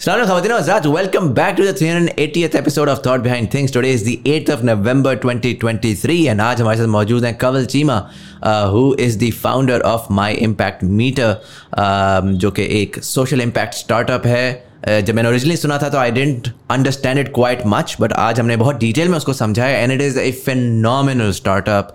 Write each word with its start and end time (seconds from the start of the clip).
Welcome 0.00 1.34
back 1.34 1.56
to 1.56 1.62
the 1.62 1.74
380th 1.74 2.54
episode 2.54 2.88
of 2.88 3.02
Thought 3.02 3.22
Behind 3.22 3.50
Things. 3.50 3.70
Today 3.70 3.90
is 3.90 4.04
the 4.04 4.16
8th 4.24 4.48
of 4.48 4.64
November 4.64 5.14
2023 5.14 6.28
and 6.28 6.40
आज 6.40 6.60
हमारे 6.60 6.78
साथ 6.78 6.86
मौजूद 6.86 7.24
हैं 7.24 7.36
कवल 7.38 7.66
Cheema 7.66 8.10
is 8.98 9.18
the 9.18 9.30
founder 9.30 9.78
of 9.90 10.08
My 10.10 10.30
Impact 10.48 10.82
Meter 10.82 11.28
um, 11.78 12.32
जो 12.32 12.50
कि 12.50 12.62
एक 12.82 12.96
social 13.04 13.46
impact 13.46 13.74
startup 13.74 14.26
है 14.26 14.69
जब 14.88 15.14
मैंने 15.14 15.28
ओरिजिनली 15.28 15.56
सुना 15.56 15.78
था 15.78 15.88
तो 15.88 15.98
I 15.98 16.10
didn't 16.10 16.48
understand 16.70 17.18
it 17.18 17.32
quite 17.34 17.62
much 17.66 17.96
but 18.00 18.12
आज 18.12 18.40
हमने 18.40 18.56
बहुत 18.56 18.78
डिटेल 18.80 19.08
में 19.08 19.16
उसको 19.16 19.32
समझाया 19.32 19.78
and 19.78 19.92
it 19.92 20.00
is 20.00 20.18
a 20.18 20.30
phenomenal 20.44 21.32
startup 21.32 21.94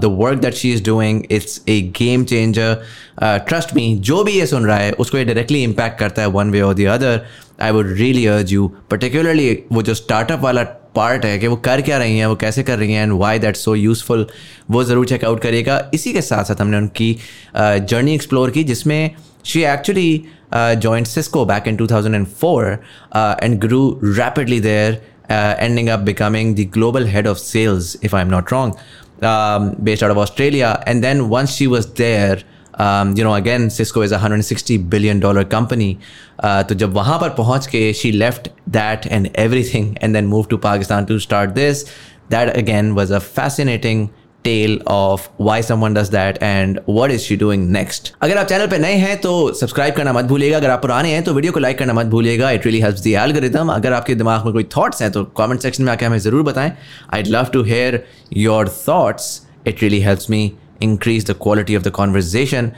the 0.00 0.10
work 0.20 0.38
that 0.38 0.54
she 0.54 0.72
is 0.72 0.84
doing 0.84 1.22
it's 1.30 1.60
a 1.68 1.80
game 1.98 2.24
changer 2.24 2.82
trust 3.22 3.74
me 3.74 3.94
जो 4.00 4.22
भी 4.24 4.32
ये 4.32 4.46
सुन 4.46 4.66
रहा 4.66 4.78
है 4.78 4.92
उसको 4.92 5.18
ये 5.18 5.24
डायरेक्टली 5.24 5.62
इम्पैक्ट 5.62 5.98
करता 5.98 6.22
है 6.22 6.28
वन 6.28 6.50
वे 6.50 6.60
और 6.60 6.74
the 6.74 6.84
other 6.84 7.20
I 7.62 7.70
would 7.70 7.92
really 7.92 8.26
urge 8.26 8.52
you 8.54 8.68
particularly 8.90 9.58
वो 9.72 9.82
जो 9.82 9.94
स्टार्टअप 9.94 10.40
वाला 10.40 10.62
पार्ट 10.94 11.24
है 11.24 11.38
कि 11.38 11.46
वो 11.46 11.56
कर 11.56 11.80
क्या 11.82 11.98
रही 11.98 12.18
हैं 12.18 12.26
वो 12.26 12.36
कैसे 12.36 12.62
कर 12.62 12.78
रही 12.78 12.92
हैं 12.92 13.02
and 13.02 13.12
why 13.12 13.38
that 13.38 13.56
so 13.56 13.74
useful 13.74 14.26
वो 14.70 14.82
ज़रूर 14.84 15.06
चेकआउट 15.06 15.40
करिएगा। 15.40 15.90
इसी 15.94 16.12
के 16.12 16.20
साथ 16.20 16.44
साथ 16.44 16.60
हमने 16.60 16.76
उनकी 16.76 17.16
जर्नी 17.56 18.10
uh, 18.10 18.14
एक्सप्लोर 18.14 18.50
की 18.50 18.64
जिसमें 18.64 19.10
She 19.43 19.63
actually 19.63 20.09
uh, 20.51 20.75
joined 20.75 21.07
Cisco 21.07 21.45
back 21.45 21.67
in 21.67 21.77
2004 21.77 22.79
uh, 23.11 23.35
and 23.39 23.59
grew 23.59 23.99
rapidly 24.01 24.59
there, 24.59 25.01
uh, 25.29 25.55
ending 25.57 25.89
up 25.89 26.05
becoming 26.05 26.55
the 26.55 26.65
global 26.65 27.05
head 27.05 27.27
of 27.27 27.39
sales, 27.39 27.95
if 28.01 28.13
I'm 28.13 28.29
not 28.29 28.51
wrong, 28.51 28.77
um, 29.21 29.75
based 29.83 30.03
out 30.03 30.11
of 30.11 30.17
Australia. 30.17 30.81
And 30.85 31.03
then 31.03 31.29
once 31.29 31.51
she 31.51 31.67
was 31.67 31.93
there, 31.93 32.43
um, 32.75 33.17
you 33.17 33.23
know, 33.23 33.33
again, 33.33 33.69
Cisco 33.69 34.01
is 34.01 34.11
a 34.11 34.15
160 34.15 34.77
billion 34.77 35.19
dollar 35.19 35.43
company. 35.43 35.99
Uh, 36.39 36.63
तो 36.63 36.75
जब 36.75 36.93
वहाँ 36.93 37.17
पर 37.19 37.29
पहुँच 37.35 37.67
के 37.67 37.93
she 37.95 38.11
left 38.11 38.49
that 38.67 39.07
and 39.07 39.31
everything 39.35 39.97
and 40.01 40.13
then 40.15 40.27
moved 40.27 40.49
to 40.51 40.57
Pakistan 40.57 41.05
to 41.07 41.19
start 41.19 41.55
this. 41.55 41.91
That 42.29 42.55
again 42.55 42.93
was 42.93 43.09
a 43.09 43.19
fascinating 43.19 44.11
tale 44.44 44.78
of 44.88 45.28
why 45.40 45.62
someone 45.62 45.94
does 45.94 46.08
that 46.10 46.42
and 46.42 46.80
what 46.88 47.10
is 47.10 47.20
she 47.22 47.36
doing 47.36 47.68
next 47.70 48.12
अगर 48.22 48.38
आप 48.38 48.46
channel 48.46 48.66
पर 48.66 48.78
नए 48.78 48.94
हैं 48.96 49.16
तो 49.20 49.32
subscribe 49.54 49.94
करना 49.94 50.12
मत 50.12 50.24
भूलिएगा। 50.24 50.56
अगर 50.56 50.70
आप 50.70 50.82
पुराने 50.82 51.12
हैं 51.12 51.22
तो 51.24 51.34
वीडियो 51.34 51.52
को 51.52 51.60
लाइक 51.60 51.78
करना 51.78 51.92
मत 51.92 52.06
भूलिएगा। 52.06 52.50
It 52.50 52.66
really 52.66 52.80
helps 52.80 53.02
the 53.02 53.06
algorithm 53.18 53.72
अगर 53.72 53.92
आपके 53.92 54.14
दिमाग 54.14 54.44
में 54.44 54.52
कोई 54.52 54.68
थॉट्स 54.76 55.02
हैं 55.02 55.10
तो 55.12 55.24
कॉमेंट 55.36 55.60
सेक्शन 55.60 55.84
में 55.84 55.92
आके 55.92 56.06
हमें 56.06 56.18
ज़रूर 56.18 56.42
बताएँ। 56.42 56.72
I 57.14 57.22
love 57.22 57.46
to 57.52 57.62
hear 57.64 58.02
your 58.38 58.68
thoughts 58.88 59.40
it 59.66 59.82
really 59.82 60.00
helps 60.02 60.30
me 60.30 60.52
increase 60.82 61.26
the 61.26 61.34
quality 61.42 61.76
of 61.76 61.82
the 61.82 61.88
conversation 61.96 62.70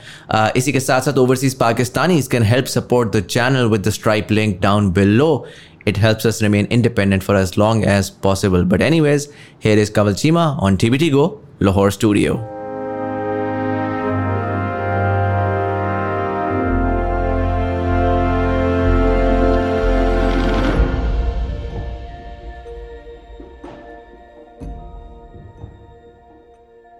इसी 0.57 0.71
के 0.71 0.79
साथ 0.79 1.01
साथ 1.01 1.17
overseas 1.17 1.53
Pakistani 1.59 2.21
can 2.31 2.43
help 2.43 2.65
support 2.69 3.15
the 3.15 3.21
channel 3.25 3.65
with 3.69 3.87
the 3.87 3.89
stripe 3.91 4.31
link 4.31 4.59
down 4.61 4.91
below 4.93 5.45
It 5.85 5.97
helps 5.97 6.25
us 6.25 6.41
remain 6.41 6.65
independent 6.65 7.23
for 7.23 7.35
as 7.35 7.57
long 7.57 7.85
as 7.85 8.09
possible. 8.09 8.65
But, 8.65 8.81
anyways, 8.81 9.31
here 9.59 9.77
is 9.77 9.91
Kaval 9.91 10.15
Chima 10.21 10.59
on 10.61 10.77
TBT 10.77 11.11
Go 11.11 11.41
Lahore 11.59 11.91
Studio. 11.91 12.37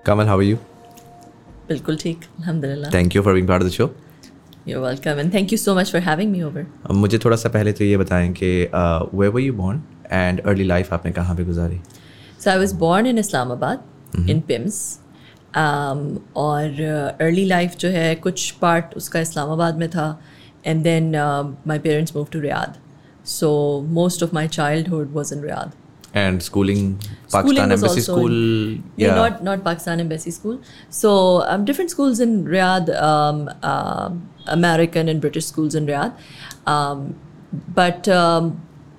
Kamal, 0.05 0.27
how 0.27 0.37
are 0.37 0.43
you? 0.43 0.59
Thank 2.91 3.15
you 3.15 3.23
for 3.23 3.33
being 3.33 3.47
part 3.47 3.63
of 3.63 3.67
the 3.67 3.73
show. 3.73 3.91
You 4.68 4.80
welcome 4.80 5.20
and 5.20 5.32
thank 5.34 5.52
you 5.52 5.58
so 5.58 5.74
much 5.74 5.92
for 5.92 6.00
having 6.02 6.32
me 6.32 6.42
over 6.42 6.66
मुझे 6.94 7.18
थोड़ा 7.24 7.36
सा 7.36 7.48
पहले 7.48 7.72
तो 7.72 7.84
ये 7.84 7.96
बताएं 7.96 8.32
कि 8.32 8.50
where 8.72 9.30
were 9.30 9.40
you 9.40 9.52
born 9.54 9.82
and 10.12 10.40
early 10.40 10.64
life 10.64 10.92
आपने 10.94 11.12
कहाँ 11.12 11.36
पे 11.36 11.44
गुजारी 11.44 11.80
so 12.44 12.50
I 12.50 12.58
was 12.58 12.72
born 12.78 13.06
in 13.06 13.18
Islamabad 13.18 14.28
in 14.30 14.40
PIMS 14.48 14.98
um, 15.50 16.20
और 16.36 16.80
अर्ली 17.20 17.42
uh, 17.42 17.48
लाइफ 17.48 17.76
जो 17.78 17.88
है 17.88 18.14
कुछ 18.16 18.50
पार्ट 18.60 18.94
उसका 18.96 19.20
इस्लामाबाद 19.20 19.78
में 19.78 19.88
था 19.90 20.08
and 20.66 20.82
then 20.82 21.12
my 21.66 21.78
parents 21.78 22.16
move 22.16 22.26
to 22.32 22.40
Riyadh 22.40 22.76
so 23.28 23.50
most 23.90 24.22
of 24.22 24.34
my 24.34 24.48
childhood 24.88 25.12
was 25.12 25.32
in 25.32 25.42
Riyadh 25.42 25.72
and 26.14 26.42
schooling 26.42 26.98
pakistan 27.32 27.72
embassy 27.72 28.00
school 28.00 28.32
yeah. 28.32 28.80
yeah. 28.96 29.14
not 29.14 29.42
not 29.44 29.60
pakistan 29.64 30.00
embassy 30.00 30.30
school 30.30 30.56
so 30.90 31.42
um, 31.42 31.64
different 31.64 31.90
schools 31.90 32.20
in 32.20 32.32
riyadh 32.44 32.90
um, 33.00 33.48
uh, 33.62 34.10
american 34.53 35.09
and 35.09 35.19
British 35.19 35.47
schools 35.47 35.75
in 35.75 35.85
Riyadh 35.85 36.17
but 37.79 38.09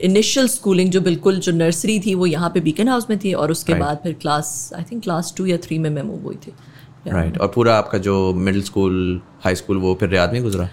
initial 0.01 0.49
schooling 0.49 0.91
जो 0.91 1.01
बिल्कुल 1.01 1.39
जो 1.39 1.53
nursery 1.53 1.99
थी 2.01 2.15
वो 2.15 2.27
यहाँ 2.27 2.51
पे 2.51 2.61
beacon 2.61 2.89
house 2.89 3.07
में 3.11 3.19
थी 3.19 3.33
और 3.33 3.51
उसके 3.51 3.73
right. 3.73 3.87
बाद 3.87 3.99
फिर 4.03 4.13
class 4.13 4.71
I 4.77 4.83
think 4.83 5.03
class 5.03 5.35
two 5.37 5.47
या 5.47 5.57
थ्री 5.57 5.79
में 5.79 5.91
मैं 5.91 6.03
मूव 6.03 6.23
हुई 6.23 6.35
थी। 6.35 6.53
Right 7.07 7.27
right. 7.27 7.43
और 7.43 7.49
पूरा 7.49 7.77
आपका 7.79 7.99
जो 7.99 8.33
मिडिल 8.35 8.63
स्कूल 8.63 9.21
हाई 9.45 9.55
स्कूल 9.55 9.77
वो 9.77 9.95
फिर 9.95 10.09
रियाद 10.09 10.33
में 10.33 10.43
गुजरा? 10.43 10.69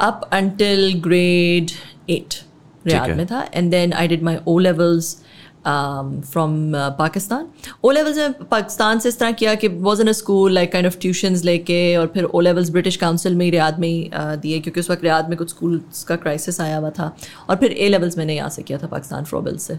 Up 0.00 0.28
until 0.32 1.00
grade 1.00 1.70
eight 2.10 2.34
Riyadh 2.86 3.10
में 3.10 3.26
था। 3.26 3.48
And 3.54 3.70
then 3.70 3.92
I 3.92 4.08
did 4.08 4.22
my 4.22 4.38
O 4.48 4.58
levels 4.58 5.16
from 5.66 6.72
Pakistan 6.98 7.46
O 7.84 7.90
levels 7.90 8.16
में 8.16 8.32
पाकिस्तान 8.32 8.98
से 8.98 9.08
इस 9.08 9.18
तरह 9.18 9.32
किया 9.32 9.54
कि 9.54 9.68
was 9.68 10.00
in 10.02 10.08
a 10.08 10.12
school 10.12 10.52
like 10.52 10.72
kind 10.72 10.86
of 10.86 10.98
tuitions 10.98 11.44
लेके 11.44 11.96
और 11.96 12.06
फिर 12.06 12.24
ओ 12.24 12.40
लेवल्स 12.40 12.70
ब्रिटिश 12.70 12.96
काउंसिल 12.96 13.34
में 13.34 13.44
ही 13.44 13.50
रियाद 13.50 13.78
में 13.78 13.88
ही 13.88 14.10
uh, 14.14 14.20
दिए 14.20 14.60
क्योंकि 14.60 14.80
उस 14.80 14.90
वक्त 14.90 15.02
रियाद 15.02 15.28
में 15.28 15.38
कुछ 15.38 15.48
स्कूल 15.48 15.80
का 16.08 16.16
क्राइसिस 16.16 16.60
आया 16.60 16.76
हुआ 16.76 16.90
था। 16.90 17.16
और 17.50 17.56
फिर 17.56 17.72
ए 17.72 17.88
लेवल्स 17.88 18.18
मैंने 18.18 18.36
यहाँ 18.36 18.50
से 18.50 18.62
किया 18.62 18.78
था 18.78 18.86
पाकिस्तान 18.86 19.24
फ्रोबिल 19.24 19.56
से 19.56 19.78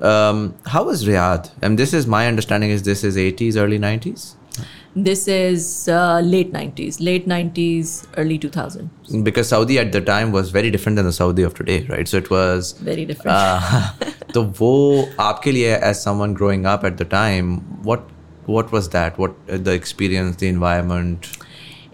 um, 0.00 0.52
how 0.66 0.84
was 0.90 1.06
Riyadh? 1.08 1.48
And 1.62 1.78
this 1.78 1.94
is 2.00 2.06
my 2.16 2.26
understanding 2.32 2.70
is 2.70 2.82
this 2.82 3.04
is 3.04 3.16
80s 3.16 3.56
early 3.56 3.78
90s 3.78 4.37
This 4.97 5.27
is 5.27 5.89
uh, 5.89 6.19
late 6.23 6.53
90s, 6.53 6.99
late 6.99 7.27
90s, 7.27 8.05
early 8.15 8.37
2000s. 8.37 9.23
Because 9.23 9.49
Saudi 9.49 9.79
at 9.79 9.91
the 9.91 10.01
time 10.01 10.31
was 10.31 10.51
very 10.51 10.69
different 10.69 10.97
than 10.97 11.05
the 11.05 11.11
Saudi 11.11 11.41
of 11.41 11.55
today, 11.55 11.85
right? 11.89 12.07
So 12.07 12.17
it 12.17 12.29
was 12.29 12.73
very 12.73 13.05
different. 13.05 13.35
Uh, 13.35 13.91
तो 14.33 14.43
वो 14.59 15.09
आपके 15.19 15.51
लिए 15.51 15.79
as 15.81 16.03
someone 16.03 16.33
growing 16.33 16.67
up 16.67 16.83
at 16.83 16.97
the 16.97 17.05
time, 17.05 17.57
what 17.83 18.07
what 18.45 18.71
was 18.71 18.89
that? 18.89 19.17
What 19.17 19.35
uh, 19.49 19.57
the 19.57 19.73
experience, 19.73 20.35
the 20.37 20.47
environment? 20.47 21.27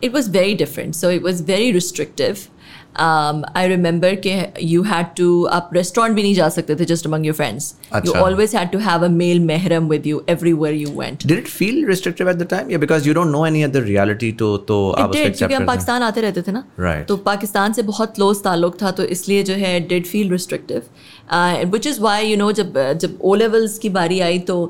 It 0.01 0.11
was 0.11 0.27
very 0.27 0.53
different. 0.53 0.95
So 0.95 1.09
it 1.09 1.21
was 1.21 1.41
very 1.41 1.71
restrictive. 1.71 2.49
I 2.96 3.68
remember 3.68 4.14
के 4.26 4.34
you 4.62 4.82
had 4.82 5.06
to 5.16 5.44
आप 5.52 5.70
restaurant 5.74 6.16
भी 6.16 6.22
नहीं 6.22 6.34
जा 6.34 6.48
सकते 6.48 6.74
थे 6.76 6.84
just 6.84 7.06
among 7.06 7.26
your 7.26 7.34
friends 7.34 7.74
you 8.06 8.12
always 8.12 8.54
had 8.56 8.70
to 8.70 8.78
have 8.78 9.04
a 9.04 9.08
male 9.08 9.40
महरम 9.46 9.88
with 9.88 10.06
you 10.06 10.22
everywhere 10.28 10.74
you 10.74 10.90
went 10.98 11.26
did 11.26 11.38
it 11.38 11.48
feel 11.48 11.84
restrictive 11.86 12.30
at 12.30 12.36
the 12.36 12.46
time 12.50 12.70
या 12.70 12.78
because 12.78 13.08
you 13.08 13.14
don't 13.14 13.32
know 13.32 13.46
any 13.46 13.62
other 13.62 13.82
reality 13.82 14.32
तो 14.32 14.56
तो 14.68 14.78
आप 14.90 15.10
उसको 15.10 15.30
क्योंकि 15.30 15.54
हम 15.54 15.66
पाकिस्तान 15.66 16.02
आते 16.02 16.20
रहते 16.20 16.42
थे 16.42 16.52
ना। 16.52 16.64
Right. 16.80 17.08
तो 17.08 17.16
पाकिस्तान 17.24 17.72
से 17.72 17.82
बहुत 17.82 18.14
क्लोज 18.14 18.42
ताल्लुक 18.44 18.82
था 18.82 18.90
तो 18.90 19.04
इसलिए 19.16 19.42
जो 19.42 19.54
है 19.54 19.78
did 19.88 20.06
feel 20.06 20.30
restrictive 20.30 21.70
which 21.72 21.86
is 21.86 22.00
why 22.00 22.26
you 22.26 22.36
know 22.36 22.52
जब 22.52 22.78
जब 23.00 23.18
ओ 23.20 23.34
लेवल्स 23.34 23.78
की 23.78 23.88
बारी 23.88 24.20
आई 24.20 24.38
तो 24.38 24.60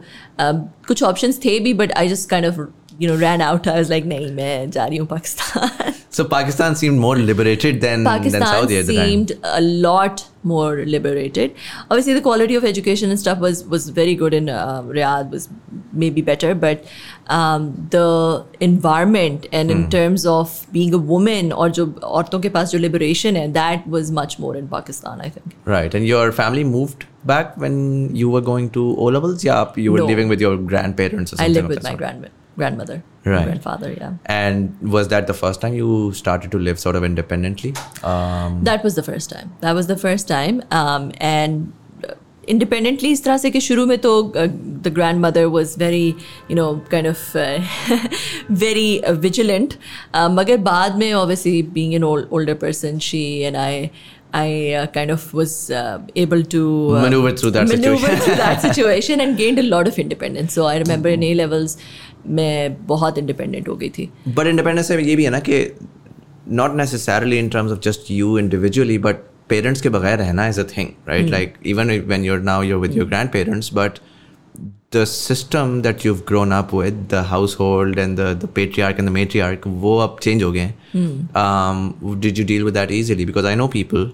uh, 0.41 0.55
कुछ 0.89 1.03
ऑप्शंस 1.03 1.45
थे 1.45 1.59
भी 1.61 1.75
but 1.75 1.93
I 1.93 2.09
just 2.09 2.29
kind 2.31 2.47
of 2.47 2.61
you 3.00 3.08
know 3.08 3.18
ran 3.18 3.42
out. 3.42 3.68
I 3.68 3.80
was 3.80 3.90
like, 3.90 4.06
नहीं 4.06 4.32
मैं 4.36 4.70
जा 4.72 4.86
रही 4.86 4.98
हूँ 4.98 5.08
Pakistan. 5.08 5.96
So 6.18 6.24
Pakistan 6.30 6.76
seemed 6.76 7.00
more 7.00 7.16
liberated 7.16 7.82
than 7.82 8.04
Pakistan 8.04 8.42
than 8.42 8.48
Saudi 8.52 8.78
at 8.78 8.88
the 8.88 8.96
time. 8.96 9.10
seemed 9.10 9.32
a 9.44 9.62
lot 9.62 10.24
more 10.52 10.84
liberated. 10.94 11.54
Obviously, 11.90 12.14
the 12.14 12.24
quality 12.28 12.56
of 12.56 12.66
education 12.70 13.12
and 13.16 13.20
stuff 13.24 13.44
was 13.46 13.62
was 13.74 13.86
very 14.00 14.16
good 14.22 14.34
in 14.34 14.50
uh, 14.50 14.82
Riyadh 14.96 15.30
was 15.36 15.48
maybe 16.04 16.24
better, 16.30 16.56
but 16.64 16.90
um, 17.38 17.68
the 17.92 18.08
environment 18.60 19.46
and 19.52 19.76
in 19.76 19.84
hmm. 19.84 19.90
terms 19.90 20.26
of 20.26 20.58
being 20.80 20.98
a 21.00 21.02
woman 21.14 21.52
or 21.52 21.70
जो 21.80 21.86
औरतों 22.04 22.40
के 22.40 22.50
पास 22.58 22.72
जो 22.72 22.80
liberation 22.88 23.40
and 23.44 23.62
that 23.62 23.88
was 23.98 24.12
much 24.20 24.40
more 24.48 24.56
in 24.64 24.68
Pakistan, 24.74 25.22
I 25.22 25.30
think. 25.38 25.56
Right, 25.76 25.94
and 26.02 26.12
your 26.12 26.32
family 26.42 26.68
moved 26.74 27.08
back 27.36 27.56
when 27.68 27.80
you 28.24 28.36
were 28.36 28.46
going 28.52 28.70
to 28.80 28.90
O 28.98 29.14
levels. 29.20 29.48
Yeah, 29.52 29.80
you 29.88 29.96
were 29.98 30.06
no. 30.06 30.12
living 30.14 30.36
with 30.36 30.46
your 30.48 30.58
grandparents. 30.74 31.34
Or 31.34 31.36
something 31.38 31.58
I 31.58 31.62
lived 31.62 31.76
with 31.78 31.84
my 31.92 31.96
grandmother 32.04 32.36
grandmother, 32.58 33.02
right. 33.26 33.46
grandfather, 33.46 33.92
yeah. 33.94 34.14
And 34.26 34.80
was 34.82 35.08
that 35.10 35.28
the 35.28 35.34
first 35.34 35.62
time 35.62 35.74
you 35.74 36.14
started 36.14 36.52
to 36.52 36.60
live 36.60 36.80
sort 36.80 36.96
of 36.96 37.04
independently? 37.04 37.74
Um, 38.04 38.64
that 38.64 38.84
was 38.84 38.96
the 38.96 39.04
first 39.04 39.30
time. 39.30 39.54
That 39.62 39.74
was 39.74 39.88
the 39.88 39.98
first 39.98 40.28
time. 40.28 40.64
Um, 40.72 41.12
and 41.20 41.74
independently 42.50 43.10
इस 43.12 43.24
तरह 43.24 43.38
से 43.38 43.50
कि 43.52 43.60
शुरू 43.62 43.86
में 43.86 43.98
तो 44.02 44.12
the 44.36 44.92
grandmother 45.26 45.46
was 45.56 45.76
very 45.80 46.08
you 46.52 46.56
know 46.56 46.70
kind 46.92 47.08
of 47.08 47.36
very 48.64 49.02
vigilant 49.26 49.74
मगर 50.38 50.58
बाद 50.70 50.96
में 51.00 51.12
obviously 51.14 51.62
being 51.76 51.94
an 51.96 52.04
older 52.04 52.54
person 52.64 53.00
she 53.10 53.26
and 53.40 53.58
I 53.58 53.90
I 54.32 54.74
uh, 54.80 54.86
kind 54.96 55.10
of 55.10 55.34
was 55.34 55.72
uh, 55.72 56.02
able 56.16 56.44
to 56.44 56.96
uh, 56.96 57.02
maneuver 57.02 57.32
through 57.36 57.50
that 57.52 57.68
maneuver 57.68 57.98
situation. 57.98 58.20
through 58.26 58.36
that 58.36 58.62
situation 58.62 59.22
and 59.22 59.38
gained 59.38 59.62
a 59.62 59.64
lot 59.64 59.88
of 59.88 59.98
independence. 59.98 60.54
So 60.54 60.68
I 60.68 60.78
remember 60.78 61.10
in 61.10 61.24
A 61.24 61.34
levels, 61.34 61.78
मैं 62.27 62.87
बहुत 62.87 63.19
independent 63.19 63.69
हो 63.69 63.77
गई 63.77 63.89
थी। 63.89 64.09
But 64.29 64.47
independence 64.47 64.91
ये 64.91 65.17
भी 65.17 65.25
है 65.25 65.31
ना 65.31 65.39
कि 65.49 65.61
not 66.53 66.75
necessarily 66.77 67.39
in 67.39 67.49
terms 67.49 67.73
of 67.73 67.81
just 67.85 68.11
you 68.11 68.39
individually 68.39 68.99
but 68.99 69.17
parents 69.49 69.81
के 69.81 69.89
बगैर 69.89 70.19
रहना 70.19 70.47
is 70.49 70.61
a 70.61 70.65
thing 70.77 70.89
right 71.09 71.31
like 71.31 71.55
even 71.67 71.91
when 72.09 72.25
you're 72.25 72.41
now 72.41 72.63
you're 72.63 72.81
with 72.81 72.97
your 72.97 73.07
grandparents 73.31 73.71
but 73.75 73.99
the 74.97 75.05
system 75.05 75.81
that 75.83 76.05
you 76.07 76.15
grown 76.29 76.53
up 76.53 76.75
with 76.75 77.07
the 77.11 77.23
household 77.61 77.99
and 77.99 78.17
the 78.19 78.49
arch 78.81 78.99
and 79.01 79.09
the 79.09 79.13
matriarch 79.13 79.67
वो 79.67 79.97
अब 79.99 80.17
change 80.23 80.43
हो 80.43 80.51
गए 80.53 80.61
हैं। 80.61 80.75
You 82.25 82.45
deal 82.45 82.65
with 82.65 82.75
that 82.75 82.91
easily 82.91 83.27
because 83.27 83.47
I 83.47 83.55
know 83.55 83.67
people 83.69 84.11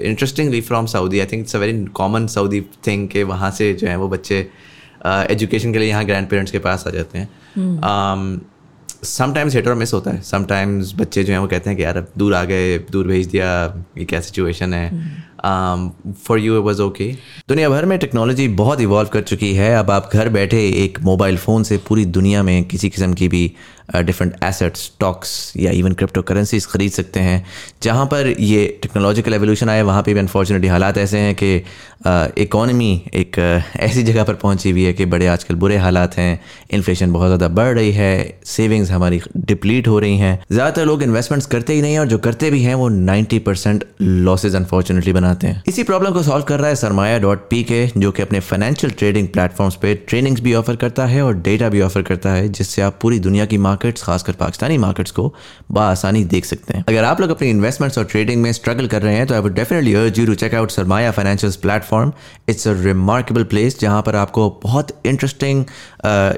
interestingly 0.00 0.60
from 0.60 0.86
Saudi 0.86 1.20
I 1.20 1.26
think 1.26 1.42
it's 1.42 1.56
a 1.56 1.58
very 1.58 1.84
common 1.94 2.26
Saudi 2.36 2.60
thing 2.86 3.08
के 3.08 3.22
वहाँ 3.24 3.50
से 3.50 3.72
जो 3.72 3.88
है 3.88 3.96
वो 3.96 4.08
बच्चे 4.08 4.46
एजुकेशन 5.30 5.72
के 5.72 5.78
लिए 5.78 5.88
यहाँ 5.88 6.04
ग्रैंड 6.04 6.28
पेरेंट्स 6.28 6.52
के 6.52 6.58
पास 6.58 6.84
आ 6.86 6.90
जाते 6.90 7.18
हैं। 7.18 7.28
समटाइम्स 9.04 9.54
हेटर 9.54 9.74
मिस 9.74 9.92
होता 9.94 10.10
है। 10.10 10.20
समटाइम्स 10.22 10.92
बच्चे 10.96 11.24
जो 11.24 11.32
हैं 11.32 11.40
वो 11.40 11.46
कहते 11.46 11.70
हैं 11.70 11.76
कि 11.76 11.82
यार 11.84 11.96
अब 11.96 12.06
दूर 12.18 12.34
आ 12.34 12.42
गए 12.44 12.78
दूर 12.92 13.06
भेज 13.06 13.26
दिया 13.26 13.48
ये 13.98 14.04
क्या 14.04 14.20
सिचुएशन 14.20 14.74
है? 14.74 14.90
फॉर 16.26 16.38
यू 16.38 16.60
वॉज़ 16.62 16.80
ओके 16.82 17.12
दुनिया 17.48 17.68
भर 17.68 17.84
में 17.84 17.98
टेक्नोलॉजी 17.98 18.46
बहुत 18.56 18.80
इवॉल्व 18.80 19.08
कर 19.08 19.22
चुकी 19.22 19.52
है। 19.54 19.74
अब 19.74 19.90
आप 19.90 20.10
घर 20.12 20.28
बैठे 20.28 20.66
एक 20.84 20.98
मोबाइल 21.02 21.36
फ़ोन 21.36 21.62
से 21.62 21.78
पूरी 21.88 22.04
दुनिया 22.06 22.42
में 22.42 22.64
किसी 22.64 22.90
किस्म 22.90 23.12
की 23.14 23.28
भी 23.28 23.52
डिफरेंट 23.96 24.34
एसेट्स 24.44 24.84
स्टॉक्स 24.84 25.52
या 25.56 25.70
इवन 25.72 25.92
क्रिप्टो 25.94 26.22
करेंसीज 26.22 26.66
ख़रीद 26.66 26.92
सकते 26.92 27.20
हैं। 27.20 27.44
जहाँ 27.82 28.06
पर 28.06 28.34
ये 28.40 28.66
टेक्नोलॉजिकल 28.82 29.34
एवोल्यूशन 29.34 29.68
आया, 29.68 29.84
वहाँ 29.84 30.02
पे 30.02 30.14
भी 30.14 30.20
अनफॉर्चुनेटली 30.20 30.68
हालात 30.68 30.98
ऐसे 30.98 31.18
हैं 31.18 31.34
कि 31.34 31.54
इकॉनमी 32.38 32.90
एक 33.14 33.38
ऐसी 33.80 34.02
जगह 34.02 34.24
पर 34.24 34.34
पहुँची 34.36 34.70
हुई 34.70 34.82
है 34.84 34.92
कि 34.92 35.04
बड़े 35.06 35.26
आजकल 35.26 35.54
बुरे 35.56 35.76
हालात 35.76 36.16
हैं 36.16 36.40
इन्फ्लेशन 36.70 37.12
बहुत 37.12 37.26
ज़्यादा 37.28 37.48
बढ़ 37.50 37.74
रही 37.74 37.92
है 37.92 38.38
सेविंग्स 38.46 38.90
हमारी 38.90 39.20
डिप्लीट 39.38 39.88
हो 39.88 39.98
रही 39.98 40.16
हैं। 40.18 40.38
ज़्यादातर 40.52 40.84
लोग 40.86 41.02
इन्वेस्टमेंट्स 41.02 41.46
करते 41.46 41.74
ही 41.74 41.82
नहीं 41.82 41.92
हैं 41.92 42.00
और 42.00 42.06
जो 42.06 42.18
करते 42.18 42.50
भी 42.50 42.62
हैं, 42.62 42.74
वो 42.74 42.88
नाइन्टी 42.88 43.38
परसेंट 43.40 43.84
लॉसेज 44.00 44.54
अनफॉर्चुनेटली 44.56 45.12
बनाते 45.12 45.46
हैं। 45.46 45.62
इसी 45.68 45.82
प्रॉब्लम 45.82 46.12
को 46.12 46.22
सॉल्व 46.22 46.44
कर 46.44 46.60
रहा 46.60 46.68
है 46.68 46.76
सरमाया 46.76 47.18
डॉट 47.18 47.48
पी 47.50 47.62
के 47.64 47.86
जो 47.96 48.10
कि 48.10 48.22
अपने 48.22 48.40
फाइनेंशियल 48.42 48.92
ट्रेडिंग 48.92 49.28
प्लेटफॉर्म्स 49.28 49.74
पर 49.76 49.94
ट्रेनिंग्स 50.08 50.40
भी 50.40 50.54
ऑफ़र 50.54 50.76
करता 50.76 51.06
है 51.06 51.22
और 51.22 51.34
डेटा 51.38 51.68
भी 51.68 51.80
ऑफ़र 51.80 52.02
करता 52.02 52.32
है, 52.32 52.48
जिससे 52.50 52.82
आप 52.82 52.98
पूरी 53.02 53.18
दुनिया 53.20 53.46
की 53.46 53.58
मार्केट्स 53.76 54.02
खासकर 54.02 54.32
पाकिस्तानी 54.34 54.76
मार्केट्स 54.78 55.10
को 55.10 55.32
बसानी 55.72 56.24
देख 56.26 56.44
सकते 56.44 56.74
हैं। 56.74 56.84
अगर 56.88 57.04
आप 57.04 57.20
लोग 57.20 57.30
अपनी 57.30 57.48
इन्वेस्टमेंट्स 57.50 57.98
और 57.98 58.04
ट्रेडिंग 58.06 58.42
में 58.42 58.52
स्ट्रगल 58.52 58.86
कर 58.86 59.02
रहे 59.02 59.14
हैं 59.14 59.26
तो 59.26 59.34
I 59.34 59.40
would 59.40 59.54
definitely 59.54 59.94
urge 59.94 60.20
you 60.20 60.26
to 60.26 60.34
check 60.36 60.54
out 60.54 60.70
Sarmaya 60.70 61.10
financial 61.10 61.52
platform 61.62 62.12
it's 62.48 62.68
a 62.68 62.72
remarkable 62.82 63.44
place 63.44 63.78
जहाँ 63.80 64.02
पर 64.02 64.16
आपको 64.16 64.48
बहुत 64.62 64.92
इंटरेस्टिंग 65.06 65.64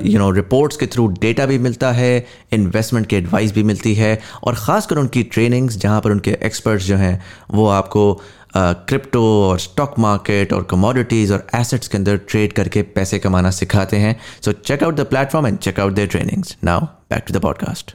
यू 0.05 0.19
नो 0.19 0.31
रिपोर्ट्स 0.33 0.77
के 0.77 0.87
थ्रू 0.87 1.07
डेटा 1.21 1.47
भी 1.47 1.59
मिलता 1.59 1.93
है 1.93 2.27
इन्वेस्टमेंट 2.53 3.07
की 3.07 3.17
एडवाइस 3.17 3.55
भी 3.55 3.63
मिलती 3.63 3.95
है, 3.95 4.19
और 4.45 4.55
ख़ासकर 4.57 4.99
उनकी 4.99 5.23
ट्रेनिंग्स 5.35 5.77
जहाँ 5.79 6.01
पर 6.01 6.11
उनके 6.11 6.37
एक्सपर्ट्स 6.43 6.87
जो 6.87 6.97
हैं, 6.97 7.23
वो 7.51 7.67
आपको 7.69 8.13
क्रिप्टो 8.57 9.23
और 9.43 9.59
स्टॉक 9.61 9.99
मार्केट 9.99 10.53
और 10.53 10.63
कमोडिटीज़ 10.71 11.33
और 11.33 11.47
एसेट्स 11.55 11.89
के 11.89 11.99
अंदर 11.99 12.17
ट्रेड 12.29 12.53
करके 12.53 12.83
पैसे 12.95 13.19
कमाना 13.19 13.51
सिखाते 13.53 13.97
हैं। 13.97 14.17
So 14.45 14.53
check 14.53 14.83
out 14.83 14.97
the 14.97 15.07
platform 15.07 15.47
and 15.47 15.59
check 15.59 15.81
out 15.81 15.93
their 15.93 16.09
trainings 16.09 16.57
now 16.65 16.87
back 17.11 17.25
to 17.29 17.39
the 17.39 17.43
podcast 17.43 17.95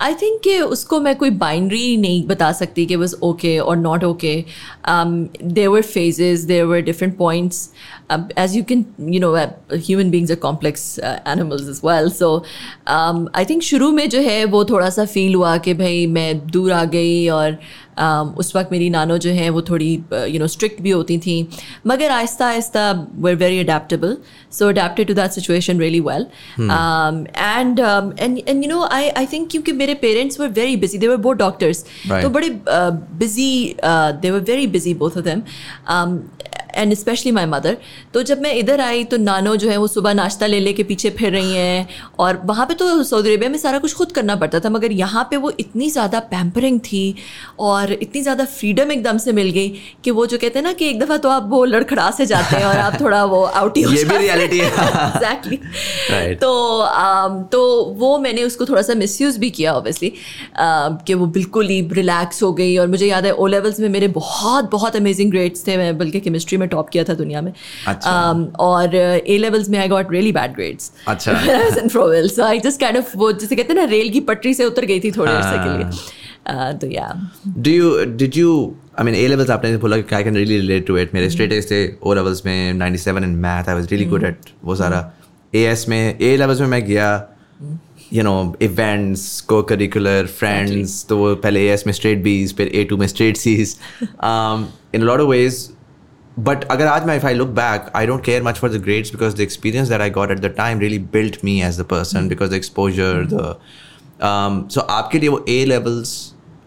I 0.00 0.14
think 0.14 0.40
कि 0.40 0.58
उसको 0.60 1.00
मैं 1.00 1.14
कोई 1.16 1.30
बाइंड्री 1.30 1.96
नहीं 1.96 2.26
बता 2.26 2.50
सकती 2.52 2.86
कि 2.86 2.96
वॉज़ 2.96 3.14
ओके 3.22 3.58
और 3.58 3.76
not 3.76 4.04
okay 4.04 4.34
there 4.88 5.68
were 5.68 5.82
phases 5.82 6.40
there 6.40 6.64
were 6.64 6.80
different 6.80 7.16
points 7.18 7.68
as 8.10 8.56
you 8.56 8.62
can 8.62 8.84
you 9.00 9.20
know 9.20 9.34
human 9.74 10.10
beings 10.10 10.30
are 10.30 10.36
complex 10.36 10.98
animals 10.98 11.68
as 11.68 11.80
well 11.86 12.10
so 12.10 12.36
I 12.88 13.44
think 13.44 13.62
शुरू 13.62 13.90
में 13.92 14.08
जो 14.08 14.20
है 14.20 14.44
वो 14.44 14.64
थोड़ा 14.64 14.90
सा 14.90 15.04
फील 15.04 15.34
हुआ 15.34 15.56
कि 15.56 15.74
भाई 15.74 16.06
मैं 16.06 16.38
दूर 16.50 16.72
आ 16.72 16.84
गई 16.84 17.28
और 17.28 17.58
Um, 17.92 18.28
उस 18.38 18.54
वक्त 18.56 18.70
मेरी 18.72 18.88
नानो 18.90 19.16
जो 19.18 19.30
हैं 19.30 19.48
वो 19.50 19.62
थोड़ी 19.62 19.88
यू 20.12 20.38
नो 20.38 20.46
स्ट्रिक्ट 20.46 20.80
भी 20.82 20.90
होती 20.90 21.18
थी। 21.18 21.48
मगर 21.86 22.10
आहिस्ता 22.10 22.46
आहिस्ता 22.46 22.90
very 23.24 23.34
very 23.36 23.58
adaptable 23.60 24.16
so 24.58 24.68
adapted 24.68 25.06
to 25.08 25.14
that 25.14 25.30
situation 25.30 25.80
really 25.80 26.00
well 26.00 26.26
and 26.60 27.28
and 27.28 27.80
and 28.48 28.64
you 28.64 28.70
know 28.70 28.82
I 28.84 29.08
I 29.08 29.26
think 29.32 29.50
क्योंकि 29.50 29.72
मेरे 29.72 29.94
parents 29.94 30.40
were 30.40 30.48
very 30.48 30.76
busy 30.76 30.98
they 30.98 31.08
were 31.08 31.16
both 31.26 31.34
doctors 31.34 31.84
तो 32.08 32.30
बड़े 32.30 32.48
busy 33.18 33.52
they 34.22 34.30
were 34.30 34.40
very 34.40 34.66
busy 34.66 34.94
both 34.94 35.18
of 35.18 35.24
them 35.24 35.42
and 36.74 36.94
especially 36.94 37.32
my 37.32 37.46
mother 37.46 37.76
तो 38.14 38.22
जब 38.22 38.42
मैं 38.42 38.54
इधर 38.54 38.80
आई 38.80 39.04
तो 39.04 39.16
नानो 39.16 39.56
जो 39.56 39.70
है 39.70 39.76
वो 39.76 39.86
सुबह 39.86 40.14
नाश्ता 40.14 40.46
ले 40.46 40.60
ले 40.60 40.72
के 40.72 40.82
पीछे 40.82 41.10
फिर 41.10 41.32
रही 41.32 41.52
हैं 41.52 41.88
और 42.18 42.40
वहाँ 42.44 42.66
पे 42.66 42.74
तो 42.74 43.02
सऊदी 43.02 43.28
अरेबिया 43.28 43.50
में 43.50 43.58
सारा 43.58 43.78
कुछ 43.78 43.94
खुद 43.94 44.12
करना 44.12 44.36
पड़ता 44.36 44.60
था 44.60 44.70
मगर 44.70 44.92
यहाँ 44.92 45.26
पे 45.30 45.36
वो 45.36 45.52
इतनी 45.60 45.90
ज़्यादा 45.90 46.20
पैम्परिंग 46.20 46.80
थी 46.80 47.14
और 47.58 47.92
इतनी 47.92 48.22
ज़्यादा 48.22 48.44
फ्रीडम 48.44 48.92
एकदम 48.92 49.18
से 49.18 49.32
मिल 49.32 49.50
गई 49.50 49.68
कि 50.04 50.10
वो 50.10 50.26
जो 50.26 50.38
कहते 50.38 50.58
हैं 50.58 50.66
ना 50.66 50.72
कि 50.72 50.88
एक 50.88 51.00
दफ़ा 51.00 51.16
तो 51.16 51.28
आप 51.28 51.46
वो 51.50 51.64
लड़खड़ा 51.64 52.10
से 52.10 52.26
जाते 52.26 52.56
हैं 52.56 52.64
और 52.64 52.78
आप 52.78 53.00
थोड़ा 53.00 53.24
वो 53.24 53.42
आउट 53.44 53.76
ही 53.76 53.82
ये 53.96 54.04
भी 54.04 54.16
रियलिटी 54.16 54.58
है। 54.58 54.66
एग्जैक्टली 54.70 55.56
तो 56.34 56.52
um, 56.82 57.52
तो 57.52 57.84
वो 57.98 58.18
मैंने 58.18 58.42
उसको 58.42 58.64
थोड़ा 58.64 58.82
सा 58.82 58.94
मिस 58.94 59.20
यूज़ 59.20 59.38
भी 59.38 59.50
किया 59.50 59.72
ऑब्वियसली 59.72 60.10
uh, 60.10 61.06
कि 61.06 61.14
वो 61.14 61.26
बिल्कुल 61.26 61.68
ही 61.68 61.80
रिलैक्स 61.92 62.42
हो 62.42 62.52
गई 62.52 62.76
और 62.76 62.86
मुझे 62.86 63.06
याद 63.06 63.26
है 63.26 63.32
ओ 63.32 63.46
लेवल्स 63.46 63.80
में 63.80 63.88
मेरे 63.88 64.08
बहुत 64.08 64.70
बहुत 64.70 64.96
अमेजिंग 64.96 65.30
ग्रेड्स 65.30 65.66
थे 65.66 65.76
मैं 65.76 65.98
बल्कि 65.98 66.20
केमिस्ट्री 66.20 66.58
में 66.62 66.68
टॉप 66.68 66.88
किया 66.88 67.04
था 67.04 67.14
दुनिया 67.14 67.42
में। 67.42 67.52
अच्छा. 67.52 68.32
um, 68.32 68.46
और 68.60 68.94
ए 68.94 69.38
लेवल्स 69.40 69.68
में 69.68 69.78
I 69.78 69.88
got 69.88 70.12
really 70.12 70.32
bad 70.32 70.54
grades 70.54 70.92
अच्छा। 71.08 71.32
So 71.88 72.42
I 72.44 72.58
just 72.60 72.80
kind 72.80 72.98
of 72.98 73.16
वो 73.18 73.32
जैसे 73.32 73.56
कहते 73.56 73.72
हैं 73.72 73.80
ना 73.80 73.86
रेल 73.90 74.10
की 74.12 74.20
पटरी 74.28 74.54
से 74.54 74.64
उतर 74.64 74.84
गई 74.86 75.00
थी 75.00 75.10
थोड़े 75.12 75.32
अर्से 75.32 75.56
के 75.58 75.76
लिए। 75.76 75.86
uh, 76.50 76.80
तो 76.80 76.86
या 76.90 77.12
do 77.46 77.70
you 77.70 78.04
did 78.16 78.36
you 78.36 78.52
I 78.98 79.04
mean 79.04 79.14
A 79.14 79.26
levels 79.28 79.50
आपने 79.50 79.76
बोला 79.82 79.96
कि 79.98 80.14
I 80.14 80.24
can 80.24 80.36
really 80.36 80.56
relate 80.56 80.86
to 80.86 80.96
it 80.98 81.14
मेरे 81.14 81.30
स्ट्रेट 81.30 81.52
एज 81.52 81.70
थे 81.70 81.86
ओ 82.02 82.14
लेवल्स 82.14 82.44
में 82.46 82.80
97 82.80 83.22
in 83.24 83.36
math 83.44 83.68
I 83.68 83.74
was 83.74 83.86
really 83.90 84.04
good 84.10 84.24
at 84.24 84.50
वो 84.64 84.76
सारा। 84.76 84.98
ए 85.52 85.62
एस 85.70 85.88
में 85.88 86.18
ए 86.20 86.36
लेवल्स 86.36 86.60
में 86.60 86.66
मैं 86.66 86.84
गया 86.86 87.08
you 88.12 88.22
know 88.22 88.32
events 88.62 89.40
co 89.50 89.62
curricular 89.62 90.26
friends 90.38 91.04
तो 91.08 91.16
वो 91.18 91.34
पहले 91.36 91.60
ए 91.66 91.72
एस 91.72 91.86
में 91.86 91.92
स्ट्रेट 91.92 92.22
बीज 92.22 92.54
फिर 92.56 92.70
ए 92.74 92.84
टू 92.90 92.96
में 92.96 93.06
straight 93.06 93.36
C's 93.36 93.76
in 94.04 95.02
lot 95.02 95.20
of 95.20 95.28
ways 95.28 95.68
but 96.37 96.65
agar 96.73 96.87
aaj 96.93 97.15
if 97.17 97.25
I 97.25 97.33
look 97.33 97.53
back, 97.53 97.89
I 97.95 98.05
don't 98.05 98.23
care 98.23 98.41
much 98.43 98.59
for 98.59 98.69
the 98.69 98.79
grades 98.79 99.11
because 99.11 99.35
the 99.35 99.43
experience 99.43 99.89
that 99.89 100.01
I 100.01 100.09
got 100.09 100.31
at 100.31 100.41
the 100.41 100.49
time 100.49 100.79
really 100.79 100.99
built 100.99 101.43
me 101.43 101.61
as 101.63 101.77
the 101.77 101.83
person 101.83 102.21
mm-hmm. 102.21 102.27
because 102.29 102.51
the 102.51 102.55
exposure, 102.55 103.13
mm-hmm. 103.25 103.35
the 103.35 104.25
um, 104.27 104.69
so 104.69 104.85
आपके 104.97 105.19
लिए 105.19 105.29
वो 105.29 105.43
A 105.47 105.65
levels 105.65 106.13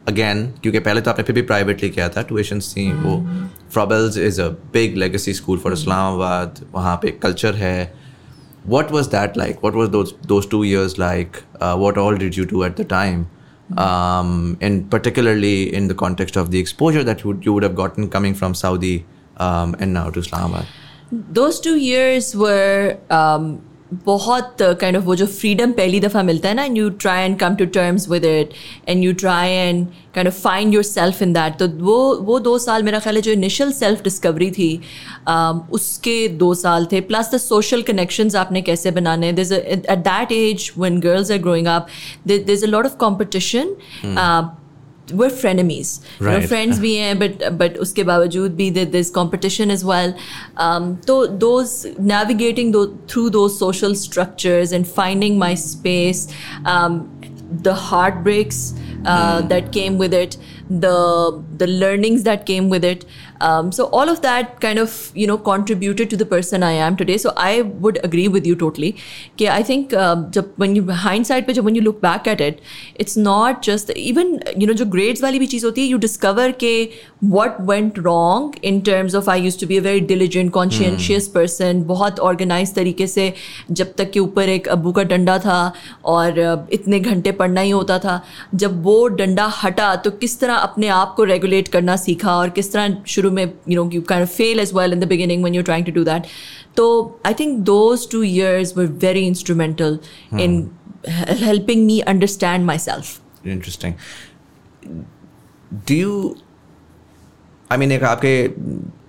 again 0.08 0.42
क्योंकि 0.62 0.78
पहले 0.78 1.00
तो 1.00 1.10
आपने 1.10 1.24
फिर 1.24 1.34
भी 1.34 1.42
privately 1.42 1.90
किया 1.90 2.08
था 2.16 2.22
ट्यूशंस 2.30 2.72
थी 2.76 2.90
वो 3.02 3.16
Froebel's 3.72 4.18
is 4.18 4.40
a 4.42 4.48
big 4.72 4.96
legacy 4.96 5.34
school 5.34 5.58
for 5.64 5.72
Islamabad 5.72 6.60
वहाँ 6.74 6.96
पे 7.02 7.10
कल्चर 7.22 7.54
है 7.64 7.92
what 8.72 8.90
was 8.90 9.08
that 9.12 9.36
like 9.36 9.62
what 9.62 9.74
was 9.74 9.90
those 9.92 10.10
those 10.30 10.46
two 10.46 10.64
years 10.64 10.98
like 10.98 11.42
uh, 11.60 11.76
what 11.82 11.96
all 11.96 12.16
did 12.22 12.36
you 12.36 12.44
do 12.44 12.62
at 12.64 12.76
the 12.80 12.84
time 12.84 13.22
um, 13.84 14.58
and 14.60 14.90
particularly 14.90 15.72
in 15.78 15.88
the 15.88 15.94
context 15.94 16.36
of 16.36 16.50
the 16.50 16.58
exposure 16.58 17.02
that 17.02 17.24
you, 17.24 17.38
you 17.42 17.54
would 17.54 17.62
have 17.62 17.74
gotten 17.74 18.10
coming 18.16 18.34
from 18.34 18.54
saudi 18.54 19.06
um, 19.37 19.75
and 19.79 19.93
now 19.93 20.09
to 20.09 20.19
Islamabad? 20.19 20.65
Those 21.11 21.59
two 21.59 21.77
years 21.77 22.35
were 22.35 22.97
um, 23.09 23.57
बहुत 23.93 24.57
kind 24.61 24.97
of 24.97 25.03
वो 25.05 25.15
जो 25.15 25.25
freedom 25.25 25.71
पहली 25.71 25.99
दफ़ा 25.99 26.21
मिलता 26.23 26.49
है 26.49 26.55
ना 26.55 26.63
and 26.63 26.77
you 26.77 26.89
try 27.01 27.23
and 27.23 27.37
come 27.39 27.55
to 27.55 27.65
terms 27.75 28.07
with 28.09 28.23
it 28.25 28.53
and 28.87 29.03
you 29.03 29.13
try 29.13 29.49
and 29.49 29.85
kind 30.15 30.27
of 30.27 30.39
find 30.41 30.73
yourself 30.83 31.21
in 31.21 31.33
that 31.33 31.57
तो 31.59 31.67
वो 31.85 31.97
वो 32.29 32.39
दो 32.47 32.57
साल 32.59 32.83
मेरा 32.83 32.99
ख्याल 32.99 33.15
है 33.15 33.21
जो 33.21 33.31
इनिशियल 33.31 33.71
सेल्फ 33.71 34.03
डिस्कवरी 34.03 34.49
थी 34.51 34.69
um, 35.29 35.61
उसके 35.71 36.27
दो 36.27 36.53
साल 36.55 36.87
थे 36.91 37.01
प्लस 37.11 37.33
द 37.33 37.37
सोशल 37.37 37.81
कनेक्शंस 37.91 38.35
आपने 38.35 38.61
कैसे 38.61 38.91
बनाने। 38.91 39.31
This 39.33 39.51
at 39.51 39.89
that 39.89 40.31
age 40.31 40.71
when 40.77 40.99
girls 40.99 41.31
are 41.31 41.37
growing 41.37 41.67
up 41.67 41.87
there 42.27 42.51
is 42.51 42.65
a 42.65 42.69
lot 42.69 42.85
of 42.85 42.97
competition 42.97 43.75
we're 45.12 45.28
frenemies 45.28 46.00
right. 46.20 46.34
you 46.34 46.40
know, 46.40 46.46
friends 46.46 46.78
भी 46.78 46.94
हैं 46.94 47.18
but 47.18 47.58
but 47.58 47.78
उसके 47.84 48.04
बावजूद 48.04 48.56
भी 48.56 48.70
there's 48.92 49.10
competition 49.10 49.70
as 49.70 49.84
well 49.84 50.14
um, 50.56 51.00
so 51.06 51.26
those 51.26 51.86
navigating 51.98 52.70
those, 52.70 52.94
through 53.08 53.30
those 53.30 53.58
social 53.58 53.94
structures 53.94 54.72
and 54.72 54.86
finding 54.86 55.38
my 55.38 55.54
space 55.54 56.28
um, 56.64 57.10
the 57.50 57.74
heartbreaks 57.74 58.74
uh, 59.04 59.40
mm. 59.40 59.48
that 59.48 59.72
came 59.72 59.98
with 59.98 60.14
it 60.14 60.36
the 60.70 61.42
the 61.56 61.66
learnings 61.66 62.22
that 62.22 62.46
came 62.46 62.68
with 62.68 62.84
it. 62.84 63.04
Um, 63.40 63.72
so 63.72 63.84
all 63.86 64.08
of 64.08 64.20
that 64.22 64.60
kind 64.60 64.78
of 64.78 65.10
you 65.14 65.26
know 65.26 65.38
contributed 65.38 66.10
to 66.10 66.16
the 66.16 66.26
person 66.26 66.62
I 66.62 66.72
am 66.72 66.96
today. 66.96 67.16
So 67.18 67.32
I 67.36 67.62
would 67.62 68.00
agree 68.04 68.28
with 68.28 68.46
you 68.46 68.54
totally. 68.54 68.96
Okay, 69.34 69.48
I 69.48 69.62
think 69.62 69.94
uh, 69.94 70.16
जब 70.36 70.52
when 70.56 70.76
you 70.76 70.84
hindsight 71.04 71.46
पे 71.46 71.54
जब 71.54 71.64
when 71.64 71.74
you 71.74 71.82
look 71.82 72.00
back 72.00 72.26
at 72.26 72.40
it, 72.40 72.60
it's 72.94 73.16
not 73.16 73.62
just 73.62 73.90
even 73.96 74.34
you 74.56 74.66
know 74.66 74.74
जो 74.74 74.84
grades 74.96 75.22
वाली 75.22 75.38
भी 75.38 75.46
चीज़ 75.46 75.64
होती 75.66 75.80
है, 75.80 75.92
you 75.94 76.02
discover 76.06 76.52
के 76.64 76.88
what 77.29 77.59
went 77.69 77.97
wrong 77.97 78.53
in 78.61 78.81
terms 78.81 79.13
of 79.13 79.27
I 79.27 79.35
used 79.35 79.59
to 79.61 79.65
be 79.65 79.77
a 79.77 79.81
very 79.81 80.01
diligent, 80.01 80.51
conscientious 80.53 81.27
person, 81.35 81.83
बहुत 81.87 82.19
organized 82.29 82.75
तरीके 82.75 83.07
से 83.07 83.31
जब 83.71 83.93
तक 83.97 84.11
के 84.11 84.19
ऊपर 84.19 84.49
एक 84.49 84.67
अबू 84.75 84.91
का 84.91 85.03
डंडा 85.11 85.37
था 85.39 85.57
और 86.13 86.39
इतने 86.73 86.99
घंटे 86.99 87.31
पढ़ना 87.41 87.61
ही 87.61 87.69
होता 87.69 87.99
था 87.99 88.21
जब 88.55 88.81
वो 88.83 89.07
डंडा 89.21 89.45
हटा 89.63 89.95
तो 90.05 90.11
किस 90.23 90.39
तरह 90.39 90.55
अपने 90.69 90.87
आप 90.99 91.13
को 91.17 91.23
रेगुलेट 91.33 91.67
करना 91.75 91.95
सीखा 92.05 92.35
और 92.37 92.49
किस 92.59 92.71
तरह 92.73 93.03
शुरू 93.15 93.31
में 93.31 93.43
you 93.43 93.83
know 93.83 93.89
you 93.93 94.01
can 94.13 94.25
fail 94.37 94.59
as 94.59 94.73
well 94.75 94.93
in 94.93 94.99
the 94.99 95.07
beginning 95.07 95.43
when 95.43 95.55
you 95.55 95.63
trying 95.63 95.85
to 95.85 95.91
do 95.91 96.03
that 96.03 96.27
तो 96.77 96.87
I 97.25 97.33
think 97.39 97.59
those 97.73 98.09
two 98.11 98.23
years 98.23 98.77
were 98.77 98.85
very 99.03 99.25
instrumental 99.27 99.99
in 100.39 100.65
helping 101.45 101.85
me 101.85 101.99
understand 102.13 102.65
myself 102.87 103.19
Interesting. 103.47 103.95
Do 105.85 105.95
you? 105.95 106.37
I 107.75 107.77
mean, 107.77 107.91
एक 107.91 108.03
आपके 108.03 108.47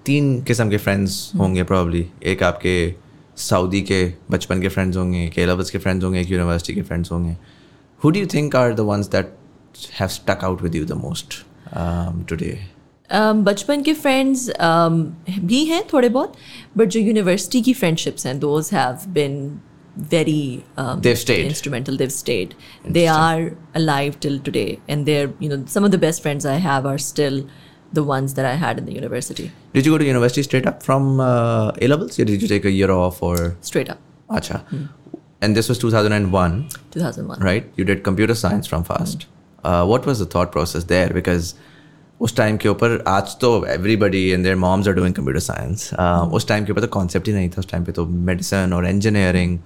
तीन 0.06 0.42
किस्म 0.42 0.70
के 0.70 0.76
friends 0.76 1.32
होंगे 1.38 1.62
probably 1.62 2.06
एक 2.22 2.42
आपके 2.42 2.94
Saudi 3.36 3.82
के 3.82 4.12
बचपन 4.30 4.60
के 4.62 4.68
फ्रेंड्स 4.68 4.96
होंगे 4.96 5.24
एक 5.26 5.38
एलेवल्स 5.38 5.70
के 5.70 5.78
फ्रेंड्स 5.78 6.04
होंगे 6.04 6.20
एक 6.20 6.30
यूनिवर्सिटी 6.30 6.74
के 6.74 6.82
फ्रेंड्स 6.82 7.12
होंगे। 7.12 7.36
Who 8.04 8.10
do 8.10 8.20
you 8.20 8.26
think 8.26 8.56
are 8.56 8.74
the 8.74 8.80
ones 8.80 9.06
that 9.06 9.36
have 10.00 10.08
stuck 10.08 10.44
out 10.44 10.62
with 10.62 10.74
you 10.74 10.84
the 10.84 10.92
most 10.92 11.44
today 12.28 12.58
Um, 13.14 13.36
बचपन 13.44 13.82
के 13.82 13.92
फ्रेंड्स 13.94 14.50
भी 15.40 15.64
हैं 15.64 15.82
थोड़े 15.92 16.08
बहुत 16.08 16.32
बट 16.76 16.88
जो 16.88 17.00
यूनिवर्सिटी 17.00 17.62
की 17.62 17.72
फ्रेंडशिप्स 17.72 18.26
हैं 18.26 18.38
those 18.38 18.70
have 18.72 18.98
been 19.08 19.60
very 19.98 20.64
um, 20.76 21.00
They've 21.00 21.18
stayed. 21.18 21.46
instrumental 21.46 21.96
they've 21.96 22.12
stayed. 22.12 22.54
They 22.96 23.06
are 23.08 23.56
alive 23.74 24.18
till 24.20 24.40
today 24.40 24.78
and 24.88 25.06
they're 25.06 25.30
you 25.44 25.48
know 25.48 25.64
some 25.74 25.84
of 25.84 25.92
the 25.94 25.98
best 25.98 26.22
friends 26.22 26.46
i 26.46 26.56
have 26.64 26.88
are 26.90 26.98
still 26.98 27.38
the 27.97 28.03
ones 28.11 28.33
that 28.35 28.45
i 28.45 28.53
had 28.63 28.77
in 28.81 28.85
the 28.85 28.93
university 29.01 29.51
Did 29.73 29.85
you 29.87 29.91
go 29.93 29.97
to 29.97 30.05
university 30.05 30.43
straight 30.43 30.67
up 30.71 30.83
from 30.83 31.19
uh, 31.19 31.85
A 31.85 31.87
levels? 31.93 32.19
Or 32.19 32.25
did 32.29 32.41
you 32.41 32.47
take 32.51 32.65
a 32.65 32.71
year 32.71 32.91
off 32.91 33.21
or? 33.29 33.35
straight 33.69 33.89
up 33.89 33.99
Acha. 34.29 34.61
And 35.41 35.57
this 35.57 35.67
was 35.69 35.79
2001, 35.79 36.69
2001 36.91 37.39
right? 37.49 37.65
You 37.75 37.83
did 37.89 38.03
computer 38.03 38.35
science 38.35 38.67
from 38.67 38.83
FAST. 38.83 39.25
Uh, 39.63 39.85
what 39.85 40.05
was 40.05 40.19
the 40.19 40.25
thought 40.25 40.51
process 40.51 40.85
there? 40.95 41.09
Because 41.19 41.53
उस 42.21 42.35
time 42.35 42.57
के 42.57 42.69
ऊपर 42.69 43.03
आज 43.07 43.35
तो 43.41 43.49
everybody 43.67 44.27
and 44.29 44.43
their 44.43 44.55
moms 44.63 44.87
are 44.87 44.93
doing 44.93 45.13
computer 45.15 45.39
science 45.39 45.89
उस 46.37 46.47
time 46.47 46.65
के 46.65 46.71
ऊपर 46.71 46.81
तो 46.81 46.87
concept 46.95 47.27
ही 47.27 47.33
नहीं 47.33 47.49
था 47.49 47.59
उस 47.59 47.69
टाइम 47.71 47.83
पे 47.85 47.91
तो 47.99 48.05
मेडिसिन 48.29 48.73
और 48.73 48.87
engineering 48.87 49.57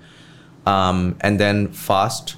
and 0.68 1.38
then 1.40 1.66
fast 1.88 2.36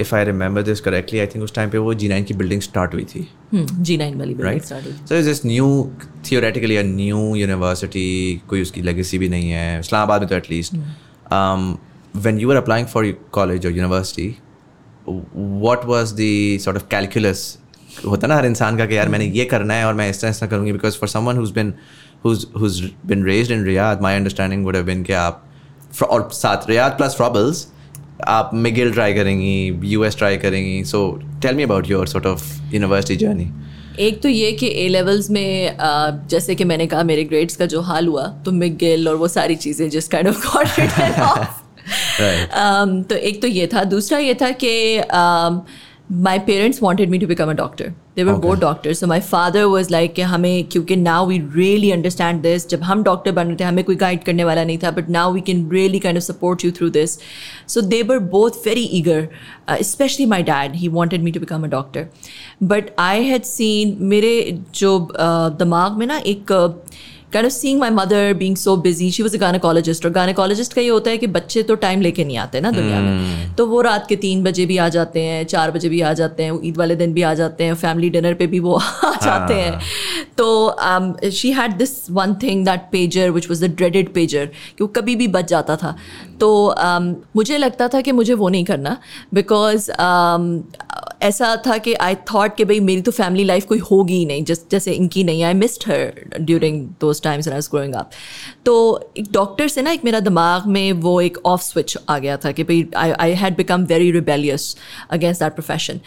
if 0.00 0.14
I 0.14 0.24
remember 0.24 0.62
this 0.62 0.80
correctly 0.80 1.18
I 1.18 1.26
think 1.26 1.44
उस 1.44 1.54
टाइम 1.54 1.70
पे 1.70 1.78
वो 1.78 1.94
जी 1.94 2.08
नाइन 2.08 2.24
की 2.24 2.34
बिल्डिंग 2.34 2.60
स्टार्ट 2.62 2.94
हुई 2.94 3.04
थी। 3.04 3.26
हम्म, 3.52 3.82
जी 3.82 3.96
नाइन 3.96 4.18
वाली 4.18 4.34
बिल्डिंग 4.34 4.60
स्टार्ट 4.60 4.84
हुई। 5.10 5.22
This 5.22 5.44
new 5.46 5.68
theoretically 6.30 6.82
new 6.82 7.34
university 7.36 8.08
कोई 8.48 8.62
उसकी 8.62 8.82
लेगेसी 8.82 9.18
भी 9.18 9.28
नहीं 9.28 9.50
है 9.50 9.78
इस्लामाबाद 9.80 10.20
में 10.20 10.28
तो 10.28 10.36
at least 10.36 10.74
when 12.16 12.38
you 12.38 12.50
are 12.50 12.56
applying 12.56 12.86
for 12.86 13.12
college 13.32 13.66
और 13.66 13.72
university 13.72 14.34
what 15.08 15.84
was 15.84 16.14
the 16.14 16.58
sort 16.60 16.76
of 16.76 16.86
calculus 16.90 17.58
होता 18.06 18.26
ना 18.26 18.36
हर 18.36 18.46
इंसान 18.46 18.76
का 18.78 18.86
कि 18.86 18.96
यार 18.96 19.08
मैंने 19.08 19.24
ये 19.24 19.44
करना 19.44 19.74
है 19.74 19.84
और 19.86 19.94
मैं 19.94 20.08
इस 20.10 20.20
तरह 20.20 20.30
ऐसा 20.30 20.46
करूँगी 20.46 20.72
because 20.72 20.98
for 20.98 21.08
someone 21.08 21.36
who's 21.36 21.50
been 23.06 23.24
raised 23.24 23.52
in 23.52 23.64
Riyadh 23.64 24.02
my 24.02 24.16
understanding 24.16 24.64
would 24.64 24.76
have 24.76 25.12
आप 25.16 25.42
और 26.10 26.28
साथ 26.32 26.68
रियाद 26.68 26.92
प्लस 26.92 27.14
फ्रॉबल्स 27.16 27.66
आप 28.24 28.50
मिगिल 28.54 28.92
ट्राई 28.92 29.14
करेंगी 29.14 29.80
यू 29.84 30.04
एस 30.04 30.16
ट्राई 30.16 30.36
करेंगी 30.36 30.84
so 30.84 31.20
tell 31.42 31.54
me 31.54 31.62
about 31.62 31.90
your 31.90 32.06
sort 32.06 32.26
of 32.26 32.74
university 32.74 33.16
journey 33.16 33.50
एक 33.98 34.22
तो 34.22 34.28
ये 34.28 34.52
कि 34.52 34.68
ए 34.68 34.88
लेवल्स 34.88 35.30
में 35.30 35.76
uh, 35.76 36.30
जैसे 36.30 36.54
कि 36.54 36.64
मैंने 36.64 36.86
कहा 36.86 37.02
मेरे 37.02 37.24
ग्रेड्स 37.24 37.56
का 37.56 37.66
जो 37.66 37.80
हाल 37.80 38.06
हुआ 38.06 38.22
तो 38.22 38.52
मिगिल 38.52 39.08
और 39.08 39.14
वो 39.14 39.28
सारी 39.28 39.56
चीज़ें 39.56 39.90
जिस 39.90 40.08
काइंड 40.08 40.28
ऑफ़ 40.28 40.46
um, 42.46 43.08
तो 43.08 43.14
एक 43.14 43.42
तो 43.42 43.48
ये 43.48 43.66
था। 43.66 43.84
दूसरा 43.84 44.18
ये 44.18 44.34
था 44.34 44.50
कि 44.50 44.98
my 46.12 46.38
parents 46.38 46.82
wanted 46.82 47.10
me 47.10 47.18
to 47.18 47.26
become 47.26 47.50
a 47.50 47.52
doctor 47.52 47.92
they 48.16 48.24
were 48.24 48.32
Okay. 48.32 48.42
Both 48.42 48.56
doctor 48.56 48.92
so 48.94 49.06
my 49.06 49.20
father 49.20 49.64
was 49.64 49.90
like 49.92 50.14
कि 50.14 50.22
हमें 50.22 50.64
क्योंकि 50.64 50.96
now 50.96 51.26
we 51.26 51.38
really 51.56 51.90
understand 51.90 52.40
this 52.42 52.68
जब 52.68 52.82
हम 52.82 53.02
डॉक्टर 53.02 53.32
बन 53.32 53.46
रहे 53.46 53.56
थे 53.56 53.64
हमें 53.64 53.84
कोई 53.84 53.96
गाइड 53.96 54.22
करने 54.24 54.44
वाला 54.44 54.64
नहीं 54.64 54.78
था 54.82 54.90
but 54.90 55.08
now 55.10 55.32
we 55.32 55.40
can 55.40 55.68
really 55.70 55.98
kind 55.98 56.18
of 56.18 56.24
support 56.24 56.64
you 56.64 56.70
through 56.78 56.88
this 56.90 57.18
so 57.68 57.80
they 57.80 58.02
were 58.02 58.18
both 58.34 58.66
very 58.66 58.84
eager 58.98 59.28
especially 59.82 60.26
my 60.26 60.42
dad 60.42 60.74
he 60.76 60.88
wanted 60.88 61.22
me 61.22 61.30
to 61.30 61.40
become 61.40 61.64
a 61.64 61.68
doctor 61.70 62.06
but 62.62 62.90
I 62.98 63.24
had 63.24 63.42
seen 63.44 63.96
मेरे 64.04 64.34
जो 64.74 64.96
uh, 64.98 65.58
दिमाग 65.58 65.98
में 65.98 66.06
ना 66.06 66.18
एक 66.26 66.52
uh, 66.52 66.70
kind 67.32 67.46
of 67.46 67.52
seeing 67.52 67.78
my 67.78 67.88
mother 67.90 68.34
being 68.34 68.56
so 68.56 68.72
busy 68.76 69.06
she 69.10 69.24
was 69.24 69.34
a 69.34 69.38
gynecologist. 69.38 70.04
और 70.06 70.12
gynecologist 70.12 70.72
का 70.72 70.80
ये 70.80 70.88
होता 70.88 71.10
है 71.10 71.18
कि 71.18 71.26
बच्चे 71.26 71.62
तो 71.62 71.74
टाइम 71.74 72.00
लेके 72.00 72.24
नहीं 72.24 72.36
आते 72.38 72.60
ना 72.60 72.70
दुनिया 72.70 73.00
में। 73.00 73.54
तो 73.56 73.66
वो 73.66 73.80
रात 73.80 74.06
के 74.08 74.16
तीन 74.16 74.42
बजे 74.42 74.66
भी 74.66 74.76
आ 74.78 74.88
जाते 74.88 75.20
हैं 75.20 75.44
चार 75.44 75.70
बजे 75.70 75.88
भी 75.88 76.00
आ 76.00 76.12
जाते 76.12 76.42
हैं 76.42 76.58
ईद 76.64 76.76
वाले 76.76 76.96
दिन 76.96 77.12
भी 77.12 77.22
आ 77.22 77.32
जाते 77.34 77.64
हैं 77.64 77.74
फैमिली 77.74 78.10
डिनर 78.10 78.34
पे 78.34 78.46
भी 78.46 78.60
वो 78.60 78.74
आ 79.04 79.14
जाते 79.24 79.54
हैं। 79.54 79.80
तो 80.38 81.30
she 81.30 81.50
had 81.52 81.76
this 81.78 82.10
one 82.10 82.34
thing 82.42 82.64
that 82.64 82.88
pager 82.92 83.30
which 83.30 83.48
was 83.50 83.64
the 83.64 83.70
dreaded 83.76 84.12
pager 84.14 84.46
कि 84.46 84.82
वो 84.82 84.88
कभी 84.96 85.16
भी 85.16 85.28
बच 85.28 85.48
जाता 85.48 85.76
था। 85.76 85.96
तो 86.40 86.74
um, 86.78 87.14
मुझे 87.36 87.58
लगता 87.58 87.88
था 87.88 88.00
कि 88.00 88.12
मुझे 88.12 88.34
वो 88.34 88.48
नहीं 88.48 88.64
करना 88.64 88.96
बिकॉज़ 89.34 89.90
um, 89.92 90.62
ऐसा 91.22 91.54
था 91.66 91.76
कि 91.78 91.92
आई 91.94 92.14
थॉट 92.30 92.56
कि 92.56 92.64
भाई 92.64 92.80
मेरी 92.80 93.02
तो 93.02 93.10
फैमिली 93.10 93.44
लाइफ 93.44 93.64
कोई 93.64 93.78
होगी 93.90 94.14
ही 94.14 94.24
नहीं 94.26 94.44
जस 94.44 94.64
जैसे 94.70 94.92
इनकी 94.92 95.22
नहीं 95.24 95.42
I 95.44 95.54
missed 95.54 95.84
her 95.88 96.40
during 96.40 96.80
those 97.00 97.22
times 97.22 97.48
I 97.48 97.60
growing 97.70 97.94
up 97.94 98.10
तो 98.66 98.74
एक 99.16 99.30
डॉक्टर 99.32 99.68
से 99.68 99.82
ना 99.82 99.90
एक 99.90 100.04
मेरा 100.04 100.20
दिमाग 100.20 100.66
में 100.66 100.92
वो 101.02 101.20
एक 101.20 101.38
ऑफ़ 101.46 101.62
स्विच 101.62 101.96
आ 102.08 102.18
गया 102.18 102.36
था 102.36 102.52
कि 102.52 102.64
भाई 102.64 102.86
I 102.96 103.12
I 103.12 103.32
had 103.34 103.56
become 103.56 103.84
very 103.84 104.10
rebellious 104.10 104.74
against 105.10 105.42
that 105.42 105.54
profession 105.54 106.00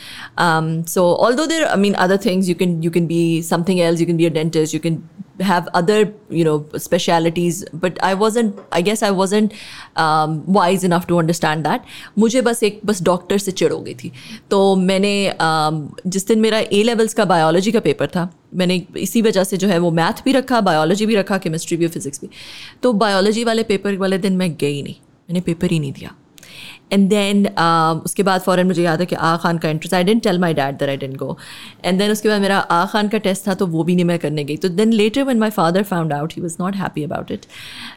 so 0.88 1.12
although 1.36 1.46
there 1.46 1.64
I 1.64 1.80
mean 1.80 1.94
other 2.00 2.18
things 2.26 2.50
you 2.50 2.56
can 2.56 2.82
you 2.84 2.92
can 2.92 3.08
be 3.08 3.42
something 3.50 3.80
else 3.80 4.02
you 4.02 4.08
can 4.08 4.18
be 4.18 4.26
a 4.26 4.34
dentist 4.34 4.74
you 4.74 4.80
can 4.80 5.02
have 5.42 5.68
other 5.78 5.98
you 6.30 6.44
know 6.44 6.56
specialities 6.76 7.64
but 7.84 8.00
i 8.04 8.14
wasn't 8.14 8.58
i 8.74 8.82
guess 8.82 9.04
i 9.04 9.12
wasn't 9.12 9.54
um, 9.96 10.34
wise 10.58 10.84
enough 10.84 11.08
to 11.08 11.20
understand 11.20 11.66
that. 11.66 11.80
मुझे 12.18 12.42
बस 12.42 12.64
एक 12.64 12.80
बस 12.86 13.02
doctor 13.02 13.38
से 13.38 13.52
चिड़ 13.52 13.74
हो 13.74 13.80
गई 13.80 13.94
थी। 13.94 14.12
तो 14.52 14.76
मैंने 14.76 15.34
um, 15.42 15.88
जिस 16.08 16.28
दिन 16.28 16.40
मेरा 16.40 16.60
ए 16.60 16.84
लेवल्स 16.84 17.14
का 17.14 17.26
बायोलॉजी 17.26 17.72
का 17.72 17.80
पेपर 17.80 18.08
था 18.08 18.34
मैंने 18.56 18.88
इसी 18.98 19.22
वजह 19.22 19.44
से 19.44 19.58
जो 19.58 19.68
है 19.68 19.78
वो 19.78 19.92
मैथ 19.92 20.24
भी 20.26 20.32
रखा 20.32 20.62
बायोलॉजी 20.62 21.06
भी 21.06 21.16
रखा 21.16 21.38
केमिस्ट्री 21.38 21.78
भी 21.78 21.88
फिजिक्स 21.88 22.22
भी। 22.22 22.30
तो 22.84 22.94
बायोलॉजी 22.94 23.44
वाले 23.44 23.64
पेपर 23.64 23.98
वाले 23.98 24.18
दिन 24.18 24.38
मैं 24.38 24.56
गई 24.56 24.82
नहीं। 24.82 24.96
मैंने 25.30 25.42
पेपर 25.42 25.68
ही 25.68 25.80
नहीं 25.80 25.94
दिया। 25.94 26.16
एंड 26.94 27.08
देन 27.10 27.46
उसके 28.06 28.24
बाद 28.24 28.42
फ़ौरन 28.42 28.68
मुझे 28.68 28.84
याद 28.84 29.00
है 29.00 29.06
कि 29.06 29.16
आ 29.16 29.36
खान 29.44 29.58
का 29.58 29.70
interest 29.70 29.94
I 29.94 30.04
didn't 30.04 30.24
tell 30.24 30.40
my 30.40 30.54
dad 30.54 30.78
that 30.78 30.90
I 30.90 30.98
didn't 30.98 31.16
go 31.18 31.38
and 31.86 32.00
then 32.00 32.12
उसके 32.12 32.30
बाद 32.30 32.42
मेरा 32.42 32.58
आ 32.58 32.86
खान 32.94 33.08
का 33.08 33.18
टेस्ट 33.28 33.48
था 33.48 33.54
तो 33.54 33.68
वो 33.68 33.84
भी 33.84 33.96
नहीं 33.96 34.06
मैं 34.06 34.18
करने 34.20 34.44
गई. 34.44 34.58
तो 34.58 34.70
then 34.70 34.94
later 34.94 35.24
on 35.24 35.40
my 35.40 35.50
father 35.60 35.84
found 35.84 36.14
out 36.14 36.34
he 36.34 36.42
was 36.42 36.56
not 36.60 36.76
happy 36.76 37.04
about 37.04 37.32
it 37.32 37.46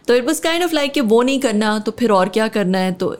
तो 0.09 0.15
it 0.15 0.27
was 0.27 0.43
kind 0.43 0.65
of 0.65 0.75
like 0.75 0.93
कि 0.93 1.01
वो 1.15 1.23
नहीं 1.23 1.41
करना 1.41 1.79
तो 1.79 1.93
फिर 1.99 2.11
और 2.11 2.29
क्या 2.29 2.49
करना 2.59 2.79
है? 2.79 2.93
तो 2.93 3.17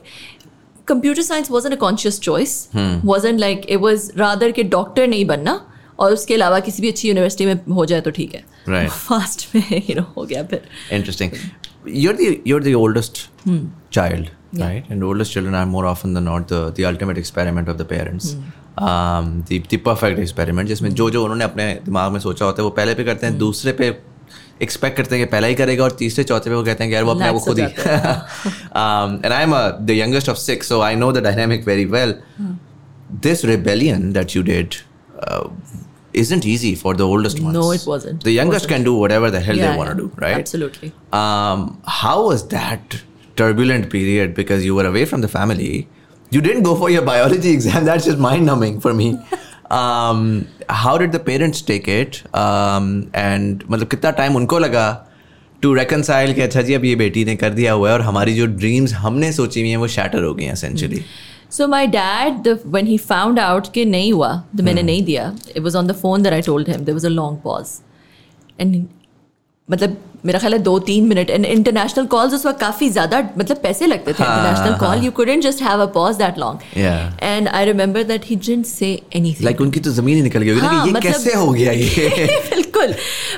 computer 0.89 1.23
science 1.23 1.51
wasn't 1.51 1.71
a 1.71 1.77
conscious 1.81 2.21
choice 2.21 2.69
wasn't 3.05 3.39
like 3.39 3.67
it 3.69 3.79
was 3.81 4.11
rather 4.19 4.53
के 4.53 4.63
डॉक्टर 4.77 5.07
नहीं 5.09 5.25
बनना 5.27 5.61
और 6.01 6.13
उसके 6.13 6.35
अलावा 6.35 6.59
किसी 6.61 6.83
भी 6.83 6.89
अच्छी 6.89 7.09
यूनिवर्सिटी 7.09 7.47
में 7.47 7.75
हो 7.75 7.85
जाए 7.87 8.01
तो 8.01 8.11
ठीक 8.11 8.35
है. 8.35 8.45
Right. 8.69 8.91
फास्ट 9.09 9.49
में 9.55 9.83
यू 9.89 9.95
नो 9.97 10.03
हो 10.17 10.25
गया 10.25 10.43
फिर. 10.45 10.63
Interesting. 10.99 11.35
You're 12.03 12.15
the 12.19 12.29
you're 12.51 12.63
the 12.65 12.75
oldest 12.81 13.21
child, 13.97 14.31
right? 14.64 14.90
And 14.90 15.04
oldest 15.04 15.32
children 15.38 15.56
are 15.62 15.66
more 15.66 15.86
often 15.94 16.14
than 16.20 16.26
not 16.32 16.48
the 16.54 16.62
the 16.80 16.86
ultimate 16.92 17.18
experiment 17.24 17.68
of 17.74 17.78
the 17.84 17.86
parents. 17.96 18.36
Um, 18.88 19.30
the 19.50 19.58
the 19.74 19.78
perfect 19.90 20.20
experiment 20.26 20.70
जिसमें 20.74 20.90
जो 21.02 21.10
जो 21.12 21.24
उन्होंने 21.24 21.44
अपने 21.44 21.66
दिमाग 21.86 22.12
में 22.12 22.20
सोचा 22.26 22.46
होता 22.46 22.62
है 22.62 22.66
वो 22.66 22.70
पहले 22.80 22.94
पे 22.96 23.04
करते 23.04 23.26
हैं 23.28 23.38
दूसरे 23.38 23.72
पे 23.80 23.88
एक्सपेक्ट 24.62 24.98
करते 24.98 25.16
हैं 25.18 25.26
कि 25.26 25.32
पहला 25.32 25.48
ही 25.48 25.56
करेगा 25.56 25.84
और 25.84 25.92
तीसरे 26.02 26.24
चौथे 26.32 26.50
पे 26.50 26.56
वो 26.56 26.64
कहते 26.64 26.84
हैं 26.84 26.90
कि 26.92 26.96
यार 26.96 27.04
वो 27.04 27.12
अपने 27.14 27.28
आप 27.28 27.34
को 27.34 27.40
Lax 27.40 27.48
हो 27.48 27.54
खुद 27.54 27.60
ही 27.60 27.66
um, 28.84 29.16
and 29.24 29.34
I'm 29.40 29.54
a, 29.54 29.64
the 29.92 29.96
youngest 30.02 30.28
of 30.34 30.38
six 30.44 30.68
so 30.74 30.82
I 30.82 30.94
know 31.02 31.12
the 31.18 31.22
dynamic 31.30 31.64
very 31.72 31.86
well 31.96 32.14
this 33.28 33.44
rebellion 33.52 34.14
that 34.20 34.36
you 34.36 34.44
did 34.52 34.78
uh, 35.20 35.50
isn't 36.14 36.46
easy 36.54 36.74
for 36.84 36.94
the 37.02 37.08
oldest 37.16 37.40
ones 37.40 37.54
No, 37.60 37.66
it 37.72 37.86
wasn't. 37.96 38.24
the 38.30 38.32
youngest 38.38 38.68
can 38.74 38.84
do 38.92 38.96
whatever 39.04 39.30
the 39.38 39.40
hell 39.50 39.56
Yeah, 39.64 39.72
they 39.72 39.78
want 39.84 39.90
to 39.92 39.96
yeah. 39.96 40.02
do 40.16 40.26
right 40.28 40.38
Absolutely. 40.38 40.92
um, 41.14 41.68
how 42.02 42.18
was 42.28 42.48
that 42.50 43.02
turbulent 43.36 43.90
period 43.90 44.34
because 44.36 44.66
you 44.66 44.76
were 44.76 44.88
away 44.92 45.06
from 45.06 45.22
the 45.22 45.32
family 45.38 45.88
you 46.32 46.42
didn't 46.42 46.64
go 46.64 46.76
for 46.76 46.90
your 46.90 47.04
biology 47.10 47.52
exam 47.58 47.86
that's 47.86 48.06
just 48.06 48.24
mind 48.28 48.46
numbing 48.46 48.80
for 48.86 48.94
me 48.94 49.10
um, 49.80 50.48
how 50.70 50.98
did 50.98 51.12
the 51.12 51.20
parents 51.20 51.62
take 51.62 51.88
it 51.88 52.24
um, 52.34 52.90
and 53.14 53.64
मतलब 53.70 53.88
कितना 53.90 54.12
time 54.22 54.36
उनको 54.36 54.60
लगा 54.60 54.88
to 55.62 55.74
reconcile 55.74 56.34
कि 56.34 56.42
अच्छा 56.42 56.62
जी 56.62 56.74
अब 56.74 56.86
ये 56.86 56.96
बेटी 56.96 57.24
ने 57.26 57.36
कर 57.36 57.54
दिया 57.54 57.72
हुआ 57.74 57.90
है 57.90 57.94
और 57.96 58.02
हमारी 58.02 58.34
जो 58.36 58.46
ड्रीम्स 58.46 58.94
हमने 58.94 59.32
सोची 59.34 59.62
हुई 59.62 59.70
हैं 59.70 59.78
वो 59.78 59.88
शैटर 59.96 60.24
हो 60.24 60.34
गई 60.34 60.46
हैं 60.46 60.54
essentially 60.54 61.04
So 61.50 61.66
my 61.72 61.86
dad, 61.86 62.44
the, 62.44 62.54
when 62.72 62.88
he 62.88 62.98
found 62.98 63.40
out 63.40 63.68
कि 63.74 63.84
नहीं 63.86 64.12
हुआ, 64.14 64.32
तो 64.58 64.64
मैंने 64.64 64.82
नहीं 64.84 65.04
दिया, 65.06 65.32
it 65.56 65.64
was 65.68 65.76
on 65.82 65.88
the 65.92 65.94
phone 66.00 66.24
that 66.24 66.34
I 66.38 66.40
told 66.48 66.68
him. 66.68 66.84
There 66.88 66.96
was 66.98 67.06
a 67.10 67.12
long 67.12 67.38
pause, 67.46 67.70
and 68.60 68.76
मतलब 69.70 69.96
मेरा 70.25 70.39
ख्याल 70.39 70.53
है 70.53 70.59
दो 70.61 70.79
तीन 70.79 71.07
मिनट। 71.09 71.31
एंड 71.31 71.45
इंटरनेशनल 71.47 72.07
कॉल्स 72.07 72.35
उस 72.35 72.47
वक्त 72.47 72.61
काफ़ी 72.61 72.89
ज़्यादा 72.91 73.19
मतलब 73.39 73.57
पैसे 73.63 73.87
लगते 73.87 74.13
थे। 74.13 74.23
International 74.25 74.79
call 74.79 75.05
you 75.05 75.11
couldn't 75.11 75.43
just 75.43 75.63
have 75.63 75.81
a 75.83 75.87
pause 75.95 76.17
that 76.17 76.39
long 76.39 76.79
and 77.23 77.49
I 77.49 77.65
remember 77.65 78.03
that 78.03 78.25
he 78.27 78.37
didn't 78.37 78.67
say 78.67 78.91
anything 79.17 79.45
like 79.45 79.61
उनकी 79.61 79.81
तो 79.81 79.91
ज़मीन 79.93 80.17
ही 80.17 80.23
निकल 80.23 80.43
गई 80.43 80.51
होगी 80.51 80.67
हाँ, 80.67 80.87
ये 80.87 80.93
मतलब- 80.93 81.13
कैसे 81.13 81.35
हो 81.39 81.51
गया 81.53 81.73
ये? 81.73 82.27
बिल्कुल। 82.55 82.95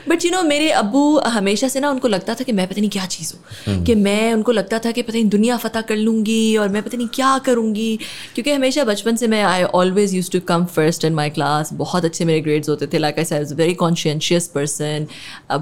बट 0.09 0.25
यू 0.25 0.31
नो 0.31 0.43
मेरे 0.43 0.71
अबू 0.71 1.00
हमेशा 1.29 1.69
से 1.69 1.81
ना 1.81 1.91
उनको 1.91 2.09
लगता 2.09 2.35
था 2.35 2.45
कि 2.45 2.53
मैं 2.53 2.67
पता 2.69 2.81
नहीं 2.81 2.91
क्या 2.91 3.07
चीज़ 3.07 3.33
हूँ। 3.35 3.85
कि 3.85 3.95
मैं 3.95 4.33
उनको 4.35 4.53
लगता 4.53 4.79
था 4.79 4.91
कि 4.91 5.03
पता 5.03 5.12
नहीं 5.12 5.29
दुनिया 5.29 5.57
फतह 5.57 5.81
कर 5.81 5.97
लूँगी 5.97 6.57
और 6.57 6.69
मैं 6.69 6.83
पता 6.83 6.97
नहीं 6.97 7.09
क्या 7.14 7.37
करूँगी। 7.47 7.99
क्योंकि 8.35 8.50
हमेशा 8.50 8.85
बचपन 8.85 9.17
से 9.17 9.26
मैं 9.26 9.43
I 9.45 9.62
always 9.81 10.14
used 10.14 10.31
to 10.31 10.41
come 10.49 10.64
first 10.76 11.05
in 11.05 11.14
my 11.14 11.31
class 11.31 11.73
बहुत 11.73 12.05
अच्छे 12.05 12.25
मेरे 12.25 12.41
ग्रेड्स 12.41 12.69
होते 12.69 12.87
थे। 12.87 12.99
Like 12.99 13.19
I 13.19 13.55
very 13.55 13.75
conscious 13.75 14.47
person 14.55 15.07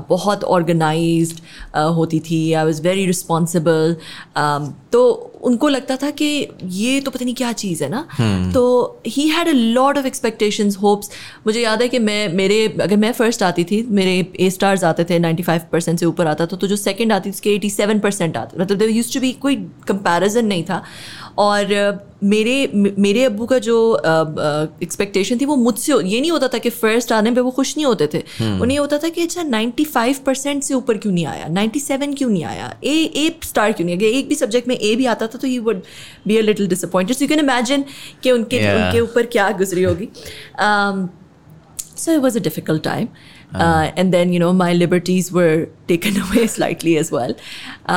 बहुत 0.08 0.44
ऑर्गेनाइज्ड 1.12 1.94
होती 1.96 2.20
थी. 2.20 2.52
आई 2.52 2.64
वॉज़ 2.64 2.82
वेरी 2.82 3.06
रिस्पॉन्सिबल 3.06 3.96
तो 4.92 5.31
उनको 5.42 5.68
लगता 5.68 5.96
था 5.96 6.10
कि 6.12 6.26
ये 6.64 7.00
तो 7.00 7.10
पता 7.10 7.24
नहीं 7.24 7.34
क्या 7.34 7.52
चीज़ 7.54 7.82
है 7.84 7.90
ना। 7.90 8.06
तो 8.54 8.62
he 9.06 9.26
had 9.28 9.48
a 9.48 9.52
lot 9.52 9.98
of 9.98 10.06
expectation 10.06 10.70
hopes 10.82 11.10
मुझे 11.46 11.60
याद 11.60 11.82
है 11.82 11.88
कि 11.88 11.98
मैं 12.00 12.28
मेरे 12.34 12.66
अगर 12.80 12.96
मैं 12.96 13.12
फ़र्स्ट 13.12 13.42
आती 13.42 13.64
थी 13.64 13.82
मेरे 13.90 14.14
ए 14.40 14.50
स्टार्स 14.50 14.84
आते 14.84 15.04
थे 15.04 15.18
95 15.20 15.68
परसेंट 15.72 15.98
से 16.00 16.06
ऊपर 16.06 16.26
आता 16.26 16.46
था 16.46 16.56
तो 16.56 16.66
जो 16.66 16.76
सेकंड 16.76 17.12
आती 17.12 17.30
थी 17.30 17.34
उसके 17.34 17.58
87 17.58 18.00
परसेंट 18.02 18.36
आते। 18.36 18.60
मतलब 18.60 18.78
देर 18.78 18.90
यूज़ 18.90 19.12
टू 19.14 19.20
बी 19.20 19.32
कोई 19.42 19.56
कंपैरिजन 19.88 20.46
नहीं 20.46 20.64
था। 20.64 20.82
और 21.38 22.10
मेरे 22.24 22.54
मेरे 22.74 23.22
अब्बू 23.24 23.46
का 23.46 23.58
जो 23.58 23.76
एक्सपेक्टेशन 24.82 25.38
थी 25.38 25.44
वो 25.44 25.54
मुझसे 25.56 25.92
ये 25.92 26.20
नहीं 26.20 26.30
होता 26.30 26.48
था 26.48 26.58
कि 26.58 26.70
फ़र्स्ट 26.70 27.12
आने 27.12 27.30
पे 27.30 27.40
वो 27.40 27.50
खुश 27.50 27.76
नहीं 27.76 27.86
होते 27.86 28.06
थे। 28.06 28.18
उन्हें 28.42 28.70
ये 28.70 28.76
होता 28.76 28.98
था 28.98 29.08
कि 29.08 29.22
अच्छा 29.22 29.42
95 29.44 30.18
परसेंट 30.26 30.62
से 30.62 30.74
ऊपर 30.74 30.98
क्यों 30.98 31.12
नहीं 31.12 31.26
आया? 31.26 31.48
97 31.50 32.14
क्यों 32.18 32.28
नहीं 32.30 32.44
आया? 32.44 32.74
ए 32.84 32.94
ए 33.16 33.34
स्टार 33.44 33.72
क्यों 33.72 33.86
नहीं 33.86 33.96
आया? 33.98 34.18
एक 34.18 34.28
भी 34.28 34.34
सब्जेक्ट 34.34 34.68
में 34.68 34.76
ए 34.76 34.94
भी 34.96 35.06
आता 35.06 35.26
था 35.31 35.31
तो 35.35 35.47
ही 35.47 35.57
would 35.69 35.81
be 36.27 36.37
a 36.37 36.41
little 36.41 36.67
disappointed 36.67 37.21
you 37.21 37.27
can 37.27 37.39
imagine 37.39 37.85
कि 38.23 38.31
उनके 38.31 38.59
Yeah. 38.61 38.75
उनके 38.83 38.99
ऊपर 38.99 39.25
क्या 39.37 39.49
गुजरी 39.63 39.83
होगी 39.83 40.07
um, 40.67 41.07
so 42.01 42.13
it 42.15 42.21
was 42.23 42.35
a 42.39 42.41
difficult 42.45 42.81
time 42.87 43.07
uh, 43.65 43.85
and 44.01 44.15
then 44.15 44.31
you 44.35 44.39
know 44.41 44.49
my 44.57 44.67
liberties 44.79 45.29
were 45.37 45.67
taken 45.91 46.17
away 46.23 46.43
slightly 46.55 46.93
as 47.01 47.09
well 47.15 47.33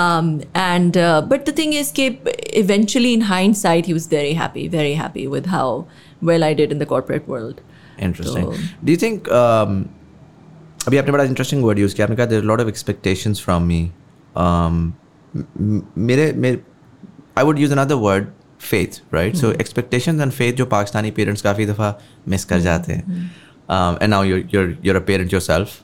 um, 0.01 0.31
and 0.67 0.97
uh, 0.97 1.21
but 1.33 1.45
the 1.51 1.55
thing 1.61 1.75
is 1.81 1.91
that 1.99 2.31
eventually 2.63 3.13
in 3.19 3.25
hindsight 3.33 3.91
he 3.93 3.97
was 3.99 4.07
very 4.15 4.33
happy 4.41 4.65
very 4.77 4.95
happy 5.03 5.27
with 5.35 5.51
how 5.57 5.67
well 6.31 6.47
i 6.49 6.53
did 6.63 6.73
in 6.77 6.85
the 6.85 6.89
corporate 6.95 7.29
world 7.35 7.61
interesting 8.09 8.47
तो- 8.47 8.85
do 8.85 8.93
you 8.93 8.97
think 9.03 9.29
um, 9.41 9.77
अभी 10.87 10.99
आपने 10.99 11.13
बड़ा 11.13 11.25
interesting 11.25 11.65
word 11.65 11.79
use 11.79 11.95
किया 11.95 12.07
आपने 12.07 12.17
कहा 12.17 12.27
there 12.27 12.43
lot 12.51 12.61
of 12.61 12.69
expectations 12.69 13.43
from 13.45 13.63
me 13.73 13.81
मेरे 16.11 16.33
मेरे 16.45 16.63
I 17.39 17.45
would 17.45 17.59
use 17.59 17.73
another 17.73 17.95
word 18.07 18.27
faith 18.71 19.01
right 19.15 19.37
so 19.37 19.53
expectations 19.53 20.21
and 20.21 20.33
faith 20.33 20.53
जो 20.63 20.67
पाकिस्तानी 20.75 21.11
पेरेंट्स 21.21 21.43
काफ़ी 21.43 21.67
दफ़ा 21.67 21.95
मिस 22.29 22.45
कर 22.53 22.61
जाते 22.61 22.93
हैं 22.93 23.31
and 24.03 24.11
now 24.11 24.25
you're 24.25 24.45
you're 24.55 24.77
you're 24.85 24.97
a 24.97 25.05
parent 25.13 25.33
yourself 25.43 25.79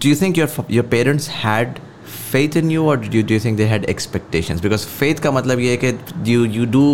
do 0.00 0.08
you 0.08 0.16
think 0.18 0.36
your 0.36 0.46
your 0.74 0.82
parents 0.90 1.24
had 1.36 1.78
faith 2.32 2.56
in 2.58 2.68
you 2.70 2.82
or 2.90 2.92
do 2.96 3.16
you, 3.16 3.22
do 3.30 3.34
you 3.34 3.40
think 3.44 3.56
they 3.60 3.66
had 3.70 3.88
expectations 3.92 4.60
because 4.66 4.84
faith 5.00 5.20
का 5.20 5.30
मतलब 5.30 5.60
ये 5.60 5.70
है 5.70 5.76
कि 5.84 5.90
you 6.32 6.44
you 6.56 6.66
do 6.76 6.84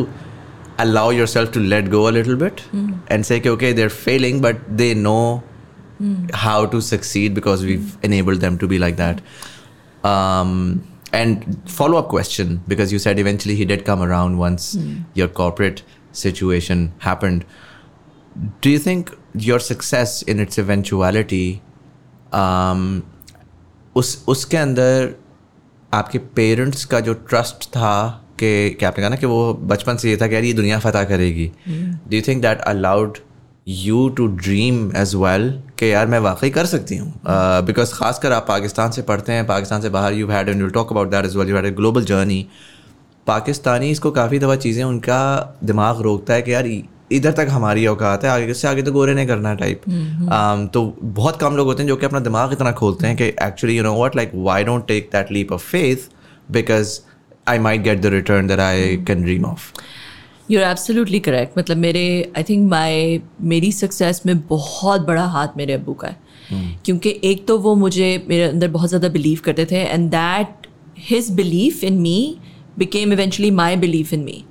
allow 0.84 1.04
yourself 1.16 1.52
to 1.56 1.62
let 1.74 1.90
go 1.96 2.00
a 2.08 2.14
little 2.16 2.38
bit 2.44 2.62
and 3.16 3.28
say 3.30 3.38
कि 3.40 3.50
okay 3.56 3.72
they're 3.80 3.94
failing 3.98 4.40
but 4.46 4.64
they 4.80 4.88
know 5.02 5.42
how 6.46 6.58
to 6.74 6.80
succeed 6.88 7.38
because 7.40 7.64
we've 7.70 7.94
enabled 8.10 8.40
them 8.46 8.58
to 8.64 8.68
be 8.74 8.78
like 8.86 8.98
that 9.04 9.22
um, 10.04 10.82
and 11.12 11.46
follow 11.66 11.98
up 11.98 12.08
question 12.08 12.60
because 12.68 12.92
you 12.92 12.98
said 12.98 13.18
eventually 13.18 13.54
he 13.54 13.64
did 13.64 13.84
come 13.84 14.02
around 14.02 14.38
once 14.38 14.76
your 15.14 15.28
corporate 15.28 15.82
situation 16.12 16.92
happened 16.98 17.44
do 18.60 18.70
you 18.70 18.78
think 18.78 19.14
your 19.34 19.58
success 19.58 20.22
in 20.22 20.38
its 20.38 20.58
eventuality 20.58 21.60
um, 22.32 23.02
उस 23.96 24.24
उसके 24.28 24.56
अंदर 24.56 25.14
आपके 25.94 26.18
parents 26.38 26.84
का 26.84 27.00
जो 27.00 27.12
trust 27.30 27.64
था 27.76 27.94
कि 28.40 28.70
क्या 28.78 28.88
आपने 28.88 29.02
कहा 29.02 29.08
ना 29.10 29.16
कि 29.16 29.26
वो 29.26 29.54
बचपन 29.70 29.96
से 29.96 30.10
ये 30.10 30.16
था 30.16 30.26
कि 30.26 30.34
यार 30.34 30.44
ये 30.44 30.52
दुनिया 30.54 30.78
फतह 30.78 31.04
करेगी 31.04 31.50
do 31.68 32.16
you 32.16 32.22
think 32.28 32.42
that 32.42 32.60
allowed 32.72 33.18
you 33.67 34.07
to 34.09 34.27
dream 34.27 34.91
as 34.97 35.13
well 35.15 35.49
कि 35.79 35.91
यार 35.93 36.07
मैं 36.07 36.19
वाकई 36.19 36.49
कर 36.49 36.65
सकती 36.65 36.97
हूँ। 36.97 37.13
बिकॉज़ 37.25 37.91
uh, 37.91 37.97
खासकर 37.97 38.31
आप 38.31 38.45
पाकिस्तान 38.47 38.91
से 38.91 39.01
पढ़ते 39.01 39.33
हैं 39.33 39.45
पाकिस्तान 39.47 39.81
से 39.81 39.89
बाहर 39.89 40.13
you 40.13 40.27
had 40.27 40.49
and 40.49 40.71
talk 40.73 40.91
about 40.91 41.11
that 41.11 41.25
as 41.25 41.35
well 41.35 41.49
you 41.49 41.55
had 41.55 41.65
a 41.65 41.71
global 41.71 42.05
journey 42.05 42.45
Pakistani 43.27 43.89
इसको 43.89 44.11
काफ़ी 44.11 44.39
दफ़ा 44.39 44.55
चीज़ें 44.55 44.83
उनका 44.83 45.21
दिमाग 45.63 46.01
रोकता 46.01 46.33
है 46.33 46.41
कि 46.41 46.53
यार 46.53 46.67
इधर 47.11 47.31
तक 47.31 47.47
हमारी 47.49 47.85
औकात 47.87 48.23
है 48.23 48.29
आगे 48.29 48.53
से 48.53 48.67
आगे 48.67 48.81
तो 48.83 48.91
गोरे 48.91 49.13
ने 49.13 49.25
करना 49.25 49.53
टाइप 49.55 49.81
तो 50.73 50.81
बहुत 51.01 51.39
कम 51.39 51.55
लोग 51.55 51.67
होते 51.67 51.83
हैं 51.83 51.87
जो 51.89 51.95
कि 51.95 52.05
अपना 52.05 52.19
दिमाग 52.19 52.53
इतना 52.53 52.71
खोलते 52.71 53.07
हैं 53.07 53.15
कि 53.17 53.25
actually 53.43 53.77
you 53.77 53.83
know 53.83 53.95
what 53.95 54.15
like 54.15 54.31
why 54.35 54.63
don't 54.63 54.87
take 54.87 55.09
that 55.13 55.31
leap 55.31 55.51
of 55.51 55.69
faith 55.71 56.09
because 56.51 56.99
I 57.47 57.59
might 57.59 57.81
get 57.81 58.01
the 58.01 58.13
return 58.13 58.47
that 58.47 58.59
I 58.59 58.97
can 59.07 59.23
dream 59.23 59.45
of 59.45 59.71
you're 60.51 60.65
absolutely 60.65 61.19
correct 61.19 61.57
मतलब 61.57 61.77
मेरे 61.77 62.05
आई 62.37 62.43
थिंक 62.43 62.69
माई 62.69 63.21
मेरी 63.41 63.71
सक्सेस 63.71 64.21
में 64.25 64.39
बहुत 64.47 65.01
बड़ा 65.01 65.25
हाथ 65.35 65.57
मेरे 65.57 65.73
अबू 65.73 65.93
का 65.93 66.07
है 66.07 66.15
hmm. 66.15 66.85
क्योंकि 66.85 67.19
एक 67.23 67.45
तो 67.47 67.57
वो 67.57 67.75
मुझे 67.75 68.25
मेरे 68.29 68.43
अंदर 68.43 68.67
बहुत 68.67 68.89
ज़्यादा 68.89 69.09
बिलीव 69.09 69.41
करते 69.45 69.65
थे 69.65 69.83
and 69.83 70.09
that 70.11 70.67
his 71.09 71.31
belief 71.31 71.83
in 71.83 72.01
me 72.01 72.17
became 72.77 73.13
eventually 73.13 73.51
my 73.51 73.75
belief 73.75 74.13
in 74.13 74.23
me 74.23 74.43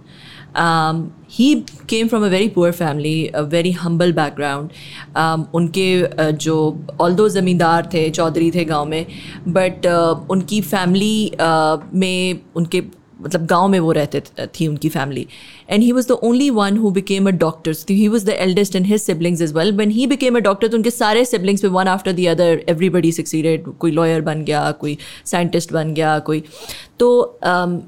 um, 0.55 1.15
he 1.29 1.65
came 1.87 2.09
from 2.09 2.23
a 2.23 2.31
very 2.31 2.49
poor 2.49 2.73
family, 2.73 3.31
a 3.35 3.45
very 3.45 3.73
humble 3.73 4.13
background. 4.13 4.73
Um, 5.17 5.47
उनके 5.55 6.03
uh, 6.03 6.31
जो 6.33 6.87
दो 7.11 7.29
ज़मींदार 7.29 7.89
थे 7.95 8.09
चौधरी 8.11 8.51
थे 8.51 8.65
गाँव 8.65 8.87
में 8.87 9.07
बट 9.49 9.87
uh, 9.87 10.31
उनकी 10.31 10.61
फैमिली 10.61 11.31
uh, 11.35 11.95
में 11.95 12.41
उनके 12.57 12.83
मतलब 13.25 13.47
गाँव 13.47 13.69
में 13.69 13.79
वो 13.81 13.93
रहते 13.93 14.23
थी 14.59 14.67
उनकी 14.67 14.89
family 14.89 15.27
and 15.71 15.83
he 15.83 15.93
was 15.93 16.09
the 16.09 16.11
only 16.11 16.51
one 16.51 16.77
who 16.77 16.91
became 16.91 17.29
a 17.29 17.31
doctor 17.31 17.75
he 17.91 18.09
was 18.09 18.27
the 18.27 18.29
eldest 18.29 18.77
in 18.77 18.85
his 18.85 19.03
siblings 19.03 19.43
as 19.43 19.55
well 19.55 19.77
when 19.77 19.93
he 19.93 20.07
became 20.07 20.37
a 20.37 20.41
doctor 20.41 20.69
तो 20.69 20.77
उनके 20.77 20.91
सारे 20.91 21.25
सिबलिंग्स 21.25 21.63
पे 21.63 21.69
one 21.69 21.89
after 21.89 22.13
the 22.13 22.27
other 22.27 22.65
everybody 22.69 23.13
succeeded 23.13 23.73
कोई 23.79 23.91
lawyer 23.91 24.21
बन 24.21 24.45
गया 24.45 24.71
कोई 24.71 24.99
scientist 25.27 25.73
बन 25.73 25.95
गया 25.95 26.19
कोई. 26.19 26.43
तो 26.99 27.39
um, 27.47 27.81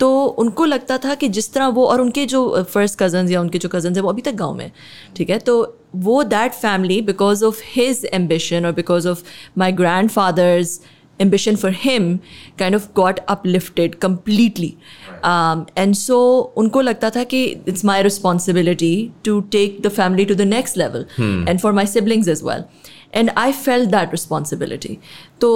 तो 0.00 0.24
उनको 0.24 0.64
लगता 0.64 0.98
था 0.98 1.14
कि 1.14 1.28
जिस 1.28 1.52
तरह 1.52 1.66
वो 1.66 1.84
और 1.84 2.00
उनके 2.00 2.26
जो 2.26 2.62
फ़र्स्ट 2.62 2.98
कजन्स 2.98 3.30
या 3.30 3.40
उनके 3.40 3.58
जो 3.58 3.68
कजन्स 3.68 3.96
हैं 3.96 4.02
वो 4.02 4.08
अभी 4.08 4.22
तक 4.22 4.32
गाँव 4.32 4.54
में 4.54 4.70
ठीक 5.16 5.30
है? 5.30 5.38
तो 5.38 5.78
वो 5.96 6.22
that 6.24 6.52
family 6.52 7.00
because 7.02 7.44
of 7.44 7.60
his 7.64 8.04
ambition 8.12 8.66
और 8.66 8.72
because 8.72 9.08
of 9.08 9.22
my 9.58 9.72
grandfather's 10.10 10.80
ambition 11.19 11.55
for 11.55 11.71
him 11.71 12.21
kind 12.57 12.75
of 12.75 12.93
got 12.93 13.19
uplifted 13.27 13.99
completely 13.99 14.77
um, 15.23 15.65
and 15.75 15.97
so 15.97 16.17
उनको 16.57 16.81
लगता 16.81 17.09
था 17.09 17.23
कि 17.33 17.43
it's 17.65 17.83
my 17.83 17.99
responsibility 18.09 19.11
to 19.23 19.41
take 19.55 19.81
the 19.83 19.93
family 19.99 20.25
to 20.25 20.35
the 20.35 20.45
next 20.45 20.75
level 20.75 21.05
and 21.19 21.61
for 21.61 21.73
my 21.73 21.85
siblings 21.85 22.27
as 22.27 22.43
well 22.43 22.67
and 23.13 23.31
I 23.37 23.51
felt 23.65 23.91
that 23.97 24.15
responsibility 24.17 24.97
तो 25.41 25.51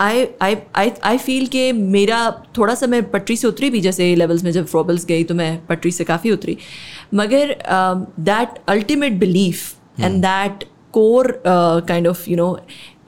आई 0.00 0.26
आई 0.42 0.56
आई 0.76 0.90
I 1.04 1.18
feel 1.18 1.46
कि 1.46 1.72
मेरा 1.72 2.18
थोड़ा 2.58 2.74
सा 2.74 2.86
मैं 2.86 3.02
पटरी 3.10 3.36
से 3.36 3.46
उतरी 3.48 3.70
भी 3.70 3.80
जैसे 3.80 4.14
लेवल्स 4.16 4.44
में 4.44 4.50
जब 4.52 4.66
फ्रोबल्स 4.66 5.04
गई 5.06 5.24
तो 5.24 5.34
मैं 5.34 5.50
पटरी 5.66 5.90
से 5.92 6.04
काफ़ी 6.04 6.30
उतरी 6.30 6.56
मगर 7.14 7.54
that 8.30 8.58
ultimate 8.68 9.18
belief 9.20 9.74
and 10.00 10.20
that 10.22 10.64
core 10.92 11.40
uh, 11.44 11.80
kind 11.82 12.06
of 12.06 12.26
you 12.26 12.36
know 12.36 12.58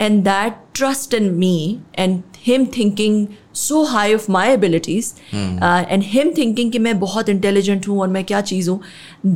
and 0.01 0.25
that 0.25 0.75
trust 0.75 1.15
in 1.15 1.39
me 1.39 1.81
and 1.95 2.23
him 2.45 2.67
thinking 2.67 3.37
so 3.53 3.85
high 3.85 4.09
of 4.09 4.29
my 4.29 4.47
abilities 4.47 5.15
uh, 5.33 5.85
and 5.89 6.03
him 6.15 6.33
thinking 6.39 6.73
कि 6.73 6.79
मैं 6.79 6.99
बहुत 7.01 7.29
intelligent 7.29 7.89
हूँ 7.89 8.01
और 8.01 8.09
मैं 8.09 8.25
क्या 8.25 8.41
चीज़ 8.41 8.71
हूँ 8.71 8.81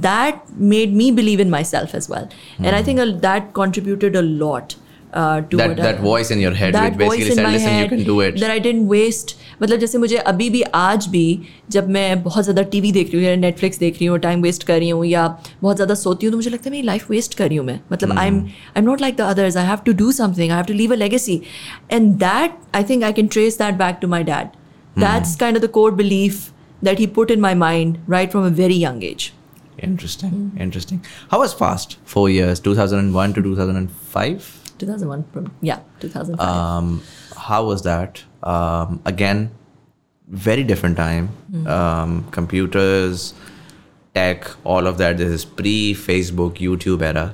that 0.07 0.41
made 0.75 0.97
me 1.03 1.11
believe 1.21 1.45
in 1.47 1.51
myself 1.51 1.95
as 1.95 2.11
well 2.15 2.29
and 2.59 2.75
I 2.75 2.83
think 2.83 3.01
uh, 3.01 3.21
that 3.29 3.53
contributed 3.61 4.17
a 4.17 4.23
lot 4.23 4.77
मतलब 9.62 9.80
जैसे 9.80 9.98
मुझे 9.98 10.18
अभी 10.18 10.50
भी 10.50 10.62
आज 10.76 11.08
भी 11.08 11.42
जब 11.70 11.90
मैं 11.90 12.24
बहुत 12.24 12.44
ज़्यादा 12.44 12.62
टी 12.62 12.82
वी 12.82 12.92
देख 12.92 13.14
रही 13.14 13.26
हूँ 13.26 13.36
नेटफ्लिक्स 13.36 13.80
देख 13.80 13.94
रही 13.94 14.06
हूँ 14.06 14.18
टाइम 14.20 14.42
वेस्ट 14.42 14.64
कर 14.64 14.78
रही 14.80 14.90
हूँ 14.90 15.06
या 15.06 15.28
बहुत 15.62 15.76
ज़्यादा 15.76 15.96
सोती 15.96 16.26
हूँ 16.26 16.32
तो 16.32 16.38
मुझे 16.38 16.50
लगता 16.50 16.70
है 16.70 16.72
मेरी 16.72 16.84
लाइफ 16.88 17.12
वेस्ट 17.12 17.34
कर 17.34 17.48
रही 17.48 17.58
हूँ 17.58 17.66
मैं। 17.66 17.80
मतलब 17.92 18.18
I 18.20 18.28
am 18.28 18.40
I 18.44 18.78
am 18.78 18.86
not 18.86 19.02
like 19.02 19.16
the 19.16 19.22
others 19.22 19.58
I 19.58 19.66
have 19.66 19.78
to 19.78 19.94
do 19.94 20.12
something 20.12 20.52
I 20.52 20.56
have 20.56 20.66
to 20.66 20.74
leave 20.74 20.94
a 20.94 20.96
legacy 20.96 21.42
and 21.92 22.16
that 22.16 22.52
I 22.76 22.84
think 22.84 23.04
I 23.04 23.14
can 23.14 23.28
trace 23.28 23.58
that 23.58 23.74
back 23.74 23.98
to 24.02 24.08
my 24.08 24.24
dad 24.24 24.48
that's 25.00 25.36
kind 25.36 25.58
of 25.58 25.64
the 25.66 25.70
core 25.70 25.92
belief 25.92 26.50
that 26.84 27.00
he 27.00 27.08
put 27.08 27.32
in 27.32 27.40
my 27.40 27.54
mind 27.54 27.98
right 28.10 28.32
from 28.32 28.46
a 28.46 28.50
very 28.50 28.84
young 28.84 29.04
age 29.04 29.32
interesting 29.84 30.62
interesting 30.62 31.00
how 31.32 31.40
was 31.40 31.52
FAST 31.52 31.98
four 32.08 32.32
years 32.32 32.62
two 32.62 32.76
thousand 32.78 33.04
and 33.04 33.14
one 33.14 33.34
to 33.34 33.42
two 33.42 33.58
thousand 33.58 33.78
and 33.78 33.90
five 34.14 34.40
2001 34.82 35.24
from 35.34 35.48
yeah 35.70 35.80
2005 36.02 36.48
um, 36.48 36.92
how 37.48 37.64
was 37.72 37.82
that? 37.88 38.22
Um, 38.44 39.02
again 39.14 39.50
very 40.44 40.64
different 40.68 40.96
time. 40.98 41.26
Um, 41.78 42.12
computers 42.36 43.24
tech 44.16 44.46
all 44.64 44.88
of 44.92 44.98
that. 45.02 45.18
This 45.22 45.30
is 45.40 45.44
pre 45.62 45.74
facebook 45.94 46.56
youtube 46.68 47.02
era. 47.08 47.26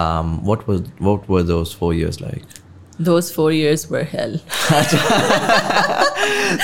Um, 0.00 0.34
what 0.50 0.66
was 0.72 0.82
what 1.10 1.26
were 1.36 1.42
those 1.52 1.72
four 1.84 1.94
years 2.00 2.20
like? 2.26 2.44
Those 3.06 3.30
four 3.36 3.50
years 3.52 3.86
were 3.94 4.04
hell. 4.04 4.34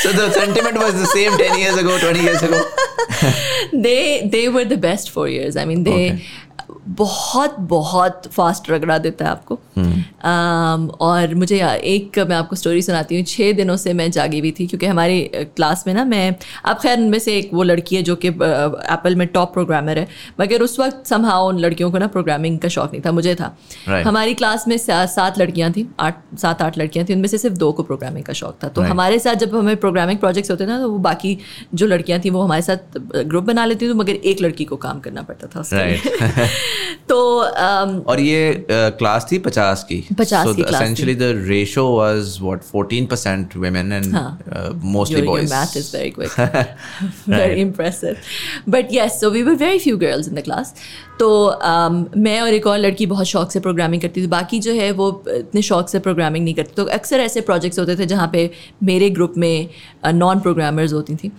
So 0.02 0.12
the 0.12 0.30
sentiment 0.32 0.76
was 0.78 0.94
the 1.00 1.06
same 1.06 1.36
10 1.36 1.58
years 1.58 1.76
ago 1.76 1.98
20 1.98 2.20
years 2.20 2.42
ago? 2.42 2.62
They 3.72 4.26
they 4.34 4.48
were 4.48 4.64
the 4.64 4.76
best 4.84 5.10
four 5.10 5.28
years. 5.28 5.56
I 5.56 5.64
mean 5.64 5.84
they 5.84 6.12
Okay. 6.12 6.24
बहुत 6.88 7.56
बहुत 7.60 8.22
fast 8.32 8.70
रगड़ा 8.70 8.98
देता 8.98 9.24
है 9.24 9.30
आपको। 9.30 9.58
um, 9.74 10.98
और 11.00 11.34
मुझे 11.34 11.58
एक 11.74 12.18
मैं 12.18 12.36
आपको 12.36 12.56
स्टोरी 12.56 12.82
सुनाती 12.82 13.16
हूँ। 13.16 13.24
छः 13.24 13.52
दिनों 13.52 13.76
से 13.76 13.92
मैं 13.92 14.10
जागी 14.10 14.38
हुई 14.38 14.50
थी 14.50 14.66
क्योंकि 14.66 14.86
हमारी 14.86 15.20
क्लास 15.56 15.84
में 15.86 15.94
ना 15.94 16.04
मैं 16.04 16.34
अब 16.64 16.76
खैर 16.76 16.98
उनमें 16.98 17.18
से 17.18 17.36
एक 17.38 17.50
वो 17.54 17.62
लड़की 17.62 17.96
है 17.96 18.02
जो 18.02 18.16
कि 18.16 18.28
एप्पल 18.28 19.16
में 19.16 19.26
टॉप 19.28 19.52
प्रोग्रामर 19.52 19.98
है। 19.98 20.08
मगर 20.40 20.62
उस 20.62 20.78
वक्त 20.80 21.06
समहाउ 21.06 21.48
उन 21.48 21.58
लड़कियों 21.58 21.90
को 21.90 21.98
ना 21.98 22.06
प्रोग्रामिंग 22.06 22.58
का 22.58 22.68
शौक 22.68 22.92
नहीं 22.92 23.02
था 23.06 23.12
मुझे 23.12 23.34
था। 23.34 23.56
Right. 23.56 24.06
हमारी 24.06 24.34
क्लास 24.34 24.68
में 24.68 24.76
सात 24.78 25.38
लड़कियाँ 25.38 25.70
थी 25.72 25.88
आठ 26.00 26.20
सात 26.38 26.62
आठ 26.62 26.78
लड़कियाँ 26.78 27.06
थी 27.06 27.14
उनमें 27.14 27.28
से 27.28 27.38
सिर्फ़ 27.38 27.56
दो 27.56 27.72
को 27.72 27.82
प्रोग्रामिंग 27.82 28.24
का 28.24 28.32
शौक 28.32 28.58
था। 28.64 28.68
तो 28.68 28.80
Right. 28.80 28.92
हमारे 28.92 29.18
साथ 29.18 29.34
जब 29.34 29.56
हमें 29.56 29.76
प्रोग्रामिंग 29.76 30.18
प्रोजेक्ट्स 30.18 30.50
होते 30.50 30.64
थे 30.64 30.68
ना 30.68 30.78
तो 30.78 30.90
वो 30.90 30.98
बाकी 30.98 31.38
जो 31.74 31.86
लड़कियाँ 31.86 32.20
थी 32.20 32.30
वो 32.30 32.42
हमारे 32.42 32.62
साथ 32.62 32.98
ग्रुप 33.24 33.44
बना 33.44 33.64
लेती 33.64 33.88
थी 33.88 33.92
मगर 33.94 34.12
एक 34.12 34.40
लड़की 34.40 34.64
को 34.64 34.76
काम 34.76 35.00
करना 35.00 35.22
पड़ता 35.22 35.46
था 35.46 35.60
उसके। 35.60 36.48
तो 37.08 37.16
um, 37.40 38.06
और 38.06 38.20
ये 38.20 38.66
क्लास 38.70 39.24
uh, 39.24 39.32
थी 39.32 39.38
पचास 39.38 39.84
की. 39.84 39.96
पचास 40.18 40.46
the 41.14 41.32
ratio 41.48 41.84
was 41.96 42.38
what 42.42 42.62
fourteen 42.62 43.06
percent 43.06 43.56
women 43.56 43.92
and 43.92 44.14
mostly 44.84 45.22
boys 45.22 45.54
but 48.68 48.88
yes 48.92 49.20
very 49.24 49.78
few 49.78 49.96
girls 49.98 50.28
in 50.28 50.34
the 50.34 50.40
class 50.40 50.74
तो 51.20 51.28
um, 51.50 52.16
मैं 52.16 52.40
और 52.40 52.54
एक 52.54 52.66
और 52.66 52.78
लड़की 52.78 53.06
बहुत 53.06 53.26
शौक 53.26 53.50
से 53.52 53.60
प्रोग्रामिंग 53.60 54.02
करती 54.02 54.22
थी. 54.22 54.26
बाकी 54.26 54.58
जो 54.60 54.72
है 54.72 54.90
वो 54.92 55.08
इतने 55.28 55.62
शौक 55.62 55.88
से 55.88 55.98
प्रोग्रामिंग 55.98 56.44
नहीं 56.44 56.54
करती 56.54 56.72
तो 56.76 56.84
अक्सर 56.84 57.20
ऐसे 57.20 57.40
प्रोजेक्ट्स 57.40 57.78
होते 57.78 57.96
थे 57.96 58.06
जहाँ 58.06 58.28
पे 58.32 58.50
मेरे 58.82 59.10
ग्रुप 59.10 59.34
में 59.36 59.68
नॉन 60.06 60.36
uh, 60.36 60.42
प्रोग्रामर्स 60.42 60.92
होती 60.92 61.16
थी। 61.16 61.32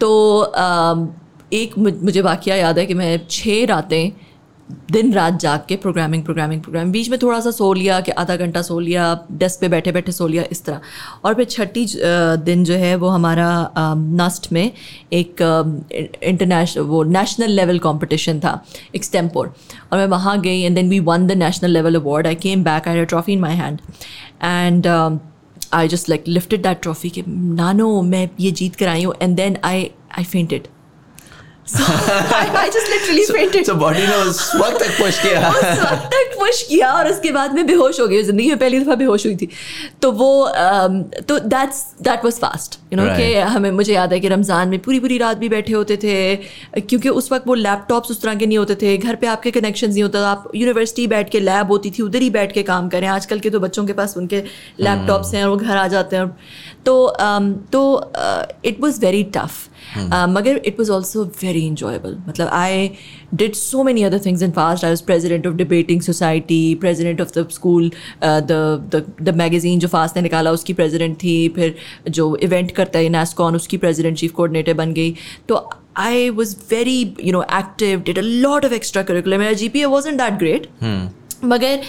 तो 0.00 0.10
um, 0.58 1.06
एक 1.52 1.78
मुझे 1.78 2.20
वाक़ 2.20 2.48
याद 2.48 2.78
है 2.78 2.86
कि 2.86 2.94
मैं 2.94 3.20
छः 3.30 3.66
रातें 3.66 4.10
दिन 4.90 5.12
रात 5.12 5.38
जाग 5.40 5.60
के 5.68 5.76
प्रोग्रामिंग 5.76 6.22
प्रोग्रामिंग 6.24 6.60
प्रोग्रामिंग 6.62 6.92
बीच 6.92 7.08
में 7.10 7.18
थोड़ा 7.22 7.38
सा 7.40 7.50
सो 7.50 7.72
लिया 7.72 8.00
कि 8.00 8.12
आधा 8.12 8.36
घंटा 8.36 8.62
सो 8.62 8.78
लिया 8.80 9.04
डेस्क 9.32 9.60
पे 9.60 9.68
बैठे 9.68 9.92
बैठे 9.92 10.12
सो 10.12 10.26
लिया, 10.28 10.44
इस 10.52 10.64
तरह। 10.64 10.80
और 11.24 11.34
फिर 11.34 11.44
छठी 11.44 11.86
दिन 12.44 12.64
जो 12.64 12.74
है 12.74 12.94
वो 12.96 13.08
हमारा 13.08 13.48
नस्ट 13.96 14.52
में 14.52 14.70
एक 15.12 15.42
इंटरनेशनल 16.22 16.84
वो 16.84 17.02
नेशनल 17.04 17.50
लेवल 17.50 17.78
कंपटीशन 17.78 18.40
था 18.40 18.52
एक्सटेम्पोर 18.94 19.54
और 19.92 19.98
मैं 19.98 20.06
वहाँ 20.08 20.40
गई 20.40 20.60
and 20.60 20.74
then 20.76 20.90
we 20.90 21.00
won 21.00 21.26
the 21.26 21.32
national 21.38 21.70
level 21.70 21.94
award 21.94 22.26
I 22.26 22.34
came 22.42 22.64
back 22.64 22.88
I 22.88 23.04
trophy 23.04 23.32
in 23.32 23.40
my 23.40 23.56
hand 23.56 23.80
and 24.42 24.86
I 25.74 25.88
just 25.88 26.08
like 26.08 26.24
lifted 26.28 26.62
that 26.62 26.80
trophy 26.82 27.10
कि, 27.10 27.22
नानो, 27.28 28.02
मैं 28.02 28.28
ये 28.40 28.50
जीत 28.50 28.76
कर 28.76 28.88
आई 28.88 29.02
हूँ. 29.04 29.14
And 29.22 29.36
then 29.36 29.56
I 29.64 29.90
I 30.18 30.24
fainted 30.24 30.68
So 31.70 31.84
I, 31.86 32.50
I 32.60 32.68
just 32.68 32.88
literally 32.90 33.24
fainted. 33.26 33.66
so 33.66 33.74
body 33.80 34.06
ने 34.06 34.14
उस 34.28 34.38
वक्त 34.56 34.78
तक 34.82 34.90
पुश 34.98 35.18
किया। 35.18 35.50
उस 35.50 35.64
वक्त 35.80 36.06
तक 36.14 36.34
पुश 36.38 36.62
किया 36.68 36.92
और 36.92 37.08
उसके 37.08 37.30
बाद 37.32 37.54
मैं 37.54 37.66
बेहोश 37.66 38.00
हो 38.00 38.06
गई 38.06 38.22
ज़िंदगी 38.22 38.48
में 38.48 38.58
पहली 38.58 38.80
दफ़ा 38.80 38.94
बेहोश 38.94 39.26
हुई 39.26 39.36
थी। 39.36 39.48
तो 40.02 40.10
वो 40.12 40.30
um, 40.62 40.96
तो 41.28 41.38
that's 41.38 41.84
that 42.02 42.24
was 42.24 42.38
FAST 42.40 42.78
you 42.92 43.00
know 43.00 43.04
कि 43.16 43.34
हमें 43.54 43.70
मुझे 43.70 43.92
याद 43.94 44.12
है 44.12 44.20
कि 44.20 44.28
रमज़ान 44.28 44.68
में 44.68 44.78
पूरी 44.78 45.00
पूरी 45.00 45.18
रात 45.18 45.36
भी 45.36 45.48
बैठे 45.48 45.72
होते 45.72 45.96
थे 45.96 46.36
क्योंकि 46.80 47.08
उस 47.08 47.32
वक्त 47.32 47.46
वो 47.46 47.54
लैपटॉप्स 47.54 48.10
उस 48.10 48.22
तरह 48.22 48.34
के 48.34 48.46
नहीं 48.46 48.58
होते 48.58 48.74
थे। 48.82 48.96
घर 48.96 49.16
पे 49.16 49.26
आपके 49.26 49.50
कनेक्शन 49.50 49.90
नहीं 49.90 50.02
होता 50.02 50.22
था। 50.22 50.30
आप 50.30 50.50
यूनिवर्सिटी 50.54 51.06
बैठ 51.06 51.30
के 51.30 51.40
लैब 51.40 51.70
होती 51.70 51.90
थी 51.90 52.02
उधर 52.02 52.22
ही 52.22 52.30
बैठ 52.30 52.52
के 52.52 52.62
काम 52.72 52.88
करें। 52.88 53.08
आजकल 53.08 53.40
के 53.40 53.50
तो 53.50 53.60
बच्चों 53.60 53.86
के 53.86 53.92
पास 53.92 54.16
उनके 54.16 54.42
लैपटॉप्स 54.80 55.34
हैं 55.34 55.44
और 55.44 55.50
वो 55.50 55.56
घर 55.56 55.76
आ 55.76 55.86
जाते 55.88 56.16
हैं। 56.16 56.28
तो 56.86 56.96
um, 57.20 57.52
तो 57.72 58.12
इट 58.64 58.80
वॉज़ 58.80 59.00
वेरी 59.00 59.22
टफ 59.36 59.68
मगर 59.96 60.60
it 60.66 60.78
was 60.78 60.90
also 60.92 61.24
very 61.42 61.60
enjoyable 61.66 62.16
मतलब 62.28 62.48
I 62.52 62.90
did 63.34 63.54
so 63.54 63.82
many 63.84 64.02
other 64.02 64.20
things 64.26 64.42
in 64.42 64.50
FAST 64.52 64.84
I 64.84 64.90
was 64.90 65.04
president 65.04 65.46
of 65.46 65.54
debating 65.56 66.00
society 66.02 66.74
president 66.80 67.20
of 67.20 67.38
the 67.38 67.46
school 67.52 67.90
the 68.22 69.04
the 69.22 69.34
magazine 69.36 69.78
जो 69.80 69.88
fast 69.88 70.16
ने 70.16 70.22
निकाला 70.22 70.50
उसकी 70.52 70.72
president 70.74 71.16
थी 71.22 71.36
फिर 71.56 71.74
जो 72.10 72.34
event 72.42 72.70
करता 72.76 72.98
है 72.98 73.08
नास्कॉन 73.08 73.56
उसकी 73.56 73.76
प्रेजिडेंट 73.76 74.16
चीफ 74.18 74.32
कोऑर्डिनेटर 74.32 74.74
बन 74.74 74.92
गई। 74.92 75.14
तो 75.48 75.68
I 75.98 76.28
was 76.30 76.56
very 76.70 77.00
you 77.24 77.32
know 77.32 77.42
active 77.58 78.02
did 78.06 78.18
a 78.18 78.22
lot 78.22 78.64
of 78.64 78.72
extracurricular 79.02 79.38
मेरा 79.38 79.52
G 79.52 79.68
P 79.68 79.80
A 79.80 79.84
was 79.94 80.08
in 80.08 80.16
that 80.16 80.38
great 80.38 80.68
मगर 81.44 81.80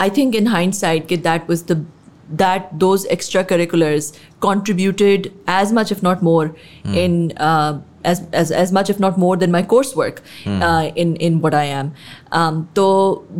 आई 0.00 0.10
थिंक 0.16 0.34
इन 0.34 0.46
हाइंड 0.46 0.72
साइड 0.74 1.06
कि 1.06 1.16
that 1.18 1.50
was 1.50 1.64
the 1.72 1.84
that 2.30 2.78
those 2.78 3.06
extracurriculars 3.06 4.12
contributed 4.40 5.32
as 5.46 5.72
much 5.72 5.92
if 5.92 6.02
not 6.02 6.22
more 6.22 6.54
mm. 6.84 6.96
in 6.96 7.32
uh, 7.38 7.80
as, 8.04 8.22
as 8.32 8.50
as 8.50 8.72
much 8.72 8.90
if 8.90 8.98
not 9.00 9.18
more 9.18 9.36
than 9.36 9.50
my 9.50 9.62
coursework 9.62 10.18
uh, 10.46 10.90
in 10.94 11.16
in 11.16 11.40
what 11.40 11.54
I 11.54 11.64
am 11.64 11.92
um, 12.32 12.66
तो 12.74 12.86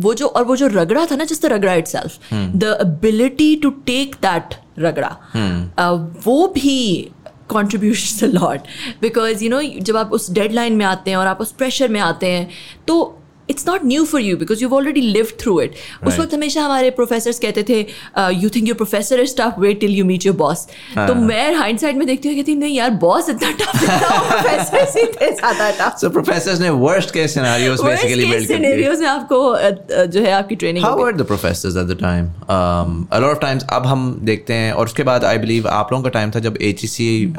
वो 0.05 0.13
जो 0.13 0.27
और 0.27 0.45
वो 0.45 0.55
जो 0.55 0.67
रगड़ा 0.67 1.05
था 1.11 1.15
ना 1.15 1.25
just 1.25 1.41
the 1.41 1.51
रगड़ा 1.51 1.75
itself 1.83 2.19
the 2.63 2.79
ability 2.81 3.51
to 3.65 3.71
take 3.91 4.19
that 4.21 4.57
रगड़ा 4.79 5.17
uh, 5.77 5.97
वो 6.25 6.47
भी 6.55 7.11
contributes 7.47 8.21
a 8.23 8.27
lot 8.27 8.67
because 9.01 9.41
you 9.41 9.49
know 9.49 9.61
जब 9.81 9.97
आप 9.97 10.11
उस 10.13 10.31
डेडलाइन 10.31 10.73
में 10.73 10.85
आते 10.85 11.11
हैं 11.11 11.17
और 11.17 11.27
आप 11.27 11.41
उस 11.41 11.51
प्रेशर 11.51 11.89
में 11.89 11.99
आते 11.99 12.31
हैं 12.31 12.49
तो 12.87 12.97
it's 13.49 13.67
not 13.67 13.85
new 13.85 14.05
for 14.05 14.21
you 14.21 14.37
because 14.37 14.63
you 14.63 14.69
already 14.75 15.01
live 15.01 15.31
through 15.41 15.59
it 15.61 15.71
उस 15.71 16.07
Right. 16.07 16.19
वक्त 16.21 16.33
हमेशा 16.33 16.61
हमारे 16.63 16.89
प्रोफेसर्स 16.91 17.39
कहते 17.39 17.63
थे 17.69 17.79
you 18.41 18.49
think 18.55 18.67
your 18.67 18.75
professor 18.77 19.19
is 19.19 19.35
tough 19.37 19.59
wait 19.59 19.79
till 19.79 19.91
you 19.95 20.05
meet 20.05 20.25
your 20.25 20.35
boss 20.37 20.65
तो 20.97 21.15
मैं 21.15 21.53
हाइंड 21.55 21.79
साइड 21.79 21.97
में 21.97 22.05
देखती 22.07 22.29
हूँ 22.29 22.35
कहती 22.37 22.51
हूँ, 22.51 22.59
नहीं 22.61 22.77
यार 22.77 22.89
बॉस 23.05 23.29
इतना 23.29 23.51
टफ 23.51 23.83
प्रोफेसर 23.83 24.85
सीधे 24.91 25.31
ज़्यादा 25.33 25.69
टफ 25.79 25.99
so 26.03 26.11
professors 26.17 26.61
ने 26.61 26.69
worst 26.85 27.13
case 27.17 27.35
scenarios 27.37 27.83
basically 27.87 28.29
build 28.31 28.47
कर 28.47 28.47
दिए 28.47 28.55
सिनेरियोज 28.55 28.99
में 28.99 29.07
आपको 29.07 29.41
uh, 29.55 29.71
uh, 29.99 30.05
जो 30.05 30.21
है 30.21 30.31
आपकी 30.31 30.55
training 30.55 30.85
How 30.85 30.95
were 31.01 31.13
the 31.21 31.29
professors 31.33 31.79
at 31.83 31.91
the 31.93 31.99
time? 32.01 32.29
Um, 32.57 32.97
a 33.11 33.21
lot 33.25 33.35
of 33.35 33.41
times 33.45 33.65
अब 33.73 33.85
हम 33.87 34.05
देखते 34.23 34.53
हैं 34.53 34.71
और 34.73 34.85
उसके 34.85 35.03
बाद 35.03 35.25
आई 35.25 35.37
बिलीव 35.37 35.67
आप 35.67 35.91
लोगों 35.91 36.03
का 36.03 36.09
टाइम 36.19 36.31
था 36.31 36.39
जब 36.39 36.57
एच 36.61 36.85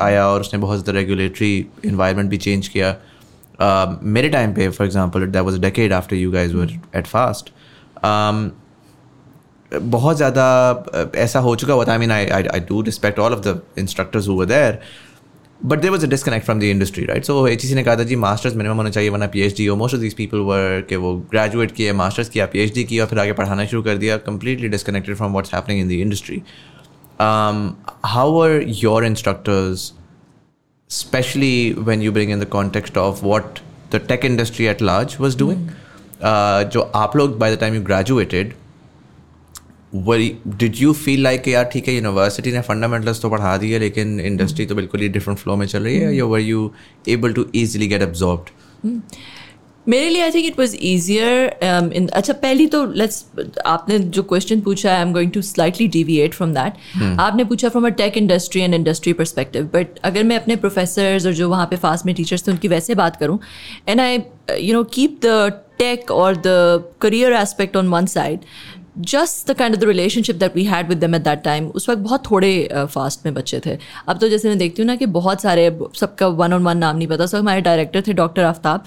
आया 0.00 0.26
और 0.28 0.40
उसने 0.40 0.58
बहुत 0.60 0.82
ज़्यादा 0.82 0.98
रेगुलेटरी 0.98 1.54
इन्वायरमेंट 1.84 2.30
भी 2.30 2.36
चेंज 2.36 2.68
किया। 2.68 2.96
Uh, 3.58 3.86
मेरे 4.02 4.28
टाइम 4.28 4.52
पे 4.54 4.68
for 4.68 4.86
example 4.86 5.26
that 5.26 5.42
was 5.44 5.54
a 5.54 5.60
decade 5.60 5.92
after 5.92 6.16
you 6.16 6.30
guys 6.32 6.52
were 6.52 6.72
at 6.96 7.06
FAST 7.06 7.50
बहुत 9.72 10.16
ज़्यादा 10.16 10.44
ऐसा 11.16 11.38
हो 11.40 11.54
चुका 11.56 11.74
हुआ 11.74 11.84
था। 11.84 11.92
I 11.92 11.98
mean 11.98 12.12
I 12.12 12.26
I 12.26 12.60
do 12.68 12.80
respect 12.82 13.18
all 13.18 13.32
of 13.34 13.40
the 13.46 13.60
instructors 13.78 14.28
हुआ 14.28 14.44
there 14.44 14.78
but 15.60 15.80
there 15.80 15.90
was 15.90 16.06
a 16.06 16.08
disconnect 16.08 16.44
from 16.44 16.60
the 16.60 16.62
industry 16.64 17.04
right 17.04 17.24
so 17.24 17.46
H 17.48 17.64
ने 17.74 17.84
कहा 17.84 17.96
था 17.96 18.02
जी 18.04 18.16
मास्टर्स 18.16 18.56
मिनिमम 18.56 18.76
होना 18.76 18.90
चाहिए 18.90 19.10
वरना 19.10 19.26
पी 19.26 19.40
एच 19.40 19.56
डी 19.56 19.66
हो. 19.66 19.76
Most 19.76 19.94
of 19.94 20.02
this 20.02 20.14
people 20.14 20.38
were 20.50 20.80
कि 20.88 20.96
वो 20.96 21.14
ग्रेजुएट 21.30 21.72
किए 21.76 21.92
मास्टर्स 21.92 22.28
किया 22.28 22.46
पी 22.46 22.58
एच 22.58 22.74
डी 22.74 22.84
किया 22.84 23.04
और 23.04 23.10
फिर 23.10 23.18
आगे 23.18 23.32
पढ़ाना 23.32 23.64
शुरू 23.66 23.82
कर 23.82 23.96
दिया 23.96 24.16
completely 24.30 24.68
disconnected 24.68 25.16
from 25.16 25.32
what's 25.32 25.54
happening 25.54 25.80
in 25.80 25.88
the 25.88 26.00
industry 26.00 26.42
how 27.20 28.40
are 28.42 28.62
your 28.66 29.04
instructors 29.06 29.92
especially 30.90 31.74
when 31.74 32.00
you 32.00 32.10
bring 32.10 32.30
in 32.30 32.38
the 32.38 32.46
context 32.46 32.96
of 32.96 33.22
what 33.22 33.60
the 33.90 33.98
tech 33.98 34.24
industry 34.24 34.68
at 34.68 34.80
large 34.80 35.18
was 35.18 35.36
doing. 35.36 35.68
Uh, 36.20 36.64
जो 36.64 36.80
आप 36.80 37.16
लोग 37.16 37.38
by 37.38 37.50
the 37.50 37.56
time 37.56 37.74
you 37.74 37.82
graduated, 37.82 38.54
were 39.92 40.18
did 40.62 40.80
you 40.80 40.94
feel 40.94 41.20
like 41.26 41.42
कि 41.44 41.54
यार 41.54 41.64
ठीक 41.72 41.88
है 41.88 41.94
university 41.94 42.52
ने 42.52 42.60
fundamentals 42.62 43.20
तो 43.22 43.30
पढ़ा 43.30 43.56
दिए 43.56 43.78
लेकिन 43.78 44.20
इंडस्ट्री 44.20 44.66
तो 44.66 44.74
बिल्कुल 44.74 45.00
ही 45.00 45.08
डिफरेंट 45.08 45.38
फ्लो 45.38 45.56
में 45.56 45.66
चल 45.66 45.82
रही 45.84 45.98
है 45.98 46.14
या 46.16 46.24
were 46.24 46.40
you 46.40 46.70
able 47.08 47.32
to 47.32 47.46
easily 47.56 47.86
get 47.88 48.02
absorbed 48.02 48.50
मेरे 49.88 50.08
लिए 50.08 50.22
I 50.22 50.30
think 50.30 50.46
it 50.46 50.58
was 50.58 50.76
easier 50.80 51.58
in 51.94 52.08
अच्छा 52.08 52.32
पहली 52.32 52.66
तो 52.66 52.84
लेट्स 52.92 53.24
आपने 53.66 53.98
जो 53.98 54.22
क्वेश्चन 54.22 54.60
पूछा 54.60 54.94
I 54.94 55.02
am 55.02 55.12
going 55.12 55.30
to 55.30 55.42
slightly 55.42 55.88
deviate 55.88 56.34
from 56.34 56.54
that 56.54 56.72
आपने 57.20 57.44
पूछा 57.44 57.68
from 57.68 57.86
a 57.86 57.90
tech 57.90 58.16
industry 58.16 58.62
and 58.62 58.74
industry 58.74 59.12
perspective 59.12 59.64
but 59.64 59.98
अगर 60.04 60.22
मैं 60.22 60.36
अपने 60.36 60.56
प्रोफेसर्स 60.56 61.26
और 61.26 61.32
जो 61.32 61.50
वहाँ 61.50 61.66
पे 61.66 61.76
फास्ट 61.76 62.06
में 62.06 62.14
टीचर्स 62.14 62.46
थे 62.46 62.52
उनकी 62.52 62.68
वैसे 62.68 62.94
बात 62.94 63.16
करूँ 63.16 63.38
and 63.88 64.00
I 64.00 64.18
you 64.58 64.74
know 64.74 64.84
keep 64.84 65.20
the 65.24 65.52
tech 65.78 66.10
और 66.10 66.36
the 66.36 66.42
career 67.00 67.32
aspect 67.32 67.76
on 67.76 67.88
one 67.88 68.06
side 68.06 68.40
just 68.98 69.50
the 69.50 69.54
kind 69.54 69.74
of 69.74 69.80
the 69.80 69.84
relationship 69.84 70.36
that 70.36 70.56
we 70.56 70.64
had 70.64 70.88
with 70.88 70.98
them 70.98 71.14
at 71.14 71.22
that 71.22 71.42
time 71.42 71.66
उस 71.66 71.88
वक्त 71.88 71.98
बहुत 71.98 72.30
थोड़े 72.30 72.68
फास्ट 72.74 73.20
uh, 73.20 73.24
में 73.24 73.34
बच्चे 73.34 73.60
थे। 73.66 73.78
अब 74.08 74.18
तो 74.18 74.28
जैसे 74.28 74.48
मैं 74.48 74.58
देखती 74.58 74.82
हूँ 74.82 74.86
ना 74.86 74.96
कि 74.96 75.06
बहुत 75.06 75.40
सारे 75.40 75.78
सबका 75.94 76.26
वन 76.26 76.52
ऑन 76.52 76.62
वन 76.62 76.78
नाम 76.78 76.96
नहीं 76.96 77.08
पता 77.08 77.26
सब 77.26 77.38
हमारे 77.38 77.60
डायरेक्टर 77.60 78.02
थे 78.06 78.12
डॉक्टर 78.12 78.42
आफ्ताब 78.42 78.84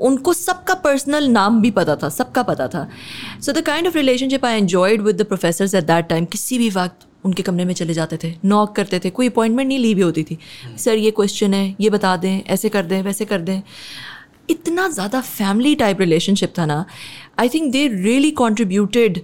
उनको 0.00 0.32
सबका 0.32 0.74
पर्सनल 0.76 1.28
नाम 1.30 1.60
भी 1.60 1.70
पता 1.72 1.96
था, 1.96 2.08
सबका 2.10 2.42
पता 2.44 2.68
था। 2.68 2.88
So 3.40 3.52
the 3.52 3.60
kind 3.62 3.86
of 3.86 3.96
relationship 3.96 4.44
I 4.44 4.58
enjoyed 4.58 5.02
with 5.02 5.16
the 5.16 5.26
professor 5.26 5.76
at 5.76 5.84
that 5.86 6.08
time 6.08 6.24
किसी 6.26 6.58
भी 6.58 6.70
वक्त 6.72 7.06
उनके 7.24 7.42
कमरे 7.42 7.64
में 7.64 7.74
चले 7.74 7.94
जाते 7.94 8.18
थे 8.22 8.34
नॉक 8.44 8.74
करते 8.76 8.98
थे, 8.98 9.10
कोई 9.10 9.28
अपॉइंटमेंट 9.28 9.68
नहीं 9.68 9.78
ली 9.78 9.94
भी 9.94 10.02
होती 10.02 10.22
थी। 10.24 10.38
सर 10.78 10.96
ये 10.96 11.10
क्वेश्चन 11.10 11.54
है, 11.54 11.76
ये 11.80 11.90
बता 11.90 12.16
दें, 12.16 12.42
ऐसे 12.44 12.68
कर 12.68 12.82
दें, 12.84 13.02
वैसे 13.02 13.24
कर 13.24 13.40
दें। 13.40 13.60
इतना 14.50 14.88
ज़्यादा 14.90 15.20
फैमिली 15.20 15.74
टाइप 15.76 16.00
रिलेशनशिप 16.00 16.52
था 16.58 16.66
ना 16.66 16.84
I 17.38 17.48
think 17.48 17.70
they 17.72 17.86
really 17.88 18.30
contributed 18.32 19.20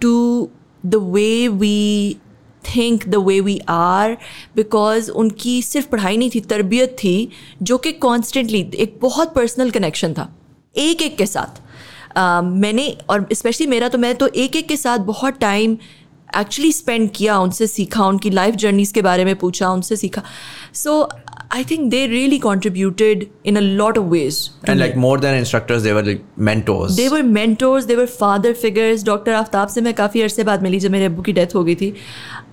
to 0.00 0.48
the 0.86 0.94
way 1.14 1.48
we 1.48 2.16
think 2.76 3.08
the 3.08 3.14
way 3.14 3.40
we 3.40 3.60
are 3.68 4.16
because 4.56 5.10
उनकी 5.10 5.62
सिर्फ़ 5.62 5.88
पढ़ाई 5.88 6.16
नहीं 6.16 6.30
थी 6.34 6.40
तरबियत 6.40 6.96
थी 7.04 7.28
जो 7.62 7.78
कि 7.78 7.92
कॉन्स्टेंटली 7.92 8.70
एक 8.74 8.98
बहुत 9.02 9.34
पर्सनल 9.34 9.70
कनेक्शन 9.70 10.12
था 10.12 10.34
एक 10.76 11.02
एक 11.02 11.16
के 11.16 11.26
साथ। 11.26 11.60
uh, 12.08 12.44
मैंने 12.44 12.98
और 13.10 13.28
स्पेशली 13.32 13.66
मेरा 13.66 13.88
तो 13.88 13.98
मैं 13.98 14.14
तो 14.14 14.26
एक 14.26 14.56
एक 14.56 14.68
के 14.68 14.76
साथ 14.76 14.98
बहुत 14.98 15.38
टाइम 15.38 15.76
एक्चुअली 16.36 16.72
स्पेंड 16.72 17.10
किया 17.14 17.38
उनसे 17.38 17.66
सीखा 17.66 18.06
उनकी 18.06 18.30
लाइफ 18.30 18.54
जर्नीज़ 18.64 18.92
के 18.94 19.02
बारे 19.02 19.24
में 19.24 19.34
पूछा 19.36 19.70
उनसे 19.70 19.96
सीखा 19.96 20.22
सो 20.74 21.08
I 21.50 21.62
think 21.62 21.90
they 21.90 22.06
really 22.08 22.38
contributed 22.38 23.30
in 23.42 23.56
a 23.56 23.60
lot 23.60 23.96
of 23.96 24.10
ways. 24.10 24.50
And 24.64 24.78
like 24.78 24.96
more 24.96 25.18
than 25.18 25.34
instructors, 25.34 25.82
they 25.82 25.94
were 25.94 26.02
like 26.02 26.22
mentors. 26.36 26.96
They 26.96 27.08
were 27.08 27.22
mentors, 27.22 27.86
they 27.86 27.96
were 27.96 28.06
father 28.06 28.52
figures. 28.54 29.02
Dr. 29.02 29.32
Aftab 29.32 29.70
से 29.74 29.80
मैं 29.80 29.94
काफ़ी 30.00 30.22
अरसे 30.22 30.44
बाद 30.44 30.62
मिली 30.62 30.80
जब 30.80 30.90
मेरे 30.90 31.04
अब्बू 31.04 31.22
की 31.22 31.32
डेथ 31.32 31.54
हो 31.54 31.62
गई 31.64 31.74
थी 31.74 31.92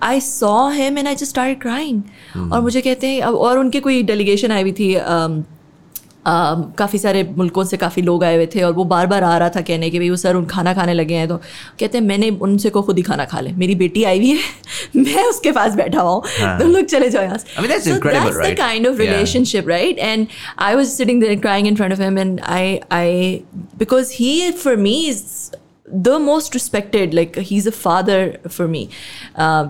I 0.02 0.18
saw 0.28 0.70
him 0.78 0.96
and 0.96 1.08
I 1.08 1.14
just 1.14 1.34
started 1.34 1.60
crying. 1.66 2.00
Hmm. 2.32 2.52
और 2.52 2.62
मुझे 2.62 2.80
कहते 2.80 3.06
हैं 3.06 3.22
और 3.22 3.58
उनके 3.58 3.80
कोई 3.80 4.02
डेलीगेशन 4.02 4.52
आई 4.52 4.62
हुई 4.62 4.72
थी 4.72 4.94
um, 4.94 5.42
काफ़ी 6.78 6.98
सारे 6.98 7.22
मुल्कों 7.36 7.64
से 7.64 7.76
काफ़ी 7.76 8.02
लोग 8.02 8.24
आए 8.24 8.36
हुए 8.36 8.46
थे 8.46 8.62
और 8.62 8.72
वो 8.72 8.84
बार 8.84 9.06
बार 9.06 9.24
आ 9.24 9.36
रहा 9.38 9.48
था 9.48 9.60
कहने 9.60 9.90
के 9.90 9.98
भाई 9.98 10.10
वो 10.10 10.16
सर 10.16 10.34
उन 10.34 10.46
खाना 10.46 10.74
खाने 10.74 10.94
लगे 10.94 11.14
हैं 11.14 11.28
तो 11.28 11.36
कहते 11.36 11.98
हैं 11.98 12.04
मैंने 12.04 12.30
उनसे 12.30 12.70
को 12.70 12.82
खुद 12.82 12.96
ही 12.96 13.02
खाना 13.02 13.24
खा 13.24 13.40
ले। 13.40 13.52
मेरी 13.52 13.74
बेटी 13.74 14.04
आई 14.04 14.18
हुई 14.18 14.30
है 14.30 14.38
मैं 14.96 15.24
उसके 15.24 15.52
पास 15.52 15.74
बैठा 15.74 16.00
हुआ 16.00 16.10
हूँ 16.10 16.22
हाँ। 16.40 16.58
तुम 16.58 16.70
लोग 16.70 16.84
चले 16.84 17.10
जाओ 17.10 17.22
यहाँ 17.22 17.38
kind 18.54 18.86
of 18.86 18.96
relationship 18.96 19.68
right 19.68 19.98
and 19.98 20.26
I 20.58 20.74
was 20.74 20.88
sitting 20.88 21.40
crying 21.40 21.68
in 21.68 21.76
front 21.76 21.92
of 21.92 22.02
him 22.02 22.18
and 22.18 22.40
I 22.40 22.78
I 22.92 23.40
because 23.78 24.12
he 24.14 24.50
for 24.52 24.76
me 24.76 24.94
is 25.06 25.22
the 25.94 26.18
most 26.20 26.54
respected 26.54 27.14
like 27.14 27.32
he 27.38 27.56
is 27.56 27.68
a 27.68 27.72
father 27.72 28.38
for 28.50 28.66
me 28.66 28.88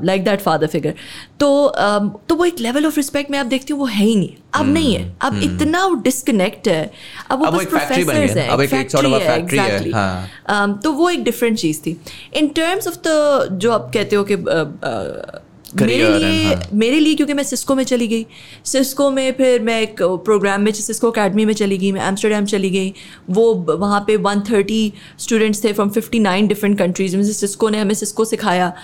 like 0.05 0.24
that 0.24 0.40
father 0.40 0.66
figure 0.66 0.94
तो 1.40 1.72
um, 1.81 2.11
तो 2.29 2.35
वो 2.35 2.44
एक 2.44 2.61
level 2.61 2.87
of 2.87 2.96
respect 2.96 3.31
मैं 3.31 3.38
आप 3.38 3.46
देखती 3.46 3.72
हूँ 3.72 3.81
वो 3.81 3.87
है 3.87 4.05
ही 4.05 4.16
नहीं। 4.16 4.31
अब 4.55 4.61
hmm. 4.61 4.74
नहीं 4.74 4.94
है। 4.94 5.16
अब 5.20 5.33
hmm. 5.33 5.44
इतना 5.44 6.02
डिस्कनेक्ट 6.02 6.68
है। 6.68 6.90
अब 7.31 7.38
वो 7.38 7.52
बस 7.52 7.66
प्रोफेसर 7.66 8.38
है। 8.38 8.48
अब 8.48 8.61
एक 8.61 8.70
फैक्ट्री 8.70 9.12
है 9.12 9.38
एग्जैक्टली 9.38 9.90
हाँ. 9.90 10.29
um, 10.50 10.83
तो 10.83 10.92
वो 10.92 11.11
एक 11.11 11.24
डिफरेंट 11.24 11.59
चीज़ 11.59 11.81
थी। 11.81 12.00
इन 12.35 12.48
टर्म्स 12.48 12.88
ऑफ़ 12.88 12.96
द 13.07 13.48
जो 13.52 13.72
आप 13.72 13.90
कहते 13.94 14.16
हो 14.16 14.24
कि 14.24 14.37
uh, 14.37 14.42
uh, 14.42 15.45
मेरे 15.82 16.18
लिए 16.18 16.54
हाँ. 16.54 16.68
मेरे 16.74 17.00
लिए 17.00 17.14
क्योंकि 17.14 17.34
मैं 17.34 17.42
सिस्को 17.42 17.74
में 17.74 17.84
चली 17.84 18.08
गई। 18.08 18.26
सिस्को 18.64 19.10
में 19.10 19.32
फिर 19.32 19.62
मैं 19.62 19.80
एक 19.80 19.96
प्रोग्राम 20.02 20.60
में 20.60 20.72
सिस्को 20.72 21.10
अकेडमी 21.10 21.44
में 21.44 21.54
चली 21.54 21.78
गई 21.78 21.92
मैं 21.92 22.08
एम्स्टरडेम 22.08 22.44
चली 22.44 22.70
गई। 22.70 22.94
वो 23.30 23.54
वहाँ 23.54 24.00
पे 24.00 24.16
130 24.16 24.92
स्टूडेंट्स 25.18 25.64
थे 25.64 25.72
फ्रॉम 25.72 25.90
59 25.90 26.46
डिफरेंट 26.46 26.78
कंट्रीज़ 26.78 27.16
में 27.16 27.24
सिस्को 27.24 27.68
ने 27.68 27.78
हमें 27.78 27.94
सिस्को 27.94 28.24
सिखाया। 28.24 28.74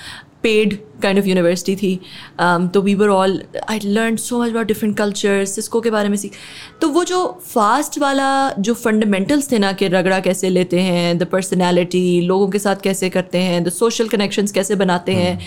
पेड 0.42 0.78
काइंड 1.02 1.18
ऑफ़ 1.18 1.26
यूनिवर्सिटी 1.26 1.76
थी। 1.76 2.00
Um, 2.40 2.68
तो 2.68 2.82
we 2.82 2.94
were 2.94 3.08
all 3.08 3.42
I 3.70 3.80
learn 3.84 4.16
so 4.16 4.42
much 4.42 4.50
about 4.50 4.66
different 4.66 4.96
cultures 4.96 5.54
Cisco 5.54 5.80
के 5.80 5.90
बारे 5.90 6.08
में 6.08 6.16
सीख। 6.16 6.32
तो 6.80 6.88
वो 6.88 7.04
जो 7.04 7.42
फास्ट 7.46 7.98
वाला 7.98 8.52
जो 8.52 8.74
फंडामेंटल्स 8.74 9.52
थे 9.52 9.58
ना 9.58 9.72
कि 9.72 9.88
रगड़ा 9.88 10.20
कैसे 10.20 10.48
लेते 10.48 10.80
हैं 10.80 11.18
द 11.18 11.24
पर्सनैलिटी 11.24 12.20
लोगों 12.20 12.48
के 12.48 12.58
साथ 12.58 12.76
कैसे 12.76 13.10
करते 13.10 13.38
हैं 13.38 13.64
द 13.64 13.68
सोशल 13.68 14.08
कनेक्शंस 14.08 14.52
कैसे 14.52 14.74
बनाते 14.74 15.12
हैं 15.12 15.38
hmm. 15.38 15.46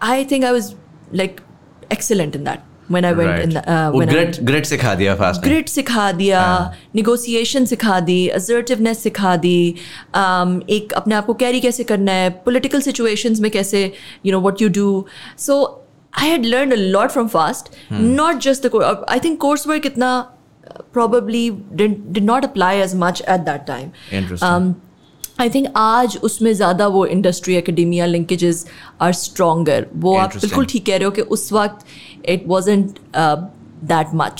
I 0.00 0.24
think 0.24 0.44
I 0.44 0.52
was 0.52 0.74
like 1.12 1.42
excellent 1.90 2.34
in 2.34 2.44
that 2.44 2.64
when 2.88 3.04
I 3.04 3.12
went 3.12 3.30
right. 3.30 3.42
in 3.42 3.50
the, 3.50 3.72
uh, 3.72 3.90
when 3.92 4.08
grit, 4.08 4.38
I, 4.38 4.42
grit 4.42 4.66
सिखा 4.66 4.94
दिया 4.94 5.16
fast 5.18 5.42
grit 5.42 5.68
सिखा 5.68 6.10
दिया 6.12 6.42
negotiation 6.96 7.66
सिखा 7.66 8.00
दी 8.08 8.18
assertiveness 8.38 9.04
सिखा 9.06 9.36
दी 9.44 9.74
um, 10.14 10.60
एक 10.70 10.92
अपने 11.02 11.14
आप 11.14 11.26
को 11.26 11.34
कैरी 11.44 11.60
कैसे 11.60 11.84
करना 11.84 12.12
है 12.12 12.44
political 12.44 12.84
situations 12.88 13.40
में 13.40 13.50
कैसे 13.50 13.92
you 14.26 14.34
know 14.34 14.42
what 14.48 14.64
you 14.64 14.70
do 14.80 14.90
so 15.46 15.60
I 16.14 16.26
had 16.26 16.44
learned 16.44 16.72
a 16.72 16.80
lot 16.94 17.12
from 17.16 17.28
fast 17.34 17.74
hmm. 17.88 18.14
not 18.14 18.40
just 18.46 18.62
the 18.62 18.70
course 18.70 19.04
I 19.08 19.18
think 19.18 19.40
coursework 19.40 19.86
इतना 19.86 20.12
probably 20.92 21.50
did, 21.50 22.12
did 22.12 22.24
not 22.24 22.44
apply 22.44 22.76
as 22.76 22.94
much 22.94 23.22
at 23.22 23.44
that 23.46 23.66
time 23.66 23.92
interesting 24.10 24.48
um, 24.48 24.80
I 25.39 25.49
think 25.49 25.67
आज 25.75 26.17
उसमें 26.23 26.53
ज़्यादा 26.53 26.87
वो 26.87 27.05
industry 27.05 27.55
academia 27.55 28.05
linkages 28.05 28.65
are 29.01 29.13
stronger 29.13 29.87
वो 29.95 30.15
आप 30.17 30.35
बिल्कुल 30.35 30.65
ठीक 30.65 30.85
कह 30.85 30.95
रहे 30.97 31.05
हो 31.05 31.11
कि 31.11 31.21
उस 31.35 31.51
वक्त 31.53 31.85
it 32.29 32.47
wasn't 32.47 32.99
that 33.15 34.15
much 34.15 34.39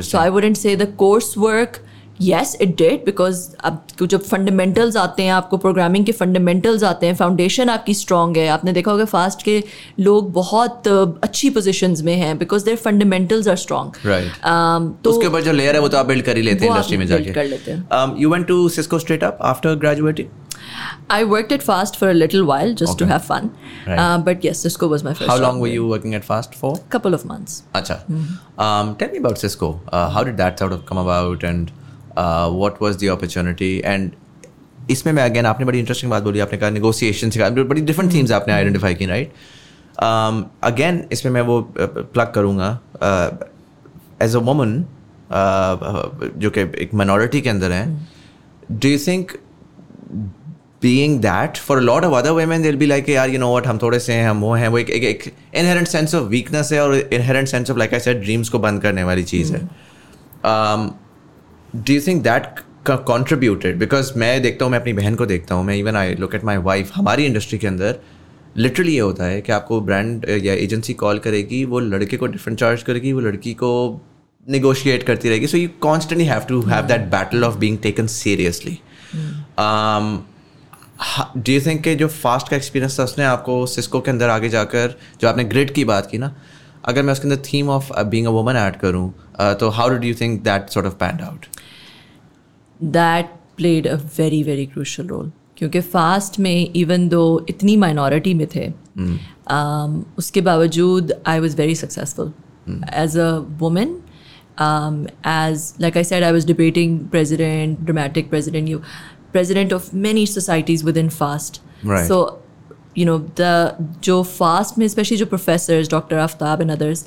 so 0.00 0.18
I 0.18 0.28
wouldn't 0.30 0.56
say 0.56 0.76
the 0.76 0.92
course 0.98 1.36
work 1.38 1.82
yes 2.20 2.56
it 2.60 2.76
did 2.78 3.04
because 3.04 3.46
अब 3.64 3.82
जब 4.02 4.22
फंडामेंटल्स 4.22 4.96
आते 4.96 5.22
हैं 5.22 5.32
आपको 5.32 5.56
प्रोग्रामिंग 5.64 6.06
के 6.06 6.12
फंडामेंटल्स 6.12 6.84
आते 6.84 7.06
हैं 7.06 7.14
फाउंडेशन 7.16 7.68
आपकी 7.70 7.94
स्ट्रॉन्ग 7.94 8.36
है 8.36 8.46
आपने 8.48 8.72
देखा 8.72 8.90
होगा 8.90 9.04
फास्ट 9.04 9.42
के 9.42 9.62
लोग 10.00 10.32
बहुत 10.32 10.88
अच्छी 10.88 11.50
पोजिशन 11.50 11.96
में 12.04 12.14
हैं 12.16 12.36
because 12.38 12.64
their 12.64 12.76
fundamentals 12.84 13.48
are 13.48 13.56
strong 13.66 13.96
तो 15.04 15.10
उसके 15.10 15.26
ऊपर 15.26 15.42
जो 15.42 15.52
लेयर 15.52 15.74
है 15.74 15.80
वो 15.80 15.88
तो 15.88 15.98
आप 15.98 16.06
बिल्ड 16.06 16.24
कर 16.24 16.36
ही 16.36 16.42
लेते 16.42 16.64
हैं 16.64 16.72
इंडस्ट्री 16.72 16.96
में 16.96 17.06
जाके 17.06 17.32
कर 17.32 17.44
लेते 17.44 17.70
हैं 17.70 18.14
you 18.18 18.30
went 18.30 18.46
to 18.48 18.68
Cisco 18.78 18.98
straight 18.98 19.24
up 19.24 19.38
after 19.52 19.74
graduating 19.86 20.28
I 21.08 21.24
worked 21.24 21.52
at 21.52 21.62
Fast 21.62 21.96
for 21.96 22.08
a 22.10 22.14
little 22.14 22.44
while 22.44 22.72
just 22.74 22.92
okay. 22.92 22.98
to 23.00 23.06
have 23.06 23.24
fun. 23.24 23.50
Right. 23.86 23.98
Uh, 23.98 24.18
but 24.18 24.42
yes, 24.42 24.60
Cisco 24.60 24.88
was 24.88 25.04
my 25.04 25.14
first. 25.14 25.30
How 25.30 25.36
long 25.38 25.60
were 25.60 25.68
you 25.68 25.86
working 25.86 26.14
at 26.14 26.24
Fast 26.24 26.54
for? 26.54 26.76
Couple 26.94 27.14
of 27.14 27.24
months. 27.24 27.62
Acha. 27.74 27.98
Mm-hmm. 28.06 28.60
Um, 28.60 28.96
tell 28.96 29.10
me 29.10 29.18
about 29.18 29.38
Cisco. 29.38 29.80
Uh, 29.88 30.10
how 30.10 30.24
did 30.24 30.36
that 30.38 30.58
sort 30.58 30.72
of 30.72 30.84
come 30.86 30.98
about 30.98 31.44
and 31.44 31.70
what 32.18 32.82
was 32.82 32.98
the 32.98 33.06
opportunity 33.06 33.82
and 33.84 34.10
इसमें 34.90 35.12
मैं 35.12 35.22
again 35.22 35.46
आपने 35.46 35.66
बड़ी 35.66 35.78
interesting 35.78 36.10
बात 36.10 36.22
बोली 36.22 36.40
आपने 36.40 36.58
कहा 36.58 36.70
negotiation 36.70 37.30
सिखा 37.30 37.48
बड़ी 37.50 37.80
डिफरेंट 37.80 38.12
थीम्स 38.12 38.32
आपने 38.32 38.54
आइडेंटिफाई 38.54 38.94
की 38.94 39.06
राइट 39.06 39.32
अगेन 40.62 41.04
इसमें 41.12 41.32
मैं 41.32 41.42
वो 41.42 41.60
प्लग 41.78 42.32
करूँगा 42.32 42.80
एज 44.22 44.36
अ 44.36 44.38
वुमन 44.38 44.84
जो 46.36 46.50
कि 46.50 46.60
एक 46.60 46.90
माइनॉरिटी 46.94 47.40
के 47.40 47.50
अंदर 47.50 47.72
है 47.72 48.06
do 48.72 48.88
you 48.88 48.98
think 48.98 49.32
being 50.82 51.20
that 51.20 51.56
for 51.56 51.80
lot 51.80 52.04
of 52.04 52.14
other 52.14 52.30
women 52.30 52.62
दिल 52.62 52.76
बी 52.76 52.86
लाइक 52.86 53.08
यार 53.08 53.30
यू 53.30 53.38
नो 53.38 53.56
वट 53.56 53.66
हम 53.66 53.78
थोड़े 53.78 53.98
से 53.98 54.12
हैं 54.12 54.28
हम 54.28 54.40
वो 54.40 54.54
हैं 54.54 54.68
वो 54.68 54.78
एक 54.78 54.90
एक 54.90 55.32
इनहेरेंट 55.54 55.88
सेंस 55.88 56.14
ऑफ़ 56.14 56.24
वीकनेस 56.24 56.72
है 56.72 56.80
और 56.80 56.96
inherent 56.96 57.48
sense 57.48 57.70
of 57.70 57.78
like 57.78 57.94
I 57.94 58.00
said 58.00 58.22
dreams 58.22 58.48
को 58.48 58.58
बंद 58.58 58.82
करने 58.82 59.04
वाली 59.04 59.24
चीज़ 59.24 59.56
है। 59.56 59.68
Um, 60.44 60.90
do 61.76 61.92
you 61.94 62.00
think 62.06 62.22
that 62.22 62.60
contributed 62.90 63.78
because 63.78 64.12
मैं 64.16 64.42
देखता 64.42 64.64
हूँ 64.64 64.72
मैं 64.72 64.80
अपनी 64.80 64.92
बहन 64.92 65.14
को 65.14 65.26
देखता 65.26 65.54
हूँ 65.54 65.64
मैं 65.64 65.76
even 65.76 65.96
I 65.96 66.14
look 66.14 66.34
at 66.34 66.44
my 66.44 66.56
wife 66.56 66.90
हमारी 66.94 67.24
इंडस्ट्री 67.24 67.58
के 67.58 67.66
अंदर 67.66 68.00
लिटरली 68.56 68.92
ये 68.92 69.00
होता 69.00 69.24
है 69.24 69.40
कि 69.40 69.52
आपको 69.52 69.80
ब्रांड 69.80 70.26
या 70.28 70.54
एजेंसी 70.54 70.92
कॉल 70.94 71.18
करेगी 71.18 71.64
वो 71.64 71.80
लड़के 71.80 72.16
को 72.16 72.26
डिफरेंट 72.26 72.58
चार्ज 72.60 72.82
करेगी 72.82 73.12
वो 73.12 73.20
लड़की 73.20 73.54
को 73.54 74.00
निगोशिएट 74.50 75.02
करती 75.02 75.28
रहेगी। 75.28 75.46
So 75.46 75.56
you 75.56 75.68
constantly 75.80 76.26
have 76.26 76.40
to 76.40 76.60
have 76.62 76.86
that 76.86 77.00
battle 77.00 77.44
of 77.44 77.56
being 77.58 77.78
taken 77.78 78.06
seriously 78.06 78.78
do 81.36 81.52
you 81.52 81.60
think 81.60 81.80
के 81.80 81.94
जो 81.94 82.08
फास्ट 82.08 82.48
का 82.48 82.56
एक्सपीरियंस 82.56 82.98
था 82.98 83.04
उसने 83.04 83.24
आपको 83.24 83.66
सिस्को 83.66 84.00
के 84.00 84.10
अंदर 84.10 84.28
आगे 84.28 84.48
जाकर 84.48 84.94
जो 85.20 85.28
आपने 85.28 85.44
ग्रिड 85.44 85.72
की 85.74 85.84
बात 85.84 86.08
की 86.10 86.18
ना 86.18 86.36
अगर 86.88 87.02
मैं 87.02 87.12
उसके 87.12 87.28
अंदर 87.28 87.42
theme 87.52 87.68
of 87.70 87.92
being 88.10 88.26
a 88.26 88.30
woman 88.30 88.56
add 88.56 88.76
करूँ 88.76 89.08
तो 89.60 89.68
how 89.78 89.88
do 89.88 90.06
you 90.06 90.14
think 90.20 90.42
that 90.44 90.70
sort 90.70 90.86
of 90.86 90.94
panned 91.00 91.20
out 91.22 91.46
that 92.80 93.34
played 93.56 93.86
a 93.86 93.94
very 94.18 94.42
very 94.42 94.66
crucial 94.66 95.06
role 95.06 95.30
क्योंकि 95.58 95.80
फास्ट 95.80 96.38
में 96.38 96.72
इवन 96.76 97.08
दो 97.08 97.24
इतनी 97.48 97.76
माइनॉरिटी 97.76 98.34
में 98.34 98.46
थे 98.54 98.68
mm. 98.68 99.16
um, 99.52 100.02
उसके 100.18 100.40
बावजूद 100.40 101.12
I 101.26 101.40
was 101.40 101.56
very 101.56 101.74
successful 101.74 102.32
as 102.94 103.16
a 103.18 103.30
women 103.60 104.00
um, 104.58 105.06
as 105.22 105.74
like 105.78 105.96
I 105.96 106.02
said, 106.02 106.22
I 106.22 106.32
was 106.32 106.44
debating 106.44 107.08
president, 107.08 107.84
dramatic 107.84 108.30
president, 108.30 108.68
you 108.68 108.82
president 109.32 109.72
of 109.72 109.92
many 109.92 110.24
societies 110.26 110.82
within 110.82 111.10
FAST. 111.10 111.60
Right. 111.84 112.06
So, 112.06 112.42
you 112.95 113.05
know, 113.05 113.17
the 113.35 113.75
Joe 114.01 114.23
FAST, 114.23 114.77
mein, 114.77 114.85
especially 114.85 115.17
Joe 115.17 115.25
professors, 115.25 115.87
Dr. 115.87 116.17
Aftab 116.17 116.59
and 116.59 116.71
others, 116.71 117.05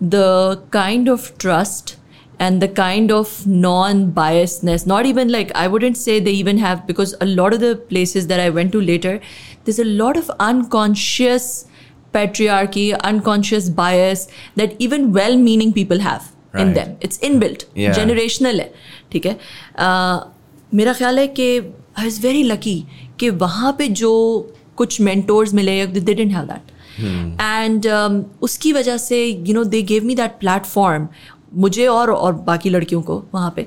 the 0.00 0.60
kind 0.70 1.08
of 1.08 1.36
trust 1.38 1.96
and 2.38 2.60
the 2.60 2.68
kind 2.68 3.12
of 3.12 3.46
non-biasness, 3.46 4.86
not 4.86 5.06
even 5.06 5.28
like 5.28 5.52
I 5.54 5.68
wouldn't 5.68 5.96
say 5.96 6.18
they 6.20 6.32
even 6.32 6.58
have 6.58 6.86
because 6.86 7.14
a 7.20 7.26
lot 7.26 7.52
of 7.54 7.60
the 7.60 7.76
places 7.76 8.26
that 8.28 8.40
I 8.40 8.50
went 8.50 8.72
to 8.72 8.80
later, 8.80 9.20
there's 9.64 9.78
a 9.78 9.84
lot 9.84 10.16
of 10.16 10.30
unconscious 10.40 11.66
patriarchy, 12.12 12.98
unconscious 13.00 13.68
bias 13.70 14.28
that 14.56 14.74
even 14.78 15.12
well-meaning 15.12 15.72
people 15.72 16.00
have 16.00 16.30
in 16.54 16.66
Right. 16.68 16.74
them. 16.74 16.96
It's 17.00 17.18
inbuilt, 17.28 17.62
Yeah. 17.82 17.94
generational 17.98 18.58
है 18.60 18.72
ठीक 19.12 19.26
है 19.26 19.36
Uh, 19.84 20.28
मेरा 20.74 20.92
ख्याल 20.98 21.18
है 21.18 21.26
कि 21.38 21.46
आई 21.98 22.04
was 22.04 22.20
very 22.22 22.42
lucky 22.42 22.74
कि 23.20 23.30
वहाँ 23.44 23.72
पे 23.78 23.88
जो 24.02 24.10
कुछ 24.77 24.99
मेंटोर्स 25.01 25.53
मिले 25.53 25.85
they 25.87 25.99
didn't 25.99 26.31
have 26.33 26.45
that 26.45 26.75
and 27.41 27.87
उसकी 28.41 28.73
वजह 28.73 28.97
से 28.97 29.25
you 29.25 29.53
know 29.53 29.63
they 29.63 29.81
gave 29.81 30.05
me 30.05 30.15
that 30.15 30.39
platform 30.39 31.07
मुझे 31.55 31.85
और 31.87 32.09
और 32.11 32.33
बाकी 32.47 32.69
लड़कियों 32.69 33.01
को 33.01 33.15
वहाँ 33.33 33.51
पे. 33.55 33.65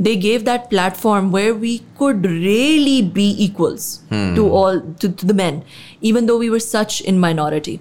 They 0.00 0.14
gave 0.16 0.42
that 0.42 0.68
platform 0.70 1.30
where 1.34 1.52
we 1.52 1.76
could 1.98 2.26
really 2.26 3.00
be 3.14 3.30
equals 3.44 4.00
to 4.12 4.48
all 4.50 4.80
to 5.02 5.08
the 5.24 5.32
man 5.32 5.62
even 6.04 6.26
though 6.26 6.38
we 6.38 6.48
were 6.48 6.58
such 6.58 7.02
in 7.06 7.18
minority 7.18 7.78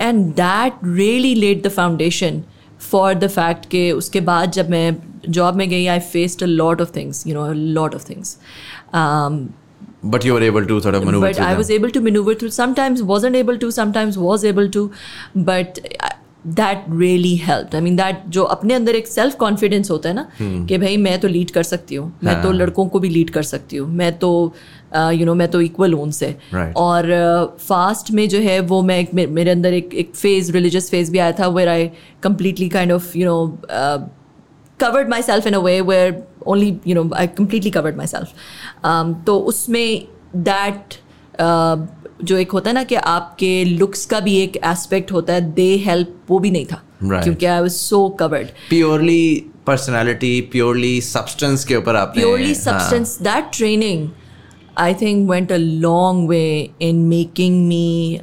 and 0.00 0.24
that 0.34 0.80
really 0.84 1.34
laid 1.34 1.62
the 1.66 1.70
foundation 1.70 2.42
for 2.90 3.14
the 3.14 3.28
fact 3.28 3.66
कि 3.70 3.90
उसके 3.92 4.20
बाद 4.30 4.52
जब 4.52 4.70
मैं 4.70 4.96
job 5.28 5.54
में 5.54 5.68
गई 5.70 5.86
I 5.86 5.98
faced 6.12 6.42
a 6.42 6.46
lot 6.46 6.80
of 6.80 6.96
things 6.96 7.26
you 7.26 7.34
know 7.34 7.52
lot 7.52 7.94
of 7.94 8.08
things 8.10 8.36
But 10.10 10.24
you 10.24 10.34
were 10.34 10.44
able 10.44 10.70
to 10.70 10.80
sort 10.80 10.94
of 10.94 11.04
maneuver 11.04 11.26
but 11.26 11.40
I 11.40 11.50
them. 11.50 11.58
was 11.58 11.70
able 11.78 11.90
to 11.98 12.00
maneuver 12.06 12.34
through. 12.34 12.54
Sometimes 12.56 13.02
wasn't 13.10 13.42
able 13.42 13.58
to. 13.66 13.70
Sometimes 13.80 14.18
was 14.28 14.48
able 14.52 14.72
to, 14.78 14.86
but 15.50 15.78
uh, 16.00 16.10
that 16.58 16.84
really 16.88 17.34
helped. 17.46 17.74
I 17.74 17.80
mean 17.86 17.96
that 17.96 18.24
जो 18.36 18.42
अपने 18.54 18.74
अंदर 18.74 18.94
एक 18.96 19.06
self 19.08 19.34
confidence 19.36 19.90
होता 19.90 20.08
है 20.08 20.14
ना 20.14 20.28
कि 20.40 20.78
भाई 20.78 20.96
मैं 20.96 21.18
तो 21.20 21.28
लीड 21.28 21.50
कर 21.50 21.62
सकती 21.70 21.94
हूँ 21.94 22.12
मैं 22.24 22.40
तो 22.42 22.48
हाँ। 22.48 22.56
लड़कों 22.56 22.86
को 22.88 23.00
भी 23.00 23.08
लीड 23.08 23.30
कर 23.30 23.42
सकती 23.42 23.76
हूँ 23.76 23.88
मैं 23.96 24.12
तो 24.18 24.30
यू 24.94 25.26
नो 25.26 25.34
मैं 25.34 25.48
तो 25.50 25.60
इक्वल 25.60 25.92
हूँ 25.94 26.02
उनसे 26.02 26.34
Right. 26.54 26.76
और 26.76 27.10
फास्ट 27.68 28.10
में 28.18 28.28
जो 28.28 28.38
है 28.40 28.58
वो 28.70 28.82
मैं 28.82 28.98
एक 29.00 29.14
मेरे 29.14 29.50
अंदर 29.50 29.74
एक 29.74 29.94
एक 29.94 30.14
फ़ेज़ 30.14 30.52
रिलीजियस 30.52 30.90
फ़ेज़ 30.90 31.10
भी 31.12 31.18
आया 31.18 31.32
था 31.40 31.48
where 31.58 31.68
I 31.68 31.90
completely 32.22 32.68
kind 32.68 32.92
of 32.92 33.16
you 33.18 33.26
know 33.26 33.36
covered 34.80 35.08
myself 35.10 35.46
in 35.46 35.54
a 35.54 35.60
way 35.62 35.76
where 35.82 36.10
only 36.48 36.76
you 36.86 36.94
know 36.94 37.08
I 37.16 37.26
completely 37.38 37.70
covered 37.70 37.96
myself 38.06 39.24
तो 39.26 39.38
उसमें 39.52 40.08
दैट 40.36 40.94
uh, 41.40 41.86
जो 42.24 42.36
एक 42.36 42.50
होता 42.50 42.70
है 42.70 42.74
ना 42.74 42.82
कि 42.82 42.94
आपके 42.94 43.64
लुक्स 43.64 44.04
का 44.06 44.20
भी 44.20 44.36
एक 44.36 44.56
एस्पेक्ट 44.56 45.12
होता 45.12 45.32
है 45.32 45.40
दे 45.54 45.74
हेल्प 45.76 46.14
वो 46.30 46.38
भी 46.38 46.50
नहीं 46.50 46.66
था। 46.66 46.82
Right. 47.02 47.22
क्योंकि 47.22 47.46
I 47.46 47.60
was 47.60 47.72
so 47.72 48.08
covered 48.20 48.46
purely 48.68 49.44
personality 49.66 50.40
purely 50.52 51.00
substance 51.00 51.64
के 51.64 51.76
ऊपर 51.76 51.96
आप 51.96 52.12
purely 52.14 52.54
substance 52.54 53.18
that 53.22 53.50
training 53.52 54.08
I 54.78 54.94
think 54.94 55.30
went 55.30 55.52
a 55.52 55.56
long 55.56 56.28
way 56.28 56.70
in 56.80 57.04
making 57.08 57.66
me 57.66 58.20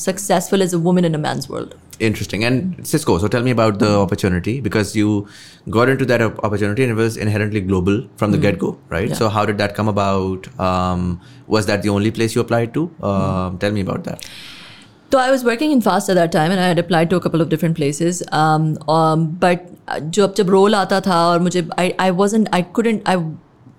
successful 0.00 0.62
as 0.62 0.74
a 0.74 0.78
women 0.78 1.04
in 1.04 1.14
a 1.14 1.18
man's 1.18 1.48
world 1.50 1.74
Interesting. 1.99 2.43
And 2.43 2.85
Cisco, 2.85 3.17
so 3.19 3.27
tell 3.27 3.43
me 3.43 3.51
about 3.51 3.79
the 3.79 3.95
opportunity 3.97 4.59
because 4.59 4.95
you 4.95 5.27
got 5.69 5.89
into 5.89 6.05
that 6.05 6.21
op- 6.21 6.43
opportunity 6.43 6.83
and 6.83 6.91
it 6.91 6.95
was 6.95 7.17
inherently 7.17 7.61
global 7.61 8.07
from 8.17 8.31
the 8.31 8.37
get 8.37 8.57
go, 8.57 8.77
right? 8.89 9.09
Yeah. 9.09 9.15
So, 9.15 9.29
how 9.29 9.45
did 9.45 9.59
that 9.59 9.75
come 9.75 9.87
about? 9.87 10.47
Um, 10.59 11.21
was 11.47 11.67
that 11.67 11.83
the 11.83 11.89
only 11.89 12.11
place 12.11 12.35
you 12.35 12.41
applied 12.41 12.73
to? 12.73 12.89
Um, 13.01 13.59
Tell 13.59 13.71
me 13.71 13.81
about 13.81 14.03
that. 14.05 14.27
So 15.13 15.19
I 15.19 15.29
was 15.29 15.43
working 15.43 15.71
in 15.71 15.79
Fast 15.79 16.09
at 16.09 16.15
that 16.15 16.31
time 16.31 16.49
and 16.49 16.59
I 16.59 16.67
had 16.67 16.79
applied 16.79 17.11
to 17.11 17.15
a 17.15 17.19
couple 17.21 17.39
of 17.39 17.49
different 17.49 17.75
places. 17.75 18.23
Um, 18.31 18.77
um, 18.89 19.27
but 19.39 19.69
जब 20.17 20.33
जब 20.35 20.49
role 20.49 20.75
आता 20.75 20.99
था 21.07 21.17
और 21.27 21.39
मुझे 21.39 21.67
I, 21.77 21.93
I 21.99 22.09
wasn't 22.11 22.49
I 22.51 22.61
couldn't 22.63 23.03
I 23.05 23.17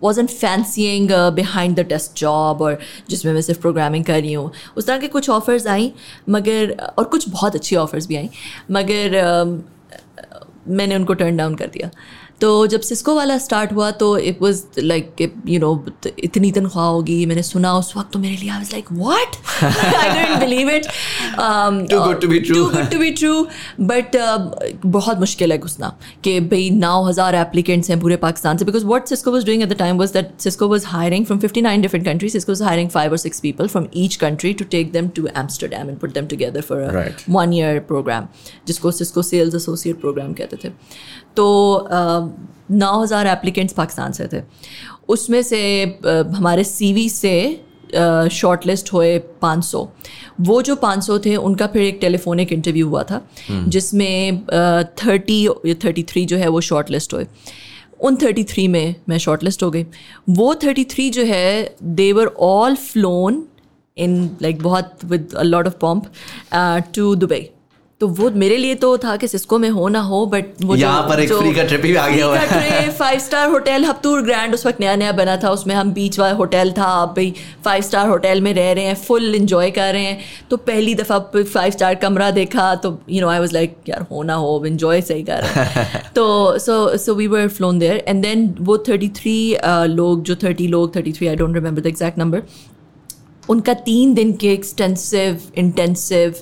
wasn't 0.04 0.32
fancying 0.32 1.12
behind 1.12 1.76
the 1.76 1.88
desk 1.88 2.14
job 2.18 2.62
और 2.62 2.80
जिसमें 3.10 3.34
मैं 3.34 3.42
सिर्फ़ 3.42 3.62
प्रोग्रामिंग 3.62 4.06
कर 4.06 4.22
रही 4.22 4.34
हूँ। 4.34 4.52
उस 4.78 4.88
तरह 4.88 4.98
के 4.98 5.08
कुछ 5.08 5.30
ऑफर्स 5.30 5.68
आई 5.68 5.92
मगर 6.30 6.76
और 6.98 7.04
कुछ 7.04 7.30
बहुत 7.30 7.56
अच्छी 7.56 7.76
ऑफर्स 7.76 8.08
भी 8.08 8.16
आई 8.16 8.30
मगर 8.72 9.22
uh, 9.24 9.64
मैंने 10.68 10.96
उनको 10.96 11.14
टर्न 11.14 11.38
डाउन 11.38 11.56
कर 11.56 11.68
दिया। 11.68 11.90
तो 12.42 12.52
जब 12.68 12.82
सिस्को 12.82 13.16
वाला 13.16 13.38
स्टार्ट 13.38 13.74
हुआ 13.74 13.92
तो 14.04 14.18
it 14.18 14.42
was 14.42 14.64
like 14.80 15.32
you 15.48 15.60
know 15.60 15.74
इतनी 16.24 16.52
तनख्वाह 16.52 16.86
होगी 16.88 17.26
मैंने 17.26 17.44
सुना 17.44 17.74
उस 17.78 17.94
वक्त 17.98 18.12
तो 18.14 18.20
मेरे 18.20 18.36
लिए 18.36 18.50
I 18.50 18.58
was 18.58 18.72
like 18.74 18.92
what 18.92 19.36
I 19.64 20.10
don't 20.10 20.40
believe 20.40 20.70
it 20.70 20.88
Too 21.90 22.00
good 22.00 22.22
to 22.22 22.28
be 22.30 22.40
true. 22.40 22.56
Too 22.56 22.64
good 22.70 22.90
to 22.92 22.98
be 23.00 23.10
true 23.12 23.48
but 23.82 24.16
बहुत 24.86 25.20
मुश्किल 25.20 25.52
है 25.52 25.58
घुसना 25.58 25.92
कि 26.24 26.40
भाई 26.40 26.70
नौ 26.70 27.04
हज़ार 27.04 27.36
एप्लीकेंट्स 27.36 27.90
हैं 27.90 28.00
पूरे 28.00 28.16
पाकिस्तान 28.24 28.58
से 28.58 28.66
because 28.66 28.86
what 28.86 29.08
Cisco 29.08 29.32
was 29.32 29.46
doing 29.46 29.64
at 29.64 29.70
the 29.70 29.78
time 29.78 29.98
was 29.98 30.14
that 30.14 30.32
Cisco 30.42 30.68
was 30.68 30.86
hiring 30.88 31.26
from 31.26 31.40
fifty 31.40 31.62
nine 31.62 31.82
different 31.82 32.06
countries 32.06 32.34
Cisco 32.34 32.52
was 32.52 32.64
hiring 32.64 32.90
five 32.90 33.12
और 33.12 33.18
six 33.18 33.40
people 33.40 33.68
from 33.68 33.88
each 34.04 34.16
country 34.16 34.54
to 34.54 34.66
take 34.72 34.92
them 34.92 35.08
to 35.16 35.28
Amsterdam 35.36 35.90
and 35.90 35.98
put 36.00 36.14
them 36.14 36.28
together 36.28 36.62
for 36.62 37.14
one 37.30 37.54
year 37.54 37.80
programme 37.88 38.28
जिसको 38.68 38.92
Cisco 38.92 39.22
sales 39.22 39.56
associate 39.56 40.00
programme 40.02 40.34
कहते 40.34 40.58
थे. 40.64 40.72
तो 41.38 41.48
नौ 42.72 43.02
हज़ार 43.02 43.28
applicants 43.28 43.74
Pakistan 43.74 44.12
से 44.12 44.28
थे। 44.34 44.42
उसमें 45.10 45.42
से 45.44 45.62
हमारे 46.06 46.64
सीवी 46.66 47.10
से 47.10 47.36
शॉर्ट 48.32 48.66
लिस्ट 48.68 48.92
हुए 48.94 49.18
500 49.44 49.88
वो 50.42 50.62
जो 50.62 50.76
500 50.76 51.20
थे 51.26 51.36
उनका 51.38 51.68
फिर 51.68 51.82
एक 51.84 51.98
टेलीफोनिक 52.02 52.52
इंटरव्यू 52.54 52.88
हुआ 52.88 53.04
था 53.04 53.22
जिसमें 53.48 54.46
थर्टी 54.98 55.44
या 55.44 55.74
थर्टी 55.86 56.04
थ्री 56.10 56.26
जो 56.26 56.38
है 56.38 56.48
वो 56.48 56.62
शॉर्ट 56.62 56.90
लिस्ट 56.92 57.14
हुए। 57.14 57.26
उन 58.00 58.16
33 58.16 58.68
में 58.68 58.96
मैं 59.10 59.18
शॉर्ट 59.18 59.44
लिस्ट 59.44 59.64
हो 59.64 59.70
गई। 59.72 59.86
वो 60.32 60.54
33 60.56 61.10
जो 61.12 61.24
है 61.26 61.76
they were 61.84 62.28
all 62.40 62.76
flown 62.76 63.44
in 63.98 64.24
like 64.42 64.62
बहुत 64.64 65.06
with 65.06 65.34
a 65.34 65.44
lot 65.44 65.68
of 65.68 65.78
pomp 65.82 66.12
to 66.96 67.16
Dubai 67.16 67.50
तो 68.00 68.08
वो 68.08 68.30
मेरे 68.32 68.58
लिए 68.58 68.76
तो 68.76 68.98
था 68.98 69.16
कि 69.18 69.28
सिस्को 69.28 69.58
में 69.60 69.70
हो 69.70 69.88
ना 69.88 70.00
हो 70.00 70.26
बट 70.26 70.62
वो 70.62 70.76
यहाँ 70.76 71.02
पर 71.02 71.20
एक 71.20 71.30
free 71.30 71.56
का 71.56 71.64
trip 71.68 71.86
ही 71.86 71.96
आ 71.96 72.08
गया 72.08 72.26
हुआ 72.26 72.38
है। 72.38 72.92
Five 72.92 73.20
star 73.20 73.50
hotel 73.50 73.86
Habtoor 73.86 74.22
Grand 74.22 74.54
उस 74.54 74.66
वक्त 74.66 74.80
नया 74.80 74.96
नया 74.96 75.12
बना 75.12 75.36
था 75.38 75.50
उसमें 75.50 75.74
हम 75.76 75.92
बीच 75.92 76.20
वाला 76.20 76.36
होटल 76.36 76.72
था 76.72 76.84
अब 76.84 77.10
भाई 77.10 77.34
फाइव 77.66 77.82
स्टार 77.82 78.08
होटल 78.08 78.42
में 78.42 78.54
रह 78.54 78.72
रहे 78.72 78.84
हैं 78.84 78.96
फुल 78.96 79.36
इंजॉय 79.36 79.72
कर 79.72 79.94
रहे 79.94 80.04
हैं 80.04 80.20
तो 80.50 80.58
पहली 80.58 80.96
दफ़ा 80.96 81.20
फाइव 81.36 81.72
स्टार 81.72 81.96
कमरा 81.96 82.30
देखा 82.32 82.76
तो 82.76 82.98
you 83.10 83.22
know 83.22 83.30
I 83.30 83.40
was 83.40 83.54
like 83.54 83.76
यार 83.90 84.06
हो 84.12 84.24
ना 84.24 84.36
हो 84.36 84.64
इंजॉय 84.66 85.02
सही 85.02 85.24
कर 85.24 85.44
रहे 85.44 85.66
हैं 85.66 86.02
तो 86.16 86.58
so 86.60 86.98
so 86.98 87.16
we 87.16 87.28
were 87.28 87.48
flown 87.48 87.80
there 87.80 88.04
and 88.08 88.22
then 88.24 88.56
वो 88.62 88.78
थर्टी 88.78 89.10
थ्री 89.10 89.58
लोग 89.66 90.24
जो 90.24 90.36
थर्टी 90.36 90.68
लोग 90.68 90.96
thirty 90.96 91.12
three 91.12 91.28
I 91.28 91.36
don't 91.36 91.56
remember 91.56 91.82
the 91.82 91.86
exact 91.86 92.18
number 92.18 92.44
उनका 93.50 93.74
तीन 93.74 94.14
दिन 94.14 94.34
के 94.34 94.54
extensive 94.54 95.40
intensive 95.58 96.36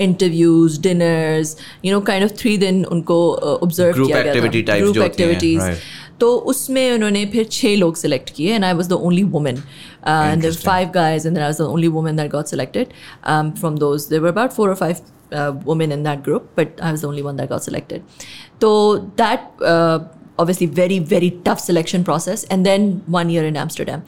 Interviews 0.00 0.80
dinners 0.82 1.56
you 1.84 1.92
know 1.92 2.00
kind 2.08 2.24
of 2.24 2.36
three 2.38 2.56
दिन 2.58 2.84
उनको 2.84 3.18
ऑब्जर्व 3.34 3.96
Group 3.96 4.06
किया 4.06 4.22
गया 4.22 4.32
activity 4.32 4.62
types 4.68 4.82
ग्रुप 4.82 4.94
जो 4.94 5.02
होती 5.02 5.22
हैं, 5.22 5.30
एक्टिविटीज 5.30 5.60
right. 5.60 5.84
तो 6.20 6.36
उसमें 6.50 6.92
उन्होंने 6.92 7.24
फिर 7.32 7.44
छः 7.52 7.76
लोग 7.76 7.96
सेलेक्ट 7.96 8.30
किए 8.36 8.54
and 8.54 8.64
I 8.64 8.72
was 8.72 8.88
the 8.88 8.92
only 8.92 9.22
woman 9.22 9.56
and 9.56 10.42
Interesting. 10.42 10.66
Five 10.66 10.88
guys 10.92 11.26
and 11.28 11.36
then 11.36 11.44
I 11.44 11.48
was 11.52 11.60
the 11.62 11.68
only 11.76 11.90
woman 11.96 12.20
that 12.20 12.30
got 12.34 12.52
selected 12.54 12.92
um, 13.32 13.52
from 13.62 13.78
those. 13.84 14.08
There 14.12 14.22
were 14.26 14.32
about 14.34 14.56
four 14.58 14.68
or 14.74 14.76
five 14.82 15.00
uh, 15.32 15.52
women 15.70 15.92
in 15.96 16.04
that 16.08 16.22
group, 16.28 16.46
but 16.60 16.80
I 16.80 16.92
was 16.96 17.04
the 17.04 17.08
only 17.08 17.24
one 17.28 17.42
that 17.42 17.50
got 17.50 17.64
selected. 17.64 18.02
So 18.64 18.70
that 19.16 19.66
uh, 19.72 19.98
obviously 20.38 20.66
very 20.80 20.98
very 21.14 21.30
tough 21.48 21.60
selection 21.60 22.04
process, 22.04 22.44
and 22.44 22.70
then 22.70 22.88
one 23.18 23.34
year 23.36 23.46
in 23.52 23.60
Amsterdam. 23.64 24.02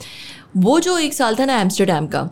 वो 0.56 0.78
जो 0.80 0.98
एक 0.98 1.14
साल 1.14 1.36
था 1.36 1.44
ना 1.44 1.60
Amsterdam 1.60 2.06
का 2.14 2.28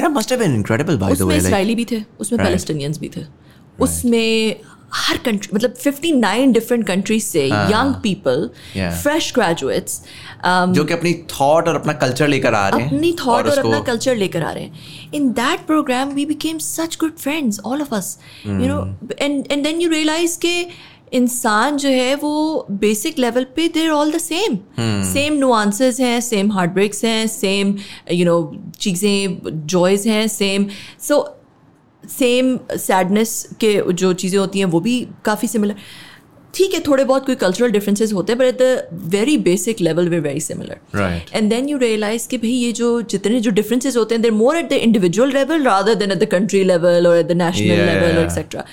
That 0.00 0.10
must 0.10 0.28
have 0.28 0.40
been 0.40 0.56
incredible, 0.62 0.94
by 0.94 1.02
the 1.02 1.12
उसमें 1.12 1.26
way. 1.26 1.34
Like, 1.34 1.46
Israeli 1.46 1.74
भी 1.74 1.84
थे 1.84 2.02
उसमें 2.20 2.36
Right. 2.36 2.48
पैलेस्टीनियंस 2.48 2.98
भी 2.98 3.10
थे। 3.16 3.20
उसमें 3.80 4.60
हर 4.94 5.16
कंट्री 5.16 5.48
मतलब 5.54 5.74
59 5.74 6.52
डिफरेंट 6.52 6.86
कंट्रीज़ 6.86 7.24
से 7.24 7.46
यंग 7.46 7.94
पीपल 7.94 8.50
फ्रेश 8.76 9.32
ग्रेजुएट्स 9.34 10.02
जो 10.46 10.84
कि 10.84 10.94
अपनी 10.94 11.14
थॉट 11.14 11.68
और 11.68 11.74
अपना 11.74 11.92
कल्चर 11.92 12.28
लेकर 12.28 12.54
आ 12.54 12.68
रहे 12.68 12.80
हैं 12.80 12.94
अपनी 12.94 13.12
थॉट 13.12 13.28
और 13.28 13.48
उसको- 13.48 13.64
अपना 13.64 13.80
कल्चर 13.80 14.16
लेकर 14.16 14.42
आ 14.42 14.50
रहे 14.50 14.64
हैं। 14.64 14.80
In 15.14 15.28
that 15.28 15.66
program 15.66 16.08
we 16.08 16.26
became 16.26 16.58
such 16.58 16.96
good 17.00 17.16
friends 17.16 17.60
all 17.60 17.82
of 17.82 17.94
us 17.94 18.18
you 18.46 18.52
know 18.52 18.98
and 19.18 19.44
and 19.50 19.64
then 19.64 19.80
you 19.80 19.90
realise 19.90 20.38
के 20.38 20.66
इंसान 21.12 21.76
जो 21.76 21.88
है 21.88 22.14
वो 22.14 22.66
बेसिक 22.80 23.18
लेवल 23.18 23.44
पे 23.56 23.68
there 23.68 23.90
all 23.90 24.12
the 24.12 24.18
same 24.18 24.58
same 25.04 25.34
nuances 25.34 26.00
हैं 26.00 26.20
सेम 26.20 26.52
हार्ट 26.52 26.70
ब्रेक्स 26.70 27.04
हैं 27.04 27.26
सेम 27.26 27.76
यू 28.12 28.26
नो 28.26 28.38
चीज़ें 28.78 29.66
joys 29.66 30.08
हैं 30.08 30.26
सेम 30.28 30.66
सो 31.08 31.24
सेम 32.04 32.58
सैडनेस 32.70 33.32
के 33.60 33.80
जो 33.92 34.12
चीज़ें 34.12 34.38
होती 34.38 34.58
हैं 34.58 34.66
वो 34.66 34.80
भी 34.80 35.00
काफ़ी 35.24 35.48
सिमिलर 35.48 35.74
ठीक 36.54 36.74
है 36.74 36.80
थोड़े 36.86 37.04
बहुत 37.04 37.26
कोई 37.26 37.34
कल्चरल 37.34 37.70
डिफरेंसेस 37.70 38.12
होते 38.12 38.32
हैं 38.32 38.38
but 38.38 38.44
at 38.44 38.58
the 38.58 39.00
very 39.12 39.36
basic 39.38 39.80
level 39.80 40.08
way 40.08 40.18
very 40.20 40.40
similar 40.40 41.20
and 41.34 41.50
then 41.50 41.68
you 41.68 41.78
realise 41.78 42.28
कि 42.28 42.38
भाई 42.38 42.50
ये 42.50 42.72
जो 42.72 42.90
जितने 43.10 43.40
जो 43.40 43.50
डिफरेंसेस 43.50 43.96
होते 43.96 44.14
हैं 44.14 44.22
there 44.22 44.32
more 44.32 44.56
at 44.56 44.68
the 44.70 44.80
individual 44.88 45.32
level 45.32 45.62
rather 45.64 45.94
than 45.94 46.12
at 46.12 46.18
the 46.18 46.28
country 46.30 46.64
level 46.64 47.06
और 47.06 47.16
at 47.16 47.26
the 47.26 47.36
national 47.42 47.84
level. 47.86 48.18
Et cetera 48.24 48.64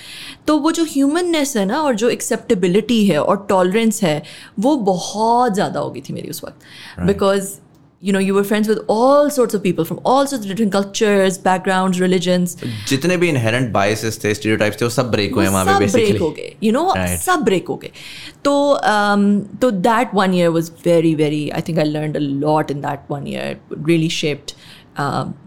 तो 0.48 0.58
वो 0.60 0.72
जो 0.72 0.84
ह्यूमननेस 0.90 1.56
है 1.58 1.66
ना 1.66 1.82
और 1.82 1.96
जो 1.96 2.10
एक्सेप्टेबिलिटी 2.10 3.06
है 3.06 3.22
और 3.22 3.46
टॉलरेंस 3.50 4.04
है 4.04 4.22
वो 4.60 4.76
बहुत 4.92 5.54
ज़्यादा 5.54 5.80
हो 5.80 5.90
गई 5.92 6.02
थी 6.02 6.14
मेरी 6.14 6.30
उस 6.30 6.44
वक्त. 6.44 7.06
Because 7.08 7.56
you 8.03 8.13
know 8.13 8.19
you 8.19 8.35
were 8.35 8.43
friends 8.43 8.69
with 8.69 8.79
all 8.89 9.31
sorts 9.31 9.55
of 9.55 9.63
people 9.63 9.85
from 9.85 10.01
all 10.05 10.27
sorts 10.27 10.45
of 10.45 10.51
different 10.51 10.73
cultures 10.73 11.39
backgrounds 11.41 12.01
religions 12.01 12.57
जितने 12.89 13.17
भी 13.17 13.29
इनहेरेंट 13.29 13.71
बायसेस 13.73 14.19
थे 14.25 14.35
स्टीरियोटाइप्स 14.35 14.81
थे 14.81 14.85
वो 14.85 14.91
सब 14.91 15.11
ब्रेक 15.11 15.35
हुए 15.35 15.47
वो 15.47 15.53
वहाँ 15.53 15.65
पे 15.65 15.89
सब 15.89 15.93
ब्रेक 15.93 15.93
बेसिकली 15.95 16.19
हो 16.19 16.31
गए 16.31 16.55
यू 16.63 16.73
नो 16.73 16.85
Right. 16.93 17.21
सब 17.21 17.45
ब्रेक 17.45 17.69
हो 17.69 17.77
गए 17.77 17.91
तो 18.45 18.55
um, 18.75 19.61
तो 19.61 19.71
that 19.81 20.15
one 20.15 20.35
year 20.35 20.49
was 20.49 20.71
very 20.87 21.15
very 21.15 21.49
I 21.51 21.61
think 21.69 21.79
I 21.79 21.85
learn 21.85 22.15
a 22.15 22.19
lot 22.47 22.71
in 22.71 22.81
that 22.81 23.11
one 23.11 23.29
year 23.29 23.61
really 23.87 24.09
shaped 24.17 24.53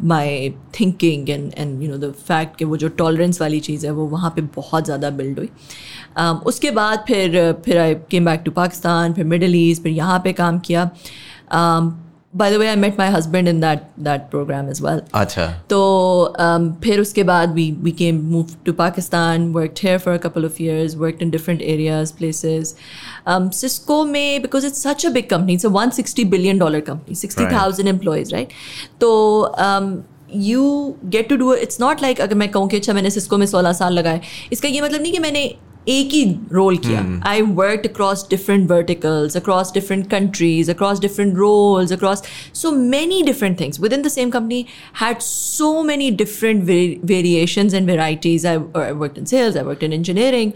my 0.03 0.49
thinking 0.79 1.29
and 1.29 1.51
and 1.57 1.83
you 1.83 1.89
know 1.89 1.97
the 1.97 2.13
fact 2.21 2.57
कि 2.59 2.65
वो 2.65 2.77
जो 2.77 2.87
tolerance 3.01 3.41
वाली 3.41 3.59
चीज़ 3.67 3.85
है 3.85 3.91
वो 3.91 4.05
वहाँ 4.07 4.31
पे 4.35 4.41
बहुत 4.55 4.85
ज़्यादा 4.85 5.09
बिल्ड 5.19 5.39
हुई 5.39 5.49
um, 6.19 6.41
उसके 6.45 6.71
बाद 6.71 7.03
फिर 7.07 7.51
फिर 7.65 7.77
I 7.79 7.95
came 8.11 8.25
back 8.25 8.41
to 8.45 8.51
Pakistan 8.53 9.13
फिर 9.13 9.25
मिडल 9.35 9.55
ईस्ट 9.55 9.83
फिर 9.83 9.91
यहाँ 9.91 10.19
पे 10.23 10.33
काम 10.33 10.59
किया 10.61 10.89
um, 11.51 11.93
by 12.32 12.50
the 12.50 12.54
way 12.54 12.66
I 12.68 12.76
met 12.76 12.98
my 12.98 13.08
husband 13.10 13.48
in 13.48 13.60
that 13.60 13.82
that 14.00 14.28
program 14.30 14.68
is 14.70 14.82
well 14.82 15.00
अच्छा। 15.14 15.46
तो 15.70 15.78
फिर 16.84 17.00
उसके 17.00 17.22
बाद 17.22 17.54
we 17.54 17.70
we 17.82 17.92
came 17.92 18.20
move 18.24 18.50
to 18.66 18.72
Pakistan 18.72 19.50
work 19.52 19.74
here 19.82 19.98
for 19.98 20.16
couple 20.18 20.44
of 20.44 20.62
years 20.62 20.94
work 20.96 21.22
in 21.22 21.30
different 21.30 21.62
areas 21.62 22.12
places 22.18 22.74
Cisco 23.28 24.04
में 24.04 24.42
because 24.42 24.66
it's 24.66 24.82
such 24.82 25.06
a 25.06 25.10
big 25.10 25.28
company 25.30 25.54
it's 25.54 25.66
a 25.66 25.70
one 25.70 25.90
sixty 25.90 26.24
billion 26.26 26.58
dollar 26.58 26.80
company 26.90 27.14
sixty 27.16 27.46
thousand 27.52 27.88
employees 27.88 28.32
right 28.32 28.52
तो 29.00 29.10
you 30.34 30.94
get 31.06 31.28
to 31.28 31.36
do 31.36 31.54
it's 31.54 31.80
not 31.80 32.02
like 32.02 32.20
अगर 32.20 32.34
मैं 32.34 32.48
कहूँ 32.48 32.68
कि 32.68 32.76
अच्छा 32.76 32.92
मैंने 32.92 33.10
Cisco 33.10 33.38
में 33.38 33.46
सोलह 33.46 33.72
साल 33.72 33.92
लगाए 33.92 34.20
इसका 34.52 34.68
ये 34.68 34.80
मतलब 34.80 35.02
नहीं 35.02 35.12
कि 35.12 35.18
मैंने 35.18 35.44
एक 35.88 36.08
ही 36.12 36.36
रोल 36.52 36.76
किया। 36.76 37.22
I 37.26 37.42
work 37.42 37.82
across 37.86 38.26
different 38.30 38.70
verticals 38.70 39.36
across 39.36 39.72
different 39.74 40.10
countries 40.10 40.70
across 40.70 41.00
different 41.00 41.34
roles 41.36 41.92
across 41.92 42.22
so 42.54 42.70
many 42.70 43.22
different 43.22 43.60
things 43.60 43.80
with 43.80 43.92
in 43.92 44.02
the 44.02 44.08
same 44.08 44.30
company 44.30 44.66
had 45.00 45.18
so 45.18 45.82
many 45.82 46.10
different 46.10 46.64
variation 47.04 47.74
and 47.74 47.86
varieties 47.86 48.46
I 48.46 48.56
work 48.56 49.14
in 49.18 49.24
sales 49.24 49.56
I 49.56 49.62
work 49.62 49.84
in 49.84 49.92
engineering 49.92 50.52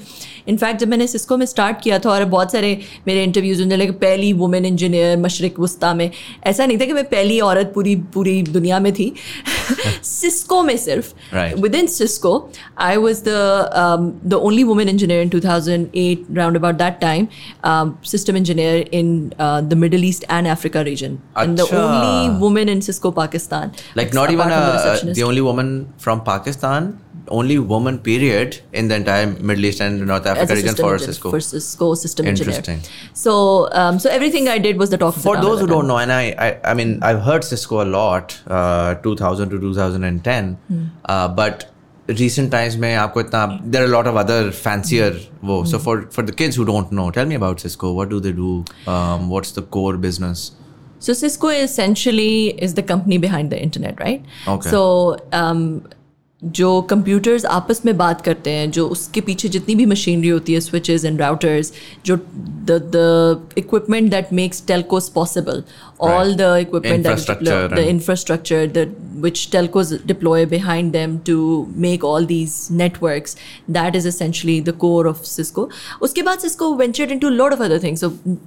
in fact 0.48 0.80
जब 0.80 0.88
मैंने 0.88 1.06
Cisco 1.06 1.36
में 1.36 1.46
start 1.46 1.76
किया 1.82 1.98
था 1.98 2.10
और 2.10 2.24
बहुत 2.24 2.52
सारे 2.52 2.80
मेरे 3.06 3.24
interviews 3.24 3.62
होने 3.62 3.76
लगे 3.76 3.90
पहली 3.90 4.32
वुमेन 4.32 4.64
इंजीनियर 4.64 5.18
मशरक 5.18 5.60
वस्ता 5.60 5.94
में। 5.94 6.10
ऐसा 6.44 6.66
नहीं 6.66 6.78
था 6.78 6.84
कि 6.84 6.92
मैं 6.92 7.04
पहली 7.04 7.40
औरत 7.40 7.72
पूरी 7.74 7.96
पूरी 7.96 8.42
दुनिया 8.42 8.78
में 8.78 8.92
थी। 8.92 9.14
सिस्को 10.02 10.62
में 10.62 10.76
सिर्फ़। 10.76 11.14
With 11.60 11.74
in 11.74 11.86
Cisco, 11.86 12.40
I 12.78 12.96
was 12.96 13.22
the 13.28 14.40
only 14.42 14.64
women 14.64 14.88
only 14.88 14.98
woman 14.98 15.13
engineer 15.14 15.22
in 15.22 15.30
2008, 15.30 16.26
round 16.30 16.56
about 16.56 16.78
that 16.78 17.00
time, 17.00 17.28
um, 17.62 17.98
system 18.02 18.36
engineer 18.36 18.84
in 18.92 19.32
uh, 19.38 19.60
the 19.60 19.76
Middle 19.76 20.04
East 20.04 20.24
and 20.28 20.46
Africa 20.46 20.84
region, 20.84 21.20
and 21.36 21.58
the 21.58 21.68
only 21.76 22.38
woman 22.38 22.68
in 22.68 22.82
Cisco 22.82 23.12
Pakistan. 23.12 23.72
like 23.94 24.12
not 24.12 24.30
even 24.30 24.48
from 24.48 25.08
the 25.08 25.14
the 25.14 25.22
only 25.22 25.40
woman 25.40 25.92
from 25.98 26.22
Pakistan 26.24 26.98
only 27.28 27.58
woman 27.58 27.98
period 27.98 28.56
in 28.72 28.88
the 28.88 28.96
entire 28.96 29.26
Middle 29.26 29.64
East 29.64 29.80
and 29.80 30.06
North 30.06 30.26
Africa 30.26 30.54
region 30.54 30.74
for 30.74 30.92
engineer, 30.92 31.12
Cisco 31.12 31.30
for 31.30 31.40
Cisco 31.40 31.94
system 31.94 32.26
engineer. 32.26 32.56
Interesting. 32.56 32.80
So 33.14 33.36
um, 33.72 33.98
so 33.98 34.10
everything 34.10 34.48
I 34.48 34.58
did 34.58 34.76
was 34.76 34.90
the 34.90 34.98
talk. 34.98 35.16
of 35.16 35.22
the 35.22 35.28
For 35.28 35.36
those 35.40 35.60
who 35.60 35.66
don't 35.66 35.86
know, 35.86 35.98
and 35.98 36.12
I, 36.12 36.34
I, 36.46 36.72
I 36.72 36.74
mean, 36.74 36.98
I've 37.02 37.22
heard 37.22 37.44
Cisco 37.44 37.82
a 37.82 37.88
lot, 37.96 38.38
uh, 38.46 38.96
2000 38.96 39.50
to 39.50 39.60
2010, 39.60 40.90
uh, 41.06 41.28
but 41.28 41.73
recent 42.08 42.50
times 42.50 42.76
mein 42.76 42.98
aapko 42.98 43.22
there 43.72 43.82
are 43.82 43.86
a 43.86 43.94
lot 43.96 44.06
of 44.06 44.16
other 44.16 44.50
fancier 44.50 45.10
mm-hmm. 45.10 45.48
wo 45.48 45.64
so 45.64 45.78
for 45.78 45.94
for 46.16 46.22
the 46.22 46.32
kids 46.32 46.56
who 46.56 46.64
don't 46.64 46.92
know 46.92 47.10
tell 47.10 47.26
me 47.26 47.34
about 47.34 47.60
cisco 47.60 47.92
what 47.92 48.08
do 48.08 48.20
they 48.20 48.32
do? 48.32 48.64
Um, 48.86 49.28
what's 49.30 49.52
the 49.52 49.62
core 49.62 49.96
business? 49.96 50.52
So 50.98 51.12
cisco 51.12 51.48
essentially 51.48 52.48
is 52.66 52.74
the 52.74 52.82
company 52.82 53.18
behind 53.18 53.50
the 53.50 53.60
internet 53.60 53.98
right? 54.00 54.24
Okay. 54.46 54.70
So 54.70 55.16
um, 55.32 55.86
जो 56.44 56.82
computers 56.82 57.44
आपस 57.44 57.80
में 57.86 57.96
बात 57.96 58.20
करते 58.20 58.50
हैं 58.50 58.70
जो 58.70 58.88
उसके 58.88 59.20
पीछे 59.20 59.48
जितनी 59.48 59.74
भी 59.74 59.86
मशीनरी 59.86 60.28
होती 60.28 60.54
है 60.54 60.60
स्विचेस 60.60 61.04
एंड 61.04 61.20
राउटर्स 61.20 61.72
जो 62.06 62.16
the 62.16 62.72
the 62.96 63.54
equipment 63.58 64.10
that 64.10 64.32
makes 64.32 64.66
telcos 64.66 65.08
possible 65.08 65.62
all 66.00 66.34
the 66.34 66.56
equipment 66.60 67.06
the 67.74 67.78
infrastructure 67.78 68.66
the 68.66 68.96
which 69.14 69.48
telcos 69.52 69.92
deploy 70.06 70.46
behind 70.46 70.92
them 70.92 71.18
to 71.18 71.66
make 71.76 72.04
all 72.04 72.26
these 72.26 72.68
network 72.70 73.26
that 73.70 73.96
is 73.96 74.08
essentially 74.08 74.60
the 74.60 74.70
core 74.70 75.08
of 75.08 75.22
Cisco 75.22 75.68
उसके 76.02 76.22
बाद 76.22 76.38
Cisco 76.38 76.74
venture 76.74 77.12
in 77.12 77.18
to 77.18 77.28
lot 77.28 77.54
of 77.54 77.62
other 77.62 77.82
things 77.82 78.04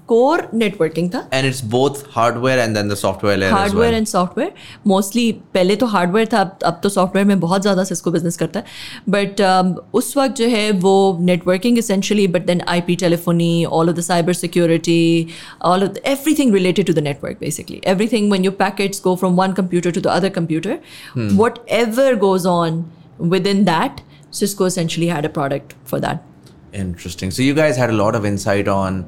core 0.07 0.47
networking 0.53 1.09
था। 1.09 1.29
And 1.33 1.47
it's 1.47 1.63
both 1.65 1.89
hardware 2.11 2.59
and 2.59 2.93
software 2.93 3.43
hardware 3.43 3.93
and 3.93 4.07
software 4.07 4.51
mostly 4.87 5.31
पहले 5.31 5.75
तो 5.75 5.85
hardware 5.85 6.27
था 6.33 6.41
अब 6.65 6.79
तो 6.83 6.89
software 6.89 7.27
में 7.27 7.39
बहुत 7.39 7.61
ज़्यादा 7.61 7.83
सिस्को 7.88 8.11
बिज़नेस 8.11 8.38
करता 8.38 8.59
है। 8.59 8.65
बट 9.09 9.41
uh, 9.41 9.75
उस 9.93 10.13
वक्त 10.17 10.35
जो 10.35 10.47
है 10.47 10.71
वो 10.71 11.17
networking 11.21 11.77
essentially 11.77 12.27
but 12.27 12.45
then 12.45 12.61
I 12.67 12.81
P 12.81 12.95
telephony 12.95 13.65
all 13.65 13.89
of 13.89 13.95
the 13.97 14.01
cyber 14.01 14.33
security 14.33 15.27
all 15.61 15.83
of 15.83 15.97
everything 16.33 16.53
related 16.53 16.88
to 16.88 16.93
the 16.93 16.99
network 16.99 17.38
basically 17.41 17.81
everything 18.07 18.31
when 18.31 18.45
you 18.45 18.51
packets 18.61 19.01
go 19.03 19.15
from 19.15 19.35
one 19.35 19.53
computer 19.53 19.91
to 19.91 20.01
the 20.01 20.07
other 20.07 20.29
computer 20.39 20.79
whatever 21.73 22.15
goes 22.15 22.45
on 22.45 22.83
with 23.21 23.47
in 23.47 23.63
that 23.65 24.01
Cisco 24.33 24.67
essentially 24.67 25.07
had 25.07 25.25
a 25.25 25.33
product 25.33 25.73
for 25.88 25.99
that 25.99 26.75
interesting 26.75 27.31
so 27.31 27.43
you 27.43 27.55
guys 27.55 27.79
had 27.79 27.91
lot 27.91 28.15
of 28.15 28.25
insight 28.25 28.67
on 28.69 29.05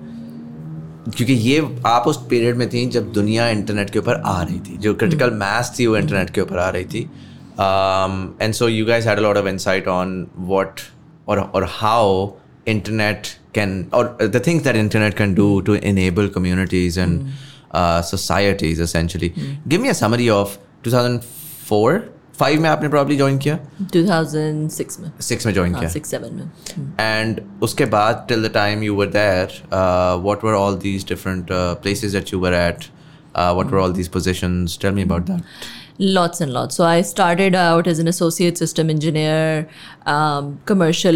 क्योंकि 1.09 1.33
ये 1.33 1.59
आप 1.85 2.07
उस 2.07 2.17
period 2.29 2.57
में 2.57 2.69
थी 2.69 2.85
जब 2.85 3.11
दुनिया 3.11 3.47
internet 3.49 3.89
के 3.89 3.99
ऊपर 3.99 4.15
आ 4.25 4.41
रही 4.41 4.59
थी। 4.59 4.77
जो 4.77 4.93
क्रिटिकल 4.93 5.29
मैथ 5.33 5.79
थी 5.79 5.85
वो 5.87 5.95
इंटरनेट 5.97 6.29
के 6.29 6.41
ऊपर 6.41 6.57
आ 6.57 6.69
रही 6.69 6.83
थी। 6.83 7.09
And 8.41 8.53
so 8.53 8.67
you 8.67 8.85
guys 8.85 9.07
had 9.07 9.17
a 9.17 9.21
lot 9.21 9.37
of 9.37 9.47
insight 9.47 9.87
on 9.87 10.27
what 10.37 10.81
और 11.27 11.39
और 11.39 11.67
हाउ 11.69 12.31
इंटरनेट 12.67 13.27
कैन 13.55 13.85
और 13.93 14.17
the 14.21 14.41
things 14.47 14.63
that 14.63 14.75
internet 14.75 15.17
can 15.17 15.33
do 15.33 15.59
to 15.67 15.75
enable 15.75 16.27
communities 16.35 16.99
and 16.99 17.21
societies 18.05 18.79
essentially 18.79 19.27
give 19.67 19.81
me 19.81 19.89
a 19.89 19.93
summary 19.93 20.29
of 20.35 20.57
2004 20.83 21.99
5 22.39 22.59
में 22.59 22.69
आपने 22.69 22.89
probably 22.89 23.17
join 23.19 23.37
किया 23.43 23.57
2006 23.95 24.99
में 24.99 25.11
6 25.21 25.45
में 25.45 25.53
join 25.53 25.73
हाँ 25.73 25.79
किया 25.79 25.89
सिक्स 25.89 26.11
सेवन 26.11 26.33
में 26.35 26.93
and 27.05 27.41
uske 27.67 27.85
baad 27.95 28.23
till 28.31 28.47
the 28.47 28.51
time 28.55 28.85
you 28.87 28.95
were 28.99 29.09
there 29.17 29.49
uh, 29.79 30.17
what 30.27 30.45
were 30.47 30.55
all 30.61 30.79
these 30.85 31.05
different 31.11 31.51
uh, 31.57 31.75
places 31.85 32.15
that 32.17 32.31
you 32.33 32.39
were 32.45 32.53
at 32.61 32.87
uh, 33.35 33.53
what 33.59 33.73
were 33.73 33.83
all 33.83 33.97
these 33.99 34.11
positions 34.17 34.77
tell 34.85 34.97
me 35.01 35.07
about 35.09 35.27
that 35.31 35.67
Lots 35.99 36.39
and 36.39 36.53
lots. 36.53 36.77
So 36.77 36.85
I 36.85 37.01
started 37.01 37.55
out 37.55 37.85
as 37.85 37.99
an 37.99 38.07
associate 38.07 38.57
system 38.57 38.89
engineer, 38.89 39.67
um, 40.05 40.55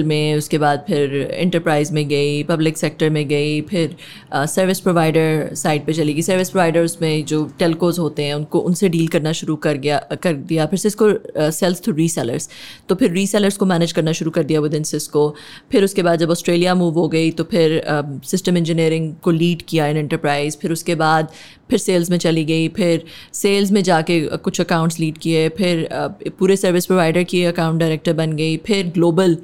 में 0.04 0.36
उसके 0.36 0.58
बाद 0.58 0.84
फिर 0.88 1.14
enterprise 1.16 1.92
में 1.92 2.08
गई 2.08 2.44
public 2.44 2.78
sector 2.78 3.10
में 3.10 3.28
गई 3.28 3.62
फिर 3.70 3.96
service 4.34 4.80
provider 4.80 5.54
side 5.56 5.86
पे 5.86 5.94
चली 5.94 6.14
गई। 6.14 6.22
सर्विस 6.22 6.50
प्रोवाइडर्स 6.50 6.98
में 7.02 7.26
जो 7.26 7.44
टेलकोज 7.60 8.00
होते 8.00 8.24
हैं 8.24 8.34
उनको 8.34 8.60
उनसे 8.60 8.90
डील 8.90 9.08
करना 9.08 9.32
शुरू 9.32 9.56
कर 9.56 9.78
गया 9.78 9.98
कर 10.24 10.34
दिया। 10.34 10.66
फिर 10.66 10.80
सिस्को 10.80 11.10
सेल्स 11.52 11.84
थ्रू 11.84 11.94
रीसेलर्स 11.94 12.50
तो 12.90 12.96
फिर 12.96 13.12
रीसेलर्स 13.12 13.58
को 13.58 13.66
मैनेज 13.66 13.92
करना 13.92 14.12
शुरू 14.12 14.32
कर 14.32 14.44
दिया 14.44 14.62
विद 14.62 14.74
इन 14.74 14.84
सिस्को 14.84 15.24
फिर 15.72 15.84
उसके 15.84 16.04
बाद 16.04 16.20
जब 16.20 16.32
ऑस्ट्रेलिया 16.32 16.76
मूव 16.76 17.00
हो 17.00 17.08
गई 17.08 17.32
तो 17.32 17.44
फिर 17.44 17.82
सिस्टम 18.26 18.58
इंजीनियरिंग 18.58 19.14
को 19.24 19.32
लीड 19.32 19.62
किया 19.70 19.88
इन 19.88 19.98
एंटरप्राइज 19.98 20.58
फिर 20.62 20.72
उसके 20.72 20.96
बाद 20.96 21.28
फिर 21.74 21.80
सेल्स 21.80 22.10
में 22.10 22.18
चली 22.18 22.44
गई, 22.46 22.68
फिर 22.70 23.04
सेल्स 23.34 23.72
में 23.72 23.82
जाके 23.84 24.20
कुछ 24.38 24.60
अकाउंट्स 24.62 25.00
लीड 25.00 25.18
किए, 25.18 25.48
फिर 25.50 25.88
पूरे 26.40 26.56
सर्विस 26.56 26.86
प्रोवाइडर 26.86 27.24
की 27.24 27.44
अकाउंट 27.46 27.80
डायरेक्टर 27.80 28.14
बन 28.14 28.34
गई, 28.34 28.58
फिर 28.58 28.88
ग्लोबल 28.88 29.38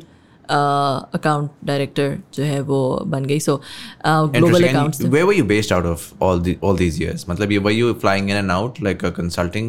अकाउंट 0.50 1.50
डायरेक्टर 1.66 2.18
जो 2.34 2.44
है 2.44 2.60
वो 2.62 2.80
बन 3.08 3.26
गई। 3.26 3.40
So 3.40 3.56
global 4.06 4.68
account 4.68 5.02
where 5.04 5.24
were 5.24 5.34
you 5.34 5.44
based 5.46 5.74
out 5.74 5.86
of 5.86 6.24
all 6.24 6.42
the 6.42 6.56
all 6.64 6.78
these 6.78 7.02
years 7.02 7.26
मतलब 7.30 7.52
you 7.52 7.62
were 7.62 7.72
you 7.72 7.94
flying 8.02 8.30
in 8.30 8.36
and 8.36 8.52
out 8.52 8.82
like 8.84 9.06
a 9.06 9.10
consulting 9.20 9.68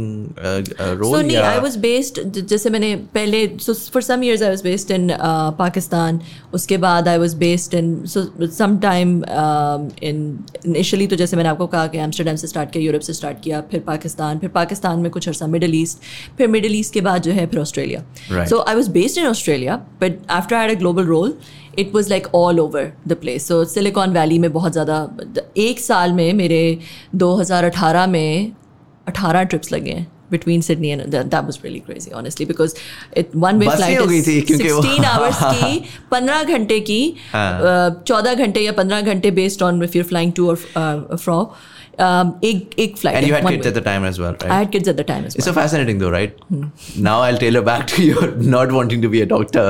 role 0.81 1.11
so 1.11 1.20
नहीं 1.20 1.37
आई 1.37 1.59
वाज 1.61 1.76
बेस्ड 1.87 2.20
जैसे 2.39 2.70
मैंने 2.70 2.95
पहले 3.14 3.47
so 3.61 3.74
for 3.74 4.03
some 4.03 4.24
years 4.24 4.43
I 4.43 4.49
was 4.49 4.62
based 4.62 4.91
in 4.91 5.11
Pakistan. 5.59 6.20
उसके 6.55 6.76
बाद 6.78 7.09
I 7.09 7.18
was 7.18 7.35
based 7.39 7.74
in 7.74 7.95
so 8.07 8.47
some 8.47 8.78
time 8.78 9.16
in 10.03 10.22
initially 10.66 11.07
तो 11.07 11.16
जैसे 11.16 11.37
मैंने 11.37 11.49
आपको 11.49 11.66
कहा 11.66 11.87
कि 11.87 11.99
एम्स्टरडेम 11.99 12.37
से 12.37 12.47
स्टार्ट 12.47 12.70
किया 12.72 12.85
यूरोप 12.85 13.03
से 13.03 13.12
स्टार्ट 13.12 13.41
किया 13.45 13.61
फिर 13.70 13.81
पाकिस्तान 13.87 14.39
फिर 14.39 14.51
पाकिस्तान 14.55 14.99
में 15.01 15.11
कुछ 15.11 15.28
अरसा 15.28 15.47
मिडिल 15.47 15.74
ईस्ट 15.74 15.99
फिर 16.39 16.49
मिडिल 16.49 16.74
ईस्ट 16.76 16.95
के 16.95 17.01
बाद 17.01 17.22
जो 17.22 17.33
है 17.33 17.47
फिर 17.47 17.61
Australia 17.61 18.45
so 18.45 18.61
I 18.68 18.74
was 18.74 18.91
based 18.91 19.18
in 19.18 19.26
Australia 19.26 19.76
but 20.01 20.18
after 20.31 20.57
I 20.57 20.69
had 20.70 20.78
a 20.78 20.80
global 20.80 21.04
role, 21.04 21.36
it 21.76 21.92
was 21.92 22.08
like 22.10 22.28
all 22.32 22.60
over 22.60 22.92
the 23.06 23.16
place. 23.16 23.44
So 23.44 23.64
Silicon 23.64 24.12
Valley 24.12 24.38
में 24.38 24.52
बहुत 24.52 24.72
ज़्यादा 24.72 25.52
एक 25.56 25.80
साल 25.80 26.12
में 26.12 26.32
मेरे 26.32 26.62
2018 27.16 28.06
में 28.08 28.52
18 29.08 29.44
trips 29.50 29.72
लगे 29.72 29.90
हैं 29.90 30.06
between 30.30 30.62
Sydney 30.62 30.90
and 30.92 31.12
that, 31.12 31.30
that 31.30 31.46
was 31.46 31.56
really 31.64 31.80
crazy 31.80 32.12
honestly 32.12 32.44
because 32.44 32.74
it 33.12 33.34
one 33.34 33.58
way 33.58 33.66
flight 33.66 33.98
हो 33.98 34.04
is 34.10 34.26
थी, 34.26 34.46
16 34.46 35.04
hours 35.04 35.42
की 35.42 35.80
15 36.12 36.44
घंटे 36.44 36.80
की 36.80 37.16
हाँ। 37.32 38.04
चौदह 38.06 38.34
घंटे 38.34 38.60
या 38.60 38.72
15 38.76 39.02
घंटे 39.02 39.30
based 39.30 39.62
on 39.62 39.82
if 39.82 39.94
you're 39.94 40.10
flying 40.12 40.32
to 40.32 40.50
or 40.50 40.58
uh, 40.76 41.16
from 41.16 41.48
um, 42.05 42.32
एक 42.43 42.76
एक 42.80 42.97
flight 42.97 43.15
And 43.17 43.28
you 43.28 43.34
had 43.36 43.43
one 43.47 43.53
kids 43.53 43.65
way. 43.65 43.69
at 43.69 43.76
the 43.76 43.84
time 43.89 44.03
as 44.09 44.19
well, 44.19 44.34
right? 44.34 44.51
I 44.51 44.57
had 44.61 44.71
kids 44.71 44.88
at 44.93 44.97
the 44.97 45.03
time 45.11 45.26
as 45.26 45.36
well 45.36 45.39
It's 45.41 45.45
so 45.45 45.53
fascinating 45.53 45.97
though, 45.99 46.09
right? 46.15 46.34
Hmm. 46.49 46.63
Now 47.09 47.19
I'll 47.21 47.38
tailor 47.43 47.61
back 47.61 47.88
to 47.93 48.03
your 48.05 48.32
not 48.55 48.71
wanting 48.71 49.01
to 49.05 49.09
be 49.09 49.21
a 49.21 49.26
doctor 49.26 49.65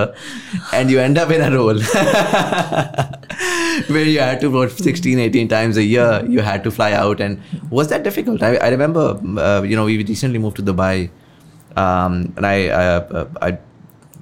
and 0.73 0.89
you 0.95 0.99
end 0.99 1.17
up 1.25 1.29
in 1.31 1.41
a 1.41 1.51
role 1.57 1.79
where 3.87 4.03
you 4.05 4.19
had 4.19 4.41
to 4.41 4.49
vote 4.49 4.71
16, 4.71 5.19
18 5.19 5.47
times 5.47 5.77
a 5.77 5.83
year. 5.83 6.23
You 6.27 6.39
had 6.39 6.63
to 6.63 6.71
fly 6.71 6.91
out. 6.93 7.21
And 7.21 7.41
was 7.69 7.89
that 7.89 8.03
difficult? 8.03 8.41
I, 8.43 8.55
I 8.55 8.69
remember, 8.69 9.19
uh, 9.37 9.61
you 9.63 9.75
know, 9.75 9.85
we 9.85 9.97
recently 10.03 10.39
moved 10.39 10.57
to 10.57 10.63
Dubai 10.63 11.09
um, 11.75 12.33
and 12.37 12.45
I, 12.45 12.67
uh, 12.69 13.27
I 13.41 13.57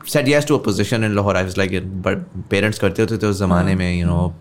said 0.05 0.27
yes 0.27 0.43
to 0.45 0.55
a 0.55 0.59
position 0.59 1.03
in 1.03 1.15
Lahore. 1.15 1.38
I 1.38 1.43
was 1.43 1.55
like, 1.57 1.71
but 2.01 2.19
parents 2.49 2.79
करते 2.79 3.01
होते 3.01 3.17
थे 3.17 3.27
उस 3.27 3.38
ज़माने 3.39 3.75
में, 3.75 3.97
you 3.97 4.05
know, 4.05 4.34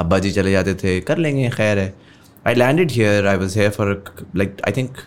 अब्बा 0.00 0.18
जी 0.18 0.30
चले 0.32 0.52
जाते 0.52 0.74
थे, 0.82 1.00
कर 1.00 1.18
लेंगे 1.18 1.48
खैर 1.50 1.78
है. 1.78 1.94
I 2.46 2.54
landed 2.54 2.90
here. 2.90 3.26
I 3.32 3.36
was 3.36 3.54
here 3.54 3.70
for 3.70 3.86
like 4.34 4.60
I 4.64 4.72
think 4.78 5.02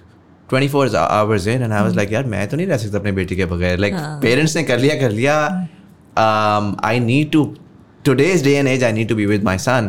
24 0.49 0.95
hours 0.95 1.47
in, 1.47 1.61
and 1.61 1.73
I 1.73 1.81
was 1.87 1.95
like, 1.95 2.11
यार 2.11 2.25
मैं 2.33 2.47
तो 2.49 2.57
नहीं 2.57 2.67
रह 2.67 2.77
सकता 2.77 2.97
अपने 2.99 3.11
बेटी 3.11 3.35
के 3.35 3.45
बगैर. 3.45 3.79
Like 3.79 3.99
parents 4.25 4.55
ने 4.55 4.63
कर 4.63 4.79
लिया 4.79 4.95
कर 4.99 5.11
लिया. 5.11 5.37
Um, 6.25 6.75
I 6.83 6.99
need 7.11 7.31
to. 7.37 7.45
Today's 8.07 8.43
day 8.45 8.51
and 8.57 8.67
age, 8.67 8.83
I 8.83 8.91
need 8.91 9.09
to 9.09 9.15
be 9.15 9.25
with 9.29 9.45
my 9.45 9.57
son. 9.61 9.85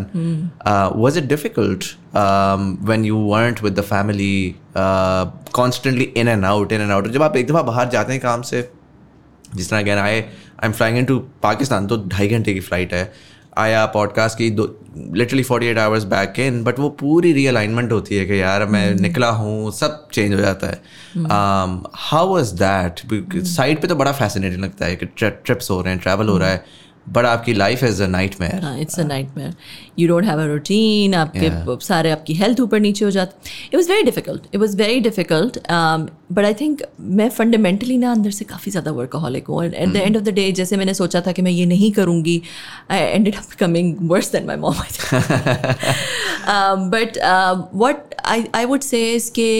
Uh, 0.64 0.91
was 0.95 1.16
it 1.20 1.26
difficult 1.28 1.89
um, 2.14 2.62
when 2.91 3.03
you 3.05 3.18
weren't 3.32 3.61
with 3.66 3.74
the 3.78 3.82
family, 3.82 4.57
uh, 4.74 5.26
constantly 5.59 6.07
in 6.22 6.30
and 6.34 6.47
out, 6.51 6.72
in 6.76 6.84
and 6.84 6.95
out? 6.97 7.09
जब 7.16 7.22
आप 7.22 7.37
एक 7.37 7.47
दफ़ा 7.51 7.62
बाहर 7.62 7.89
जाते 7.97 8.12
हैं 8.12 8.20
काम 8.22 8.43
से 8.51 8.62
जिस 9.55 9.70
तरह 9.70 9.80
again 9.80 9.99
I 9.99 10.14
I 10.14 10.66
am 10.66 10.72
flying 10.72 10.99
in 10.99 11.05
to 11.05 11.18
Pakistan 11.43 11.87
तो 11.87 11.97
ढाई 12.14 12.28
घंटे 12.28 12.55
की 12.55 12.61
फ़्लाइट 12.61 12.95
है 12.95 13.05
आया 13.58 13.86
पॉडकास्ट 13.86 14.38
की 14.38 14.49
दो 14.49 14.80
literally 14.97 15.43
forty 15.43 15.68
eight 15.68 15.78
hours 15.78 16.04
back 16.04 16.39
in 16.39 16.64
but 16.64 16.80
वो 16.80 16.89
पूरी 16.89 17.34
रियलाइनमेंट 17.34 17.91
होती 17.91 18.16
है 18.16 18.26
कि 18.26 18.41
यार 18.41 18.66
मैं 18.66 18.95
mm. 18.95 19.02
निकला 19.02 19.30
हूँ 19.30 19.72
सब 19.72 20.08
चेंज 20.10 20.34
हो 20.34 20.39
जाता 20.39 20.68
है। 20.68 20.82
हाउ 21.95 22.28
वॉज़ 22.28 22.56
दैट 22.56 23.02
साइड 23.45 23.82
पे 23.82 23.88
तो 23.88 23.95
बड़ा 23.95 24.12
फैसिनेटिंग 24.12 24.64
लगता 24.64 24.86
है 24.86 24.95
कि 24.95 25.06
ट्रिप्स 25.06 25.72
हो 25.72 25.82
रहे 25.82 25.93
हैं 25.93 26.02
ट्रैवल 26.02 26.28
हो 26.28 26.38
रहा 26.38 26.49
है। 26.49 26.66
बट 27.08 27.26
आपकी 27.26 27.54
life 27.54 27.84
is 27.84 28.02
a 28.04 28.08
night 28.08 28.36
mayor 28.41 28.64
हाँ 28.64 28.78
it's 28.80 28.99
a 28.99 29.04
nightmare 29.04 29.54
you 29.99 30.08
don't 30.08 30.26
have 30.26 30.39
a 30.39 30.45
routine 30.45 31.14
आपके 31.14 31.49
सारे 31.86 32.12
आपकी 32.12 32.34
हेल्थ 32.34 32.60
ऊपर 32.60 32.80
नीचे 32.80 33.06
हो 33.06 33.12
जाती 33.12 33.49
it 33.66 33.76
was 33.76 33.89
very 33.89 34.04
difficult 34.04 34.45
it 34.54 34.60
was 34.62 34.76
very 34.76 34.99
difficult 34.99 35.58
but 36.32 36.45
I 36.45 36.54
think 36.54 36.82
मैं 36.99 37.30
फंडामेंटली 37.30 37.97
ना 37.97 38.12
अंदर 38.12 38.32
से 38.32 38.45
काफ़ी 38.45 38.72
ज़्यादा 38.72 38.91
वर्कaholic 38.91 39.49
हूँ। 39.49 39.64
At 39.66 39.89
the 39.89 39.95
end 39.95 40.18
of 40.18 40.24
the 40.24 40.30
day 40.30 40.52
जैसे 40.52 40.78
मैंने 40.78 40.93
सोचा 40.93 41.22
था 41.22 41.32
कि 41.32 41.41
मैं 41.41 41.52
ये 41.52 41.66
नहीं 41.66 41.91
करूँगी 41.91 42.41
I 42.91 42.99
ended 42.99 43.36
up 43.36 43.54
coming 43.60 43.95
worse 44.12 44.32
than 44.32 44.45
my 44.45 44.56
mom 44.58 44.74
but 46.89 47.18
what 47.76 48.16
I 48.26 48.45
I 48.56 48.66
would 48.66 48.82
say 48.82 49.12
इसके 49.14 49.52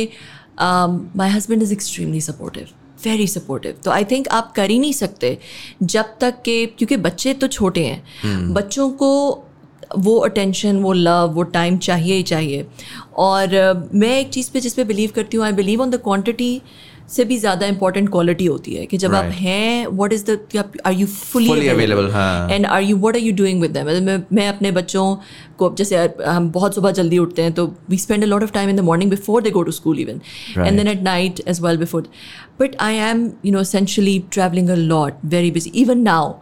my 0.62 1.30
husband 1.30 1.64
is 1.64 1.74
extremely 1.74 2.22
supportive 2.22 2.68
very 3.06 3.28
supportive 3.28 3.78
तो 3.86 3.91
आई 3.91 4.04
थिंक 4.04 4.28
आप 4.28 4.52
कर 4.52 4.70
ही 4.70 4.80
नहीं 4.80 4.93
सकते 4.93 5.38
जब 5.84 6.06
तक 6.22 6.41
के 6.45 6.66
क्योंकि 6.66 6.97
बच्चे 6.97 7.34
तो 7.34 7.47
छोटे 7.47 7.86
हैं। 7.86 8.04
hmm. 8.04 8.56
बच्चों 8.56 8.89
को 8.89 9.43
वो 9.97 10.18
अटेंशन 10.18 10.78
वो 10.78 10.93
लव 10.93 11.32
वो 11.34 11.43
टाइम 11.43 11.78
चाहिए 11.78 12.16
ही 12.16 12.24
चाहिए। 12.24 12.68
और 13.18 13.47
मैं 13.93 14.20
एक 14.20 14.30
चीज़ 14.30 14.52
पे 14.52 14.60
जिस 14.60 14.74
पे 14.74 14.84
बिलीव 14.84 15.12
करती 15.16 15.38
हूँ 15.38 15.45
I 15.45 15.52
believe 15.52 15.82
on 15.82 15.89
the 15.89 15.95
quantity 15.95 16.62
से 17.12 17.26
भी 17.26 17.38
ज़्यादा 17.38 17.68
इंपॉर्टेंट 17.68 18.09
क्वालिटी 18.09 18.45
होती 18.45 18.74
है 18.76 18.86
कि 18.86 18.97
जब 18.97 19.16
आप 19.16 19.26
हैं 19.26 19.88
what 19.88 20.14
is 20.14 20.26
the 20.32 20.64
are 20.86 20.93
you 20.93 21.07
fully 21.07 21.49
हाँ. 22.12 22.49
And 22.49 22.66
are 22.66 22.82
you 22.82 22.97
what 22.97 23.16
are 23.16 23.22
you 23.22 23.34
doing 23.34 23.62
with 23.62 23.72
them 23.72 23.86
मैं 23.86 24.24
मैं 24.34 24.47
अपने 24.49 24.72
बच्चों 24.72 25.18
को 25.57 25.76
जैसे 25.78 26.09
हम 26.26 26.51
बहुत 26.51 26.76
सुबह 26.76 26.91
जल्दी 26.91 27.18
उठते 27.18 27.41
हैं 27.41 27.53
तो 27.53 27.76
we 27.89 27.97
spend 27.97 28.24
a 28.24 28.28
lot 28.28 28.43
of 28.43 28.51
time 28.51 28.70
in 28.70 28.76
the 28.76 28.80
morning 28.80 29.12
before 29.12 29.41
they 29.41 29.49
go 29.49 29.64
to 29.64 29.72
school 29.72 29.99
even 29.99 30.22
and 30.57 30.78
then 30.78 30.88
at 30.88 31.01
night 31.01 31.39
as 31.47 31.62
well 31.62 31.78
before 31.78 32.01
but 32.59 32.76
I 32.80 32.95
am 32.95 33.32
you 33.45 33.51
know 33.51 33.62
essentially 33.62 34.24
travelling 34.32 34.70
a 34.70 34.76
lot 34.76 35.14
very 35.26 35.51
busy 35.51 35.72
even 35.76 35.99
now 35.99 36.34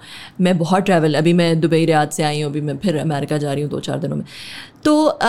मैं 0.41 0.57
बहुत 0.57 0.83
travel 0.83 1.13
अभी 1.13 1.33
मैं 1.33 1.59
Dubai 1.59 1.85
Riyadh 1.85 2.09
से 2.09 2.23
आई 2.23 2.41
हूँ 2.41 2.51
अभी 2.51 2.61
मैं 2.61 2.77
फिर 2.77 2.97
अमेरिका 2.97 3.37
जा 3.37 3.53
रही 3.53 3.63
हूँ 3.63 3.71
दो 3.71 3.79
चार 3.79 3.99
दिनों 3.99 4.15
में। 4.15 4.25
तो 4.83 5.19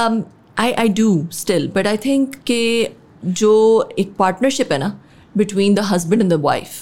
I 0.58 0.72
I 0.72 0.88
do 0.88 1.28
still 1.32 1.72
but 1.74 1.86
I 1.86 1.96
think 1.96 2.34
कि 2.34 2.88
जो 3.24 3.52
एक 3.98 4.12
पार्टनरशिप 4.18 4.72
है 4.72 4.78
ना 4.78 5.00
between 5.36 5.74
the 5.74 5.82
husband 5.94 6.20
and 6.22 6.30
the 6.30 6.38
wife 6.50 6.78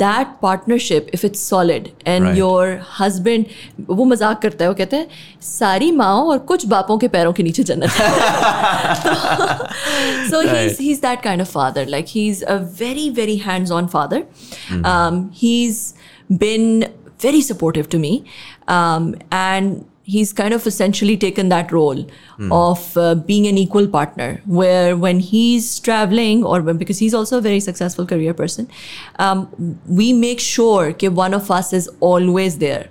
that 0.00 0.32
partnership 0.40 1.06
if 1.16 1.22
it's 1.26 1.40
solid 1.50 1.86
and 2.14 2.24
Right. 2.24 2.36
your 2.38 2.64
husband 2.96 3.46
वो 3.90 4.04
मज़ाक 4.04 4.40
करता 4.42 4.64
है 4.64 4.68
वो 4.70 4.74
कहते 4.80 4.96
हैं 4.96 5.06
सारी 5.42 5.90
माओ 6.00 6.26
और 6.30 6.38
कुछ 6.50 6.66
बापों 6.72 6.96
के 7.04 7.08
पैरों 7.14 7.32
के 7.32 7.42
नीचे 7.42 7.62
जन्नत 7.70 7.90
है." 8.00 8.08
so 10.30 10.40
he's 10.40 10.52
Right. 10.52 10.76
he's 10.86 11.00
that 11.06 11.22
kind 11.22 11.40
of 11.46 11.48
father 11.48 11.84
like 11.94 12.08
he's 12.16 12.42
a 12.56 12.58
very 12.82 13.08
very 13.20 13.36
hands 13.46 13.70
on 13.78 13.88
father 13.96 14.20
um, 14.92 15.30
he's 15.42 15.80
been 16.44 16.68
very 17.26 17.40
supportive 17.50 17.88
to 17.94 17.98
me 18.06 18.12
um, 18.68 19.14
and 19.30 19.84
he's 20.13 20.31
kind 20.39 20.53
of 20.55 20.65
essentially 20.69 21.13
taken 21.25 21.47
that 21.51 21.71
role 21.75 22.01
of 22.57 22.81
uh, 23.03 23.05
being 23.29 23.45
an 23.51 23.57
equal 23.61 23.87
partner 23.95 24.27
where 24.59 24.95
when 25.05 25.19
he's 25.29 25.69
traveling 25.87 26.43
or 26.43 26.61
when, 26.61 26.77
because 26.81 26.99
he's 27.05 27.15
also 27.19 27.39
a 27.39 27.41
very 27.45 27.59
successful 27.67 28.05
career 28.11 28.33
person 28.41 28.67
um, 29.27 29.47
we 30.01 30.09
make 30.25 30.39
sure 30.47 30.91
that 30.93 31.13
one 31.21 31.33
of 31.39 31.49
us 31.59 31.71
is 31.79 31.87
always 32.11 32.59
there 32.65 32.83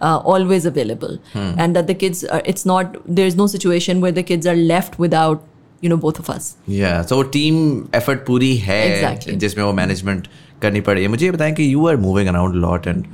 uh, 0.00 0.18
always 0.34 0.66
available 0.72 1.14
and 1.34 1.76
that 1.80 1.86
the 1.92 1.94
kids 2.06 2.24
are 2.38 2.42
it's 2.54 2.66
not 2.72 2.96
there's 3.20 3.36
no 3.42 3.46
situation 3.52 4.00
where 4.06 4.16
the 4.18 4.24
kids 4.32 4.46
are 4.54 4.56
left 4.72 4.98
without 5.04 5.44
you 5.82 5.88
know 5.92 5.96
both 6.06 6.18
of 6.24 6.28
us 6.36 6.50
या 6.80 7.02
तो 7.08 7.22
team 7.38 7.56
effort 7.94 8.24
पूरी 8.26 8.54
है 8.66 8.80
Exactly. 8.90 9.34
जिसमें 9.44 9.64
वो 9.64 9.72
management 9.72 10.28
करनी 10.62 10.80
पड़ी 10.88 11.02
है 11.02 11.08
मुझे 11.14 11.24
ये 11.26 11.30
बताएं 11.32 11.52
कि 11.54 11.72
you 11.72 11.86
are 11.88 11.96
moving 12.04 12.28
around 12.28 12.54
lot 12.64 12.86
and 12.86 13.04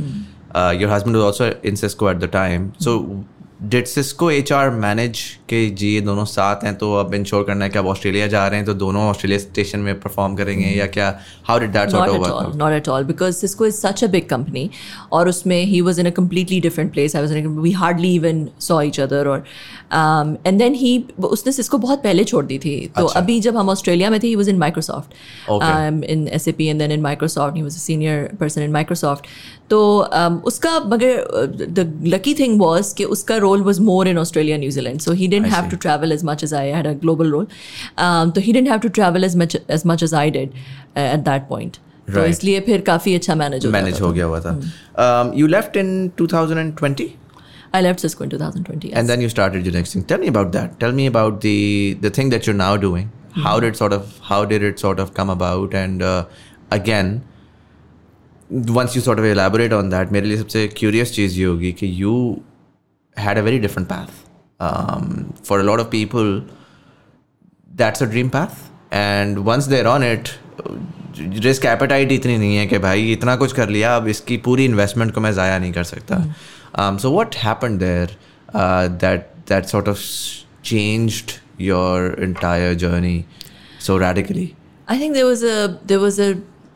your 0.81 0.91
husband 0.93 1.17
was 1.17 1.25
also 1.25 1.69
in 1.69 1.75
Cisco 1.83 2.11
at 2.11 2.17
the 2.17 2.29
time 2.33 2.71
so 2.85 2.99
did 3.09 3.36
Cisco 3.88 4.30
H 4.32 4.52
R 4.52 4.70
manage 4.70 5.20
कि 5.50 5.70
जी 5.70 5.94
ये 5.94 6.02
दोनों 6.02 6.26
साथ 6.26 6.64
हैं 6.64 6.74
तो 6.78 6.94
अब 6.96 7.14
इंश्योर 7.14 7.44
करना 7.44 7.66
है 7.66 7.72
कि 7.72 7.80
आप 7.80 7.86
ऑस्ट्रेलिया 7.86 8.28
जा 8.28 8.48
रहे 8.48 8.60
हैं 8.60 8.66
तो 8.66 8.74
दोनों 8.74 9.04
ऑस्ट्रेलिया 9.10 9.40
स्टेशन 9.40 9.80
में 9.80 10.00
परफॉर्म 10.00 10.36
करेंगे 10.36 10.68
या 10.68 10.88
क्या? 10.88 11.08
How 11.44 11.60
did 11.60 11.72
that 11.72 11.90
sort 11.90 12.56
not 12.56 12.74
at 12.74 12.90
all 12.90 13.04
because 13.04 13.36
Cisco 13.36 13.66
is 13.66 13.76
such 13.76 14.04
a 14.04 14.08
big 14.08 14.28
company 14.30 14.70
और 15.12 15.30
उसमें 15.30 15.62
he 15.64 15.82
was 15.82 16.00
in 16.00 16.06
a 16.06 16.10
completely 16.10 16.60
different 16.62 16.92
place 16.94 17.16
I 17.16 17.22
was 17.22 17.46
we 17.60 17.72
hardly 17.72 18.14
even 18.16 18.48
saw 18.60 18.82
each 18.82 19.00
other 19.00 19.28
और 19.28 19.44
and 20.48 20.60
then 20.60 20.74
he 20.74 21.04
उसने 21.24 21.52
Cisco 21.52 21.78
बहुत 21.78 22.04
पहले 22.04 22.24
छोड़ 22.24 22.46
दी 22.46 22.58
थी। 22.60 22.76
तो 22.98 23.06
अच्छा. 23.06 23.20
अभी 23.20 23.40
जब 23.40 23.58
हम 23.58 23.70
ऑस्ट्रेलिया 23.70 24.10
में 24.10 24.20
थे 24.24 24.28
he 24.28 24.36
was 24.36 24.50
in 24.50 24.58
Microsoft 24.58 26.04
in 26.06 26.28
S 26.28 26.48
A 26.48 26.52
P 26.52 26.68
and 26.68 26.80
then 26.80 26.92
in 26.92 27.02
Microsoft 27.02 27.56
he 27.56 27.62
was 27.62 27.76
a 27.76 27.80
senior 27.80 28.30
person 28.40 28.62
in 28.62 28.72
Microsoft 28.72 29.26
तो 29.70 29.80
उसका 30.46 30.80
मगर 30.80 31.48
द 31.70 32.04
लकी 32.06 32.34
थिंग 32.34 32.60
वॉज़ 32.62 32.94
कि 32.96 33.04
उसका 33.16 33.38
role 33.38 33.62
was 33.62 33.82
more 33.82 34.08
in 34.08 34.18
Australia 34.18 34.58
New Zealand 34.58 35.00
so 35.00 35.12
he 35.12 35.28
didn't 35.37 35.47
I 35.47 35.55
have 35.55 35.65
see. 35.65 35.71
to 35.71 35.77
travel 35.87 36.13
as 36.13 36.23
much 36.31 36.43
as 36.43 36.53
I 36.53 36.65
had 36.79 36.87
a 36.87 36.95
global 37.07 37.31
role 37.37 37.47
um, 38.07 38.33
so 38.35 38.41
he 38.41 38.53
didn't 38.59 38.69
have 38.75 38.81
to 38.85 38.91
travel 39.01 39.25
as 39.31 39.37
much 39.43 39.57
as 39.79 39.85
much 39.93 40.03
as 40.09 40.13
I 40.13 40.29
did 40.37 40.55
uh, 40.97 41.09
at 41.17 41.25
that 41.31 41.49
point 41.55 41.79
तो 42.07 42.13
Right. 42.19 42.31
इसलिए 42.31 42.61
फिर 42.61 42.81
काफ़ी 42.87 43.15
अच्छा 43.15 43.35
manage 43.41 43.65
हो 43.67 43.71
manage 43.73 44.01
हो 44.01 44.11
गया 44.13 44.25
हुआ 44.27 44.41
था 44.47 45.33
you 45.37 45.47
left 45.47 45.77
in 45.77 45.91
2020 46.21 47.07
I 47.79 47.81
left 47.85 48.01
Cisco 48.05 48.25
in 48.25 48.31
2020 48.33 48.89
yes. 48.89 48.97
and 49.01 49.11
then 49.11 49.23
you 49.25 49.29
started 49.35 49.69
your 49.69 49.75
next 49.77 49.95
thing 49.97 50.03
tell 50.09 50.19
me 50.23 50.31
about 50.33 50.51
that 50.57 50.73
tell 50.81 50.97
me 50.97 51.07
about 51.11 51.37
the 51.45 51.53
the 52.07 52.11
thing 52.19 52.33
that 52.35 52.49
you're 52.49 52.59
now 52.63 52.73
doing 52.87 53.07
how 53.45 53.53
did 53.67 53.79
sort 53.83 53.95
of 53.99 54.11
how 54.31 54.41
did 54.51 54.67
it 54.71 54.83
sort 54.87 54.99
of 55.05 55.13
come 55.21 55.31
about 55.37 55.77
and 55.83 56.03
uh, 56.09 56.25
again 56.79 57.15
once 58.81 58.95
you 58.95 59.01
sort 59.07 59.19
of 59.19 59.25
elaborate 59.31 59.73
on 59.73 59.89
that 59.95 60.13
मेरे 60.13 60.27
लिए 60.27 60.37
सबसे 60.43 60.67
curious 60.81 61.15
चीज़ 61.21 61.39
ये 61.39 61.45
होगी 61.45 61.73
कि 61.81 61.91
you 62.03 62.15
had 63.27 63.39
a 63.39 63.47
very 63.49 63.63
different 63.67 63.89
path 63.95 64.21
um, 64.61 65.33
for 65.45 65.61
a 65.61 65.63
lot 65.63 65.81
of 65.81 65.91
people 65.91 66.43
that's 67.81 68.01
a 68.01 68.07
dream 68.07 68.31
path 68.31 68.71
and 68.93 69.45
once 69.45 69.67
they're 69.67 69.93
on 69.97 70.03
it 70.03 70.39
risk 71.19 71.65
appetite 71.67 72.13
इतनी 72.13 72.37
नहीं 72.39 72.57
है 72.57 72.67
कि 72.67 72.79
भाई 72.79 73.13
इतना 73.13 73.35
कुछ 73.37 73.53
कर 73.53 73.69
लिया 73.69 73.95
अब 73.97 74.07
इसकी 74.09 74.37
पूरी 74.47 74.65
इन्वेस्टमेंट 74.65 75.13
को 75.15 75.21
मैं 75.21 75.33
ज़ाया 75.33 75.59
नहीं 75.59 75.73
कर 75.73 75.85
सकता 75.85 76.97
so 77.03 77.11
what 77.19 77.35
happen 77.37 77.77
there 77.79 78.17
that 79.05 79.29
that 79.49 79.65
sort 79.67 79.89
of 79.89 79.99
changed 80.65 81.33
your 81.61 82.17
entire 82.25 82.75
journey 82.85 83.25
so 83.87 83.99
radically 83.99 84.51
I 84.89 84.99
think 84.99 85.15
there 85.15 85.27
was 85.27 85.43
a 85.49 85.59
there 85.91 86.01
was 86.01 86.17
a 86.19 86.31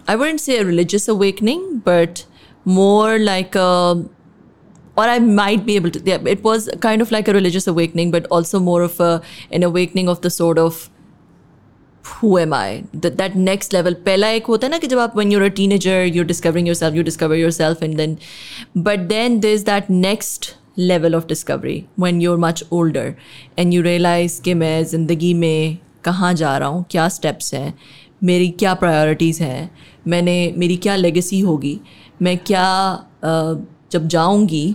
I 0.09 0.15
wouldn't 0.17 0.41
say 0.41 0.59
a 0.59 0.65
religious 0.65 1.09
awakening, 1.09 1.65
but 1.87 2.21
more 2.65 3.19
like 3.19 3.57
a 3.57 4.05
or 5.01 5.05
I 5.05 5.19
might 5.19 5.65
be 5.65 5.77
able 5.77 5.91
to. 5.91 6.01
Yeah, 6.05 6.19
it 6.35 6.43
was 6.43 6.69
kind 6.81 7.03
of 7.03 7.11
like 7.11 7.29
a 7.29 7.33
religious 7.33 7.67
awakening, 7.67 8.11
but 8.11 8.27
also 8.31 8.61
more 8.61 8.83
of 8.83 9.01
a 9.01 9.23
an 9.53 9.63
awakening 9.63 10.09
of 10.09 10.21
the 10.27 10.31
sort 10.31 10.59
of 10.59 10.89
who 12.09 12.39
am 12.39 12.53
I? 12.53 12.85
That 13.07 13.19
that 13.23 13.35
next 13.49 13.73
level. 13.73 13.95
पहला 14.05 14.29
एक 14.31 14.47
होता 14.47 14.67
है 14.67 14.71
ना 14.71 14.79
कि 14.79 14.87
जब 14.87 14.99
आप 14.99 15.15
when 15.21 15.33
you're 15.35 15.47
a 15.47 15.51
teenager, 15.51 15.99
you're 16.05 16.29
discovering 16.35 16.67
yourself, 16.67 16.95
you 16.95 17.03
discover 17.03 17.41
yourself, 17.41 17.83
and 17.89 17.99
then, 18.03 18.19
but 18.89 19.09
then 19.09 19.41
there's 19.41 19.65
that 19.65 19.91
next 19.91 20.55
level 20.77 21.15
of 21.15 21.27
discovery 21.27 21.77
when 22.05 22.21
you're 22.21 22.39
much 22.39 22.63
older 22.79 23.05
and 23.59 23.75
you 23.75 23.83
realize 23.83 24.41
कि 24.45 24.55
मैं 24.55 24.85
ज़िंदगी 24.85 25.33
में 25.35 25.79
कहाँ 26.05 26.33
जा 26.41 26.57
रहा 26.59 26.69
हूँ 26.69 26.85
क्या 26.91 27.07
steps 27.11 27.53
हैं 27.55 27.73
मेरी 28.25 28.49
क्या 28.61 28.75
प्रायोरिटीज़ 28.83 29.43
हैं 29.43 29.71
मैंने 30.09 30.37
मेरी 30.57 30.77
क्या 30.87 30.97
लेगेसी 30.97 31.41
होगी 31.41 31.79
मैं 32.23 32.37
क्या 32.51 32.67
जब 33.92 34.08
जाऊँगी 34.16 34.66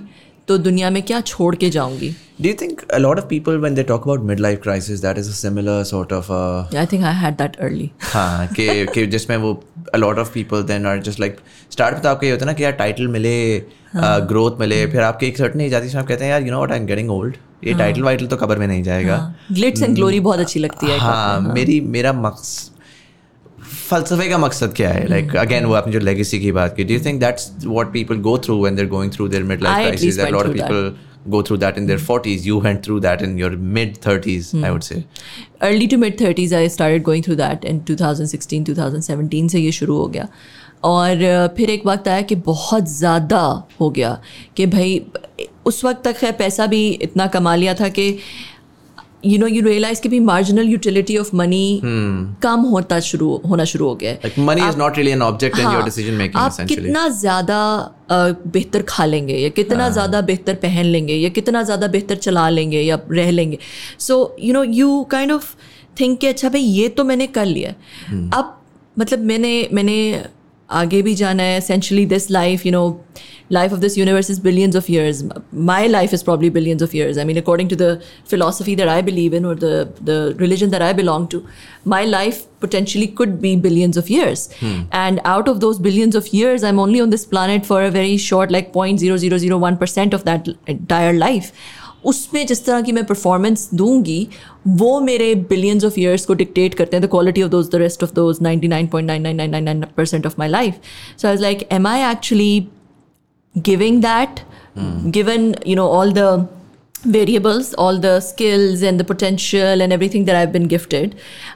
तो 0.48 0.56
दुनिया 0.58 0.90
में 0.90 1.02
क्या 1.02 1.20
छोड़ 1.20 1.54
के 1.56 1.68
जाऊँगी? 1.70 2.14
Do 2.42 2.48
you 2.48 2.56
think 2.60 2.82
a 2.96 2.98
lot 3.00 3.18
of 3.20 3.24
people, 3.28 3.58
when 3.60 3.76
they 3.76 3.84
talk 3.86 4.04
about 4.06 4.24
midlife 4.30 4.58
crisis, 4.64 5.00
that 5.04 5.18
is 5.20 5.28
a 5.28 5.36
similar 5.36 5.76
sort 5.90 6.12
of? 6.16 6.28
Uh, 6.30 6.82
I 6.82 6.84
think 6.90 7.06
I 7.10 7.12
had 7.20 7.38
that 7.38 7.56
early. 7.66 7.88
हाँ 8.12 8.46
कि 8.48 8.86
कि 8.94 9.06
जिसमें 9.14 9.36
वो 9.44 9.52
a 9.94 9.98
lot 9.98 10.20
of 10.24 10.32
people 10.34 10.62
then 10.70 10.86
are 10.90 10.98
just 11.08 11.22
like 11.24 11.40
start 11.76 11.92
में 11.92 12.02
तो 12.02 12.08
आपको 12.08 12.26
ये 12.26 12.32
होता 12.32 12.44
है 12.44 12.46
ना 12.46 12.52
कि 12.52 12.64
यार 12.64 12.72
टाइटल 12.82 13.08
मिले 13.16 13.34
ग्रोथ 14.32 14.60
मिले 14.60 14.84
फिर 14.92 15.00
आपके 15.02 15.26
एक 15.26 15.38
सर्टन 15.38 15.60
एज 15.60 15.74
आती 15.74 15.88
है 15.88 15.98
आप 15.98 16.06
कहते 16.06 16.24
हैं 16.24 16.30
यार 16.30 16.42
you 16.42 16.52
know 16.52 16.58
what 16.58 16.72
I 16.72 16.78
am 16.78 16.86
getting 16.86 17.10
old 17.10 17.36
ये 17.64 17.74
टाइटल 17.74 18.02
वाइटल 18.02 18.26
तो 18.26 18.36
कबर 18.36 18.58
में 18.58 18.66
नहीं 18.66 18.82
जाएगा। 18.82 19.18
ग्लिट्स 19.52 19.82
एंड 19.82 19.94
ग्लोरी 19.96 20.20
बहुत 20.20 20.38
अच्छी 20.40 20.60
लगती 20.60 20.86
है 20.86 20.98
हाँ 20.98 21.40
मेरी 21.54 21.80
मेरा 21.96 22.12
मकसद 22.12 22.75
फलसफे 23.66 24.28
का 24.28 24.38
मकसद 24.38 24.74
क्या 24.76 24.90
है? 24.90 25.08
लाइक 25.08 25.36
अगेन 25.36 25.64
वो 25.64 25.74
आपने 25.74 25.92
जो 25.92 25.98
लेगेसी 26.00 26.40
की 26.40 26.52
बात 26.52 26.76
की 26.76 26.84
do 26.84 26.94
you 26.94 27.00
think 27.04 27.20
that's 27.20 27.50
what 27.66 27.92
people 27.92 28.16
go 28.28 28.38
through 28.46 28.60
when 28.62 28.76
they 28.76 28.82
are 28.82 28.88
going 28.88 29.12
through 29.12 29.28
their 29.28 29.42
mid 29.42 29.62
life 29.62 29.86
crisis 29.86 30.16
that 30.16 30.32
lot 30.32 30.46
of 30.46 30.52
people 30.52 30.94
go 31.30 31.38
through 31.46 31.56
that 31.62 31.78
in 31.78 31.86
their 31.86 32.00
40s 32.00 32.44
you 32.48 32.56
went 32.64 32.84
through 32.86 32.96
that 33.04 33.22
in 33.26 33.32
your 33.38 33.48
mid 33.76 33.96
30s 34.02 34.50
i 34.58 34.68
would 34.74 34.84
say. 34.88 34.98
Early 35.68 35.88
to 35.92 35.96
mid 36.02 36.20
30s 36.20 36.52
i 36.58 36.60
started 36.74 37.04
going 37.08 37.24
through 37.26 37.38
that 37.40 37.64
in 37.70 37.80
2016 37.88 38.66
2017 38.68 39.48
से 39.48 39.60
ये 39.60 39.72
शुरू 39.72 39.96
हो 39.96 40.06
गया। 40.08 40.28
और 40.84 41.24
फिर 41.56 41.70
एक 41.70 41.86
वक्त 41.86 42.08
आया 42.08 42.22
कि 42.22 42.34
बहुत 42.50 42.88
ज़्यादा 42.88 43.40
हो 43.80 43.90
गया 43.90 44.20
कि 44.56 44.66
भाई 44.66 45.00
उस 45.66 45.84
वक्त 45.84 46.04
तक 46.04 46.22
है 46.22 46.32
पैसा 46.32 46.66
भी 46.66 46.88
इतना 47.08 47.26
कमा 47.26 47.54
लिया 47.54 47.74
था 47.74 47.88
कि 47.88 48.06
यू 49.26 49.38
नो 49.38 49.46
यू 49.46 49.62
रियलाइज़ 49.62 50.00
कि 50.00 50.08
भी 50.08 50.20
मार्जिनल 50.20 50.68
यूटिलिटी 50.68 51.16
ऑफ़ 51.18 51.30
मनी 51.36 51.80
कम 52.42 52.60
होता 52.72 53.00
शुरू 53.00 53.30
होना 53.48 53.64
शुरू 53.64 53.86
हो 53.86 53.94
गया 53.94 54.44
money 54.44 54.68
is 54.68 54.76
not 54.76 54.96
really 54.96 55.10
an 55.10 55.22
object 55.22 55.58
in 55.58 55.66
your 55.66 55.82
decision 55.82 56.14
making 56.14 56.42
आप 56.42 56.60
कितना 56.60 57.08
ज़्यादा 57.08 57.60
बेहतर 58.46 58.82
खा 58.82 59.04
लेंगे 59.04 59.34
या 59.34 59.48
कितना 59.48 59.82
हाँ. 59.84 59.92
ज़्यादा 59.92 60.20
बेहतर 60.20 60.54
पहन 60.54 60.84
लेंगे 60.84 61.14
या 61.14 61.28
कितना 61.28 61.62
ज़्यादा 61.62 61.86
बेहतर 61.86 62.16
चला 62.16 62.48
लेंगे 62.48 62.80
या 62.80 62.98
रह 63.10 63.30
लेंगे। 63.30 63.58
So 63.98 64.36
you 64.40 64.52
know 64.52 64.62
you 64.64 65.02
kind 65.10 65.32
of 65.32 65.54
think 66.00 66.18
कि 66.20 66.26
अच्छा 66.26 66.48
भाई 66.48 66.60
ये 66.60 66.88
तो 66.88 67.04
मैंने 67.04 67.26
कर 67.26 67.46
लिया 67.46 67.72
hmm. 67.72 68.38
अब 68.38 68.52
मतलब 68.98 69.18
मैंने 69.18 69.68
मैंने 69.72 69.96
आगे 70.79 71.01
भी 71.01 71.13
जाना 71.15 71.43
है 71.43 71.59
essentially 71.61 72.05
this 72.11 72.29
life 72.33 72.65
you 72.65 72.71
know 72.75 72.85
life 73.55 73.73
of 73.77 73.81
this 73.83 73.97
universe 73.97 74.29
is 74.33 74.39
billions 74.43 74.77
of 74.79 74.89
years 74.91 75.17
my 75.69 75.79
life 75.87 76.13
is 76.17 76.23
probably 76.27 76.51
billions 76.57 76.85
of 76.85 76.93
years 76.97 77.17
i 77.23 77.25
mean 77.29 77.39
according 77.41 77.71
to 77.73 77.77
the 77.81 77.89
philosophy 78.33 78.75
that 78.81 78.91
i 78.93 79.01
believe 79.09 79.35
in 79.39 79.49
or 79.49 79.55
the 79.63 79.73
the 80.11 80.15
religion 80.43 80.71
that 80.75 80.85
i 80.87 80.93
belong 81.01 81.27
to 81.35 81.41
my 81.95 81.99
life 82.13 82.39
potentially 82.61 83.09
could 83.19 83.35
be 83.41 83.53
billions 83.67 84.01
of 84.03 84.13
years 84.15 84.45
hmm. 84.61 84.79
and 85.01 85.21
out 85.33 85.51
of 85.53 85.59
those 85.65 85.83
billions 85.89 86.19
of 86.21 86.31
years 86.37 86.63
i'm 86.63 86.79
only 86.85 87.03
on 87.07 87.13
this 87.17 87.25
planet 87.35 87.69
for 87.73 87.83
a 87.83 87.91
very 87.91 88.15
short 88.29 88.57
like 88.57 88.71
0.0001% 88.71 90.19
of 90.19 90.25
that 90.31 90.47
entire 90.77 91.13
life 91.13 91.51
उसमें 92.11 92.45
जिस 92.47 92.65
तरह 92.65 92.81
की 92.81 92.91
मैं 92.91 93.05
performance 93.05 93.69
दूंगी 93.81 94.27
वो 94.67 94.99
मेरे 94.99 95.33
billions 95.49 95.83
of 95.85 95.97
years 95.99 96.25
को 96.25 96.33
dictate 96.33 96.73
करते 96.75 96.97
हैं 96.97 97.05
the 97.05 97.09
quality 97.09 97.43
of 97.43 97.49
those 97.49 97.69
the 97.71 97.81
rest 97.81 98.03
of 98.03 98.13
those 98.13 98.37
ninety 98.41 98.67
nine 98.67 98.87
point 98.87 99.07
nine 99.07 99.21
nine 99.23 99.37
nine 99.37 99.51
nine 99.51 99.63
nine 99.63 99.85
percent 99.97 100.25
of 100.25 100.39
my 100.39 100.49
life 100.49 100.79
so 101.21 101.27
I 101.27 101.37
like 101.41 101.67
am 101.71 101.87
I 101.87 102.11
actually 102.11 102.67
giving 103.55 104.01
that 104.01 104.39
given 105.17 105.53
you 105.67 105.75
know 105.75 105.87
all 105.89 106.13
the 106.13 106.47
variables, 107.05 107.73
all 107.73 107.99
the 107.99 108.19
skills 108.19 108.81
and 108.83 108.99
the 108.99 109.03
potential 109.03 109.81
and 109.81 109.93
everything 109.93 110.25
that 110.25 110.35
I've 110.35 110.51
been 110.51 110.67
gifted. 110.67 111.15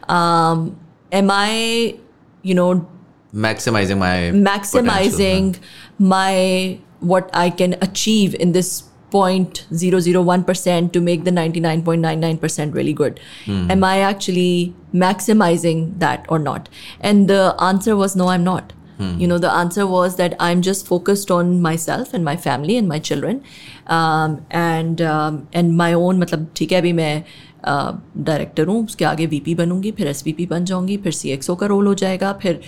Um, 0.09 0.77
am 1.11 1.29
I, 1.31 1.95
you 2.43 2.55
know, 2.55 2.87
maximizing 3.33 3.97
my 3.97 4.31
maximizing 4.33 5.59
my 5.99 6.79
what 7.01 7.29
I 7.33 7.49
can 7.49 7.75
achieve 7.81 8.33
in 8.35 8.53
this 8.53 8.83
0.001% 9.11 10.91
to 10.91 11.01
make 11.01 11.23
the 11.23 11.31
99.99% 11.31 12.73
really 12.73 12.93
good. 12.93 13.19
Mm. 13.45 13.71
Am 13.71 13.83
I 13.83 13.99
actually 13.99 14.73
maximizing 14.93 15.99
that 15.99 16.25
or 16.29 16.39
not? 16.39 16.69
And 16.99 17.27
the 17.27 17.55
answer 17.59 17.95
was 17.95 18.15
no, 18.15 18.27
I'm 18.27 18.43
not. 18.43 18.73
Mm. 18.99 19.19
You 19.19 19.27
know, 19.27 19.37
the 19.37 19.51
answer 19.51 19.85
was 19.85 20.15
that 20.17 20.35
I'm 20.39 20.61
just 20.61 20.87
focused 20.87 21.31
on 21.31 21.61
myself 21.61 22.13
and 22.13 22.23
my 22.23 22.35
family 22.37 22.77
and 22.77 22.87
my 22.87 22.99
children, 22.99 23.43
um, 23.87 24.45
and 24.49 25.01
um, 25.01 25.47
and 25.53 25.75
my 25.77 25.93
own. 25.93 26.19
मतलब 26.19 26.47
ठीक 26.55 26.71
है 26.71 26.77
अभी 26.77 26.93
मैं 26.93 27.23
director 27.67 28.67
हूँ 28.67 28.83
उसके 28.85 29.05
आगे 29.05 29.25
VP 29.25 29.55
बनूंगी 29.55 29.91
फिर 29.97 30.07
SVP 30.07 30.45
बन 30.45 30.65
जाऊंगी 30.65 30.97
फिर 31.03 31.13
सीएक्सओ 31.13 31.55
का 31.55 31.65
रोल 31.67 31.87
हो 31.87 31.93
जाएगा 32.03 32.31
फिर 32.41 32.61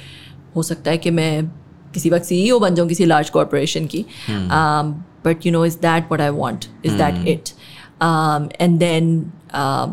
हो 0.55 0.63
सकता 0.63 0.91
है 0.91 0.97
कि 0.97 1.11
मैं 1.11 1.47
किसी 1.93 2.09
वक्त 2.09 2.25
सीईओ 2.25 2.59
बन 2.59 2.75
जाऊँ 2.75 2.88
किसी 2.89 3.05
लार्ज 3.05 3.30
कॉरपोरेशन 3.30 3.86
की 3.86 4.05
but 5.22 5.44
you 5.44 5.52
know 5.52 5.62
is 5.62 5.78
that 5.78 6.08
what 6.10 6.20
i 6.20 6.30
want 6.30 6.68
is 6.82 6.92
mm. 6.92 6.98
that 6.98 7.14
hmm. 7.14 7.26
it 7.26 7.54
um, 8.00 8.50
and 8.58 8.80
then 8.80 9.32
uh, 9.50 9.92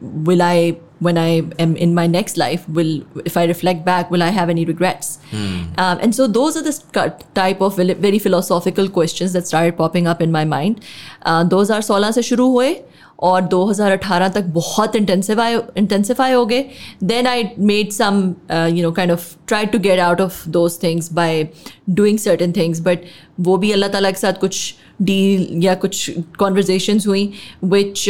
will 0.00 0.42
i 0.42 0.76
when 0.99 1.17
i 1.17 1.29
am 1.59 1.75
in 1.75 1.93
my 1.93 2.05
next 2.07 2.37
life 2.37 2.67
will 2.69 2.93
if 3.25 3.37
i 3.37 3.43
reflect 3.45 3.83
back 3.85 4.11
will 4.11 4.23
i 4.23 4.29
have 4.29 4.49
any 4.49 4.65
regrets 4.65 5.19
mm. 5.31 5.79
um, 5.79 5.99
and 6.01 6.15
so 6.15 6.27
those 6.27 6.57
are 6.57 6.63
the 6.63 7.13
type 7.35 7.61
of 7.61 7.75
very 7.75 8.19
philosophical 8.19 8.89
questions 8.89 9.33
that 9.33 9.47
started 9.47 9.77
popping 9.77 10.07
up 10.07 10.21
in 10.21 10.31
my 10.31 10.45
mind 10.45 10.83
uh, 11.23 11.43
those 11.43 11.69
are 11.69 11.81
16 11.81 12.19
se 12.19 12.27
shuru 12.31 12.49
hue 12.57 12.73
और 13.19 13.47
2018 13.47 14.33
तक 14.35 14.45
बहुत 14.53 14.95
intensify 14.95 15.57
intensify 15.77 16.31
हो 16.31 16.45
गए 16.45 16.65
then 17.03 17.27
I 17.27 17.43
made 17.59 17.91
some 17.91 18.23
you 18.51 18.83
know 18.83 18.91
kind 18.91 19.11
of 19.11 19.35
try 19.47 19.65
to 19.65 19.79
get 19.79 19.99
out 19.99 20.21
of 20.21 20.47
those 20.57 20.77
things 20.83 21.11
by 21.13 21.47
doing 21.89 22.17
certain 22.19 22.51
things 22.51 22.81
but 22.87 23.05
वो 23.47 23.57
भी 23.57 23.71
अल्लाह 23.71 23.89
ताला 23.89 24.11
के 24.11 24.19
साथ 24.19 24.39
कुछ 24.41 24.73
डील 25.01 25.63
या 25.63 25.75
कुछ 25.75 26.09
कॉन्वर्जेशंस 26.39 27.07
हुई 27.07 27.29
which 27.63 28.07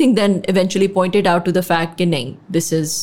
everything 0.00 0.14
then 0.16 0.40
eventually 0.48 0.86
pointed 1.00 1.28
out 1.28 1.44
to 1.44 1.52
the 1.52 1.60
fact 1.60 1.96
कि 1.98 2.06
नहीं 2.06 2.34
this 2.50 2.72
is 2.72 2.96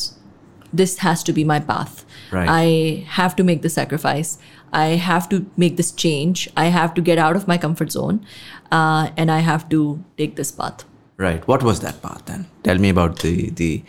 this 0.72 0.98
has 0.98 1.22
to 1.22 1.32
be 1.32 1.44
my 1.44 1.60
path. 1.60 2.04
Right. 2.32 2.48
I 2.48 3.04
have 3.16 3.36
to 3.36 3.44
make 3.44 3.62
the 3.62 3.68
sacrifice. 3.68 4.38
I 4.72 4.86
have 5.08 5.28
to 5.28 5.44
make 5.56 5.76
this 5.76 5.92
change. 5.92 6.48
I 6.56 6.66
have 6.66 6.94
to 6.94 7.02
get 7.02 7.18
out 7.18 7.36
of 7.36 7.46
my 7.46 7.58
comfort 7.58 7.92
zone. 7.92 8.24
Uh, 8.70 9.10
and 9.16 9.30
I 9.30 9.40
have 9.40 9.68
to 9.68 10.02
take 10.16 10.36
this 10.36 10.50
path. 10.50 10.84
Right. 11.18 11.46
What 11.46 11.62
was 11.62 11.80
that 11.80 12.00
path 12.02 12.24
then? 12.26 12.46
Tell 12.64 12.78
me 12.78 12.88
about 12.88 13.20
the 13.20 13.50
the 13.50 13.84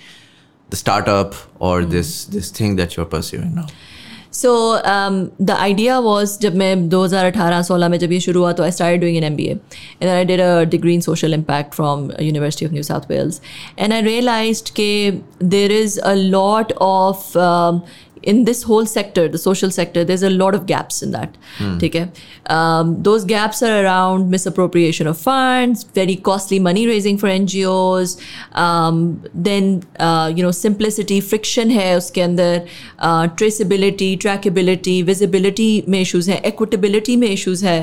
the 0.69 0.75
startup 0.75 1.35
or 1.59 1.81
mm. 1.81 1.89
this 1.89 2.25
this 2.25 2.51
thing 2.51 2.75
that 2.75 2.97
you're 2.97 3.05
pursuing 3.05 3.55
now. 3.55 3.67
So 4.30 4.82
um, 4.84 5.30
the 5.40 5.56
idea 5.56 6.00
was 6.00 6.38
जब 6.38 6.54
मैं 6.54 6.88
2018-16 6.90 7.88
में 7.88 7.98
जब 7.98 8.12
ये 8.12 8.20
शुरू 8.20 8.40
हुआ 8.40 8.52
तो 8.52 8.64
I 8.64 8.70
started 8.70 9.00
doing 9.00 9.16
an 9.22 9.36
MBA 9.36 9.52
and 9.52 10.08
then 10.08 10.16
I 10.16 10.24
did 10.24 10.40
a 10.40 10.66
degree 10.66 10.94
in 10.94 11.00
social 11.00 11.32
impact 11.32 11.74
from 11.74 12.10
University 12.20 12.66
of 12.66 12.72
New 12.72 12.82
South 12.82 13.08
Wales 13.08 13.40
and 13.78 13.94
I 13.94 14.02
realized 14.02 14.74
that 14.76 15.22
there 15.40 15.72
is 15.72 15.98
a 16.04 16.14
lot 16.16 16.72
of 16.80 17.36
um, 17.36 17.82
in 18.28 18.44
this 18.44 18.62
whole 18.62 18.84
sector, 18.84 19.26
the 19.26 19.38
social 19.38 19.70
sector, 19.70 20.04
there's 20.04 20.22
a 20.22 20.28
lot 20.30 20.54
of 20.54 20.66
gaps 20.66 21.02
in 21.02 21.12
that. 21.12 21.36
Mm. 21.58 22.10
Um, 22.54 23.02
those 23.02 23.24
gaps 23.24 23.62
are 23.62 23.82
around 23.82 24.30
misappropriation 24.30 25.06
of 25.06 25.16
funds, 25.18 25.84
very 26.00 26.16
costly 26.16 26.58
money 26.58 26.86
raising 26.86 27.16
for 27.16 27.28
NGOs, 27.28 28.20
um, 28.64 29.24
then 29.32 29.82
uh, 29.98 30.30
you 30.34 30.42
know 30.42 30.50
simplicity, 30.50 31.20
friction 31.30 31.70
hai 31.70 31.88
uske 31.94 32.20
andar, 32.26 32.68
uh, 32.98 33.28
traceability, 33.42 34.10
trackability, 34.26 34.96
visibility 35.12 35.70
mein 35.86 36.02
issues 36.02 36.30
hai, 36.34 36.40
equitability 36.52 37.18
mein 37.24 37.36
issues 37.40 37.66
hai. 37.70 37.78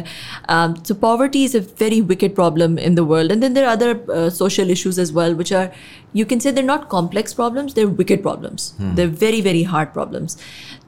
Um, 0.48 0.78
so 0.86 0.94
poverty 0.94 1.44
is 1.50 1.56
a 1.56 1.66
very 1.86 2.02
wicked 2.14 2.36
problem 2.36 2.78
in 2.78 3.02
the 3.02 3.10
world, 3.14 3.32
and 3.32 3.42
then 3.42 3.60
there 3.60 3.66
are 3.66 3.76
other 3.80 3.92
uh, 4.20 4.30
social 4.30 4.70
issues 4.70 5.00
as 5.00 5.12
well, 5.22 5.40
which 5.44 5.52
are 5.52 5.72
you 6.16 6.26
can 6.26 6.40
say 6.40 6.52
they're 6.52 6.64
not 6.72 6.88
complex 6.90 7.34
problems, 7.34 7.74
they're 7.74 7.90
wicked 8.02 8.22
problems. 8.24 8.74
Hmm. 8.78 8.96
They're 8.96 9.16
very, 9.24 9.42
very 9.42 9.64
hard 9.64 9.94
problems. 9.94 10.38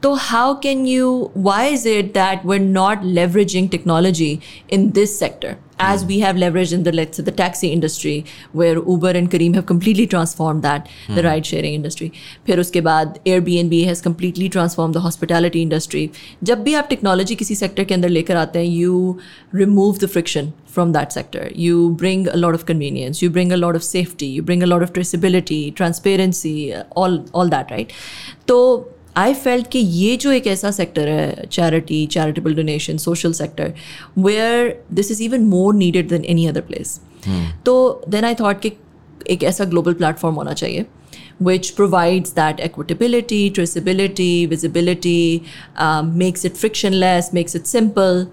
So, 0.02 0.16
how 0.16 0.56
can 0.56 0.86
you, 0.86 1.32
why 1.34 1.66
is 1.66 1.86
it 1.86 2.14
that 2.14 2.46
we're 2.46 2.68
not 2.68 3.02
leveraging 3.02 3.70
technology 3.70 4.42
in 4.70 4.92
this 4.92 5.18
sector? 5.20 5.58
as 5.79 6.05
we 6.05 6.21
have 6.21 6.37
leveraged 6.37 6.73
in 6.73 6.83
the 6.85 6.93
let's 6.93 7.17
say 7.17 7.23
the 7.23 7.33
taxi 7.33 7.69
industry 7.77 8.25
where 8.53 8.75
Uber 8.75 9.11
and 9.21 9.31
Kareem 9.31 9.55
have 9.55 9.67
completely 9.67 10.07
transformed 10.07 10.63
that 10.63 10.89
the 11.17 11.23
ride 11.23 11.47
sharing 11.47 11.75
industry 11.75 12.11
फिर 12.47 12.61
उसके 12.61 12.81
बाद 12.81 13.19
Airbnb 13.27 13.85
has 13.89 14.03
completely 14.09 14.49
transformed 14.57 14.95
the 14.95 15.05
hospitality 15.07 15.63
industry 15.69 16.09
जब 16.45 16.63
भी 16.65 16.75
आप 16.75 16.89
technology 16.91 17.35
किसी 17.35 17.55
sector 17.55 17.85
के 17.85 17.95
अंदर 17.95 18.09
लेकर 18.09 18.37
आते 18.37 18.59
हैं 18.59 18.73
you 18.77 19.19
remove 19.63 20.01
the 20.05 20.13
friction 20.17 20.53
from 20.77 20.93
that 20.93 21.19
sector 21.19 21.45
you 21.67 21.91
bring 22.03 22.27
a 22.29 22.39
lot 22.45 22.59
of 22.61 22.67
convenience 22.73 23.23
you 23.23 23.31
bring 23.39 23.53
a 23.53 23.61
lot 23.65 23.79
of 23.81 23.85
safety 23.91 24.31
you 24.37 24.43
bring 24.51 24.63
a 24.63 24.71
lot 24.73 24.83
of 24.87 24.93
traceability 24.99 25.61
transparency 25.83 26.57
all 27.03 27.19
all 27.35 27.55
that 27.57 27.77
right 27.77 27.93
तो 28.49 28.59
I 29.18 29.34
felt 29.34 29.68
कि 29.72 29.80
ये 29.80 30.16
जो 30.18 30.32
एक 30.32 30.48
ऐसा 30.48 30.72
sector 30.72 31.08
है 31.10 31.46
charity 31.52 32.06
charitable 32.12 32.56
donation 32.56 32.98
social 32.98 33.32
sector 33.34 33.74
where 34.18 34.76
this 34.94 35.12
is 35.12 35.24
even 35.24 35.46
more 35.46 35.74
needed 35.76 36.10
than 36.10 36.26
any 36.26 36.46
other 36.48 36.62
place 36.62 37.00
तो 37.66 37.76
then 38.10 38.26
I 38.26 38.36
thought 38.42 38.62
कि 38.62 38.72
एक 39.32 39.44
ऐसा 39.44 39.66
ग्लोबल 39.66 39.94
प्लेटफॉर्म 39.94 40.36
होना 40.36 40.54
चाहिए 40.54 40.86
which 41.44 41.70
provides 41.70 42.34
that 42.34 42.60
equitability 42.60 43.50
traceability 43.56 44.46
visibility 44.46 45.42
makes 46.16 46.46
it 46.46 46.56
frictionless 46.96 47.30
makes 47.34 47.56
it 47.56 47.66
simple 47.66 48.26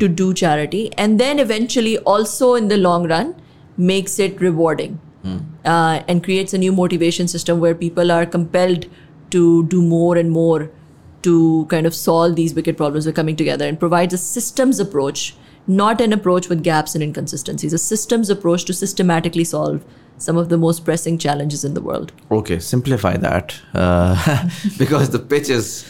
to 0.00 0.06
do 0.16 0.32
charity 0.34 0.88
and 0.98 1.18
then 1.18 1.38
eventually 1.40 1.96
also 2.08 2.56
in 2.56 2.68
the 2.68 2.72
long 2.86 3.10
run 3.12 3.34
makes 3.84 4.18
it 4.20 4.42
rewarding 4.42 4.96
and 6.08 6.22
creates 6.22 6.54
a 6.54 6.58
new 6.58 6.72
motivation 6.72 7.26
system 7.26 7.60
where 7.60 7.74
people 7.76 8.12
are 8.12 8.24
compelled 8.34 8.84
to 9.31 9.65
do 9.67 9.81
more 9.81 10.17
and 10.17 10.31
more 10.31 10.71
to 11.23 11.65
kind 11.69 11.87
of 11.87 11.95
solve 11.95 12.35
these 12.35 12.53
wicked 12.53 12.77
problems 12.77 13.05
we're 13.05 13.11
coming 13.11 13.35
together 13.35 13.67
and 13.67 13.79
provides 13.79 14.13
a 14.13 14.17
systems 14.17 14.79
approach, 14.79 15.35
not 15.67 15.99
an 15.99 16.13
approach 16.13 16.49
with 16.49 16.63
gaps 16.63 16.93
and 16.93 17.03
inconsistencies, 17.03 17.73
a 17.73 17.77
systems 17.77 18.29
approach 18.29 18.65
to 18.65 18.73
systematically 18.73 19.43
solve 19.43 19.83
some 20.17 20.37
of 20.37 20.49
the 20.49 20.57
most 20.57 20.85
pressing 20.85 21.17
challenges 21.17 21.65
in 21.65 21.73
the 21.73 21.81
world. 21.81 22.11
Okay, 22.31 22.59
simplify 22.59 23.17
that 23.17 23.55
uh, 23.73 24.49
because 24.77 25.09
the 25.09 25.19
pitch 25.19 25.49
is 25.49 25.85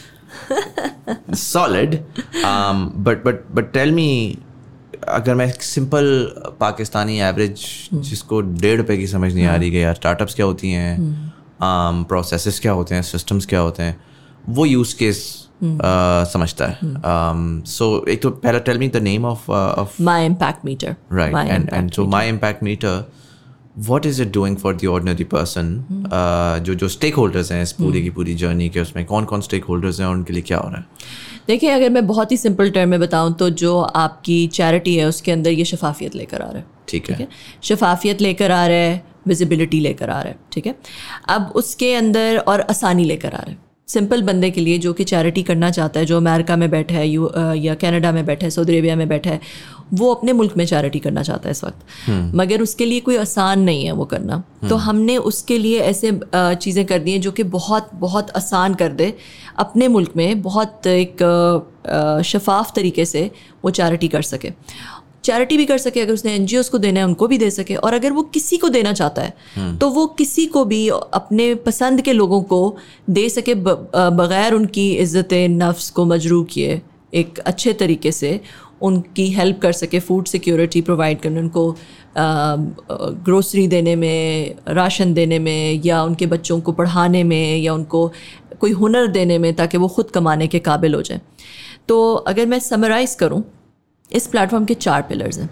solid. 1.32 2.04
Um, 2.44 2.92
but 2.96 3.22
but 3.22 3.54
but 3.54 3.72
tell 3.72 3.92
me, 3.92 4.38
अगर 5.08 5.34
मैं 5.34 5.50
simple 5.60 6.06
Pakistani 6.60 7.18
average 7.20 7.66
जिसको 7.94 8.40
डेढ़ 8.40 8.76
रुपए 8.78 8.96
की 8.96 9.06
समझ 9.06 9.32
नहीं 9.34 9.46
आ 9.46 9.56
रही 9.56 9.70
कि 9.70 9.82
यार 9.82 9.94
स्टार्टअप्स 9.94 10.34
क्या 10.34 10.46
होती 10.46 10.70
हैं 10.70 11.34
प्रोसेसेस 11.63 12.59
क्या 12.59 12.71
होते 12.71 12.95
हैं 12.95 13.01
सिस्टम्स 13.01 13.45
क्या 13.45 13.59
होते 13.59 13.83
हैं 13.83 14.03
वो 14.49 14.65
यूज़ 14.65 14.95
केस 14.95 15.23
समझता 16.33 16.67
है। 16.67 16.77
सो 17.67 18.05
एक 18.09 18.21
तो 18.21 18.29
पहला 18.29 18.59
tell 18.59 18.77
me 18.77 18.87
the 18.87 18.97
name 18.97 19.25
of 19.25 19.51
of 19.51 20.01
My 20.03 20.19
and 20.19 20.31
impact 20.31 20.65
and 21.73 21.93
so 21.95 22.03
meter. 22.03 22.13
my 22.13 22.23
impact 22.29 22.63
meter 22.63 22.93
what 23.87 24.05
is 24.05 24.19
it 24.19 24.31
doing 24.37 24.55
for 24.61 24.71
the 24.79 24.87
ordinary 24.93 25.27
person? 25.33 25.67
Uh, 25.89 26.57
जो 26.59 26.73
जो 26.75 26.87
स्टेक 26.87 27.15
होल्डर्स 27.15 27.51
हैं 27.51 27.61
इस 27.63 27.71
पूरी 27.71 28.01
की 28.03 28.09
पूरी 28.09 28.35
जर्नी 28.35 28.69
के 28.69 28.79
उसमें 28.79 29.05
कौन 29.05 29.25
कौन 29.25 29.41
स्टेक 29.41 29.65
होल्डर्स 29.65 29.99
हैं 29.99 30.07
और 30.07 30.15
उनके 30.15 30.33
लिए 30.33 30.41
क्या 30.41 30.57
हो 30.57 30.69
रहा 30.69 30.77
है? 30.77 30.85
देखिए 31.47 31.69
अगर 31.69 31.89
मैं 31.89 32.05
बहुत 32.07 32.31
ही 32.31 32.37
सिंपल 32.37 32.69
टर्म 32.69 32.89
में 32.89 32.99
बताऊँ 32.99 33.33
तो 33.33 33.49
जो 33.49 33.79
आपकी 33.81 34.45
चैरिटी 34.47 34.95
है 34.95 35.05
उसके 35.05 35.31
अंदर 35.31 35.51
ये 35.51 35.65
शफाफियत 35.65 36.15
लेकर 36.15 36.41
आ 36.41 36.49
रहा 36.49 36.57
है। 36.57 36.65
ठीक 36.89 37.09
है। 37.09 37.17
ठीक 37.17 37.27
है? 37.27 37.33
शफाफियत 37.63 38.21
लेकर 38.21 38.51
आ 38.51 38.65
रहा 38.67 38.77
है 38.77 39.10
विजिबिलिटी 39.25 39.79
लेकर 39.79 40.09
आ 40.09 40.21
रहा 40.21 40.29
है 40.29 40.39
ठीक 40.51 40.67
है? 40.67 40.75
अब 41.29 41.51
उसके 41.55 41.93
अंदर 41.95 42.37
और 42.37 42.61
आसानी 42.61 43.03
लेकर 43.05 43.27
आ 43.29 43.37
रहा 43.37 43.51
है। 43.51 43.57
सिंपल 43.87 44.21
बंदे 44.23 44.49
के 44.51 44.61
लिए 44.61 44.77
जो 44.77 44.91
कि 44.93 45.03
चैरिटी 45.03 45.41
करना 45.43 45.69
चाहता 45.71 45.99
है 45.99 46.05
जो 46.05 46.17
अमेरिका 46.17 46.55
में 46.55 46.69
बैठा 46.71 46.95
है 46.95 47.07
यू 47.07 47.31
या 47.55 47.73
कनाडा 47.75 48.11
में 48.11 48.25
बैठा 48.25 48.45
है 48.45 48.49
सऊदी 48.49 48.71
अरेबिया 48.71 48.95
में 48.95 49.07
बैठा 49.07 49.29
है 49.29 49.39
वो 49.93 50.13
अपने 50.13 50.33
मुल्क 50.33 50.53
में 50.57 50.65
चैरिटी 50.65 50.99
करना 50.99 51.23
चाहता 51.23 51.47
है 51.47 51.51
इस 51.51 51.63
वक्त। 51.63 52.09
मगर 52.35 52.61
उसके 52.61 52.85
लिए 52.85 52.99
कोई 52.99 53.17
आसान 53.17 53.61
नहीं 53.61 53.85
है 53.85 53.91
वो 53.91 54.05
करना। 54.05 54.41
तो 54.69 54.75
हमने 54.77 55.17
उसके 55.19 55.57
लिए 55.57 55.79
ऐसे 55.81 56.19
चीज़ें 56.35 56.85
कर 56.85 56.99
दी 56.99 57.11
हैं 57.11 57.21
जो 57.21 57.31
कि 57.31 57.43
बहुत 57.49 57.89
बहुत 57.95 58.29
आसान 58.31 58.73
कर 58.73 58.91
दे। 58.93 59.13
अपने 59.57 59.87
मुल्क 59.87 60.13
में 60.15 60.41
बहुत 60.41 60.87
एक 60.87 61.23
शफाफ 62.25 62.73
तरीके 62.75 63.05
से 63.05 63.29
वो 63.65 63.71
चैरिटी 63.71 64.07
कर 64.07 64.21
सके। 64.23 64.51
चैरिटी 65.23 65.57
भी 65.57 65.65
कर 65.65 65.77
सके 65.77 66.01
अगर 66.01 66.13
उसने 66.13 66.33
एन 66.35 66.47
को 66.71 66.77
देना 66.77 66.99
है 66.99 67.05
उनको 67.05 67.27
भी 67.27 67.37
दे 67.37 67.49
सके। 67.51 67.75
और 67.75 67.93
अगर 67.93 68.11
वो 68.11 68.21
किसी 68.33 68.57
को 68.57 68.69
देना 68.69 68.93
चाहता 68.93 69.21
है 69.21 69.77
तो 69.77 69.89
वो 69.89 70.05
किसी 70.17 70.45
को 70.47 70.63
भी 70.65 70.87
अपने 70.89 71.53
पसंद 71.65 72.01
के 72.01 72.13
लोगों 72.13 72.41
को 72.43 72.61
दे 73.09 73.27
सके 73.29 73.55
बगैर 73.55 74.53
उनकी 74.53 74.91
इज़्ज़त 74.95 75.33
नफ्स 75.51 75.89
को 75.89 76.05
मजरू 76.05 76.43
किए 76.45 76.81
एक 77.13 77.39
अच्छे 77.39 77.73
तरीके 77.73 78.11
से 78.11 78.39
उनकी 78.81 79.29
हेल्प 79.31 79.59
कर 79.61 79.71
सके 79.71 79.99
फ़ूड 79.99 80.27
सिक्योरिटी 80.27 80.81
प्रोवाइड 80.81 81.19
करने 81.21 81.39
उनको 81.39 81.75
ग्रोसरी 83.25 83.67
देने 83.67 83.95
में 83.95 84.55
राशन 84.69 85.13
देने 85.13 85.39
में 85.39 85.81
या 85.85 86.01
उनके 86.03 86.25
बच्चों 86.27 86.59
को 86.61 86.71
पढ़ाने 86.71 87.23
में 87.23 87.57
या 87.57 87.73
उनको 87.73 88.11
कोई 88.59 88.71
हुनर 88.71 89.07
देने 89.07 89.37
में 89.37 89.53
ताकि 89.55 89.77
वो 89.77 89.87
ख़ुद 89.87 90.09
कमाने 90.13 90.47
के 90.47 90.59
काबिल 90.61 90.95
हो 90.95 91.01
जाए। 91.01 91.21
तो 91.87 92.13
अगर 92.13 92.45
मैं 92.45 92.59
समराइज़ 92.59 93.15
करूँ 93.17 93.43
इस 94.13 94.27
प्लेटफॉर्म 94.27 94.65
के 94.65 94.73
चार 94.75 95.01
पिलर्स 95.01 95.39
हैं। 95.39 95.49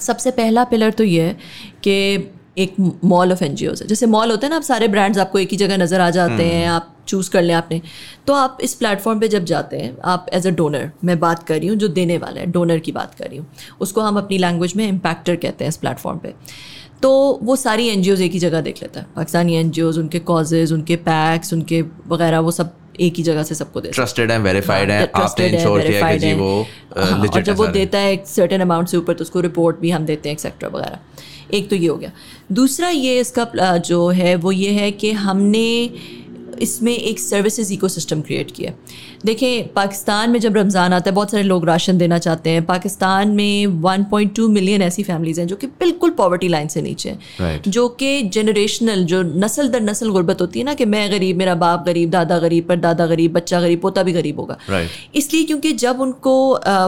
सबसे 0.00 0.30
पहला 0.32 0.64
पिलर 0.64 0.90
तो 0.90 1.04
ये 1.04 1.22
है 1.22 1.36
कि 1.84 2.30
एक 2.58 2.74
मॉल 3.04 3.32
ऑफ़ 3.32 3.44
एन 3.44 3.56
है। 3.56 3.86
जैसे 3.86 4.06
मॉल 4.06 4.30
होते 4.30 4.46
हैं 4.46 4.50
ना, 4.50 4.56
आप 4.56 4.62
सारे 4.62 4.88
ब्रांड्स 4.88 5.18
आपको 5.18 5.38
एक 5.38 5.50
ही 5.50 5.56
जगह 5.56 5.76
नज़र 5.76 6.00
आ 6.00 6.08
जाते 6.10 6.42
हैं, 6.44 6.66
आप 6.68 6.88
चूज़ 7.08 7.30
कर 7.30 7.42
लें 7.42 7.54
आपने। 7.54 7.80
तो 8.26 8.32
आप 8.32 8.58
इस 8.62 8.74
प्लेटफॉर्म 8.74 9.20
पे 9.20 9.28
जब 9.28 9.44
जाते 9.44 9.76
हैं, 9.76 9.96
आप 10.04 10.26
एज 10.32 10.46
अ 10.46 10.50
डोनर 10.50 10.90
मैं 11.04 11.18
बात 11.20 11.42
कर 11.42 11.58
रही 11.58 11.68
हूँ, 11.68 11.76
जो 11.76 11.88
देने 11.90 12.18
वाला 12.18 12.40
है 12.40 12.46
डोनर 12.48 12.78
की 12.78 12.92
बात 12.92 13.14
कर 13.14 13.28
रही 13.28 13.38
हूँ, 13.38 13.46
उसको 13.80 14.00
हम 14.00 14.18
अपनी 14.18 14.38
लैंग्वेज 14.38 14.76
में 14.76 14.86
इम्पैक्टर 14.88 15.36
कहते 15.36 15.64
हैं 15.64 15.68
इस 15.68 15.76
प्लेटफॉर्म 15.76 16.18
पे। 16.18 16.34
तो 17.02 17.40
वो 17.42 17.56
सारी 17.56 17.88
एन 17.88 18.00
एक 18.00 18.32
ही 18.32 18.38
जगह 18.38 18.60
देख 18.60 18.82
लेता 18.82 19.00
है। 19.00 19.06
पाकिस्तानी 19.16 19.54
एन 19.56 19.72
उनके 19.82 20.18
कॉजेज़ 20.20 20.74
उनके 20.74 20.96
पैक्स 20.98 21.52
उनके 21.52 21.82
वगैरह, 22.08 22.40
वो 22.40 22.50
सब 22.50 22.74
एक 23.00 23.14
ही 23.16 23.22
जगह 23.22 23.42
से 23.42 23.54
सबको 23.54 23.80
दे 23.80 23.88
ट्रस्टेड 23.88 24.30
है। 24.30 24.38
वेरीफाइड 24.38 24.90
है 24.90 25.10
आपने 25.14 25.46
इंश्योर 25.46 25.80
किया 25.80 26.12
कि 26.12 26.18
जी। 26.18 26.32
वो 26.34 26.66
हाँ, 26.98 27.26
और 27.26 27.42
जब 27.42 27.56
वो 27.56 27.66
देता 27.68 27.98
है 27.98 28.12
एक 28.12 28.26
सर्टेन 28.26 28.60
अमाउंट 28.60 28.88
से 28.88 28.96
ऊपर 28.96 29.14
तो 29.14 29.22
उसको 29.22 29.40
रिपोर्ट 29.40 29.78
भी 29.80 29.90
हम 29.90 30.04
देते 30.06 30.28
हैं 30.28 30.34
एक्सेट्रा 30.34 30.68
वगैरह। 30.68 30.98
एक 31.54 31.68
तो 31.70 31.76
ये 31.76 31.88
हो 31.88 31.96
गया। 31.96 32.10
दूसरा 32.52 32.88
ये 32.88 33.18
इसका 33.20 33.76
जो 33.78 34.08
है 34.10 34.34
वो 34.36 34.52
ये 34.52 34.70
है 34.70 34.90
कि 34.90 35.12
हमने 35.12 35.90
इसमें 36.58 36.92
एक 36.92 37.18
सर्विसेज़ 37.18 37.72
इकोसिस्टम 37.72 38.20
क्रिएट 38.20 38.50
किया 38.50 38.72
देखें 39.24 39.68
पाकिस्तान 39.74 40.30
में 40.30 40.38
जब 40.40 40.56
रमज़ान 40.56 40.92
आता 40.92 41.10
है 41.10 41.14
बहुत 41.14 41.30
सारे 41.30 41.42
लोग 41.42 41.64
राशन 41.66 41.98
देना 41.98 42.18
चाहते 42.18 42.50
हैं। 42.50 42.64
पाकिस्तान 42.66 43.28
में 43.30 43.66
1.2 43.82 44.48
मिलियन 44.50 44.82
ऐसी 44.82 45.02
फैमिलीज़ 45.02 45.40
हैं 45.40 45.46
जो 45.46 45.56
कि 45.56 45.66
बिल्कुल 45.80 46.10
पॉवर्टी 46.12 46.48
लाइन 46.48 46.68
से 46.68 46.82
नीचे 46.82 47.08
हैं। 47.08 47.18
Right. 47.40 47.68
जो 47.68 47.88
कि 47.88 48.22
जनरेशनल 48.24 49.04
जो 49.04 49.22
नस्ल 49.22 49.68
दर 49.68 49.80
नस्ल 49.82 50.10
गुर्बत 50.10 50.40
होती 50.40 50.58
है 50.58 50.64
ना 50.64 50.74
कि 50.74 50.84
मैं 50.86 51.10
गरीब 51.10 51.36
मेरा 51.36 51.54
बाप 51.56 51.84
गरीब 51.86 52.10
दादा 52.10 52.38
गरीब 52.38 52.64
पर 52.68 52.76
दादा 52.78 53.06
गरीब 53.06 53.32
बच्चा 53.32 53.60
गरीब 53.60 53.80
पोता 53.80 54.02
भी 54.02 54.12
गरीब 54.12 54.40
होगा। 54.40 54.56
Right. 54.60 54.88
इसलिए 55.14 55.44
क्योंकि 55.44 55.72
जब 55.74 56.00
उनको 56.00 56.34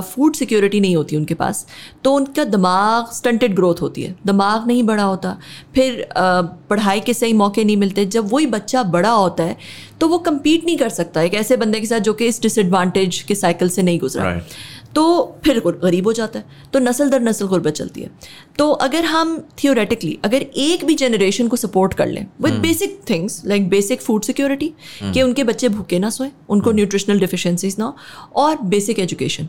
फ़ूड 0.04 0.34
सिक्योरिटी 0.34 0.80
नहीं 0.80 0.96
होती 0.96 1.16
उनके 1.16 1.34
पास 1.34 1.66
तो 2.04 2.14
उनका 2.14 2.44
दिमाग 2.46 3.12
स्टंटेड 3.14 3.54
ग्रोथ 3.54 3.82
होती 3.82 4.02
है। 4.02 4.14
दिमाग 4.26 4.66
नहीं 4.66 4.82
बड़ा 4.82 5.02
होता। 5.02 5.36
फिर 5.74 6.06
पढ़ाई 6.16 7.00
के 7.00 7.14
सही 7.14 7.32
मौके 7.34 7.64
नहीं 7.64 7.76
मिलते। 7.76 8.04
जब 8.06 8.32
वही 8.32 8.46
बच्चा 8.48 8.82
बड़ा 8.84 9.10
होता 9.10 9.44
है 9.44 9.53
तो 10.00 10.08
वो 10.08 10.22
compete 10.28 10.64
नहीं 10.64 10.76
कर 10.76 10.88
सकता। 10.90 11.22
एक 11.22 11.34
ऐसे 11.34 11.56
बंदे 11.56 11.80
के 11.80 11.86
साथ 11.86 12.00
जो 12.00 12.12
कि 12.14 12.26
इस 12.26 12.40
डिसएडवांटेज 12.42 13.20
के 13.28 13.34
साइकिल 13.34 13.68
से 13.68 13.82
नहीं 13.82 13.98
गुजरा। 13.98 14.24
Right. 14.24 14.54
तो 14.94 15.04
फिर 15.44 15.58
गरीब 15.66 16.06
हो 16.06 16.12
जाता 16.12 16.38
है। 16.38 16.68
तो 16.72 16.78
नस्ल 16.78 17.08
दर 17.10 17.20
नस्ल 17.20 17.46
गुर्बत 17.46 17.72
चलती 17.72 18.00
है। 18.00 18.10
तो 18.58 18.70
अगर 18.70 19.04
हम 19.04 19.38
थियोरेटिकली 19.64 20.18
अगर 20.24 20.42
एक 20.56 20.84
भी 20.84 20.94
जनरेशन 20.94 21.48
को 21.48 21.56
सपोर्ट 21.56 21.94
कर 21.94 22.06
लें 22.06 22.26
with 22.42 22.54
basic 22.62 23.00
things 23.10 23.42
like 23.46 23.68
basic 23.68 24.02
food 24.02 24.22
security 24.22 24.72
कि 25.04 25.22
उनके 25.22 25.44
बच्चे 25.44 25.68
भूखे 25.68 25.98
ना 25.98 26.10
सोए 26.10 26.30
उनको 26.48 26.72
न्यूट्रिशनल 26.72 27.20
डिफिशेंसीज 27.20 27.76
ना 27.78 27.84
हो 27.84 27.96
और 28.36 28.56
बेसिक 28.64 28.98
एजुकेशन 28.98 29.48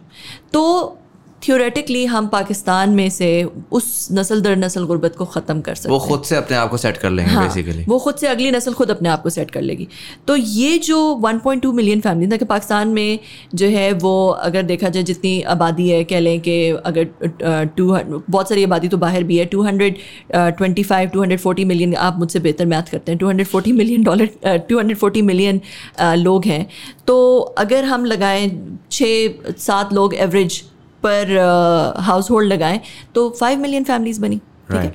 तो 0.54 0.64
थियोरेटिकली 1.48 2.06
हम 2.06 2.28
पाकिस्तान 2.28 2.90
में 2.90 3.10
से 3.10 3.28
उस 3.72 4.08
नस्ल 4.12 4.42
दर 4.42 4.56
नस्ल 4.58 4.84
गुर्बत 4.86 5.16
को 5.16 5.26
ख़त्म 5.28 5.62
कर 5.62 5.76
सकते 5.76 5.92
वो 5.92 6.00
खुद 6.00 6.24
से 6.24 6.36
अपने 6.36 6.58
आप 6.58 6.70
को 6.70 6.78
सेट 6.78 6.98
कर 6.98 7.10
लेंगे 7.10 7.32
हाँ, 7.32 7.48
बेसिकली 7.48 7.84
वो 7.88 8.00
खुद 8.00 8.16
से 8.16 8.28
अगली 8.28 8.52
नस्ल 8.52 8.74
खुद 8.74 8.92
अपने 8.92 9.10
आप 9.10 9.24
को 9.24 9.30
सेट 9.30 9.52
कर 9.52 9.62
लेगी। 9.62 9.88
तो 10.28 10.36
ये 10.36 10.78
जो 10.80 11.00
1.2 11.24 11.72
मिलियन 11.74 12.02
फैमिली 12.02 12.32
था 12.32 12.38
कि 12.38 12.46
पाकिस्तान 12.46 12.88
में 12.90 13.20
जो 13.56 13.68
है 13.68 13.92
वो 13.96 14.28
अगर 14.28 14.64
देखा 14.64 14.90
जाए 14.90 15.04
जितनी 15.04 15.42
आबादी 15.54 15.90
है 15.90 16.04
कह 16.04 16.20
लें 16.20 16.40
कि 16.42 16.58
अगर 16.86 17.66
टू 17.78 17.88
बहुत 17.88 18.50
सारी 18.50 18.64
आबादी 18.64 18.88
तो 18.88 18.98
बाहर 18.98 19.24
भी 19.24 19.38
है। 19.38 19.46
Two 19.46 19.62
hundred 19.64 19.98
twenty 20.36 20.84
five 20.84 21.10
two 21.10 21.22
hundred 21.22 21.40
forty 21.40 21.66
million 21.66 21.96
आप 21.96 22.20
मुझसे 22.20 22.40
बेहतर 22.40 22.66
मैथ 22.66 22.92
करते 22.92 23.12
हैं। 23.12 23.20
Two 23.20 23.28
hundred 23.28 23.48
forty 23.48 23.72
million 23.74 24.04
dollar 24.04 24.58
two 24.70 24.78
hundred 24.80 24.98
forty 24.98 25.22
million 25.24 25.62
लोग 26.20 26.46
हैं। 26.46 26.66
तो 27.08 27.38
अगर 27.58 27.86
हम 27.86 28.06
लगाएँ 28.06 28.50
छः 28.92 29.54
सात 29.58 29.94
लोग 29.94 30.16
एवरेज 30.16 30.64
पर 31.06 31.38
हाउस 32.06 32.30
होल्ड 32.32 32.54
लगाएँ 32.54 32.80
तो 33.16 33.30
फाइव 33.40 33.60
मिलियन 33.60 33.84
फैमिलीज़ 33.84 34.22
बनी 34.22 34.38
ठीक 34.38 34.76
है? 34.76 34.94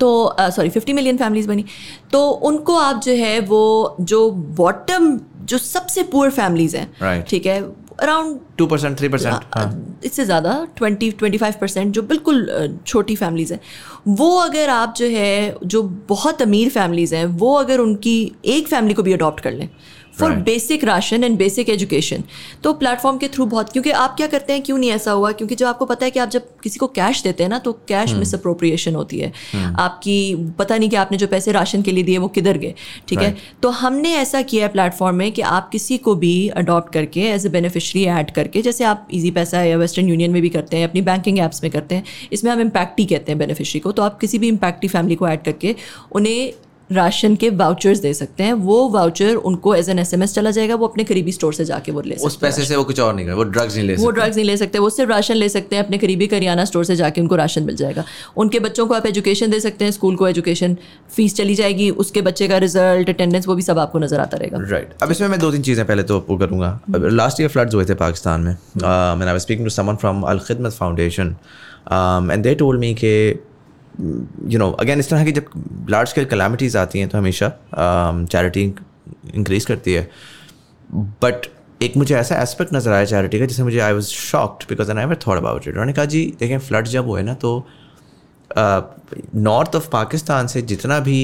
तो 0.00 0.36
सॉरी 0.40 0.68
फिफ्टी 0.70 0.92
मिलियन 0.92 1.16
फैमिलीज़ 1.16 1.48
बनी। 1.48 1.64
तो 2.12 2.28
उनको 2.48 2.76
आप 2.76 3.02
जो 3.02 3.12
है 3.14 3.38
वो 3.42 3.96
जो 4.00 4.30
बॉटम 4.56 5.18
जो 5.44 5.58
सबसे 5.58 6.02
पुअर 6.04 6.30
फैमिलीज़ 6.30 6.76
हैं 6.76 6.90
Right. 6.94 7.30
ठीक 7.30 7.46
है 7.46 7.60
around 8.00 8.38
two 8.58 8.66
percent 8.66 8.96
three 8.98 9.08
percent 9.08 10.04
इससे 10.04 10.24
ज़्यादा 10.24 10.52
ट्वेंटी 10.76 11.10
ट्वेंटी 11.12 11.38
फाइव 11.38 11.54
परसेंट 11.60 11.92
जो 11.94 12.02
बिल्कुल 12.02 12.78
छोटी 12.86 13.16
फैमिलीज़ 13.16 13.52
हैं। 13.52 13.60
वो 14.08 14.36
अगर 14.38 14.70
आप 14.70 14.94
जो 14.96 15.06
है 15.08 15.56
जो 15.64 15.82
बहुत 16.08 16.42
अमीर 16.42 16.68
फैमिलीज़ 16.70 17.14
हैं 17.14 17.24
वो 17.38 17.54
अगर 17.54 17.80
उनकी 17.80 18.14
एक 18.44 18.68
फैमिली 18.68 18.94
को 18.94 19.02
भी 19.02 19.12
अडॉप्ट 19.12 19.40
कर 19.40 19.52
लें 19.52 19.68
for 20.14 20.32
basic 20.42 20.84
ration 20.84 21.24
and 21.24 21.36
basic 21.38 21.68
education 21.68 22.24
तो 22.64 22.72
प्लेटफॉर्म 22.72 23.18
के 23.18 23.28
थ्रू 23.28 23.46
बहुत 23.46 23.72
क्योंकि 23.72 23.90
आप 23.90 24.16
क्या 24.16 24.26
करते 24.26 24.52
हैं 24.52 24.62
क्यों 24.62 24.78
नहीं 24.78 24.90
ऐसा 24.90 25.12
हुआ? 25.12 25.32
क्योंकि 25.32 25.54
जब 25.54 25.66
आपको 25.66 25.86
पता 25.86 26.04
है 26.04 26.10
कि 26.10 26.18
आप 26.18 26.28
जब 26.28 26.46
किसी 26.62 26.78
को 26.78 26.86
कैश 26.88 27.22
देते 27.22 27.42
हैं 27.42 27.50
ना 27.50 27.58
तो 27.58 27.72
कैश 27.88 28.12
मिस 28.12 28.34
अप्रोप्रिएशन 28.34 28.94
होती 28.94 29.18
है। 29.18 29.32
आपकी 29.56 30.34
पता 30.58 30.76
नहीं 30.78 30.88
कि 30.88 30.96
आपने 30.96 31.18
जो 31.18 31.26
पैसे 31.26 31.52
राशन 31.52 31.82
के 31.82 31.92
लिए 31.92 32.04
दिए 32.04 32.18
वो 32.18 32.28
किधर 32.28 32.58
गए 32.58 32.74
ठीक 33.08 33.18
है? 33.18 33.36
तो 33.62 33.70
हमने 33.72 34.14
ऐसा 34.16 34.42
किया 34.42 34.66
है 34.66 34.72
प्लेटफॉर्म 34.72 35.16
में 35.16 35.30
कि 35.32 35.42
आप 35.42 35.68
किसी 35.68 35.98
को 35.98 36.14
भी 36.14 36.48
अडॉप्ट 36.48 36.92
करके 36.92 37.20
एज 37.28 37.46
ए 37.46 37.48
बेनिफिशरी 37.48 38.04
ऐड 38.06 38.30
करके 38.30 38.62
जैसे 38.62 38.84
आप 38.84 39.08
इजी 39.12 39.30
पैसा 39.30 39.62
या 39.62 39.76
वेस्टर्न 39.76 40.08
यूनियन 40.08 40.30
में 40.30 40.40
भी 40.42 40.48
करते 40.48 40.76
हैं 40.76 40.88
अपनी 40.88 41.02
बैंकिंग 41.02 41.38
ऐप्स 41.38 41.62
में 41.62 41.70
करते 41.72 41.94
हैं 41.94 42.04
इसमें 42.32 42.50
हम 42.52 42.60
इम्पैक्टी 42.60 43.04
कहते 43.04 43.32
हैं 43.32 43.38
बेनिफिशरी 43.38 43.80
को। 43.80 43.92
तो 43.92 44.02
आप 44.02 44.18
किसी 44.18 44.38
भी 44.38 44.48
इम्पैक्टी 44.48 44.88
फैमिली 44.88 45.14
को 45.14 45.28
ऐड 45.28 45.42
करके 45.42 45.74
उन्हें 46.12 46.52
राशन 46.92 47.34
के 47.36 47.50
वाउचर्स 47.52 47.98
दे 48.00 48.12
सकते 48.14 48.42
हैं। 48.42 48.52
वो 48.64 48.88
वाउचर 48.90 49.34
उनको 49.44 49.74
एज 49.74 49.88
एन 49.90 49.98
एस 49.98 50.34
चला 50.34 50.50
जाएगा 50.50 50.74
वो 50.74 50.86
अपने 50.86 51.04
करीबी 51.04 51.32
स्टोर 51.32 51.54
से 51.54 51.64
जाके 51.64 51.92
वो 51.92 52.00
ले 52.02 52.14
उस 52.14 52.20
सकते 52.22 52.46
हैं। 52.46 52.52
पैसे 52.52 52.64
से 52.64 52.76
वो 52.76 52.84
कुछ 52.84 53.00
और 53.00 53.14
नहीं 53.14 53.26
करे 53.26 53.34
वो 53.34 53.44
ड्रग्स 53.46 53.76
नहीं 53.76 53.86
ले 53.86 53.94
वो 53.96 54.10
ड्रग्स 54.10 54.36
नहीं 54.36 54.44
ले 54.46 54.56
सकते 54.56 54.78
वो 54.78 54.90
सिर्फ़ 54.90 55.10
राशन 55.10 55.34
ले 55.34 55.48
सकते 55.48 55.76
हैं 55.76 55.84
अपने 55.84 55.98
करीबी 55.98 56.26
करियाना 56.28 56.64
स्टोर 56.64 56.84
से 56.84 56.96
जाके 56.96 57.20
उनको 57.20 57.36
राशन 57.36 57.62
मिल 57.64 57.76
जाएगा। 57.76 58.04
उनके 58.36 58.60
बच्चों 58.60 58.86
को 58.86 58.94
आप 58.94 59.06
एजुकेशन 59.06 59.50
दे 59.50 59.60
सकते 59.60 59.84
हैं 59.84 59.92
स्कूल 59.92 60.16
को 60.16 60.28
एजुकेशन 60.28 60.76
फ़ीस 61.16 61.36
चली 61.36 61.54
जाएगी 61.54 61.90
उसके 62.02 62.22
बच्चे 62.22 62.48
का 62.48 62.58
रिज़ल्ट 62.58 63.08
अटेंडेंस 63.08 63.48
वो 63.48 63.54
भी 63.54 63.62
सब 63.62 63.78
आपको 63.78 63.98
नज़र 63.98 64.20
आता 64.20 64.36
रहेगा। 64.36 64.58
राइट 64.70 64.94
अब 65.02 65.10
इसमें 65.10 65.28
मैं 65.28 65.38
दो 65.40 65.50
तीन 65.52 65.62
चीज़ें 65.62 65.84
पहले 65.86 66.02
तो 66.02 66.18
वो 66.28 66.36
करूँगा। 66.38 66.78
लास्ट 66.90 67.40
ईयर 67.40 67.50
फ्लड्स 67.50 67.74
हुए 67.74 67.84
थे 67.84 67.94
पाकिस्तान 67.96 68.40
में। 68.40 68.56
मैंने 68.76 69.30
I 69.30 69.38
speaking 69.38 69.66
to 69.66 69.70
someone 69.72 69.96
from 69.96 70.22
Al 70.24 70.38
Khidmat 70.48 70.72
Foundation 70.74 71.36
and 71.92 72.42
they 72.42 72.54
told 72.54 72.80
me 72.80 72.92
के 72.94 73.14
यू 74.00 74.58
नो 74.58 74.70
अगेन 74.80 74.98
इस 74.98 75.10
तरह 75.10 75.24
की 75.24 75.32
जब 75.32 75.86
लार्ज 75.90 76.08
स्केल 76.08 76.24
कलामिटीज़ 76.24 76.78
आती 76.78 76.98
हैं 76.98 77.08
तो 77.08 77.18
हमेशा 77.18 77.50
चैरिटी 77.74 78.62
इंक्रीज 79.34 79.64
करती 79.64 79.92
है। 79.92 80.08
बट 81.22 81.46
एक 81.82 81.96
मुझे 81.96 82.14
ऐसा 82.16 82.40
एस्पेक्ट 82.42 82.74
नज़र 82.74 82.92
आया 82.92 83.04
चैरिटी 83.04 83.38
का, 83.38 83.46
जिससे 83.46 83.62
मुझे 83.62 83.78
I 83.80 83.92
was 83.92 84.08
shocked 84.08 84.64
because 84.68 84.90
an 84.90 84.98
I 84.98 85.04
never 85.04 85.18
thought 85.26 85.36
about 85.38 85.62
it 85.62 85.74
उन्होंने 85.74 85.92
कहा 85.92 86.04
जी 86.04 86.24
देखें 86.40 86.58
फ्लड 86.58 86.86
जब 86.88 87.06
हुए 87.06 87.22
ना 87.22 87.34
तो 87.34 87.66
नॉर्थ 89.34 89.76
ऑफ़ 89.76 89.88
पाकिस्तान 89.90 90.46
से 90.46 90.62
जितना 90.62 90.98
भी 91.00 91.20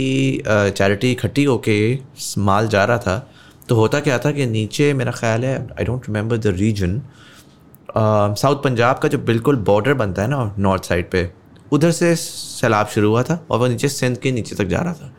चैरिटी 0.49 1.13
इकट्ठी 1.13 1.45
होके 1.45 1.79
माल 2.39 2.69
जा 2.69 2.85
रहा 2.85 2.99
था 2.99 3.19
तो 3.69 3.75
होता 3.75 4.01
क्या 4.01 4.19
था 4.19 4.31
कि 4.33 4.47
नीचे 4.47 4.93
मेरा 4.95 5.13
ख्याल 5.13 5.45
है 5.45 5.57
I 5.71 5.85
don't 5.85 6.09
remember 6.09 6.39
the 6.39 6.55
region 6.57 7.01
south 7.97 8.63
Punjab 8.65 8.99
का 8.99 9.09
जो 9.09 9.19
बिल्कुल 9.19 9.57
बॉर्डर 9.65 9.95
बनता 9.95 10.23
है 10.23 10.29
ना 10.29 10.55
नॉर्थ 10.59 10.85
साइड 10.85 11.11
पे 11.11 11.31
उधर 11.73 11.91
से 11.91 12.15
सैलाब 12.17 12.87
शुरू 12.87 13.09
हुआ 13.11 13.23
था 13.23 13.47
और 13.51 13.59
वो 13.59 13.67
नीचे 13.67 13.89
सिंध 13.89 14.17
के 14.19 14.33
नीचे 14.33 14.57
तक 14.57 14.65
जा 14.65 14.79
रहा 14.79 14.93
था। 14.93 15.13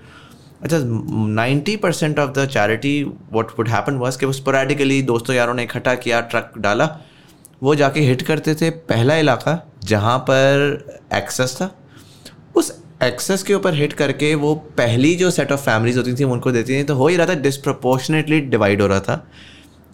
अच्छा 0.64 0.78
ninety 0.82 1.76
percent 1.78 2.20
of 2.20 2.32
the 2.32 2.46
charity 2.48 3.04
what 3.32 3.52
would 3.60 3.70
happen 3.70 3.98
was 3.98 4.18
कि 4.20 4.26
वो 4.26 4.32
स्पोरेटिकली 4.34 5.02
दोस्तों 5.02 5.36
यारों 5.36 5.54
ने 5.54 5.64
इकट्ठा 5.64 5.96
किया 5.96 6.22
ट्रक 6.24 6.54
डाला। 6.58 6.86
वो 7.64 7.76
जाके 7.76 8.00
हिट 8.00 8.22
करते 8.22 8.56
थे 8.56 8.70
पहला 8.70 9.16
इलाका 9.16 9.58
जहाँ 9.84 10.18
पर 10.20 11.00
एक्सेस 11.14 11.56
था। 11.56 11.72
उस 12.56 12.72
एक्सेस 13.04 13.44
के 13.44 13.54
ऊपर 13.54 13.74
हिट 13.74 13.94
करके 13.94 14.34
वो 14.36 14.54
पहली 14.78 15.14
जो 15.16 15.32
सेट 15.32 15.52
ऑफ़ 15.52 15.62
फैमिलीज़ 15.62 15.98
होती 15.98 16.14
थी, 16.14 16.24
उनको 16.24 16.52
देती 16.52 16.74
थी। 16.74 16.84
तो 16.84 16.96
हो 16.96 17.08
ही 17.08 17.16
रहा 17.16 17.28
था 17.28 17.34
डिसप्रपोर्शनेटली 17.36 18.40
डिवाइड 18.42 18.82
हो 18.82 18.88
रहा 18.88 19.00
था 19.00 19.16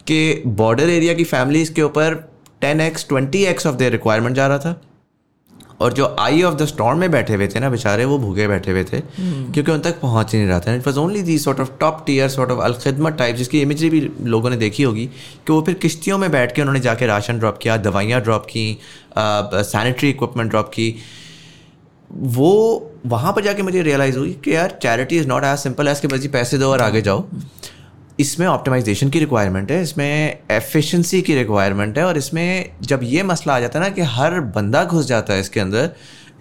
कि 0.08 0.44
बॉर्डर 0.48 0.90
एरिया 0.90 1.14
की 1.14 1.24
फैमिलीज़ 1.24 1.74
के 1.74 1.82
ऊपर 1.82 2.16
ten 2.62 2.82
X 2.82 3.08
twenty 3.10 3.44
X 3.46 3.68
of 3.68 3.76
their 3.76 3.92
requirement 3.92 4.36
जा 4.36 4.48
रहा 4.48 4.58
था। 4.58 4.82
और 5.80 5.94
जो 5.94 6.06
आई 6.20 6.42
ऑफ़ 6.44 6.56
द 6.56 6.66
स्टॉर्म 6.66 7.00
में 7.00 7.10
बैठे 7.12 7.34
हुए 7.34 7.48
थे 7.48 7.60
ना 7.60 7.70
बेचारे 7.70 8.06
वो 8.06 8.18
भूखे 8.18 8.48
बैठे 8.48 8.72
हुए 8.72 8.84
थे 8.84 9.00
क्योंकि 9.00 9.72
उन 9.72 9.80
तक 9.80 10.00
पहुँच 10.02 10.34
ही 10.34 10.40
नहीं 10.40 10.50
रहा 10.50 10.60
था। 10.60 10.74
It 10.76 10.88
was 10.88 11.00
only 11.00 11.22
the 11.22 11.38
sort 11.40 11.60
of 11.60 11.72
top 11.80 12.04
tier 12.06 12.30
sort 12.30 12.52
of 12.52 12.60
Alkhidmat 12.60 13.18
type 13.18 13.36
जिसकी 13.36 13.62
इमेजरी 13.62 13.90
भी 13.90 14.10
लोगों 14.24 14.50
ने 14.50 14.58
देखी 14.58 14.84
होगी 14.84 15.06
कि 15.06 15.54
वो 15.54 15.62
फिर 15.62 15.76
किश्तियों 15.76 16.18
में 16.18 16.30
बैठ 16.32 16.56
के 16.56 16.62
उन्होंने 16.62 16.80
जाके 16.80 17.06
राशन 17.06 17.40
ड्रॉप 17.40 17.58
किया 17.58 17.78
दवाइयाँ 17.80 18.22
ड्रॉप 18.22 18.46
की 18.46 18.78
सैनिटरी 19.18 20.10
इक्विपमेंट 20.10 20.50
ड्रॉप 20.50 20.70
की। 20.70 20.96
वो 22.10 22.92
वहाँ 23.06 23.32
पर 23.34 23.44
जाके 23.44 23.64
मुझे 23.64 23.82
रियलाइज़ 23.82 24.18
हुई 24.18 24.32
कि 24.44 24.56
यार 24.56 24.78
charity 24.82 25.18
is 25.18 25.28
not 25.28 25.44
as 25.44 25.58
simple 25.60 25.88
as 25.88 26.00
कि 26.00 26.08
बस 26.08 26.20
जी 26.20 26.28
पैसे 26.30 26.58
दो 26.58 26.72
और 26.72 26.82
आगे 26.82 27.02
जाओ। 27.02 27.26
इसमें 28.20 28.48
ऑप्टिमाइजेशन 28.48 29.10
की 29.10 29.20
रिक्वायरमेंट 29.20 29.72
है 29.72 29.82
इसमें 29.82 30.38
एफिशिएंसी 30.52 31.22
की 31.22 31.36
रिक्वायरमेंट 31.36 31.98
है 31.98 32.04
और 32.04 32.18
इसमें 32.18 32.70
जब 32.82 33.00
ये 33.04 33.24
मसला 33.24 33.56
आ 33.56 33.60
जाता 33.60 33.80
है 33.80 33.86
ना 33.86 33.90
कि 33.90 34.02
हर 34.02 34.40
बंदा 34.40 34.84
घुस 34.84 35.06
जाता 35.06 35.34
है 35.34 35.40
इसके 35.40 35.60
अंदर 35.60 35.90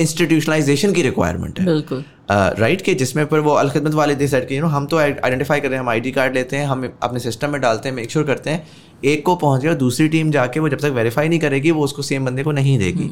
इंस्टीट्यूशनलाइजेशन 0.01 0.93
की 0.93 1.03
रिक्वायरमेंट 1.03 1.59
है। 1.61 1.67
बिल्कुल। 1.67 2.05
राइट 2.31 2.55
uh, 2.55 2.63
right, 2.63 2.83
कि 2.83 2.95
जिसमें 2.95 3.27
पर 3.27 3.39
वो 3.39 3.53
अलखदमत 3.53 3.95
वाले 3.95 4.15
दे 4.15 4.29
सेट 4.29 4.49
के 4.49 4.55
यू 4.55 4.63
नो 4.63 4.69
हम 4.69 4.87
तो 4.87 4.99
आइडेंटिफाई 4.99 5.61
कर 5.61 5.69
रहे 5.69 5.77
हैं 5.77 5.85
हम 5.85 5.89
आईडी 5.89 6.11
कार्ड 6.11 6.35
लेते 6.35 6.57
हैं 6.57 6.67
हम 6.67 6.93
अपने 7.03 7.21
सिस्टम 7.21 7.51
में 7.51 7.61
डालते 7.61 7.89
हैं 7.89 7.97
मेक 7.97 8.11
श्योर 8.11 8.25
करते 8.27 8.51
हैं 8.51 8.67
एक 9.05 9.25
को 9.27 9.37
पहुँच 9.37 9.63
गया 9.63 9.75
दूसरी 9.75 10.09
टीम 10.09 10.31
जाके 10.31 10.61
वो 10.61 10.69
जब 10.69 10.81
तक 10.81 10.93
वेरीफाई 10.95 11.29
नहीं 11.29 11.39
करेगी 11.39 11.71
वो 11.71 11.85
उसको 11.85 12.03
सेम 12.03 12.25
बंदे 12.25 12.43
को 12.43 12.53
नहीं 12.53 12.79
देगी। 12.79 13.11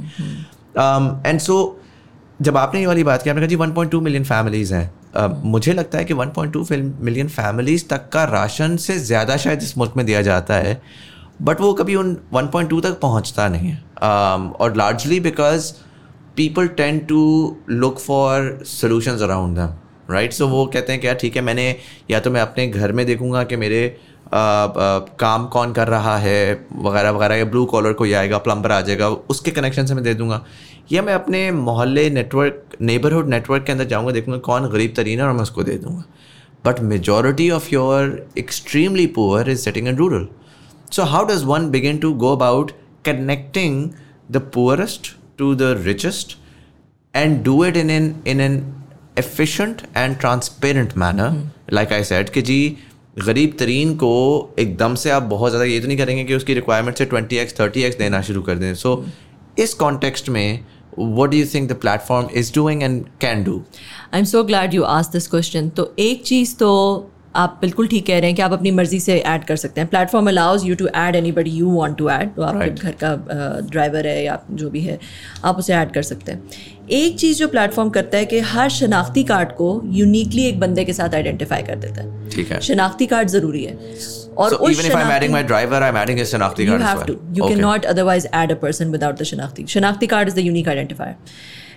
एंड 1.29 1.41
सो 1.41 1.82
जब 2.43 2.57
आपने 2.57 2.81
ये 2.81 2.87
वाली 2.87 3.05
बात 3.05 3.23
की 3.23 3.31
आपने 3.31 3.41
कहा 3.41 3.49
जी 3.49 3.57
1.2 3.57 4.01
मिलियन 4.01 4.25
फैमिलीज़ 4.25 4.75
हैं। 4.75 5.43
मुझे 5.45 5.73
लगता 5.73 5.99
है 5.99 6.05
कि 6.05 6.15
1.2 6.15 6.65
मिलियन 7.01 7.29
फैमिलीज़ 7.29 7.85
तक 7.91 8.09
का 8.13 8.25
राशन 8.25 8.77
से 8.77 8.99
ज़्यादा 9.01 9.37
शायद 9.37 9.63
इस 9.63 9.77
मुल्क 9.79 9.93
में 9.97 10.05
दिया 10.07 10.23
जाता 10.23 10.55
है 10.55 10.81
बट 11.43 11.61
वो 11.61 11.73
कभी 11.75 11.95
उन 11.95 12.17
1.2 12.35 12.81
तक 12.83 12.99
पहुँचता 13.01 13.49
नहीं 13.49 13.69
है। 13.69 13.79
Um, 13.79 14.53
और 14.55 14.77
largely 14.77 15.21
because 15.21 15.73
people 16.37 16.69
tend 16.77 16.99
to 16.99 17.21
look 17.71 17.99
for 17.99 18.59
solution 18.67 19.19
around 19.19 19.57
them 19.57 19.75
right 20.11 20.33
so 20.33 20.47
वो 20.49 20.65
कहते 20.67 20.93
हैं 20.93 21.01
कि 21.01 21.07
यार 21.07 21.17
ठीक 21.17 21.37
है 21.37 21.43
मैंने 21.43 21.65
या 22.11 22.21
तो 22.21 22.31
मैं 22.31 22.41
अपने 22.41 22.67
घर 22.69 22.93
में 22.93 23.05
देखूँगा 23.07 23.45
कि 23.45 23.57
मेरे 23.57 23.81
काम 24.35 25.47
कौन 25.53 25.73
कर 25.73 25.89
रहा 25.89 26.17
है 26.19 26.67
वगैरह 26.83 27.11
वगैरह 27.11 27.37
या 27.37 27.45
ब्लू 27.45 27.65
कॉलर 27.73 27.93
कोई 27.93 28.13
आएगा 28.13 28.39
प्लम्बर 28.39 28.73
आ 28.73 28.81
जाएगा 28.81 29.09
उसके 29.09 29.51
कनेक्शन 29.51 29.87
से 29.87 29.95
मैं 29.95 30.05
दे 30.05 30.15
दूँगा। 30.15 30.45
या 30.93 31.03
मैं 31.03 31.15
अपने 31.15 31.51
मोहल्ले 31.53 32.09
नेटवर्क 32.11 32.77
नेबरहुड 32.81 33.29
नेटवर्क 33.29 33.65
के 33.65 33.73
अंदर 33.73 33.85
जाऊँगा 33.85 34.13
देखूँगा 34.13 34.39
कौन 34.47 34.69
गरीब 34.71 34.95
तरीन 34.97 35.21
है 35.21 35.27
और 35.27 35.33
मैं 35.33 35.43
उसको 35.43 35.63
दे 35.63 35.77
दूँगा। 35.79 36.05
But 36.65 36.81
majority 36.81 37.51
of 37.51 37.69
your 37.73 38.27
extremely 38.39 39.07
poor 39.17 39.51
is 39.51 39.61
setting 39.61 39.89
in 39.89 39.97
rural 39.97 40.27
so 40.93 41.03
how 41.15 41.25
does 41.27 41.45
one 41.45 41.71
begin 41.71 41.99
to 41.99 42.13
go 42.25 42.35
about 42.37 42.71
connecting 43.07 43.89
the 44.31 44.43
poorest 44.55 45.17
to 45.39 45.55
the 45.55 45.75
richest 45.85 46.37
and 47.15 47.43
do 47.45 47.65
it 47.65 47.77
in 47.77 47.91
an 47.91 48.13
in 48.27 48.41
an 48.41 48.63
efficient 49.21 49.83
and 49.95 50.19
transparent 50.21 50.97
manner? 50.97 51.31
Like 51.79 51.91
I 51.93 52.03
said, 52.11 52.31
कि 52.31 52.43
जी 52.43 52.59
गरीब 53.19 53.57
तरीन 53.59 53.95
को 53.95 54.13
एकदम 54.59 54.95
से 54.95 55.11
आप 55.11 55.23
बहुत 55.23 55.51
ज़्यादा 55.51 55.65
ये 55.65 55.81
तो 55.81 55.87
नहीं 55.87 55.99
करेंगे 55.99 56.25
कि 56.25 56.35
उसकी 56.35 56.55
रिक्वायरमेंट 56.55 56.97
से 56.97 57.05
ट्वेंटी 57.05 57.37
एक्स 57.37 57.59
थर्टी 57.61 57.83
एक्स 57.83 57.97
देना 57.97 58.21
शुरू 58.23 58.43
कर 58.43 58.59
दें 58.59 58.75
सो 58.75 58.95
so, 58.95 59.61
इस 59.61 59.75
कॉन्टेक्स्ट 59.75 60.29
में 60.29 60.65
what 60.99 61.31
do 61.31 61.43
think 61.45 61.69
the 61.69 61.77
platform 61.85 62.27
is 62.41 62.51
doing 62.59 62.83
and 62.83 63.05
can 63.21 63.45
do? 63.45 63.59
I 64.15 64.19
am 64.21 64.25
so 64.25 64.43
glad 64.45 64.75
you 64.75 64.83
ask 64.83 65.13
this 65.13 65.27
question 65.27 65.69
तो 65.69 65.95
एक 65.99 66.23
चीज़ 66.23 66.57
तो 66.57 66.71
आप 67.37 67.59
बिल्कुल 67.61 67.87
ठीक 67.89 68.07
कह 68.07 68.19
रहे 68.19 68.27
हैं 68.27 68.35
कि 68.37 68.43
आप 68.43 68.53
अपनी 68.53 68.71
मर्ज़ी 68.71 68.99
से 69.01 69.17
ऐड 69.19 69.45
कर 69.45 69.57
सकते 69.57 69.81
हैं। 69.81 69.89
Platform 69.91 70.29
allows 70.29 70.65
you 70.67 70.75
to 70.77 70.87
add 70.87 71.17
anybody 71.33 71.51
you 71.51 71.69
want 71.71 71.97
to 71.99 72.09
add 72.11 72.35
तो 72.35 72.43
आपके 72.43 72.67
Right. 72.67 72.83
घर 72.83 72.95
का 73.03 73.61
ड्राइवर 73.71 74.07
है 74.07 74.25
या 74.25 74.39
जो 74.51 74.71
भी 74.71 74.81
है 74.81 74.99
आप 75.45 75.59
उसे 75.59 75.75
ऐड 75.75 75.93
कर 75.95 76.03
सकते 76.03 76.33
हैं। 76.33 76.43
एक 76.91 77.19
चीज़ 77.19 77.39
जो 77.39 77.49
प्लेटफॉर्म 77.49 77.91
करता 77.91 78.19
है 78.19 78.25
कि 78.27 78.39
हर 78.51 78.69
शनाख्ती 78.71 79.25
कार्ड 79.25 79.53
को 79.61 79.71
यूनिकली 80.01 80.45
एक 80.47 80.61
बंदे 80.61 80.85
के 80.85 80.93
साथ 80.93 81.15
आइडेंटिफाई 81.15 81.63
कर 81.63 81.77
देता 81.77 82.03
है। 82.03 82.29
ठीक 82.31 82.53
है। 82.53 82.61
शनाख्ती 82.61 83.07
कार्ड 83.07 83.29
ज़रूरी 83.29 83.65
है। 83.65 83.77
और 84.39 84.51
So 84.51 84.59
even 84.69 84.87
if 84.91 84.95
I'm 84.99 85.11
adding 85.15 85.33
my 85.33 85.43
driver, 85.49 85.79
I'm 85.87 85.97
adding 86.03 86.19
Shanakti 86.29 86.67
you 86.69 86.77
have 86.83 87.03
to 87.09 87.15
you 87.39 87.43
Okay. 87.45 87.55
cannot 87.55 87.89
otherwise 87.91 88.27
add 88.39 88.53
a 88.53 88.57
person 88.63 88.95
without 88.95 89.19
the 89.23 89.27
shanakti 89.31 89.65
shanakti 89.73 90.09
card 90.13 90.31
is 90.33 90.37
the 90.39 90.45
unique 90.47 90.71
identifier 90.75 91.17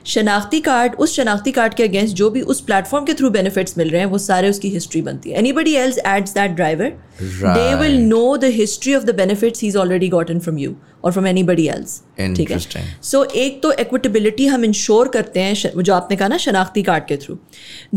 शनाख्ती 0.05 0.59
card 0.61 0.95
उस 0.99 1.15
शनाख्ती 1.15 1.51
card 1.51 1.73
के 1.73 1.83
against 1.83 2.15
जो 2.15 2.29
भी 2.29 2.41
उस 2.41 2.59
platform 2.61 3.05
के 3.05 3.13
through 3.13 3.29
benefits 3.29 3.77
मिल 3.77 3.89
रहे 3.89 4.01
हैं 4.01 4.07
वो 4.07 4.17
सारे 4.17 4.49
उसकी 4.49 4.69
हिस्ट्री 4.69 5.01
बनती 5.01 5.29
है। 5.29 5.37
Anybody 5.53 5.73
else 5.75 5.97
adds 6.07 6.33
that 6.33 6.51
driver 6.51 6.91
they 7.21 7.73
will 7.75 7.97
know 8.01 8.25
the 8.37 8.51
history 8.55 8.93
of 8.95 9.03
the 9.03 9.15
benefits 9.15 9.61
he 9.61 9.67
is 9.67 9.77
already 9.77 10.09
gotten 10.09 10.39
from 10.39 10.57
you 10.57 10.75
और 11.05 11.11
फ्रॉम 11.11 11.27
एनी 11.27 11.43
बडी 11.43 11.67
एल्स 11.67 12.01
ठीक 12.37 12.51
है. 12.51 12.59
सो 13.03 13.23
एक 13.43 13.61
तो 13.63 13.71
एक्विटेबिलिटी 13.83 14.47
हम 14.47 14.65
इंश्योर 14.65 15.07
करते 15.15 15.39
हैं 15.39 15.71
जो 15.77 15.93
आपने 15.93 16.17
कहा 16.17 16.27
ना 16.27 16.37
शनाख्ती 16.37 16.83
कार्ड 16.83 17.05
के 17.07 17.17
थ्रू 17.17 17.37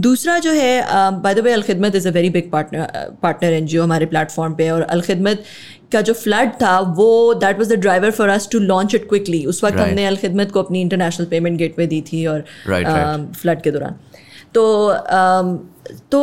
दूसरा 0.06 0.38
जो 0.38 0.52
है 0.52 0.82
by 1.22 1.34
the 1.34 1.44
way 1.44 1.52
Alkhidmat 1.52 1.94
is 1.94 2.08
a 2.08 2.12
very 2.12 2.30
big 2.30 2.50
partner 2.50 3.16
partner 3.22 3.52
N 3.52 3.66
G 3.66 3.78
O 3.78 3.82
हमारे 3.82 4.06
प्लेटफॉर्म 4.06 4.54
पे 4.54 4.70
और 4.70 4.82
अलखिदमत 4.96 5.44
का 5.92 6.00
जो 6.00 6.14
फ्लड 6.14 6.50
था 6.62 6.78
वो 6.96 7.08
that 7.44 7.58
was 7.58 7.72
the 7.72 7.78
driver 7.80 8.10
for 8.10 8.28
us 8.28 8.48
to 8.52 8.58
launch 8.60 8.94
it 8.94 9.08
quickly 9.08 9.44
उस 9.44 9.64
वक्त 9.64 9.76
Right. 9.76 9.88
हमने 9.88 10.04
अलखिदमत 10.06 10.50
को 10.52 10.62
अपनी 10.62 10.80
इंटरनेशनल 10.80 11.26
पेमेंट 11.26 11.58
गेट 11.58 11.68
गेटवे 11.68 11.86
दी 11.86 12.00
थी 12.12 12.26
और 12.26 12.44
Right, 12.66 12.86
right. 12.86 13.34
फ्लड 13.36 13.62
के 13.62 13.70
दौरान 13.70 13.96
तो 14.54 14.62
um, 15.20 15.56
तो 16.12 16.20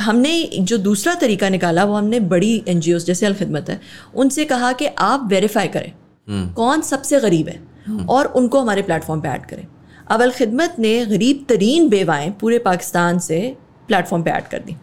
हमने 0.00 0.34
जो 0.70 0.76
दूसरा 0.78 1.14
तरीका 1.14 1.48
निकाला 1.48 1.84
वो 1.84 1.94
हमने 1.94 2.20
बड़ी 2.28 2.52
एन 2.68 2.80
जैसे 2.80 3.26
अलखदमत 3.26 3.70
है 3.70 3.80
उनसे 4.14 4.44
कहा 4.44 4.72
कि 4.72 4.86
आप 4.98 5.28
वेरीफाई 5.30 5.68
करें 5.68 5.92
कौन 6.30 6.80
सबसे 6.82 7.20
गरीब 7.20 7.48
है? 7.48 7.60
और 8.08 8.26
उनको 8.26 8.60
हमारे 8.60 8.82
प्लेटफॉर्म 8.82 9.20
पे 9.20 9.28
ऐड 9.28 9.46
करें। 9.46 9.66
अब 10.06 10.22
अलखदमत 10.22 10.76
ने 10.78 10.94
गरीब 11.06 11.44
तरीन 11.48 11.88
बेवाएँ 11.88 12.30
पूरे 12.40 12.58
पाकिस्तान 12.60 13.18
से 13.20 13.40
प्लेटफॉर्म 13.88 14.22
पे 14.22 14.30
ऐड 14.30 14.48
कर 14.48 14.58
दी। 14.60 14.76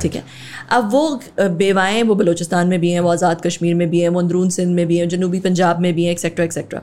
ठीक 0.00 0.14
है? 0.14 0.22
अब 0.70 0.90
वो 0.90 1.20
बेवाएँ 1.40 2.02
वो 2.02 2.14
बलोचिस्तान 2.14 2.68
में 2.68 2.78
भी 2.80 2.90
हैं 2.90 3.00
वो 3.00 3.10
आज़ाद 3.10 3.40
कश्मीर 3.46 3.74
में 3.74 3.88
भी 3.90 4.00
हैं 4.00 4.08
वो 4.08 4.20
अंदरून 4.20 4.50
सिंध 4.50 4.74
में 4.74 4.86
भी 4.86 4.98
हैं 4.98 5.08
जनूबी 5.08 5.40
पंजाब 5.40 5.80
में 5.80 5.92
भी 5.94 6.04
हैं 6.04 6.12
एक्सेट्रा 6.12 6.44
एक्सेट्रा 6.44 6.82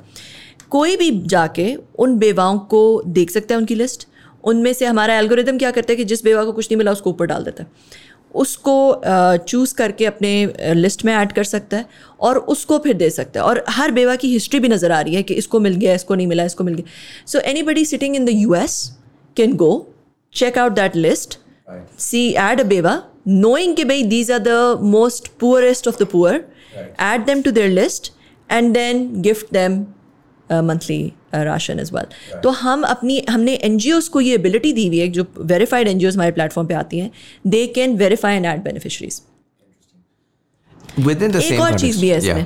कोई 0.69 0.95
भी 0.97 1.09
जाके 1.25 1.73
उन 1.99 2.17
बेवाओं 2.19 2.57
को 2.71 2.81
देख 3.07 3.31
सकता 3.31 3.55
है 3.55 3.59
उनकी 3.59 3.75
लिस्ट 3.75 4.07
उनमें 4.43 4.71
से 4.73 4.85
हमारा 4.85 5.15
एल्गोरिदम 5.19 5.57
क्या 5.57 5.71
करता 5.71 5.91
है 5.91 5.95
कि 5.95 6.03
जिस 6.05 6.23
बेवा 6.23 6.43
को 6.45 6.51
कुछ 6.51 6.65
नहीं 6.65 6.77
मिला 6.77 6.91
उसको 6.91 7.09
ऊपर 7.09 7.25
डाल 7.25 7.43
देता 7.43 7.63
है। 7.63 7.69
उसको 8.35 9.01
चूज़ 9.47 9.73
करके 9.75 10.05
अपने 10.05 10.73
लिस्ट 10.73 11.03
में 11.05 11.13
ऐड 11.13 11.31
कर 11.31 11.43
सकता 11.43 11.77
है 11.77 11.85
और 12.19 12.37
उसको 12.53 12.77
फिर 12.79 12.93
दे 12.93 13.09
सकता 13.09 13.39
है। 13.39 13.45
और 13.45 13.63
हर 13.69 13.91
बेवा 13.91 14.15
की 14.15 14.31
हिस्ट्री 14.33 14.59
भी 14.59 14.69
नज़र 14.69 14.91
आ 14.91 14.99
रही 15.01 15.15
है 15.15 15.23
कि 15.23 15.33
इसको 15.33 15.59
मिल 15.59 15.75
गया 15.75 15.93
इसको 15.93 16.15
नहीं 16.15 16.27
मिला 16.27 16.43
इसको 16.45 16.63
मिल 16.63 16.73
गया। 16.75 17.25
So 17.27 17.39
anybody 17.63 17.85
sitting 17.85 18.15
in 18.15 18.25
the 18.25 18.29
U 18.29 18.53
S 18.55 18.81
can 19.37 19.55
go 19.55 19.71
check 20.33 20.57
out 20.57 20.71
that 20.71 20.95
list 20.95 21.37
see 21.99 22.27
add 22.39 22.61
a 22.61 22.63
बेवा 22.65 23.01
नोइंग 23.27 23.75
कि 23.75 23.83
भाई 23.83 24.03
these 24.03 24.31
are 24.31 24.39
the 24.39 24.79
most 24.81 25.27
poorest 25.39 25.87
of 25.87 26.03
the 26.03 26.07
poor 26.11 26.43
add 27.01 27.25
them 27.25 27.41
to 27.41 27.51
their 27.51 27.69
list 27.69 28.11
and 28.49 28.73
then 28.73 29.09
gift 29.21 29.53
them 29.53 29.83
monthly 30.51 31.01
ration 31.35 31.79
as 31.79 31.91
well 31.93 32.39
तो 32.41 32.49
हम 32.49 32.83
अपनी 32.83 33.21
हमने 33.29 33.53
एन 33.63 33.79
को 34.11 34.21
ये 34.21 34.35
एबिलिटी 34.35 34.73
दी 34.73 34.87
हुई 34.87 34.99
है 34.99 35.07
जो 35.07 35.25
वेरीफाइड 35.37 35.87
एन 35.87 36.05
हमारे 36.05 36.31
प्लेटफॉर्म 36.31 36.67
पे 36.67 36.73
आती 36.73 36.99
हैं 36.99 37.11
they 37.47 37.65
can 37.67 37.95
verify 37.97 38.35
and 38.35 38.45
add 38.45 38.63
beneficiaries 38.63 39.21
एक 40.99 41.59
और 41.59 41.79
चीज़ 41.79 42.01
भी 42.01 42.09
है 42.09 42.17
इसमें 42.17 42.45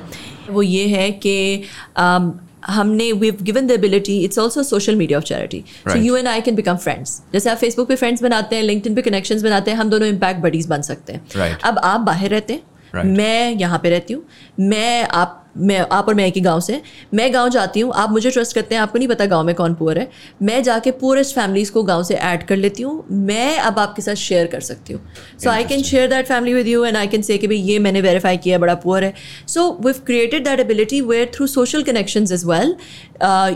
वो 0.50 0.62
ये 0.62 0.86
है 0.86 1.10
कि 1.10 1.62
um, 1.98 2.32
हमने 2.66 3.10
we 3.12 3.30
given 3.42 3.66
the 3.66 3.70
ability 3.70 4.18
it's 4.24 4.38
also 4.38 4.62
social 4.62 4.96
media 4.96 5.18
of 5.18 5.24
charity 5.24 5.62
so 5.88 5.96
you 5.98 6.16
and 6.16 6.28
I 6.28 6.40
can 6.40 6.54
become 6.54 6.76
friends 6.76 7.20
जैसे 7.32 7.50
आप 7.50 7.56
फेसबुक 7.56 7.88
पे 7.88 7.96
फ्रेंड्स 7.96 8.22
बनाते 8.22 8.56
हैं 8.56 8.62
लिंकड 8.62 8.94
पे 8.94 9.02
कनेक्शंस 9.02 9.42
बनाते 9.42 9.70
हैं 9.70 9.78
हम 9.78 9.90
दोनों 9.90 10.08
इम्पैक्ट 10.08 10.40
बडीज 10.40 10.66
बन 10.66 10.82
सकते 10.82 11.12
हैं। 11.12 11.26
Right. 11.28 11.64
अब 11.64 11.78
आप 11.78 12.00
बाहर 12.00 12.28
रहते 12.28 12.52
हैं 12.52 12.62
right. 12.94 13.16
मैं 13.18 13.54
यहाँ 13.54 13.78
पे 13.78 13.90
रहती 13.90 14.14
हूँ 14.14 14.24
मैं 14.60 15.08
आप 15.12 15.43
मैं 15.56 15.78
आप 15.92 16.08
और 16.08 16.14
मैं 16.14 16.26
एक 16.26 16.34
ही 16.34 16.40
गाँव 16.40 16.60
से 16.60 16.80
मैं 17.14 17.32
गाँव 17.34 17.48
जाती 17.48 17.80
हूँ 17.80 17.92
आप 17.94 18.10
मुझे 18.10 18.30
ट्रस्ट 18.30 18.54
करते 18.54 18.74
हैं 18.74 18.82
आपको 18.82 18.98
नहीं 18.98 19.08
पता 19.08 19.26
गाँव 19.26 19.44
में 19.44 19.54
कौन 19.54 19.74
पुअर 19.74 19.98
है 19.98 20.08
मैं 20.42 20.62
जाके 20.62 20.90
पूरेस्ट 20.90 21.34
फैमिलीज़ 21.34 21.72
को 21.72 21.82
गाँव 21.82 22.02
से 22.04 22.14
ऐड 22.14 22.46
कर 22.46 22.56
लेती 22.56 22.82
हूँ 22.82 23.04
मैं 23.10 23.58
अब 23.58 23.78
आपके 23.78 24.02
साथ 24.02 24.14
शेयर 24.14 24.46
कर 24.46 24.60
सकती 24.60 24.92
हूँ 24.92 25.02
so 25.44 25.50
I 25.50 25.64
can 25.64 25.82
share 25.82 26.08
that 26.08 26.26
family 26.26 26.54
with 26.54 26.66
you 26.66 26.84
and 26.84 26.96
I 26.96 27.06
can 27.06 27.22
say 27.22 27.38
कि 27.38 27.46
भाई 27.46 27.56
ये 27.56 27.78
मैंने 27.78 28.00
वेरीफाई 28.00 28.36
किया 28.36 28.58
बड़ा 28.58 28.74
पुअर 28.74 29.04
है 29.04 29.14
so 29.48 29.70
we've 29.84 30.00
created 30.06 30.44
that 30.44 30.60
ability 30.60 31.00
where 31.00 31.30
through 31.34 31.46
social 31.46 31.82
connection 31.82 32.22
as 32.32 32.44
well 32.46 32.76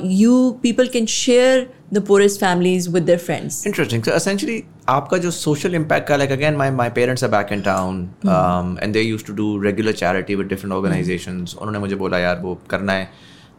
you 0.04 0.50
people 0.62 0.86
can 0.86 1.06
share 1.06 1.68
the 1.90 2.00
poorest 2.00 2.38
families 2.38 2.88
with 2.88 3.06
their 3.06 3.18
friends. 3.18 3.64
Interesting. 3.66 4.02
So 4.02 4.14
essentially, 4.14 4.62
आपका 4.88 5.18
जो 5.18 5.30
social 5.30 5.74
impact 5.74 6.10
का 6.10 6.76
my 6.76 6.88
parents 6.88 7.22
are 7.22 7.28
back 7.28 7.50
in 7.50 7.62
town 7.62 8.14
mm. 8.22 8.28
um, 8.28 8.78
and 8.82 8.94
they 8.94 9.02
used 9.02 9.26
to 9.26 9.32
do 9.32 9.58
regular 9.58 9.92
charity 9.92 10.36
with 10.36 10.48
different 10.48 10.74
organizations. 10.74 11.54
Mm. 11.54 11.58
उन्होंने 11.60 11.78
मुझे 11.88 11.96
बोला 11.96 12.18
यार 12.18 12.40
वो 12.40 12.58
करना 12.70 12.92
है। 12.92 13.10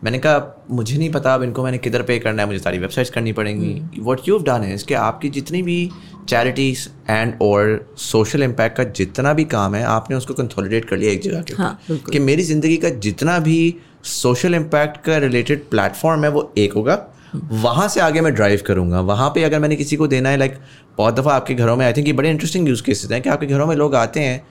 मैंने 0.04 0.20
कहा 0.20 0.66
मुझे 0.72 0.98
नहीं 0.98 1.10
पता 1.12 1.34
अब 1.36 1.44
इनको 1.44 1.64
मैंने 1.64 1.78
किधर 1.78 2.02
पे 2.04 2.18
करना 2.20 2.42
है 2.42 2.48
मुझे 2.48 2.60
सारी 2.60 2.78
वेबसाइट्स 2.80 3.12
करनी 3.12 3.32
पड़ेंगी। 3.34 4.02
वॉट 4.02 4.28
यू 4.28 4.38
डन 4.40 4.62
है 4.64 4.78
कि 4.80 4.94
आपकी 4.96 5.30
जितनी 5.30 5.62
भी 5.62 5.90
चैरिटीज 6.30 6.88
एंड 7.10 7.34
और 7.42 7.94
सोशल 8.00 8.44
इम्पैक्ट 8.44 8.78
का 8.78 8.84
जितना 8.96 9.34
भी 9.34 9.46
काम 9.48 9.76
है 9.76 9.84
आपने 9.88 10.18
उसको 10.18 10.34
कंसोलिडेट 10.34 10.86
कर 10.86 10.98
लिया 10.98 11.12
एक 11.12 11.22
जगह 11.22 11.42
के 11.42 11.54
हाँ, 11.54 11.80
कि 11.90 12.20
मेरी 12.20 12.44
ज़िंदगी 12.44 12.78
का 12.78 12.90
जितना 13.00 13.38
भी 13.40 13.76
सोशल 14.04 14.56
इम्पैक्ट 14.56 15.04
का 15.06 15.18
रिलेटेड 15.18 15.70
प्लेटफॉर्म 15.70 16.24
है 16.24 16.30
वो 16.32 16.52
एक 16.58 16.74
होगा। 16.74 17.06
वहाँ 17.36 17.88
से 17.88 18.00
आगे 18.02 18.22
मैं 18.22 18.34
ड्राइव 18.36 18.62
करूँगा। 18.68 19.00
वहाँ 19.04 19.30
पे 19.30 19.44
अगर 19.44 19.60
मैंने 19.60 19.76
किसी 19.76 19.96
को 19.96 20.08
देना 20.08 20.30
है 20.30 20.38
लाइक 20.38 20.56
बहुत 20.98 21.20
दफ़ा 21.20 21.34
आपके 21.34 21.54
घरों 21.56 21.76
में 21.78 21.86
आई 21.86 21.94
थिंक 21.94 22.08
ये 22.08 22.14
बड़े 22.14 22.30
इंटरेस्टिंग 22.30 22.70
यूज़ 22.70 22.84
केसेस 22.84 23.12
हैं 23.12 23.22
कि 23.22 23.30
आपके 23.30 23.48
घरों 23.48 23.68
में 23.68 23.76
लोग 23.76 23.96
आते 23.96 24.20
हैं 24.20 24.42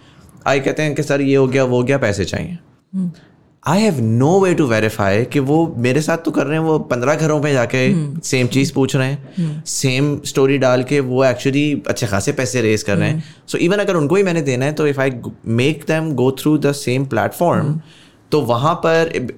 आई 0.46 0.60
कहते 0.60 0.82
हैं 0.82 0.94
कि 0.94 1.02
सर 1.02 1.20
ये 1.20 1.34
हो 1.36 1.46
गया 1.46 1.64
वो 1.64 1.76
हो 1.76 1.82
गया 1.84 1.98
पैसे 1.98 2.24
चाहिए। 2.24 2.58
I 3.66 3.80
have 3.80 4.00
no 4.00 4.28
way 4.40 4.54
to 4.54 4.66
verify 4.66 5.24
कि 5.24 5.38
वो 5.38 5.56
मेरे 5.76 6.02
साथ 6.02 6.18
तो 6.18 6.30
कर 6.30 6.46
रहे 6.46 6.58
हैं 6.58 6.64
वो 6.64 6.78
पंद्रह 6.90 7.14
घरों 7.14 7.40
पे 7.42 7.52
जाके 7.52 7.80
सेम 8.20 8.46
hmm. 8.46 8.54
चीज़ 8.54 8.72
पूछ 8.74 8.96
रहे 8.96 9.08
हैं 9.08 9.62
सेम 9.66 10.14
hmm. 10.14 10.26
स्टोरी 10.26 10.58
डाल 10.58 10.82
के 10.82 11.00
वो 11.00 11.24
एक्चुअली 11.24 11.82
अच्छे 11.88 12.06
खासे 12.06 12.32
पैसे 12.32 12.62
रेज 12.62 12.82
कर 12.82 12.96
रहे 12.96 13.08
हैं 13.10 13.24
सो 13.46 13.58
hmm. 13.58 13.64
इवन 13.64 13.78
अगर 13.78 13.96
उनको 13.96 14.16
ही 14.16 14.22
मैंने 14.22 14.42
देना 14.42 14.66
है 14.66 14.72
तो 14.72 14.86
if 14.86 15.00
I 15.00 15.12
make 15.60 15.84
them 15.88 16.12
go 16.12 16.30
through 16.32 16.56
the 16.58 16.72
same 16.72 17.06
platform 17.06 17.80
तो 18.32 18.40
वहाँ 18.42 18.74
पर 18.86 19.28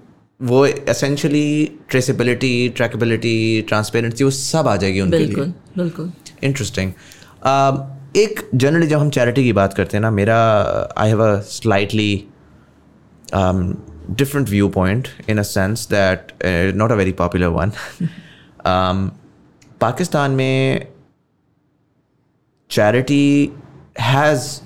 वो 0.40 0.64
एसेंशली 0.66 1.48
ट्रेसेबिलिटी 1.90 2.68
ट्रैकेबिलिटी 2.76 3.62
ट्रांसपेरेंसी 3.68 4.24
वो 4.24 4.30
सब 4.30 4.68
आ 4.68 4.76
जाएगी 4.76 5.00
उनके 5.00 5.18
बिल्कुल, 5.18 5.44
लिए 5.44 5.82
बिल्कुल 5.82 6.12
इंटरेस्टिंग 6.42 6.92
uh, 6.92 8.00
एक 8.16 8.48
जनरली 8.54 8.86
जब 8.86 8.98
हम 8.98 9.10
चैरिटी 9.10 9.44
की 9.44 9.52
बात 9.52 9.74
करते 9.74 9.96
हैं 9.96 10.02
ना 10.02 10.10
मेरा 10.10 10.38
I 10.98 11.08
have 11.08 11.22
a 11.24 11.40
slightly 11.40 12.12
different 14.16 14.48
viewpoint 14.48 15.10
in 15.28 15.38
a 15.38 15.44
sense 15.44 15.86
that 15.86 16.32
uh, 16.44 16.72
not 16.74 16.90
a 16.90 16.96
very 16.96 17.12
popular 17.12 17.50
one. 17.50 17.72
um, 18.64 19.12
Pakistan 19.80 20.36
में 20.36 20.86
charity 22.70 23.52
has 23.96 24.62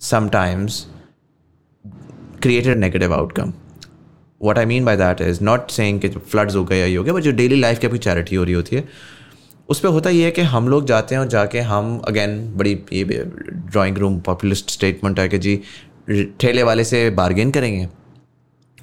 sometimes 0.00 0.86
created 2.40 2.76
a 2.76 2.80
negative 2.80 3.12
outcome. 3.12 3.54
What 4.38 4.58
I 4.58 4.64
mean 4.64 4.84
by 4.84 4.96
that 4.96 5.20
is 5.20 5.40
not 5.40 5.70
saying 5.70 6.00
कि 6.00 6.08
floods 6.32 6.54
हो 6.56 6.64
गए 6.64 6.78
या 6.78 6.86
ये 6.86 6.96
हो 6.96 7.04
गया 7.04 7.14
but 7.14 7.22
जो 7.22 7.32
daily 7.32 7.60
life 7.60 7.78
की 7.78 7.86
अपनी 7.86 7.98
चैरिटी 7.98 8.36
हो 8.36 8.44
रही 8.44 8.54
होती 8.54 8.76
है 8.76 8.84
उस 9.70 9.80
पर 9.80 9.88
होता 9.88 10.10
ये 10.10 10.24
है 10.24 10.30
कि 10.30 10.42
हम 10.52 10.68
लोग 10.68 10.86
जाते 10.86 11.14
हैं 11.14 11.20
और 11.22 11.28
जाके 11.28 11.60
हम 11.60 11.98
अगेन 12.08 12.36
बड़ी 12.56 12.72
ये 12.92 13.04
ड्राइंग 13.04 13.98
रूम 13.98 14.18
पॉपुलिस्ट 14.28 14.70
स्टेटमेंट 14.70 15.20
है 15.20 15.28
कि 15.28 15.38
जी 15.38 15.62
ठेले 16.40 16.62
वाले 16.62 16.84
से 16.84 17.08
बार्गेन 17.20 17.50
करेंगे 17.50 17.88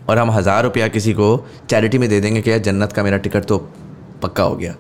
और 0.10 0.18
हम 0.18 0.32
हज़ार 0.32 0.64
रुपया 0.64 0.88
किसी 0.88 1.14
को 1.14 1.28
चैरिटी 1.70 1.97
में 1.97 2.10
दे 2.10 2.20
देंगे 2.22 2.41
कि 2.41 2.51
यार 2.51 2.60
जन्नत 2.60 2.93
का 2.93 3.03
मेरा 3.03 3.18
टिकट 3.18 3.45
तो 3.45 3.58
पक्का 4.24 4.43
हो 4.43 4.55
गया। 4.55 4.76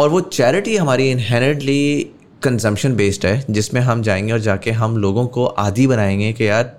और 0.00 0.08
वो 0.08 0.20
चैरिटी 0.20 0.76
हमारी 0.76 1.10
इनहेरेंटली 1.10 2.10
कंजम्पशन 2.42 2.94
बेस्ड 2.96 3.26
है 3.26 3.44
जिसमें 3.50 3.80
हम 3.80 4.02
जाएँगे 4.02 4.32
और 4.32 4.40
जाके 4.40 4.70
हम 4.72 4.96
लोगों 4.96 5.26
को 5.28 5.44
आदि 5.46 5.86
बनाएँगे 5.86 6.32
कि 6.32 6.48
यार 6.48 6.78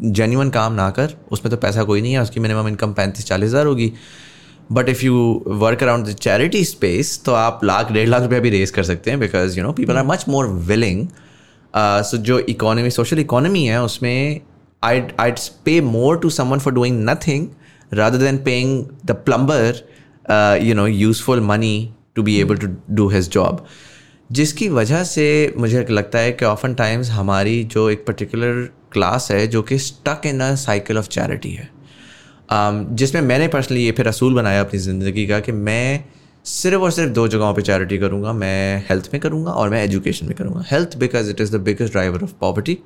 जेन्यून 0.00 0.50
काम 0.50 0.72
ना 0.72 0.88
कर 0.90 1.14
उसमें 1.32 1.50
तो 1.50 1.56
पैसा 1.56 1.82
कोई 1.84 2.02
नहीं 2.02 2.12
है 2.12 2.22
उसकी 2.22 2.40
मिनिमम 2.40 2.68
इनकम 2.68 2.92
पैंतीस 2.92 3.26
चालीस 3.26 3.48
हज़ार 3.48 3.66
होगी। 3.66 3.92
But 4.72 4.88
if 4.88 5.04
you 5.04 5.42
work 5.46 5.82
around 5.82 6.06
the 6.06 6.12
charity 6.16 6.64
space 6.64 7.20
तो 7.24 7.32
आप 7.34 7.64
लाख 7.64 7.90
डेढ़ 7.92 8.08
लाख 8.08 8.22
रुपया 8.22 8.38
भी 8.40 8.50
रेज 8.50 8.70
कर 8.70 8.82
सकते 8.82 9.10
हैं 9.10 9.20
because 9.20 9.58
you 9.58 9.64
know 9.64 9.72
people 9.72 9.96
are 9.96 10.04
much 10.06 10.24
more 10.28 10.46
willing 10.70 11.06
so 11.74 12.16
जो 12.18 12.38
इकोनॉमी 12.38 12.90
सोशल 12.90 13.18
इकोनॉमी 13.18 13.64
है 13.64 13.82
उसमें 13.82 14.40
I'd, 14.82 15.14
I'd 15.18 15.40
pay 15.64 15.80
more 15.80 16.16
to 16.16 16.30
someone 16.30 16.60
for 16.60 16.72
doing 16.72 17.04
nothing 17.04 17.54
rather 17.92 18.18
than 18.18 18.38
paying 18.38 18.98
the 19.04 19.14
plumber, 19.14 19.74
uh, 20.26 20.58
you 20.60 20.74
know, 20.74 20.86
useful 20.86 21.40
money 21.40 21.94
to 22.16 22.22
be 22.22 22.40
able 22.40 22.56
to 22.56 22.68
do 22.92 23.08
his 23.08 23.28
job. 23.28 23.66
जिसकी 24.30 24.68
वजह 24.68 25.02
से 25.04 25.24
मुझे 25.58 25.84
लगता 25.90 26.18
है 26.18 26.30
कि 26.32 26.44
ऑफन 26.44 26.74
टाइम्स 26.74 27.10
हमारी 27.10 27.62
जो 27.72 27.88
एक 27.90 28.04
पर्टिकुलर 28.06 28.62
क्लास 28.92 29.30
है 29.30 29.46
जो 29.46 29.62
कि 29.62 29.78
stuck 29.78 30.26
in 30.26 30.40
a 30.40 30.54
cycle 30.54 30.98
of 30.98 31.08
charity 31.08 31.50
है 31.50 31.68
um, 31.68 32.84
जिसमें 32.96 33.20
मैंने 33.22 33.48
पर्सनली 33.48 33.84
ये 33.84 33.92
फिर 33.92 34.08
असूल 34.08 34.34
बनाया 34.34 34.60
अपनी 34.60 34.80
ज़िंदगी 34.80 35.26
का 35.26 35.40
कि 35.40 35.52
मैं 35.52 36.04
सिर्फ़ 36.44 36.82
और 36.82 36.90
सिर्फ़ 36.90 37.12
दो 37.12 37.26
जगहों 37.28 37.54
पे 37.54 37.62
चैरिटी 37.62 37.98
करूँगा 37.98 38.32
मैं 38.32 38.84
हेल्थ 38.88 39.10
में 39.12 39.20
करूँगा 39.22 39.52
और 39.52 39.70
मैं 39.70 39.82
एजुकेशन 39.84 40.26
में 40.26 40.34
करूँगा 40.36 40.64
health 40.70 40.96
because 40.98 41.30
it 41.30 41.40
is 41.40 41.56
the 41.56 41.60
biggest 41.60 41.92
driver 41.92 42.22
of 42.22 42.32
poverty 42.40 42.78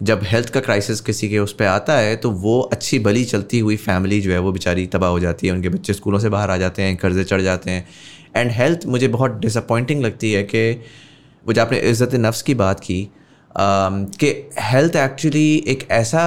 जब 0.00 0.20
हेल्थ 0.24 0.48
का 0.50 0.60
क्राइसिस 0.60 1.00
किसी 1.00 1.28
के 1.28 1.38
उस 1.38 1.52
पर 1.52 1.64
आता 1.64 1.96
है 1.96 2.16
तो 2.16 2.30
वो 2.30 2.60
अच्छी 2.62 2.98
भली 2.98 3.24
चलती 3.24 3.58
हुई 3.58 3.76
फैमिली 3.78 4.20
जो 4.20 4.32
है, 4.32 4.38
वो 4.38 4.52
बेचारी 4.52 4.86
तबाह 4.86 5.10
हो 5.10 5.20
जाती 5.20 5.46
है, 5.46 5.52
उनके 5.52 5.68
बच्चे 5.68 5.92
स्कूलों 5.92 6.18
से 6.18 6.28
बाहर 6.28 6.50
आ 6.50 6.56
जाते 6.56 6.82
हैं, 6.82 6.96
कर्जे 6.96 7.24
चढ़ 7.24 7.40
जाते 7.42 7.70
हैं। 7.70 7.86
एंड 8.36 8.50
हेल्थ 8.50 8.86
मुझे 8.86 9.08
बहुत 9.08 9.38
डिसअपॉइंटिंग 9.40 10.02
लगती 10.02 10.32
है 10.32 10.42
कि 10.44 10.70
वो 11.46 11.52
जो 11.52 11.62
आपने 11.62 11.78
इज़्ज़त 11.80 12.14
नफ्स 12.16 12.42
की 12.42 12.54
बात 12.56 12.80
की 12.80 13.08
कि 13.54 14.28
हेल्थ 14.60 14.96
एक्चुअली 14.96 15.64
एक 15.68 15.86
ऐसा 15.90 16.24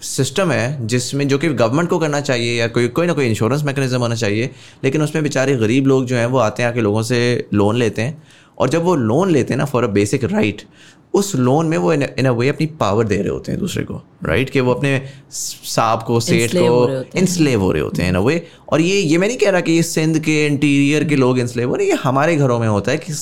सिस्टम 0.00 0.50
है, 0.52 0.86
जिसमें 0.86 1.26
जो 1.28 1.38
कि 1.38 1.48
गवर्नमेंट 1.50 1.88
को 1.90 1.98
करना 1.98 2.20
चाहिए, 2.20 2.58
या 2.58 2.66
कोई 2.68 2.88
कोई 2.88 3.06
ना 3.06 3.12
कोई 3.12 3.26
इंश्योरेंस 3.26 3.62
मैकेनिज्म 3.64 3.98
होना 3.98 4.14
चाहिए, 4.14 4.50
लेकिन 4.84 5.02
उसमें 5.02 5.22
बेचारे 5.22 5.54
गरीब 5.56 5.86
लोग 5.86 6.04
जो 6.06 6.16
हैं, 6.16 6.26
वो 6.26 6.38
आते 6.38 6.62
हैं, 6.62 6.70
आके 6.70 6.80
लोगों 6.80 7.02
से 7.02 7.48
लोन 7.54 7.76
लेते 7.76 8.02
हैं। 8.02 8.22
और 8.58 8.68
जब 8.68 8.82
वो 8.82 8.94
लोन 8.94 9.30
लेते 9.30 9.54
हैं 9.54 9.58
ना 9.58 9.64
फॉर 9.64 9.84
अ 9.84 9.86
बेसिक 9.88 10.24
राइट 10.24 10.62
उस 11.16 11.34
लोन 11.36 11.66
में 11.66 11.76
वो 11.78 11.92
इन 11.92 12.26
अ 12.26 12.30
वे 12.30 12.48
अपनी 12.48 12.66
पावर 12.80 13.04
दे 13.04 13.16
रहे 13.16 13.28
होते 13.28 13.52
हैं 13.52 13.60
दूसरे 13.60 13.82
को 13.84 14.02
राइट 14.24 14.50
कि 14.50 14.60
वो 14.60 14.72
अपने 14.72 14.90
साहब 15.30 16.02
को 16.02 16.18
सेठ 16.20 16.50
को 16.54 17.18
इंस्लेव 17.18 17.60
हो 17.60 17.70
रहे 17.72 17.82
होते 17.82 18.02
हैं 18.02 18.08
इन 18.08 18.16
अ 18.16 18.20
वे 18.20 18.46
और 18.72 18.80
ये 18.80 19.00
ये 19.00 19.18
मैं 19.18 19.28
नहीं 19.28 19.36
कह 19.38 19.50
रहा 19.50 19.60
कि 19.60 19.72
ये 19.72 19.82
सिंध 19.82 20.18
के 20.18 20.34
इंटीरियर 20.46 21.04
के 21.04 21.16
लोग 21.16 21.38
इंस्लेव 21.38 21.68
हो 21.68 21.76
रहे 21.76 21.86
ये 21.86 21.98
हमारे 22.02 22.36
घरों 22.36 22.58
में 22.58 22.66
होता 22.68 22.92
है 22.92 22.98
कि 22.98 23.12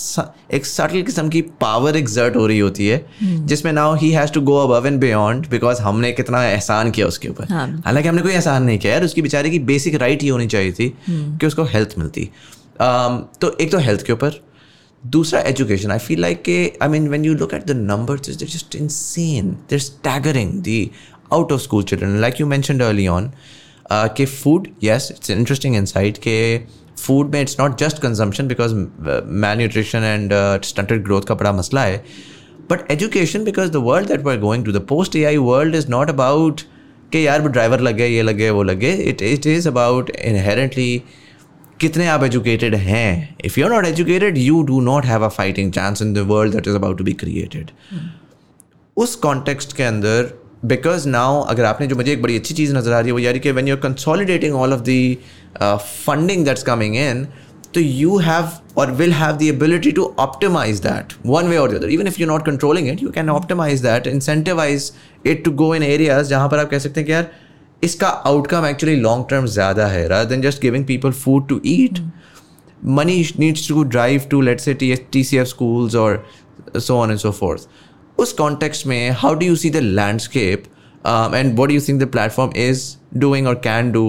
एक 0.57 0.67
सटल 0.67 1.03
किस्म 1.03 1.29
की 1.29 1.43
पावर 1.61 1.97
एग्जर्ट 1.97 2.37
हो 2.37 2.47
रही 2.47 2.59
होती 2.59 2.89
है 2.89 2.99
hmm. 3.01 3.47
जिसमें 3.47 3.73
now 3.73 3.95
he 3.95 4.11
has 4.11 4.33
to 4.33 4.41
go 4.41 4.57
above 4.59 4.87
and 4.87 5.01
beyond 5.01 5.47
because 5.51 5.83
हमने 5.83 6.13
कितना 6.13 6.45
एहसान 6.47 6.91
किया 6.91 7.07
उसके 7.07 7.29
ऊपर 7.29 7.53
हाँ। 7.53 7.69
हालाँकि 7.85 8.09
हमने 8.09 8.23
कोई 8.23 8.33
एहसान 8.33 8.63
नहीं 8.63 8.79
किया 8.79 8.93
यार 8.93 9.05
उसकी 9.05 9.23
बेचारे 9.23 9.51
की 9.51 9.59
बेसिक 9.65 9.95
राइट 9.95 10.23
ही 10.23 10.29
होनी 10.29 10.47
चाहिए 10.47 10.73
थी 10.73 10.89
hmm. 10.89 11.39
कि 11.41 11.47
उसको 11.47 11.65
हेल्थ 11.65 11.95
मिलती 11.99 12.29
um, 12.81 13.23
तो 13.41 13.57
एक 13.61 13.73
तो 13.73 13.79
हेल्थ 13.79 14.07
के 14.07 14.13
ऊपर 14.13 14.41
दूसरा 15.07 15.41
एजुकेशन 15.41 15.91
आई 15.91 15.99
फील 15.99 16.21
लाइक 16.21 16.43
के 16.43 16.57
I 16.83 16.89
mean 16.89 17.09
when 17.09 17.25
you 17.25 17.35
look 17.35 17.55
at 17.55 17.67
the 17.67 17.77
numbers 17.77 18.29
is 18.29 18.39
just 18.45 18.77
insane 18.77 19.51
they're 19.71 19.81
staggering 19.81 20.53
the 20.63 20.89
out 21.33 21.53
of 21.53 21.61
school 21.61 21.83
children 21.83 22.17
like 22.21 22.41
you 22.41 22.47
mentioned 22.47 22.83
early 22.83 23.07
on 23.09 23.31
के 23.93 24.27
food 24.27 24.69
yes 24.83 25.09
it's 25.11 25.31
interesting 25.31 25.77
insight 25.77 26.19
के 26.19 26.59
food 26.99 27.33
में 27.33 27.41
it's 27.41 27.57
not 27.61 27.79
just 27.79 27.99
consumption 28.03 28.49
because 28.49 28.75
malnutrition 29.59 30.05
and 30.05 30.33
stunted 30.65 31.05
growth 31.05 31.23
का 31.23 31.35
बड़ा 31.35 31.53
मसला 31.53 31.83
है 31.83 32.05
but 32.71 32.91
education 32.91 33.45
because 33.45 33.71
the 33.71 33.77
world 33.77 34.09
that 34.09 34.23
we're 34.25 34.39
going 34.41 34.65
to 34.65 34.73
the 34.73 34.87
post 34.89 35.17
A 35.17 35.25
I 35.25 35.37
world 35.37 35.75
is 35.75 35.89
not 35.91 36.11
about 36.11 36.61
कि 37.13 37.27
यार 37.27 37.49
driver 37.49 37.81
लगे, 37.81 38.07
ये 38.07 38.23
लगे, 38.23 38.51
वो 38.51 38.63
लगे. 38.63 38.93
It 38.93 39.23
it 39.23 39.47
is 39.47 39.69
about 39.69 40.11
inherently 40.11 41.03
कितने 41.81 42.07
आप 42.07 42.23
एजुकेटेड 42.25 42.75
हैं? 42.75 43.37
If 43.45 43.59
you 43.61 43.67
are 43.67 43.73
not 43.73 43.87
educated 43.87 44.39
you 44.39 44.63
do 44.63 44.81
not 44.81 45.05
have 45.05 45.25
a 45.25 45.29
fighting 45.29 45.73
chance 45.73 46.03
in 46.03 46.13
the 46.15 46.19
world 46.29 46.53
that 46.55 46.69
is 46.69 46.77
about 46.77 46.99
to 46.99 47.05
be 47.05 47.13
created 47.13 47.71
उस 48.97 49.15
कॉन्टेक्स्ट 49.17 49.77
के 49.77 49.83
अंदर 49.83 50.33
बिकॉज़ 50.65 51.09
नाउ 51.09 51.41
अगर 51.43 51.65
आपने 51.65 51.87
जो 51.87 51.97
मुझे 51.97 52.13
एक 52.13 52.23
बड़ी 52.23 52.37
अच्छी 52.37 52.55
चीज़ 52.55 52.75
नज़र 52.77 52.93
आ 52.93 52.99
रही 52.99 53.09
है, 53.09 53.13
वो 53.13 53.19
यार 53.19 53.39
कि 53.39 53.51
when 53.51 53.69
you 53.69 53.75
are 53.77 53.81
consolidating 53.81 54.55
all 54.55 54.73
of 54.73 54.81
the 54.81 55.17
funding 55.63 56.45
that's 56.45 56.63
coming 56.63 56.97
in 56.97 57.27
तो 57.75 57.81
यू 57.81 58.17
हैव 58.19 58.51
और 58.79 58.91
will 58.93 59.13
have 59.13 59.37
the 59.37 59.43
ability 59.43 59.93
to 59.93 60.05
optimize 60.19 60.79
that 60.81 61.13
one 61.27 61.49
way 61.49 61.57
और 61.57 61.71
the 61.71 61.75
other 61.75 61.91
even 61.91 62.07
if 62.07 62.21
you 62.21 62.27
not 62.27 62.47
controlling 62.47 62.89
it 62.89 63.03
you 63.03 63.11
can 63.11 63.31
optimize 63.31 63.81
that 63.83 64.07
incentivize 64.07 64.93
it 65.27 65.45
to 65.45 65.51
go 65.63 65.75
in 65.75 65.83
areas 65.83 66.29
जहाँ 66.29 66.49
पर 66.49 66.59
आप 66.59 66.71
कह 66.71 66.79
सकते 66.79 67.01
हैं 67.01 67.07
कि 67.07 67.13
यार 67.13 67.31
इसका 67.85 68.09
आउटकम 68.09 68.67
एक्चुअली 68.67 68.97
लॉन्ग 68.97 69.25
टर्म 69.31 69.47
ज़्यादा 69.47 69.87
है. 69.87 70.07
Rather 70.09 70.29
than 70.31 70.43
just 70.43 70.63
giving 70.63 70.85
people 70.87 71.13
food 71.13 71.49
to 71.49 71.61
eat 71.67 71.99
money 72.99 73.25
needs 73.39 73.69
to 73.69 73.83
drive 73.85 74.23
to 74.31 74.41
let's 74.41 74.61
say 74.61 74.75
T 75.13 75.25
C 75.25 75.37
F 75.37 75.49
schools 75.49 75.95
और 75.95 76.25
so 76.77 76.97
on 76.97 77.11
and 77.11 77.19
so 77.19 77.31
forth 77.31 77.69
उस 78.19 78.33
कॉन्टेक्स्ट 78.33 78.87
में 78.87 79.11
how 79.21 79.35
do 79.35 79.47
you 79.47 79.57
see 79.57 79.71
the 79.71 79.77
landscape 79.77 80.65
and 81.35 81.57
what 81.59 81.71
you 81.71 81.81
think 81.89 82.01
the 82.03 82.07
platform 82.13 82.53
is 82.61 82.85
doing 83.19 83.47
और 83.47 83.55
can 83.65 83.91
do 83.93 84.05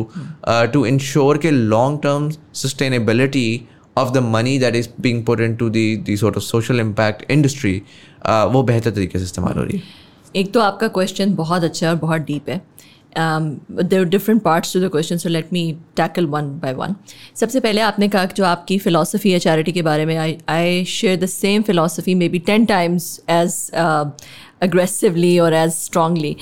to 0.73 0.85
ensure 0.85 1.37
के 1.37 1.51
long 1.51 1.99
term 2.03 2.29
sustainability 2.53 3.67
of 3.97 4.11
the 4.13 4.17
money 4.25 4.57
that 4.59 4.75
is 4.75 4.89
being 5.01 5.17
important 5.17 5.57
to 5.59 5.69
the 5.69 6.17
sort 6.17 6.37
of 6.37 6.43
social 6.43 6.79
impact 6.79 7.31
industry 7.31 7.81
वो 8.27 8.63
बेहतर 8.63 8.91
तरीके 8.91 9.19
से 9.19 9.25
इस्तेमाल 9.25 9.57
हो 9.57 9.63
रही 9.63 9.77
है. 9.77 9.83
एक 10.35 10.53
तो 10.53 10.59
आपका 10.59 10.87
क्वेश्चन 10.89 11.35
बहुत 11.35 11.63
अच्छा 11.63 11.89
और 11.89 11.95
बहुत 11.97 12.21
डीप 12.21 12.49
है. 12.49 12.61
Um, 13.15 13.59
there 13.69 14.01
are 14.01 14.09
different 14.15 14.43
parts 14.43 14.71
to 14.71 14.79
the 14.79 14.89
question 14.89 15.19
so 15.19 15.29
let 15.29 15.51
me 15.51 15.63
tackle 15.95 16.27
one 16.35 16.49
by 16.63 16.73
one. 16.79 16.95
सबसे 17.35 17.59
पहले 17.59 17.81
आपने 17.81 18.07
कहा 18.07 18.25
कि 18.25 18.33
जो 18.37 18.45
आपकी 18.45 18.77
फ़िलासफ़ी 18.79 19.31
है 19.31 19.39
चैरिटी 19.39 19.71
के 19.71 19.81
बारे 19.81 20.05
में 20.05 20.15
I 20.17 20.37
I 20.49 20.83
share 20.95 21.19
the 21.19 21.25
same 21.25 21.61
philosophy 21.63 22.15
maybe 22.29 22.39
ten 22.49 22.65
times 22.65 23.19
as 23.29 23.69
aggressively 24.63 25.37
और 25.39 25.53
एज 25.53 25.71
स्ट्रांगली 25.71 26.35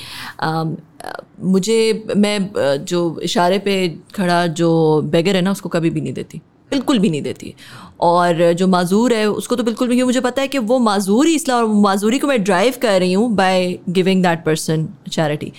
मुझे 1.41 2.05
मैं 2.15 2.39
uh, 2.39 2.77
जो 2.87 3.19
इशारे 3.23 3.59
पे 3.59 3.87
खड़ा 4.15 4.45
जो 4.47 4.71
बेगर 5.11 5.35
है 5.35 5.41
ना 5.41 5.51
उसको 5.51 5.69
कभी 5.69 5.89
भी 5.89 6.01
नहीं 6.01 6.13
देती। 6.13 6.41
बिल्कुल 6.71 6.99
भी 6.99 7.09
नहीं 7.09 7.21
देती। 7.21 7.53
और 8.01 8.51
जो 8.59 8.67
माजूर 8.67 9.13
है 9.13 9.25
उसको 9.29 9.55
तो 9.55 9.63
बिल्कुल 9.63 9.87
भी 9.87 10.03
मुझे 10.03 10.21
पता 10.21 10.41
है 10.41 10.47
कि 10.47 10.57
वो 10.69 10.77
माजूर 10.79 11.27
ही 11.27 11.33
इसलिए 11.35 11.57
और 11.57 11.65
माजूरी 11.81 12.19
को 12.19 12.27
मैं 12.27 12.43
ड्राइव 12.43 12.73
कर 12.81 12.99
रही 12.99 13.13
हूँ 13.13 13.29
by 13.35 13.77
giving 13.89 14.23
that 14.23 14.43
person 14.45 14.87
charity 15.11 15.51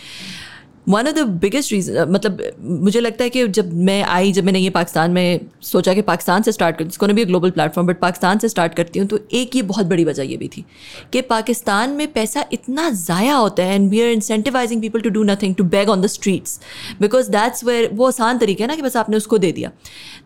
one 0.87 1.09
of 1.09 1.15
the 1.15 1.21
biggest 1.43 1.73
reason 1.73 2.11
मतलब 2.11 2.41
मुझे 2.61 3.01
लगता 3.01 3.25
है 3.25 3.31
कि 3.31 3.47
जब 3.49 3.73
मैं 3.75 4.03
आई, 4.03 4.33
जब 4.33 4.45
मैंने 4.45 4.59
ये 4.59 4.71
पाकिस्तान 4.71 5.11
में 5.11 5.41
सोचा 5.63 5.95
कि 5.95 6.03
पाकिस्तान 6.03 6.43
से 6.43 6.53
स्टार्ट 6.53 6.77
कर 6.79 6.87
इसको 6.87 7.07
भी 7.09 7.25
ग्लोबल 7.25 7.51
प्लेटफॉर्म 7.51 7.89
बट 7.89 7.99
पाकिस्तान 8.01 8.39
से 8.39 8.49
स्टार्ट 8.49 8.75
करती 8.75 8.99
हूँ 8.99 9.09
तो 9.09 9.19
एक 9.33 9.57
ये 9.57 9.63
बहुत 9.65 9.87
बड़ी 9.87 10.05
वजह 10.05 10.23
ये 10.23 10.37
भी 10.37 10.49
थी 10.49 10.65
कि 11.13 11.21
पाकिस्तान 11.31 11.91
में 11.91 12.07
पैसा 12.13 12.45
इतना 12.53 12.89
ज़ाया 12.93 13.35
होता 13.37 13.63
है 13.63 13.75
and 13.75 13.91
we 13.91 14.01
are 14.01 14.09
incentivizing 14.09 14.83
people 14.83 15.01
to 15.01 15.11
do 15.11 15.23
nothing 15.25 15.55
to 15.55 15.65
beg 15.67 15.89
on 15.89 16.03
the 16.03 16.07
streets 16.07 16.61
because 17.01 17.31
that's 17.31 17.65
where 17.65 17.89
वो 17.93 18.07
आसान 18.07 18.39
तरीका 18.39 18.65
है 18.65 18.69
ना 18.69 18.77
कि 18.77 18.83
बस 18.83 18.97
आपने 18.97 19.17
उसको 19.17 19.39
दे 19.39 19.53
दिया। 19.53 19.71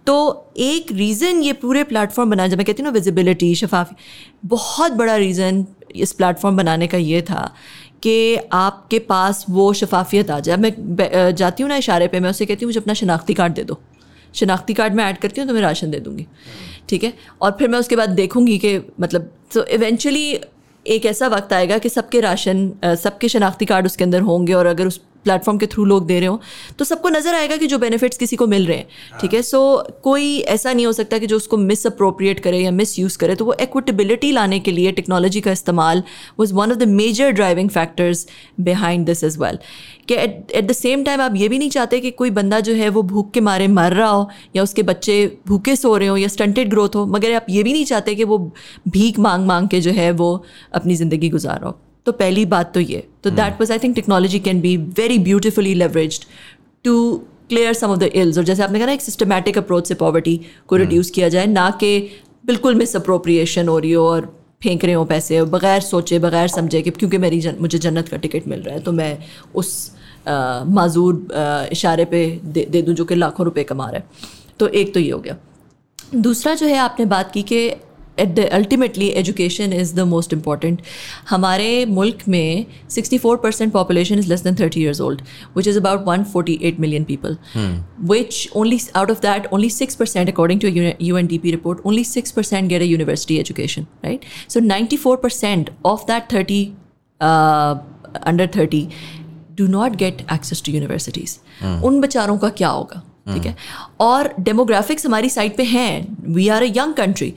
तो 0.07 0.53
एक 0.59 0.93
रीज़न 0.93 1.43
ये 1.43 1.53
पूरे 1.53 1.85
प्लेटफॉर्म 1.85 2.31
बनाया 2.31 2.49
जब 2.49 2.57
मैं 2.57 2.67
कहती 2.67 2.83
हूँ 2.83 2.91
ना 2.91 2.93
विजिबिलिटी 2.93 3.55
शफाफी, 3.55 3.97
बहुत 4.47 4.93
बड़ा 4.93 5.17
रीज़न 5.17 5.67
इस 5.97 6.13
प्लेटफॉर्म 6.13 6.57
बनाने 6.57 6.87
का 6.87 6.99
ये 6.99 7.21
था 7.23 7.53
कि 8.03 8.37
आपके 8.53 8.99
पास 8.99 9.45
वो 9.51 9.73
शफाफियत 9.73 10.31
आ 10.31 10.39
जाए। 10.41 10.57
मैं 10.57 11.35
जाती 11.37 11.63
हूँ 11.63 11.71
ना 11.71 11.77
इशारे 11.77 12.09
पे, 12.09 12.21
मैं 12.21 12.31
उसे 12.31 12.47
कहती 12.47 12.65
हूँ, 12.65 12.69
मुझे 12.69 12.81
अपना 12.81 12.95
शनाख्ती 12.95 13.35
कार्ड 13.35 13.55
दे 13.55 13.65
दो। 13.65 13.79
शनाख्ती 14.35 14.75
कार्ड 14.75 14.95
मैं 14.95 15.05
ऐड 15.05 15.19
करती 15.19 15.41
हूँ 15.41 15.49
तो 15.49 15.55
मैं 15.55 15.63
राशन 15.63 15.91
दे 15.91 16.01
दूँगी। 16.01 16.27
ठीक 16.89 17.05
है? 17.05 17.13
और 17.43 17.57
फिर 17.59 17.69
मैं 17.69 17.79
उसके 17.79 17.97
बाद 17.97 18.11
देखूँगी 18.11 18.59
कि 18.59 18.79
मतलब 19.01 19.31
तो 19.55 19.65
इवेंचुअली 19.67 20.39
एक 20.87 21.07
ऐसा 21.07 21.27
वक्त 21.29 21.53
आएगा 21.53 21.79
कि 21.79 21.89
सबके 21.89 22.21
राशन 22.21 22.71
सबके 23.03 23.29
शनाख्ती 23.29 23.65
कार्ड 23.67 23.87
उसके 23.87 24.05
अंदर 24.05 24.21
होंगे 24.21 24.53
और 24.53 24.67
अगर 24.67 24.87
उस 24.87 25.01
प्लेटफॉर्म 25.25 25.59
के 25.59 25.67
थ्रू 25.67 25.85
लोग 25.85 26.07
दे 26.07 26.19
रहे 26.21 26.29
हो 26.29 26.41
तो 26.79 26.85
सबको 26.85 27.09
नज़र 27.09 27.35
आएगा 27.35 27.57
कि 27.57 27.67
जो 27.67 27.79
बेनिफिट्स 27.79 28.19
किसी 28.19 28.37
को 28.37 28.47
मिल 28.47 28.67
रहे 28.67 28.77
हैं 28.77 29.19
ठीक 29.21 29.35
है? 29.35 29.43
सो 29.43 29.61
कोई 30.03 30.39
ऐसा 30.49 30.73
नहीं 30.73 30.87
हो 30.87 30.93
सकता 30.93 31.19
कि 31.19 31.27
जो 31.27 31.37
उसको 31.37 31.57
मिस 31.57 31.87
अप्रोप्रिएट 31.87 32.41
करे 32.41 32.59
या 32.59 32.71
मिस 32.71 32.99
यूज़ 32.99 33.19
करे 33.19 33.35
तो 33.35 33.45
वो 33.45 33.53
एक्विटेबिलिटी 33.61 34.33
लाने 34.33 34.59
के 34.61 34.71
लिए 34.71 34.93
टेक्नोलॉजी 34.93 35.41
का 35.41 35.53
इस्तेमाल 35.53 36.03
was 36.41 36.55
one 36.55 36.71
of 36.71 36.79
the 36.79 36.89
major 36.91 37.31
driving 37.33 37.71
factors 37.71 38.27
behind 38.61 39.07
this 39.07 39.25
is 39.25 39.39
well 39.39 39.59
कि 40.09 40.15
एट 40.15 40.67
द 40.69 40.73
सेम 40.73 41.03
टाइम 41.05 41.21
आप 41.21 41.35
ये 41.37 41.49
भी 41.49 41.59
नहीं 41.59 41.71
चाहते 41.71 42.01
कि 42.01 42.11
कोई 42.11 42.31
बंदा 42.31 42.61
जो 42.61 42.75
है 42.75 42.89
वो 42.89 43.03
भूख 43.05 43.31
के 43.31 43.41
मारे 43.41 43.69
मर 43.69 43.93
रहा 43.93 44.09
हो 44.09 44.29
या 44.57 44.63
उसके 44.63 44.83
बच्चे 44.83 45.17
भूखे 45.49 45.77
सो 45.77 45.97
रहे 45.97 46.09
हो 46.09 46.17
या 46.17 46.29
स्टंटेड 46.29 46.71
ग्रोथ 46.71 46.97
हो 46.97 47.05
मगर 47.07 47.35
आप 47.35 47.47
ये 47.51 47.63
भी 47.63 47.73
नहीं 47.73 47.85
चाहते 47.85 48.15
कि 48.15 48.25
वो 48.25 48.39
भीख 48.89 49.19
मांग 49.19 49.47
मांग 49.47 49.69
के 49.69 49.81
जो 49.81 49.91
है 49.91 50.11
वो 50.13 50.33
अपनी 50.75 50.97
ज़िंदगी 50.97 51.29
गुजार। 51.29 51.63
हो 51.65 51.79
तो 52.09 52.13
पहली 52.13 52.45
बात 52.47 52.73
तो 52.75 52.81
ये। 52.81 53.07
तो 53.23 53.31
that 53.31 53.61
was 53.61 53.73
I 53.73 53.79
think 53.79 53.95
technology 53.95 54.39
can 54.41 54.61
be 54.61 54.77
very 54.77 55.19
beautifully 55.19 55.75
leverage 55.75 56.21
to 56.85 56.95
clear 57.49 57.73
some 57.73 57.91
of 57.91 57.99
the 57.99 58.03
ills 58.03 58.39
और 58.39 58.45
जैसे 58.45 58.63
आपने 58.63 58.79
कहा 58.79 58.87
ना 58.87 58.93
एक 58.93 59.01
सिस्टमेटिक 59.01 59.59
अप्रोच 59.59 59.89
से 59.89 59.95
पॉवर्टी 59.95 60.41
को 60.67 60.77
रिड्यूस 60.77 61.07
hmm. 61.07 61.15
किया 61.15 61.29
जाए 61.29 61.47
ना 61.47 61.71
कि 61.71 61.91
बिल्कुल 62.47 62.75
मिस 62.75 62.97
अप्रोप्रिएशन 62.97 63.69
हो 63.69 63.79
रही 63.79 63.93
हो 63.93 64.07
और 64.09 64.27
फेंक 64.63 64.85
रहे 64.85 64.95
हो 64.95 65.05
पैसे 65.05 65.43
बगैर 65.43 65.81
सोचे 65.81 66.19
बगैर 66.19 66.49
समझे 66.49 66.83
कि 66.83 66.91
क्योंकि 66.91 67.19
मेरी 67.19 67.41
जन, 67.41 67.57
मुझे 67.61 67.79
जन्नत 67.79 68.09
का 68.09 68.17
टिकट 68.17 68.49
मिल 68.49 68.61
रहा 68.61 68.75
है 68.75 68.81
तो 68.81 68.93
मैं 68.93 69.19
उस 69.55 69.93
माजूर 70.69 71.29
इशारे 71.73 72.05
पे 72.05 72.41
दे, 72.45 72.65
दे 72.71 72.83
दूँ 72.83 72.95
जो 72.95 73.05
कि 73.05 73.15
लाखों 73.15 73.45
रुपए 73.45 73.65
कमा 73.65 73.91
रहा 73.91 73.97
है। 73.97 74.05
तो 74.59 74.69
एक 74.69 74.95
तो 74.95 75.01
ये 75.01 75.11
हो 75.11 75.19
गया। 75.19 75.37
दूसरा 76.15 76.55
जो 76.55 76.67
है 76.67 76.79
आपने 76.79 77.07
बात 77.07 77.33
की 77.33 77.43
कि 77.43 77.61
ultimately 78.19 79.09
education 79.23 79.73
is 79.73 79.95
the 79.95 80.01
most 80.09 80.33
important 80.33 80.83
हमारे 81.31 81.85
मुल्क 81.89 82.23
में 82.29 82.67
sixty 82.91 83.19
four 83.19 83.37
percent 83.37 83.73
population 83.73 84.19
is 84.19 84.29
less 84.29 84.43
than 84.45 84.57
thirty 84.61 84.81
years 84.81 85.01
old 85.01 85.23
which 85.57 85.69
is 85.69 85.79
about 85.79 86.05
one 86.07 86.25
forty 86.33 86.59
eight 86.63 86.81
million 86.81 87.05
people 87.05 87.37
which 88.13 88.49
only 88.57 88.81
out 88.97 89.11
of 89.11 89.21
that 89.23 89.47
only 89.53 89.71
six 89.71 89.95
percent 89.95 90.29
according 90.29 90.61
to 90.61 90.69
U 91.01 91.17
N 91.17 91.27
D 91.27 91.39
P 91.39 91.51
report 91.51 91.87
only 91.87 92.05
six 92.05 92.31
percent 92.31 92.69
get 92.69 92.83
a 92.83 92.85
university 92.85 93.39
education 93.39 93.87
right 94.05 94.25
so 94.49 94.61
ninety 94.61 94.97
four 94.97 95.17
percent 95.17 95.71
of 95.87 96.07
that 96.07 96.33
thirty 96.33 96.65
under 97.21 98.51
thirty 98.57 98.87
do 99.57 99.67
not 99.67 99.97
get 99.97 100.27
access 100.33 100.63
to 100.67 100.73
universities 100.73 101.39
उन 101.85 102.01
बेचारों 102.01 102.39
का 102.39 102.49
क्या 102.59 102.69
होगा? 102.69 103.03
ठीक 103.29 103.47
है? 103.47 103.57
और 104.01 104.33
demographics 104.41 105.07
हमारी 105.07 105.29
side 105.31 105.57
पे 105.57 105.63
हैं। 105.65 106.33
We 106.35 106.49
are 106.49 106.63
a 106.63 106.67
young 106.77 106.95
country 106.95 107.33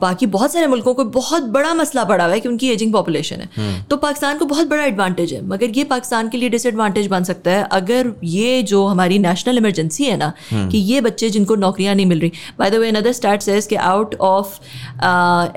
बाकी 0.00 0.26
बहुत 0.28 0.52
सारे 0.52 0.66
मुल्कों 0.66 0.94
को 0.94 1.04
बहुत 1.12 1.42
बड़ा 1.52 1.72
मसला 1.74 2.04
पड़ा 2.04 2.24
हुआ 2.24 2.34
है 2.34 2.40
कि 2.40 2.48
उनकी 2.48 2.68
एजिंग 2.70 2.92
पॉपुलेशन 2.92 3.36
है। 3.36 3.48
हम्म। 3.56 3.82
तो 3.90 3.96
पाकिस्तान 3.98 4.38
को 4.38 4.44
बहुत 4.46 4.68
बड़ा 4.68 4.84
एडवांटेज 4.84 5.32
है। 5.32 5.44
मगर 5.48 5.78
ये 5.78 5.84
पाकिस्तान 5.86 6.28
के 6.28 6.38
लिए 6.38 6.48
डिसएडवांटेज 6.48 7.06
बन 7.06 7.24
सकता 7.24 7.50
है 7.50 7.62
अगर 7.72 8.12
ये 8.24 8.62
जो 8.64 8.84
हमारी 8.86 9.18
नेशनल 9.18 9.58
इमरजेंसी 9.58 10.04
है 10.04 10.16
ना 10.16 10.32
हम्म। 10.50 10.68
कि 10.70 10.78
ये 10.78 11.00
बच्चे 11.00 11.30
जिनको 11.30 11.56
नौकरियाँ 11.56 11.94
नहीं 11.94 12.06
मिल 12.06 12.20
रही। 12.20 12.32
By 12.58 12.70
the 12.70 12.74
way 12.74 12.88
another 12.88 13.12
start 13.12 13.42
says 13.42 13.66
कि 13.66 13.76
out 13.76 14.14
of 14.22 14.58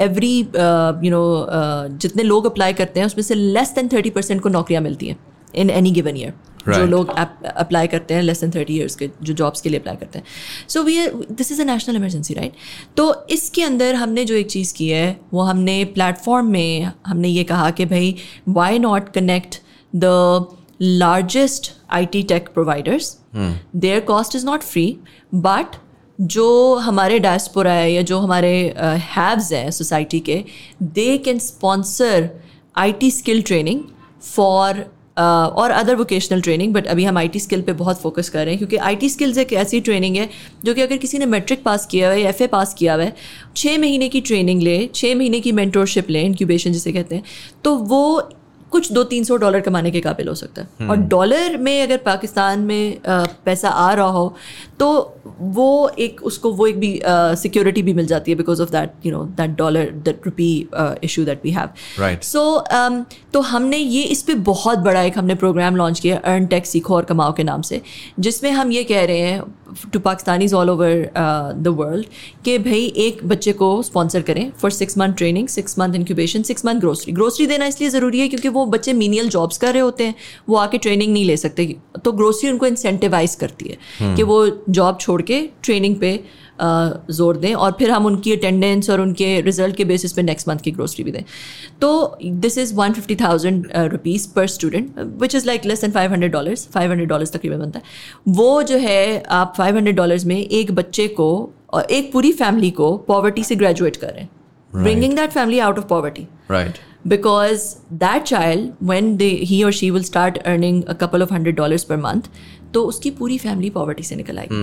every 0.03 0.37
you 0.39 1.11
know 1.11 1.23
जितने 1.97 2.23
लोग 2.23 2.45
अप्लाई 2.45 2.73
करते 2.73 2.99
हैं 2.99 3.07
उसमें 3.07 3.23
से 3.23 3.35
लेस 3.35 3.73
देन 3.75 3.87
थर्टी 3.93 4.09
परसेंट 4.09 4.41
को 4.41 4.49
नौकरियाँ 4.49 4.81
मिलती 4.81 5.07
हैं। 5.07 5.17
इन 5.55 5.69
एनी 5.69 5.91
गिवन 5.91 6.17
ईयर 6.17 6.33
जो 6.67 6.85
लोग 6.85 7.09
अप्लाई 7.09 7.87
करते 7.87 8.13
हैं 8.13 8.21
लेस 8.21 8.39
देन 8.41 8.51
थर्टी 8.51 8.73
ईयर्स 8.73 8.95
के 8.95 9.09
जो 9.23 9.33
जॉब्स 9.33 9.61
के 9.61 9.69
लिए 9.69 9.79
अप्लाई 9.79 9.95
करते 9.95 10.19
हैं। 10.19 10.25
So 10.69 10.83
we 10.83 11.07
this 11.31 11.51
is 11.51 11.61
a 11.61 11.65
national 11.65 11.95
emergency 11.95 12.33
right 12.33 12.53
तो 12.97 13.25
इसके 13.29 13.63
अंदर 13.63 13.95
हमने 13.95 14.25
जो 14.25 14.35
एक 14.35 14.47
चीज़ 14.47 14.73
की 14.73 14.89
है 14.89 15.19
वो 15.33 15.41
हमने 15.41 15.83
प्लेटफॉर्म 15.93 16.51
में 16.51 16.91
हमने 17.05 17.27
ये 17.27 17.43
कहा 17.43 17.69
कि 17.71 17.85
भाई 17.85 18.15
why 18.49 18.79
not 18.79 19.09
connect 19.13 19.61
the 19.95 20.55
largest 20.81 21.71
I 21.91 22.05
T 22.05 22.23
tech 22.23 22.49
providers 22.49 23.17
their 23.35 23.99
cost 23.99 24.35
is 24.35 24.45
not 24.45 24.63
free 24.63 24.85
but 25.35 25.75
जो 26.19 26.75
हमारे 26.75 27.19
डायस्पोरा 27.19 27.71
है 27.73 27.91
या 27.93 28.01
जो 28.01 28.19
हमारे 28.19 28.51
हैव्स 29.15 29.51
हैं 29.51 29.69
सोसाइटी 29.71 30.19
के 30.19 30.43
they 30.83 31.17
can 31.17 31.39
sponsor 31.39 32.29
I 32.77 32.91
T 32.91 33.11
skill 33.11 33.41
training 33.41 33.83
for 34.21 34.85
और 35.17 35.71
अदर 35.71 35.95
वोकेशनल 35.95 36.41
ट्रेनिंग 36.41 36.73
बट 36.73 36.87
अभी 36.87 37.03
हम 37.03 37.17
आईटी 37.17 37.39
स्किल 37.39 37.61
पे 37.61 37.73
बहुत 37.73 38.01
फोकस 38.01 38.29
कर 38.29 38.45
रहे 38.45 38.49
हैं, 38.49 38.57
क्योंकि 38.57 38.77
आईटी 38.77 39.09
स्किल्स 39.09 39.37
एक 39.37 39.53
ऐसी 39.53 39.81
ट्रेनिंग 39.81 40.15
है, 40.15 40.29
जो 40.65 40.73
कि 40.73 40.81
अगर 40.81 40.97
किसी 40.97 41.17
ने 41.17 41.25
मैट्रिक 41.25 41.63
पास 41.63 41.85
किया 41.85 42.07
हुआ 42.07 42.15
है 42.15 42.29
एफ़ 42.29 42.43
पास 42.51 42.73
किया 42.73 42.93
हुआ 42.93 43.03
है 43.03 43.15
छः 43.55 43.77
महीने 43.77 44.09
की 44.09 44.21
ट्रेनिंग 44.21 44.61
लें 44.61 44.89
छः 44.95 45.15
महीने 45.15 45.39
की 45.39 45.51
मेंटोरशिप 45.51 46.09
लें 46.09 46.23
इंक्यूबेशन 46.23 46.71
जिसे 46.71 46.91
कहते 46.91 47.15
हैं 47.15 47.23
तो 47.63 47.75
वो 47.75 48.29
कुछ 48.73 48.91
दो 48.91 49.03
तीन 49.05 49.23
सौ 49.23 49.37
डॉलर 49.37 49.61
कमाने 49.61 49.91
के 49.91 49.99
काबिल 50.01 50.27
हो 50.27 50.35
सकता 50.35 50.61
है। 50.61 50.87
और 50.89 50.97
डॉलर 51.09 51.57
में 51.57 51.81
अगर 51.81 51.97
पाकिस्तान 52.05 52.59
में 52.61 52.99
पैसा 53.07 53.69
आ 53.69 53.93
रहा 53.93 54.07
हो 54.07 54.35
तो 54.79 54.89
वो 55.39 55.89
एक 55.99 56.21
उसको 56.23 56.51
वो 56.53 56.67
एक 56.67 56.79
भी 56.79 56.99
सिक्योरिटी 57.05 57.83
भी 57.83 57.93
मिल 57.93 58.05
जाती 58.05 58.31
है 58.31 58.37
because 58.37 58.61
of 58.61 58.71
that 58.71 59.05
you 59.05 59.11
know 59.11 59.23
that 59.37 59.55
dollar 59.57 59.89
that 60.05 60.21
rupee 60.25 60.49
issue 61.03 61.23
that 61.25 61.41
we 61.43 61.51
have. 61.51 61.69
So 62.23 62.63
तो 63.33 63.41
हमने 63.41 63.77
ये 63.77 64.03
इस 64.03 64.21
पर 64.21 64.35
बहुत 64.45 64.79
बड़ा 64.79 65.01
एक 65.01 65.17
हमने 65.17 65.35
प्रोग्राम 65.35 65.75
लॉन्च 65.75 65.99
किया 65.99 66.17
अर्न 66.25 66.45
टैक्स 66.45 66.69
सीखो 66.69 66.95
और 66.95 67.05
कमाओ 67.05 67.33
के 67.33 67.43
नाम 67.43 67.61
से 67.61 67.81
जिसमें 68.19 68.51
हम 68.51 68.71
ये 68.71 68.83
कह 68.83 69.05
रहे 69.05 69.19
हैं 69.19 69.41
to 69.93 69.99
Pakistanis 69.99 70.53
all 70.53 70.69
over 70.69 71.09
the 71.57 71.73
world 71.77 72.05
कि 72.45 72.57
भाई 72.59 72.85
एक 72.97 73.23
बच्चे 73.27 73.53
को 73.53 73.81
स्पॉन्सर 73.81 74.21
करें 74.21 74.51
for 74.51 74.71
six 74.71 74.97
month 74.97 75.13
training 75.13 75.47
six 75.47 75.79
month 75.79 75.95
incubation 75.95 76.43
six 76.43 76.65
month 76.65 76.79
grocery 76.79 77.13
grocery 77.13 77.45
देना 77.47 77.65
इसलिए 77.65 77.89
ज़रूरी 77.89 78.19
है 78.19 78.27
क्योंकि 78.27 78.49
वो 78.49 78.65
बच्चे 78.67 78.93
मीनियल 78.93 79.29
जॉब्स 79.29 79.57
कर 79.57 79.73
रहे 79.73 79.81
होते 79.81 80.03
हैं 80.03 80.15
वो 80.49 80.55
आके 80.57 80.77
ट्रेनिंग 80.77 81.13
नहीं 81.13 81.25
ले 81.25 81.37
सकते। 81.37 81.65
तो 82.05 82.11
ग्रोसरी 82.11 82.49
उनको 82.51 82.65
इंसेंटिवाइज 82.65 83.35
करती 83.35 83.69
है 83.69 84.15
कि 84.15 84.23
वो 84.23 84.45
जॉब 84.69 84.97
छोड़ 85.01 85.21
के 85.21 85.41
ट्रेनिंग 85.63 85.95
पे 85.95 86.19
ज़ोर 86.61 87.37
दें 87.37 87.53
और 87.53 87.71
फिर 87.79 87.91
हम 87.91 88.05
उनकी 88.05 88.31
अटेंडेंस 88.31 88.89
और 88.89 89.01
उनके 89.01 89.39
रिज़ल्ट 89.41 89.75
के 89.75 89.85
बेसिस 89.85 90.13
पे 90.13 90.21
नेक्स्ट 90.23 90.47
मंथ 90.49 90.59
की 90.63 90.71
ग्रोसरी 90.71 91.03
भी 91.03 91.11
दें। 91.11 91.23
तो 91.81 92.17
this 92.23 92.57
is 92.57 92.73
one 92.75 92.93
fifty 92.93 93.15
thousand 93.15 93.67
rupees 93.91 94.27
per 94.35 94.47
student 94.47 94.99
which 95.21 95.35
is 95.35 95.47
like 95.47 95.65
less 95.65 95.81
than 95.81 95.91
five 95.91 96.11
hundred 96.11 96.31
dollars 96.31 96.67
five 96.73 96.89
hundred 96.91 97.09
dollars 97.09 97.31
तकरीबन 97.31 97.59
बनता 97.59 97.79
है। 97.79 98.33
वो 98.35 98.63
जो 98.63 98.77
है 98.77 99.23
आप 99.31 99.53
फाइव 99.57 99.75
हंड्रेड 99.75 99.95
डॉलर्स 99.95 100.25
में 100.25 100.37
एक 100.37 100.71
बच्चे 100.71 101.07
को 101.19 101.29
और 101.73 101.91
एक 101.91 102.11
पूरी 102.13 102.31
फैमिली 102.33 102.71
को 102.71 102.95
पॉवर्टी 103.07 103.43
से 103.43 103.55
ग्रेजुएट 103.55 103.95
कर 103.95 104.07
रहे 104.07 104.21
हैं। 104.21 104.29
Bringing 104.73 105.15
that 105.15 105.31
family 105.31 105.59
out 105.59 105.77
of 105.77 105.85
poverty 105.87 106.27
right 106.51 106.77
because 107.11 107.63
that 108.01 108.27
child 108.27 108.83
when 108.89 109.07
they 109.21 109.31
he 109.47 109.55
or 109.65 109.71
she 109.77 109.87
will 109.93 110.05
start 110.09 110.37
earning 110.51 110.77
a 110.91 110.93
couple 111.01 111.25
of 111.25 111.33
hundred 111.35 111.57
dollars 111.57 111.83
per 111.89 111.97
month 112.03 112.29
तो 112.73 112.83
उसकी 112.91 113.09
पूरी 113.17 113.37
फैमिली 113.37 113.69
पॉवर्टी 113.69 114.03
से 114.03 114.15
निकल 114.15 114.37
आएगी। 114.39 114.59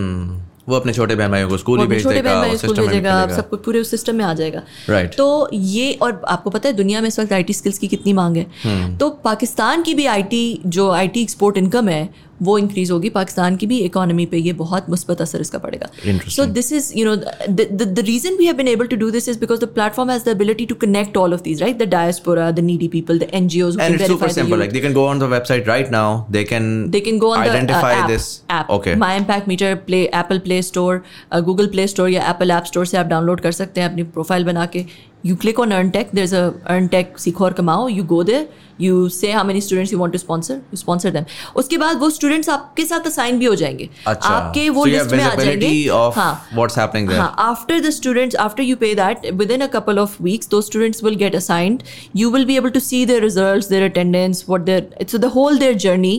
वो 0.70 0.76
अपने 0.76 0.92
छोटे 0.92 1.14
बहन 1.14 1.30
भाइयों 1.30 1.48
को 1.48 1.56
स्कूल 1.58 1.80
ही 1.80 1.86
भेज 1.86 2.06
देगा 2.06 2.54
स्कूल 2.56 2.76
भेजेगा 2.76 3.26
सब 3.28 3.48
कुछ 3.50 3.64
पूरे 3.64 3.80
उस 3.80 3.90
सिस्टम 3.90 4.16
में 4.16 4.24
आ 4.24 4.32
जाएगा 4.34 4.62
Right. 4.90 5.16
तो 5.16 5.48
ये 5.52 5.92
और 6.02 6.20
आपको 6.28 6.50
पता 6.50 6.68
है 6.68 6.74
दुनिया 6.74 7.00
में 7.00 7.08
इस 7.08 7.20
वक्त 7.20 7.32
आईटी 7.32 7.52
स्किल्स 7.52 7.78
की 7.78 7.88
कितनी 7.88 8.12
मांग 8.12 8.36
है 8.36 8.46
हम्म। 8.62 8.96
तो 8.96 9.10
पाकिस्तान 9.24 9.82
की 9.82 9.94
भी 9.94 10.06
आईटी 10.08 10.42
जो 10.68 10.90
आईटी 10.92 11.22
एक्सपोर्ट 11.22 11.56
इनकम 11.56 11.88
है 11.88 12.02
वो 12.42 12.56
इंक्रीज 12.58 12.90
होगी 12.90 13.08
पाकिस्तान 13.10 13.56
की 13.56 13.66
भी 13.66 13.78
इकोनॉमी 13.80 14.26
पे 14.26 14.38
ये 14.38 14.52
बहुत 14.54 14.88
मुस्बत 14.90 15.20
असर 15.22 15.40
इसका 15.40 15.58
पड़ेगा। 15.58 15.88
So 16.28 16.44
this 16.58 16.72
is 16.72 16.92
you 16.96 17.04
know 17.06 17.16
the 17.16 18.04
reason 18.06 18.36
we 18.36 18.46
have 18.46 18.56
been 18.56 18.68
able 18.68 18.86
to 18.86 18.96
do 18.96 19.10
this 19.10 19.28
is 19.28 19.38
because 19.40 19.60
the 19.60 19.68
platform 19.74 20.10
has 20.10 20.24
the 20.24 20.28
ability 20.28 20.66
to 20.66 20.74
connect 20.82 21.16
all 21.16 21.34
of 21.34 21.42
these 21.42 21.62
right 21.62 21.78
the 21.78 21.88
diaspora 21.90 22.50
the 22.50 22.60
needy 22.70 22.88
people 22.88 23.18
the 23.18 23.28
NGOs 23.34 23.78
and 23.80 23.94
it's 23.94 24.06
super 24.06 24.32
simple 24.32 24.58
like 24.58 24.72
they 24.72 24.80
can 24.80 24.92
go 24.92 25.06
on 25.08 25.18
the 25.18 25.30
website 25.32 25.68
right 25.68 25.90
now 25.92 26.22
they 26.32 26.44
can 26.44 26.70
they 26.90 27.00
can 27.00 27.18
go 27.18 27.32
on 27.32 27.44
the 27.44 27.48
identify 27.48 28.06
this 28.08 28.30
app 28.50 28.70
okay 28.70 28.94
my 28.96 29.16
impact 29.16 29.48
meter 29.48 29.74
play 29.86 30.02
Apple 30.14 30.38
Play 30.48 30.62
Store 30.62 31.02
Google 31.42 31.66
Play 31.76 31.86
Store 31.88 32.10
या 32.10 32.28
Apple 32.30 32.50
app 32.50 32.64
store 32.66 32.86
से 32.86 32.96
आप 32.96 33.06
download 33.06 33.40
कर 33.40 33.52
सकते 33.52 33.80
हैं 33.80 33.90
अपनी 33.90 34.02
profile 34.16 34.44
बना 34.44 34.66
के। 34.66 34.84
you 35.27 35.35
click 35.35 35.59
on 35.61 35.73
earn 35.73 35.91
tech 35.93 36.11
there's 36.17 36.33
a 36.39 36.43
earn 36.71 36.87
tech 36.89 37.17
सीखो 37.19 37.43
और 37.45 37.53
कमाओ 37.59 37.89
you 37.89 38.03
go 38.11 38.21
there 38.29 38.45
you 38.83 38.97
say 39.15 39.31
how 39.35 39.43
many 39.49 39.61
students 39.67 39.91
you 39.93 39.99
want 40.01 40.15
to 40.15 40.19
sponsor 40.23 40.57
you 40.71 40.79
sponsor 40.81 41.11
them 41.15 41.25
उसके 41.61 41.77
बाद 41.83 41.99
वो 41.99 42.09
students 42.17 42.49
आपके 42.49 42.85
साथ 42.85 43.07
assign 43.11 43.39
भी 43.39 43.45
हो 43.45 43.55
जाएंगे 43.55 43.89
अच्छा. 44.07 44.29
आपके 44.29 44.69
वो 44.69 44.85
So 44.85 44.91
you 44.91 44.99
have 44.99 45.11
लिस्ट 45.11 45.15
में 45.15 45.23
आ 45.23 45.35
जाएंगे 45.35 45.67
visibility 45.67 45.89
of 45.89 46.59
what's 46.59 46.79
happening 46.81 47.09
there. 47.11 47.19
हाँ 47.21 47.35
after 47.47 47.81
the 47.87 47.91
students 47.99 48.39
after 48.47 48.67
you 48.69 48.79
pay 48.85 48.93
that 49.01 49.25
within 49.43 49.67
a 49.67 49.69
couple 49.77 50.03
of 50.05 50.19
weeks 50.29 50.53
those 50.55 50.67
students 50.71 51.05
will 51.07 51.21
get 51.23 51.39
assigned 51.41 51.85
you 52.23 52.33
will 52.35 52.45
be 52.51 52.57
able 52.63 52.75
to 52.79 52.83
see 52.89 53.05
their 53.13 53.21
results 53.29 53.71
their 53.75 53.85
attendance 53.91 54.47
what 54.53 54.67
their 54.71 54.83
so 55.15 55.23
the 55.27 55.31
whole 55.37 55.63
their 55.65 55.79
journey 55.87 56.17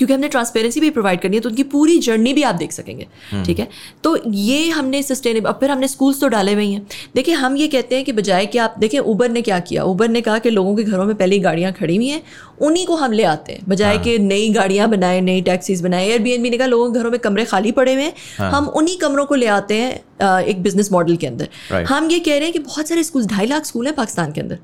क्योंकि 0.00 0.14
हमने 0.14 0.28
transparency 0.28 0.80
भी 0.80 0.90
provide 0.90 1.20
करनी 1.20 1.36
है 1.36 1.42
तो 1.42 1.48
उनकी 1.48 1.62
पूरी 1.70 1.98
journey 2.00 2.32
भी 2.34 2.42
आप 2.42 2.54
देख 2.56 2.72
सकेंगे 2.72 3.06
ठीक 3.46 3.58
है? 3.58 3.68
तो 4.04 4.16
ये 4.28 4.68
हमने 4.70 5.02
सस्टेनेबल 5.02 5.48
अब 5.48 5.58
फिर 5.60 5.70
हमने 5.70 5.88
स्कूल्स 5.88 6.20
तो 6.20 6.28
डाले 6.28 6.52
हुए 6.52 6.66
हैं 6.66 6.86
देखिए 7.14 7.34
हम 7.36 7.56
ये 7.56 7.68
कहते 7.68 7.96
हैं 7.96 8.04
कि 8.04 8.12
बजाय 8.12 8.46
कि 8.46 8.58
आप 8.58 8.74
देखिए 8.78 9.00
ऊबर 9.02 9.30
ने 9.30 9.42
क्या 9.42 9.58
किया? 9.60 9.84
ऊबर 9.84 10.08
ने 10.08 10.20
कहा 10.20 10.38
कि 10.38 10.50
लोगों 10.50 10.74
के 10.76 10.84
घरों 10.84 11.04
में 11.06 11.14
पहले 11.14 11.36
ही 11.36 11.40
गाड़ियाँ 11.42 11.72
खड़ी 11.72 11.96
हुई 11.96 12.08
हैं 12.08 12.22
उन्हीं 12.60 12.86
को 12.86 12.94
हम 12.96 13.12
ले 13.12 13.24
आते 13.24 13.52
हैं। 13.52 13.64
बजाय 13.68 13.98
कि 13.98 14.18
नई 14.20 14.48
गाड़ियाँ 14.52 14.88
बनाए 14.90 15.20
नई 15.20 15.40
टैक्सीज 15.42 15.80
बनाए 15.82 16.08
एयरबीएनबी 16.08 16.50
ने 16.50 16.58
कहा 16.58 16.66
लोगों 16.66 16.92
के 16.92 16.98
घरों 16.98 17.10
में 17.10 17.18
कमरे 17.20 17.44
खाली 17.44 17.72
पड़े 17.72 17.94
हुए 17.94 18.02
हैं 18.02 18.48
हम 18.50 18.66
उन्हीं 18.68 18.96
कमरों 18.98 19.26
को 19.26 19.34
ले 19.34 19.46
आते 19.48 19.74
हैं 19.74 19.92
एक 20.20 20.62
बिज़नेस 20.62 20.90
मॉडल 20.92 21.16
के 21.16 21.26
अंदर। 21.26 21.48
Right. 21.70 21.86
हम 21.88 22.10
ये 22.10 22.18
कह 22.18 22.34
रहे 22.34 22.44
हैं 22.44 22.52
कि 22.52 22.58
बहुत 22.58 22.88
सारे 22.88 23.02
स्कूल 23.02 23.26
ढाई 23.26 23.46
लाख 23.46 23.64
स्कूल 23.64 23.86
हैं 23.86 23.94
पाकिस्तान 23.94 24.32
के 24.32 24.40
अंदर। 24.40 24.58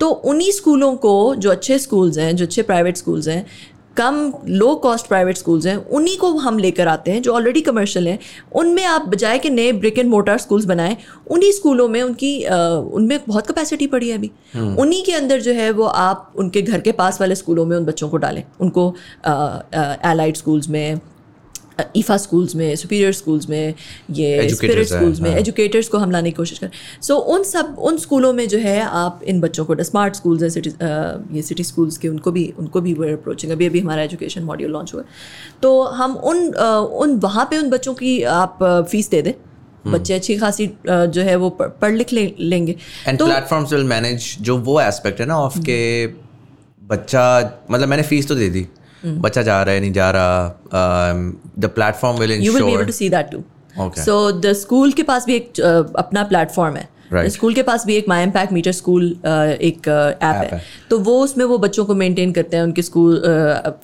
तो 0.00 0.08
उन्हीं 0.10 0.50
स्कूलों 0.52 0.94
को 0.96 1.34
जो 1.34 1.50
अच्छे 1.50 1.78
स्कूल्स 1.78 2.18
हैं 2.18 2.34
जो 2.36 2.44
अच्छे 2.44 2.62
प्राइवेट 2.62 2.96
स्कूल्स 2.96 3.28
हैं 3.28 3.44
कम 3.96 4.32
लो 4.48 4.74
कॉस्ट 4.74 5.06
प्राइवेट 5.06 5.36
स्कूल्स 5.36 5.66
हैं 5.66 5.76
उन्हीं 5.76 6.16
को 6.18 6.30
हम 6.38 6.58
लेकर 6.58 6.88
आते 6.88 7.10
हैं 7.10 7.22
जो 7.22 7.32
ऑलरेडी 7.32 7.60
कमर्शियल 7.60 8.08
हैं 8.08 8.18
उनमें 8.52 8.84
आप 8.84 9.08
बजाय 9.08 9.38
के 9.38 9.50
नए 9.50 9.72
ब्रिक 9.72 9.98
एंड 9.98 10.10
मोटार 10.10 10.38
स्कूल्स 10.38 10.64
बनाएँ 10.64 10.96
उन्हीं 11.30 11.52
स्कूलों 11.52 11.88
में 11.88 12.02
उनकी 12.02 12.32
उनमें 12.92 13.18
बहुत 13.28 13.46
कैपेसिटी 13.46 13.86
पड़ी 13.86 14.08
है 14.08 14.18
अभी। 14.18 14.30
उन्हीं 14.56 15.04
के 15.04 15.12
अंदर 15.12 15.40
जो 15.40 15.52
है 15.52 15.70
वो 15.70 15.84
आप 15.84 16.32
उनके 16.36 16.62
घर 16.62 16.80
के 16.80 16.92
पास 16.92 17.20
वाले 17.20 17.34
स्कूलों 17.34 17.66
में 17.66 17.76
उन 17.76 17.84
बच्चों 17.84 18.08
को 18.08 18.16
डालें 18.16 18.42
उनको 18.60 18.94
एलाइड 20.10 20.36
स्कूल्स 20.36 20.68
में 20.68 21.00
ईफा 21.96 22.16
स्कूल्स 22.16 22.54
में 22.56 22.74
सुपीरियर 22.76 23.12
स्कूल्स 23.12 23.48
में 23.48 23.74
ये 24.12 24.48
स्पिरिट 24.50 24.86
स्कूल्स 24.86 25.20
में 25.20 25.30
हाँ। 25.30 25.38
एजुकेटर्स 25.38 25.88
को 25.88 25.98
हम 25.98 26.10
लाने 26.10 26.30
की 26.30 26.36
कोशिश 26.36 26.58
करें 26.58 26.70
सो 27.02 27.16
उन 27.34 27.42
सब 27.44 27.76
उन 27.80 27.96
स्कूलों 27.98 28.32
में 28.32 28.46
जो 28.48 28.58
है 28.58 28.80
आप 28.80 29.20
इन 29.24 29.40
बच्चों 29.40 29.64
को 29.64 29.82
स्मार्ट 29.82 30.16
स्कूल्स 30.16 30.42
हैं 30.42 30.50
सिटी 30.50 30.70
ये 31.36 31.42
सिटी 31.42 31.64
स्कूल्स 31.64 31.98
के 31.98 32.08
उनको 32.08 32.32
भी 32.32 32.48
उनको 32.58 32.80
भी 32.80 32.94
वे 32.94 33.12
अप्रोचिंग 33.12 33.52
अभी 33.52 33.66
अभी 33.66 33.80
हमारा 33.80 34.02
एजुकेशन 34.02 34.42
मॉड्यूल 34.44 34.72
लॉन्च 34.72 34.94
हुआ 34.94 35.02
तो 35.62 35.82
हम 35.94 36.16
उन 36.24 36.48
उन 36.54 37.18
वहाँ 37.20 37.46
पे 37.50 37.58
उन 37.58 37.70
बच्चों 37.70 37.94
की 37.94 38.22
आप 38.32 38.58
फ़ीस 38.90 39.10
दे 39.10 39.22
दें 39.22 39.32
हम्म। 39.84 39.92
बच्चे 39.92 40.14
अच्छी 40.14 40.36
खासी 40.36 40.66
जो 40.86 41.22
है 41.22 41.36
वो 41.36 41.50
पढ़ 41.60 41.92
लिख 41.92 42.12
ले, 42.12 42.32
लेंगे 42.40 42.76
एंड 43.06 43.18
प्लेटफॉर्म्स 43.18 43.72
विल 43.72 43.84
मैनेज 43.86 44.34
जो 44.40 44.56
वो 44.60 44.80
एस्पेक्ट 44.80 45.20
है 45.20 45.26
ना 45.26 45.38
ऑफ़ 45.40 45.58
के 45.60 45.80
बच्चा 46.82 47.24
मतलब 47.70 47.88
मैंने 47.88 48.02
फ़ीस 48.04 48.28
तो 48.28 48.34
दे 48.34 48.48
दी 48.48 48.60
हम्म। 48.60 48.79
बच्चा 49.06 49.42
जा 49.42 49.62
रहा 49.62 49.74
है 49.74 49.80
नहीं 49.80 49.92
जा 49.92 50.10
रहा 50.10 51.12
the 51.58 51.70
platform 51.74 52.18
will 52.18 52.40
you 52.42 52.52
will 52.52 52.66
be 52.66 52.72
able 52.72 52.72
ensure 52.72 52.86
to 52.86 52.98
see 52.98 53.10
that 53.16 53.32
too. 53.34 53.42
Okay. 53.86 54.04
So 54.04 54.16
the 54.46 54.54
school 54.62 54.94
के 54.94 55.02
पास 55.02 55.26
भी 55.26 55.34
एक 55.34 55.52
uh, 55.52 55.96
अपना 55.96 56.22
प्लेटफॉर्म 56.22 56.76
है 56.76 56.88
Right. 57.10 57.30
स्कूल 57.32 57.54
के 57.54 57.62
पास 57.62 57.84
भी 57.86 57.94
एक 57.96 58.08
माई 58.08 58.22
इम्पैक्ट 58.22 58.52
मीटर 58.52 58.72
स्कूल 58.72 59.04
एक 59.06 59.88
ऐप 59.88 60.22
है। 60.22 60.48
है। 60.48 60.60
तो 60.90 60.98
वो 60.98 61.18
उसमें 61.22 61.44
वो 61.44 61.58
बच्चों 61.58 61.84
को 61.84 61.94
मेंटेन 61.94 62.32
करते 62.32 62.56
हैं 62.56 62.64
उनके 62.64 62.82
स्कूल 62.82 63.22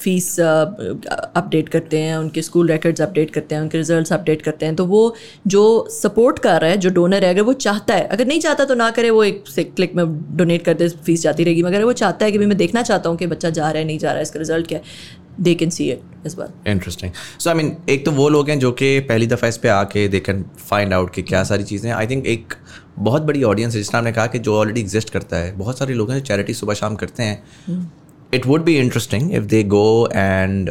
फ़ीस 0.01 0.28
अपडेट 0.40 1.69
करते 1.69 1.98
हैं 1.98 2.16
उनके 2.16 2.43
स्कूल 2.43 2.70
रिकॉर्ड्स 2.70 3.01
अपडेट 3.03 3.31
करते 3.31 3.55
हैं 3.55 3.62
उनके 3.62 3.78
रिजल्ट्स 3.78 4.12
अपडेट 4.12 4.43
करते 4.43 4.66
हैं। 4.66 4.77
तो 4.77 4.86
वो 4.86 5.03
जो 5.47 5.65
सपोर्ट 5.93 6.39
कर 6.39 6.61
रहा 6.61 6.70
है 6.70 6.77
जो 6.78 6.90
डोनर 6.90 7.24
है 7.24 7.35
अगर 7.35 7.43
वो 7.43 7.53
चाहता 7.66 7.94
है 7.94 8.07
अगर 8.09 8.27
नहीं 8.27 8.40
चाहता 8.40 8.65
तो 8.65 8.74
ना 8.74 8.90
करे 8.90 9.11
वो 9.11 9.24
एक 9.24 9.44
से 9.48 9.65
क्लिक 9.65 9.94
में 9.97 10.07
डोनेट 10.36 10.65
कर 10.65 10.74
दे 10.74 10.89
फ़ीस 10.89 11.23
जाती 11.23 11.44
रहेगी। 11.44 11.62
मगर 11.62 11.85
वो 11.85 11.93
चाहता 11.94 12.24
है 12.24 12.32
कि 12.32 12.39
भाई 12.39 12.47
मैं 12.47 12.57
देखना 12.57 12.82
चाहता 12.85 13.09
हूँ 13.09 13.19
कि 13.19 13.27
बच्चा 13.27 13.51
जा 13.51 13.70
रहा 13.70 13.78
है 13.78 13.85
नहीं 13.86 13.98
जा 13.98 14.09
रहा 14.09 14.16
है 14.16 14.23
इसका 14.23 14.39
रिज़ल्ट 14.39 14.66
क्या 14.69 14.78
है 14.78 15.24
दे 15.40 15.55
कैन 15.55 15.70
सी 15.70 15.90
इट 15.90 16.27
इस 16.27 16.35
बार 16.35 16.70
इंटरेस्टिंग 16.70 17.12
सो 17.39 17.51
आई 17.51 17.57
मीन 17.57 17.77
एक 17.90 18.05
तो 18.05 18.12
वो 18.12 18.28
लोग 18.28 18.48
हैं 18.51 18.59
जो 18.59 18.70
कि 18.73 18.98
पहली 19.09 19.27
दफ़ा 19.27 19.48
इस 19.48 19.57
पर 19.57 19.69
आके 19.69 20.07
दे 20.09 20.20
कैन 20.20 20.44
फाइंड 20.59 20.93
आउट 20.94 21.15
कि 21.15 21.23
क्या 21.23 21.43
सारी 21.44 21.65
चीज़ें 21.65 21.90
आई 21.93 22.07
थिंक 22.07 22.27
एक 22.27 22.55
बहुत 22.98 23.23
बड़ी 23.23 23.43
ऑडियंस 23.43 23.74
है 23.74 23.81
जिस 23.81 23.90
तरह 23.90 23.98
आपने 23.98 24.12
कहा 24.12 24.27
कि 24.27 24.39
जो 24.39 24.56
ऑलरेडी 24.59 24.81
एग्जिस्ट 24.81 25.10
करता 25.10 25.36
है 25.36 25.52
बहुत 25.56 25.78
सारे 25.78 25.94
लोग 25.94 26.10
हैं 26.10 26.18
जो 26.18 26.24
चैरिटी 26.24 26.55
सुबह 26.55 26.74
शाम 26.74 26.94
करते 26.97 27.23
हैं। 27.23 27.90
It 28.35 28.47
would 28.47 28.64
be 28.64 28.77
interesting 28.78 29.32
if 29.35 29.44
they 29.47 29.62
go 29.64 30.09
and 30.14 30.70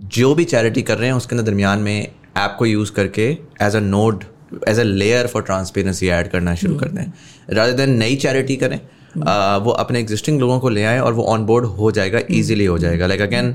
जो 0.00 0.34
भी 0.34 0.44
चैरिटी 0.44 0.82
कर 0.82 0.98
रहे 0.98 1.08
हैं 1.08 1.16
उसके 1.16 1.34
अंदर 1.36 1.46
दरमियान 1.46 1.78
में 1.80 2.00
ऐप 2.36 2.56
को 2.58 2.66
यूज़ 2.66 2.92
करके 2.92 3.28
as 3.62 3.76
a 3.76 3.80
node 3.80 4.24
as 4.68 4.78
a 4.78 4.82
layer 4.82 5.26
for 5.26 5.42
transparency 5.42 6.08
add 6.08 6.28
करना 6.30 6.54
शुरू 6.54 6.74
कर 6.78 6.88
दें। 6.88 7.04
रादर 7.50 7.72
देन 7.72 7.96
नई 7.98 8.16
चैरिटी 8.16 8.56
करें 8.56 8.80
वो 9.64 9.70
अपने 9.72 10.00
एग्जिस्टिंग 10.00 10.40
लोगों 10.40 10.58
को 10.60 10.68
ले 10.68 10.84
आए 10.84 10.98
और 11.00 11.12
वो 11.12 11.24
ऑन 11.32 11.44
बोर्ड 11.46 11.66
हो 11.78 11.90
जाएगा 11.90 12.20
ईजिली 12.30 12.64
हो 12.64 12.78
जाएगा। 12.78 13.06
Like 13.06 13.20
again 13.20 13.54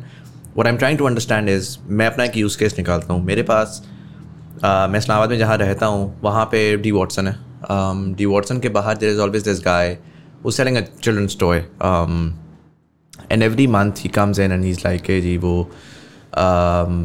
what 0.58 0.66
I 0.66 0.72
am 0.72 0.78
trying 0.78 0.98
to 1.00 1.06
understand 1.06 1.50
is 1.50 1.78
मैं 1.90 2.08
अपना 2.08 2.24
एक 2.24 2.38
यूज़ 2.38 2.58
केस 2.58 2.78
निकालता 2.78 3.14
हूँ। 3.14 3.24
मेरे 3.26 3.44
पास 3.44 3.82
uh, 3.84 4.90
मैं 4.90 5.00
इस्लामाबाद 5.00 5.30
में 5.30 5.38
जहाँ 5.38 5.58
रहता 5.58 5.86
हूँ 5.86 6.20
वहाँ 6.24 6.46
पे 6.46 6.76
डी 6.78 6.92
वॉटसन 6.92 7.28
है। 7.28 7.47
डी 7.64 8.24
um, 8.24 8.32
वॉटसन 8.32 8.60
के 8.60 8.70
बाहर 8.70 8.98
there 8.98 9.10
is 9.10 9.20
always 9.20 9.44
this 9.44 9.60
guy 9.60 9.98
वो 10.44 10.52
selling 10.52 10.78
a 10.78 10.82
children's 11.04 11.38
toy 11.40 11.58
and 13.32 13.44
every 13.44 13.68
month 13.68 13.92
he 13.98 14.10
comes 14.10 14.40
in 14.40 14.52
and 14.52 14.64
he 14.64 14.70
is 14.70 14.80
like 14.86 15.02
जी 15.22 15.38
वो 15.38 15.70
um, 16.34 17.02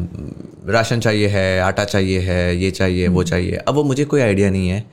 राशन 0.69 0.99
चाहिए 0.99 1.27
है 1.27 1.59
आटा 1.59 1.83
चाहिए 1.83 2.19
है 2.19 2.55
ये 2.57 2.71
चाहिए 2.71 3.07
वो 3.07 3.23
चाहिए. 3.23 3.55
अब 3.57 3.75
वो 3.75 3.83
मुझे 3.83 4.05
कोई 4.05 4.21
आइडिया 4.21 4.49
नहीं 4.49 4.69
है 4.69 4.85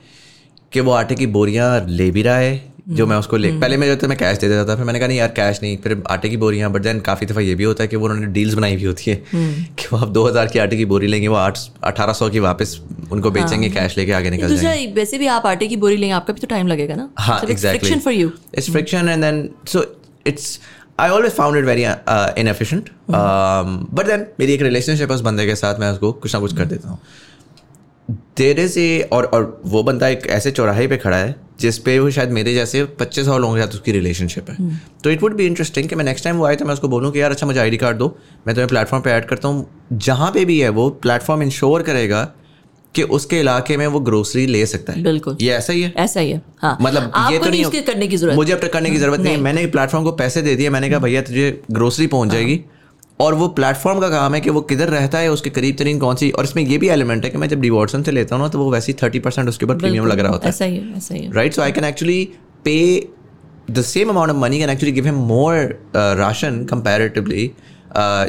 कि 0.73 0.79
वो 0.79 0.91
आटे 0.91 1.15
की 1.15 1.27
बोरियाँ 1.27 1.85
ले 1.87 2.11
भी 2.11 2.21
रहा 2.21 2.35
है 2.37 2.70
जो 2.89 3.05
मैं 3.07 3.17
उसको 3.17 3.37
ले 3.37 3.49
हम्म। 3.49 3.61
पहले 3.61 3.77
मैं 3.77 3.87
जो 3.87 3.95
था 3.95 4.07
मैं 4.07 4.17
कैश 4.17 4.37
दे 4.37 4.47
देता 4.49 4.65
था 4.65 4.75
फिर 4.75 4.85
मैंने 4.85 4.99
कहा 4.99 5.07
नहीं 5.07 5.17
यार 5.17 5.27
कैश 5.31 5.59
नहीं। 5.63 5.77
फिर 5.77 6.01
आटे 6.09 6.29
की 6.29 6.37
बोरियाँ 6.37 6.71
बट 6.71 6.81
देन 6.81 6.99
काफ़ी 7.01 7.25
दफ़ा 7.27 7.41
ये 7.41 7.55
भी 7.55 7.63
होता 7.63 7.83
है 7.83 7.87
कि 7.87 7.95
वो 7.95 8.05
उन्होंने 8.05 8.27
डील्स 8.33 8.53
बनाई 8.53 8.75
हुई 8.75 8.85
होती 8.85 9.11
है 9.11 9.15
हम्म। 9.31 9.63
कि 9.79 9.87
वो 9.91 9.97
आप 9.97 10.07
दो 10.09 10.25
हज़ार 10.27 10.47
की 10.47 10.59
आटे 10.59 10.77
की 10.77 10.85
बोरी 10.85 11.07
लेंगे 11.07 11.27
वो 11.27 11.35
आठ 11.35 11.59
अठारह 11.83 12.13
सौ 12.13 12.29
की 12.29 12.39
वापस 12.41 12.79
उनको 13.11 13.31
बेचेंगे 13.31 13.69
कैश 13.69 13.77
हाँ। 13.81 13.95
लेके 13.97 14.11
आगे 14.11 14.29
निकल 14.29 14.55
जाएँगे। 14.57 14.91
वैसे 14.93 15.17
भी 15.17 15.27
आप 15.29 15.45
आटे 15.45 15.67
की 15.67 15.77
बोरी 15.77 15.97
लेंगे 15.97 16.13
आपका 16.15 16.33
भी 16.33 16.41
तो 16.41 16.47
टाइम 16.47 16.67
लगेगा 16.67 16.95
ना। 16.95 17.09
हाँ 17.19 17.39
exactly 17.49 17.99
for 17.99 18.13
you 18.13 18.31
it's 18.55 18.71
friction 18.71 19.09
and 19.09 19.23
then 19.23 19.49
so 19.67 19.85
it's 20.27 20.59
I 20.99 21.09
always 21.09 21.31
found 21.33 21.57
it 21.57 21.65
very 21.65 21.83
inefficient 22.41 22.89
but 23.09 24.07
then 24.07 24.25
मेरी 24.39 24.53
एक 24.53 24.61
रिलेशनशिप 24.61 25.09
है 25.09 25.15
उस 25.15 25.21
बंदे 25.23 25.45
के 25.45 25.55
साथ 25.55 25.79
मैं 25.79 25.91
उसको 25.91 26.11
कुछ 26.13 26.33
ना 26.35 26.39
कुछ 26.41 26.57
कर 26.57 26.65
देता 26.65 26.89
हूँ। 26.89 26.99
देर 28.37 28.59
इज़ 28.59 28.79
ए 28.79 29.09
और 29.13 29.25
और 29.25 29.61
वो 29.65 29.83
बंदा 29.83 30.07
एक 30.07 30.27
ऐसे 30.31 30.51
चौराहे 30.51 30.87
पे 30.87 30.97
खड़ा 30.97 31.17
है 31.17 31.35
जिस 31.61 31.77
पे 31.77 31.97
वो 31.99 32.09
शायद 32.11 32.29
मेरे 32.31 32.53
जैसे 32.53 32.83
पच्चीस 32.99 33.25
सौ 33.25 33.37
लोगों 33.37 33.55
के 33.55 33.61
साथ 33.61 33.73
उसकी 33.73 33.91
रिलेशनशिप 33.91 34.49
है। 34.49 34.55
hmm. 34.57 35.03
तो 35.03 35.09
इट 35.09 35.23
वुड 35.23 35.35
भी 35.35 35.45
इंटरेस्टिंग 35.45 35.89
कि 35.89 35.95
मैं 35.95 36.05
नेक्स्ट 36.05 36.23
टाइम 36.23 36.37
वो 36.37 36.45
आए 36.45 36.55
तो 36.55 36.65
मैं 36.65 36.73
उसको 36.73 36.87
बोलूँ 36.87 37.11
कि 37.11 37.21
यार 37.21 37.31
अच्छा 37.31 37.47
मुझे 37.47 37.59
आई 37.59 37.77
कार्ड 37.77 37.97
दो। 37.97 38.07
मैं 38.47 38.55
तुम्हें 38.55 38.67
प्लेटफॉर्म 38.67 39.03
पे 39.03 39.11
ऐड 39.11 39.25
करता 39.25 39.47
हूँ। 39.47 39.65
जहाँ 39.93 40.31
पे 40.31 40.45
भी 40.45 40.59
है 40.59 40.69
वो 40.71 40.89
प्लेटफॉर्म 41.01 41.43
इंश्योर 41.43 41.83
करेगा 41.83 42.23
कि 42.95 43.03
उसके 43.15 43.39
इलाके 43.39 43.77
में 43.77 43.85
वो 43.87 43.99
ग्रोसरी 44.01 44.45
ले 44.47 44.65
सकता 44.65 44.93
है। 44.93 45.03
बिल्कुल। 45.03 45.37
ये 45.41 45.53
ऐसा 45.53 45.73
ही 45.73 45.81
है? 45.81 45.93
ऐसा 45.97 46.19
ही 46.19 46.31
है 46.31 46.41
हाँ। 46.61 46.77
मतलब 46.81 47.11
ये 47.31 47.39
तो 47.39 47.49
नहीं 47.49 47.81
करने 47.83 48.07
की 48.07 48.17
ज़रूरत? 48.17 48.35
मुझे 48.35 48.53
अब 48.53 48.59
तक 48.59 48.73
करने 48.73 48.89
की 48.89 48.97
ज़रूरत 48.97 49.19
नहीं, 49.19 49.33
नहीं। 49.33 49.43
मैंने 49.43 49.65
प्लेटफॉर्म 49.67 50.05
को 50.05 50.11
पैसे 50.17 50.41
दे 50.41 50.55
दिए 50.55 50.69
मैंने 50.69 50.89
कहा 50.89 50.99
भैया 50.99 51.21
तुझे 51.21 51.61
ग्रोसरी 51.71 52.07
पहुँच 52.07 52.29
हाँ। 52.29 52.35
जाएगी। 52.35 52.59
और 53.21 53.33
वो 53.35 53.47
प्लेटफॉर्म 53.47 53.99
का 53.99 54.09
काम 54.09 54.33
है 54.35 54.41
कि 54.41 54.49
वो 54.49 54.61
किधर 54.69 54.89
रहता 54.89 55.17
है 55.17 55.31
उसके 55.31 55.49
करीब 55.49 55.75
तरीन 55.77 55.99
कौन 55.99 56.15
सी 56.15 56.29
और 56.31 56.43
इसमें 56.43 56.63
ये 56.63 56.77
भी 56.77 56.87
एलिमेंट 56.89 57.23
है 57.25 57.29
कि 57.29 57.37
मैं 57.37 57.47
जब 57.49 57.61
डिवॉर्सन 57.61 58.03
से 58.03 58.11
लेता 58.11 58.35
हूँ 58.35 58.43
ना 58.43 58.49
तो 58.49 58.59
वो 58.59 58.71
वैसे 58.71 58.91
ही 58.91 58.97
थर्टी 59.03 59.19
परसेंट 59.19 59.49
उसके 59.49 59.65
ऊपर 59.65 59.77
प्रीमियम 59.77 60.07
लग 60.07 60.19
रहा 60.19 60.31
होता 60.31 60.47
है। 60.47 60.49
ऐसा 60.49 60.65
ही 60.65 60.81
ऐसा 60.97 61.15
ही 61.15 61.29
right 61.31 61.53
so 61.53 61.61
I 61.61 61.71
can 61.71 61.85
actually 61.85 62.23
pay 62.65 62.77
the 63.71 63.81
same 63.81 64.09
amount 64.09 64.31
of 64.31 64.37
money 64.37 64.59
can 64.59 64.69
actually 64.69 64.91
give 64.91 65.05
him 65.05 65.15
more 65.25 65.55
ration 65.95 66.63
comparatively 66.65 67.43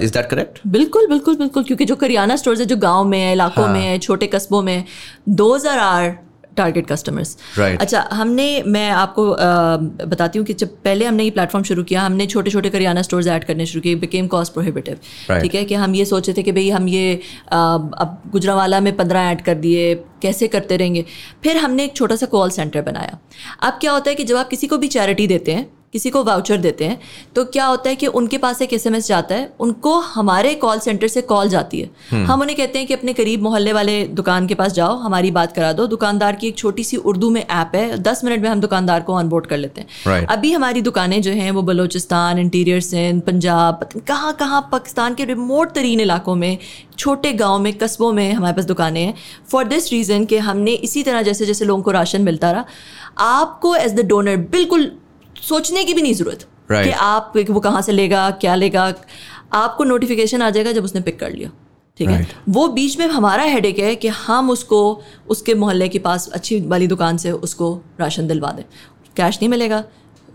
is 0.05 0.13
that 0.13 0.29
correct 0.31 0.59
बिल्कुल 0.67 1.07
बिल्कुल 1.07 1.37
बिल्कुल 1.37 1.65
क्योंकि 1.65 1.85
जो 1.85 1.97
करियाना 1.97 2.37
स्टोर्स 2.37 2.61
है 2.61 2.67
जो 2.67 2.77
गाँव 2.77 3.05
में 3.05 3.19
है 3.19 3.33
इलाकों 3.33 3.65
हाँ. 3.65 3.73
में 3.73 3.81
है 3.81 3.99
छोटे 3.99 4.27
कस्बों 4.27 4.63
में 4.63 4.85
those 5.29 5.67
are 5.67 5.79
are 5.79 6.17
target 6.57 6.87
customers 6.87 7.37
right 7.59 7.81
अच्छा 7.81 8.09
हमने 8.13 8.63
मैं 8.67 8.91
आपको 8.91 9.31
आ, 9.33 9.77
बताती 10.07 10.39
हूँ 10.39 10.47
कि 10.47 10.53
जब 10.55 10.69
पहले 10.85 11.05
हमने 11.05 11.25
ये 11.25 11.31
प्लेटफॉर्म 11.31 11.65
शुरू 11.65 11.83
किया 11.83 12.03
हमने 12.03 12.27
छोटे 12.27 12.51
छोटे 12.51 12.71
करियाना 12.71 13.03
स्टोर्स 13.03 13.27
ऐड 13.27 13.45
करने 13.45 13.67
शुरू 13.67 13.81
किए 13.81 13.95
बिकेम 13.95 14.27
कॉस्ट 14.27 14.53
प्रोहिबिटिव 14.53 14.95
ठीक 15.41 15.55
है 15.55 15.65
कि 15.65 15.75
हम 15.75 15.95
ये 15.95 16.05
सोचे 16.05 16.33
थे 16.33 16.43
कि 16.43 16.53
भाई 16.53 16.71
हम 16.71 16.89
ये 16.89 17.21
आ, 17.53 17.75
अब 17.75 18.23
गुजरावाला 18.33 18.81
में 18.81 18.97
पंद्रह 18.97 19.21
ऐड 19.21 19.41
कर 19.41 19.55
दिए 19.55 19.95
कैसे 19.95 20.49
करते 20.49 20.77
रहेंगे? 20.77 21.05
फिर 21.43 21.57
हमने 21.57 21.85
एक 21.85 21.97
छोटा 21.97 22.17
सा 22.17 22.27
कॉल 22.27 22.51
सेंटर 22.51 22.83
बनाया। 22.83 23.19
अब 23.63 23.73
क्या 23.73 23.93
होता 23.93 24.11
है 24.11 24.15
कि 24.17 24.25
जब 24.25 24.37
आप 24.37 24.49
किसी 24.49 24.67
को 24.67 24.79
भी 24.79 24.89
चैरिटी 24.89 25.27
देते 25.27 25.53
हैं 25.53 25.71
किसी 25.93 26.11
को 26.11 26.23
वाउचर 26.25 26.57
देते 26.59 26.85
हैं 26.85 26.99
तो 27.35 27.45
क्या 27.47 27.65
होता 27.67 27.91
है 27.91 27.97
कि 27.97 28.07
उनके 28.13 28.39
पास 28.39 28.63
एक 28.63 28.73
एसएमएस 28.73 29.09
जाता 29.09 29.35
है 29.35 29.53
उनको 29.61 29.99
हमारे 30.03 30.55
कॉल 30.57 30.79
सेंटर 30.81 31.09
से 31.09 31.23
कॉल 31.25 31.49
जाती 31.49 31.81
है 31.81 31.91
हम्म। 32.11 32.25
हम 32.27 32.41
उन्हें 32.41 32.57
कहते 32.57 32.79
हैं 32.79 32.89
कि 32.89 32.95
अपने 32.95 33.13
करीब 33.13 33.43
मोहल्ले 33.43 33.73
वाले 33.73 33.97
दुकान 34.13 34.47
के 34.47 34.55
पास 34.55 34.73
जाओ 34.73 34.97
हमारी 34.99 35.31
बात 35.31 35.53
करा 35.53 35.73
दो 35.73 35.87
दुकानदार 35.89 36.37
की 36.37 36.49
एक 36.49 36.57
छोटी 36.59 36.85
सी 36.85 36.97
उर्दू 37.05 37.31
में 37.31 37.41
ऐप 37.43 37.73
है 37.75 37.99
दस 38.01 38.25
मिनट 38.25 38.43
में 38.43 38.49
हम 38.51 38.61
दुकानदार 38.61 39.03
को 39.03 39.15
ऑनबोर्ड 39.15 39.47
कर 39.47 39.59
लेते 39.59 39.81
हैं 39.81 39.89
right. 40.07 40.31
अभी 40.31 40.53
हमारी 40.53 40.83
दुकानें 40.83 41.21
जो 41.23 41.33
हैं 41.33 41.51
वो 41.51 41.63
बलोचिस्तान 41.65 42.39
इंटीरियर 42.39 42.81
सिंध 42.83 43.23
पंजाब 43.23 43.89
कहाँ 44.09 44.33
कहाँ 44.35 44.69
पाकिस्तान 44.73 45.15
के 45.15 45.25
रिमोट 45.25 45.75
तरीन 45.75 46.01
इलाकों 46.01 46.35
में 46.37 46.57
छोटे 46.99 47.33
गाँव 47.35 47.59
में 47.59 47.73
कस्बों 47.75 48.13
में 48.13 48.33
हमारे 48.33 48.55
पास 48.55 48.65
दुकानें 48.65 49.01
हैं 49.01 49.15
फॉर 49.51 49.65
दिस 49.67 49.93
रीज़न 49.93 50.25
कि 50.25 50.39
हमने 50.41 50.73
इसी 50.83 51.03
तरह 51.03 51.23
जैसे 51.23 51.47
जैसे 51.47 51.65
लोगों 51.65 51.83
को 51.83 51.91
राशन 51.91 52.23
मिलता 52.23 52.51
रहा 52.51 52.65
आपको 53.21 53.75
एज 53.77 53.95
द 53.95 54.05
डोनर 54.07 54.37
बिल्कुल 54.53 54.91
सोचने 55.43 55.85
की 55.85 55.95
भी 55.95 56.03
नहीं 56.03 56.15
ज़रूरत 56.15 56.39
right. 56.39 56.85
कि 56.85 56.91
आप 56.91 57.33
वो 57.51 57.61
कहाँ 57.61 57.83
से 57.83 57.93
लेगा 57.93 58.31
क्या 58.41 58.55
लेगा 58.55 58.93
आपको 59.53 59.85
नोटिफिकेशन 59.85 60.43
आ 60.43 60.51
जाएगा 60.51 60.73
जब 60.73 60.85
उसने 60.85 61.01
पिक 61.01 61.19
कर 61.21 61.33
लिया 61.33 61.51
ठीक 61.99 62.09
right. 62.09 62.21
है 62.21 62.53
वो 62.53 62.69
बीच 62.69 62.99
में 62.99 63.07
हमारा 63.07 63.43
हेडेक 63.45 63.79
है 63.79 63.95
कि 63.95 64.09
हम 64.09 64.51
उसको 64.51 64.81
उसके 65.29 65.55
मोहल्ले 65.55 65.89
के 65.89 65.99
पास 65.99 66.29
अच्छी 66.29 66.61
वाली 66.67 66.87
दुकान 66.87 67.17
से 67.17 67.31
उसको 67.49 67.75
राशन 68.01 68.27
दिलवा 68.27 68.51
दें 68.51 68.65
कैश 69.17 69.39
नहीं 69.43 69.49
मिलेगा 69.49 69.85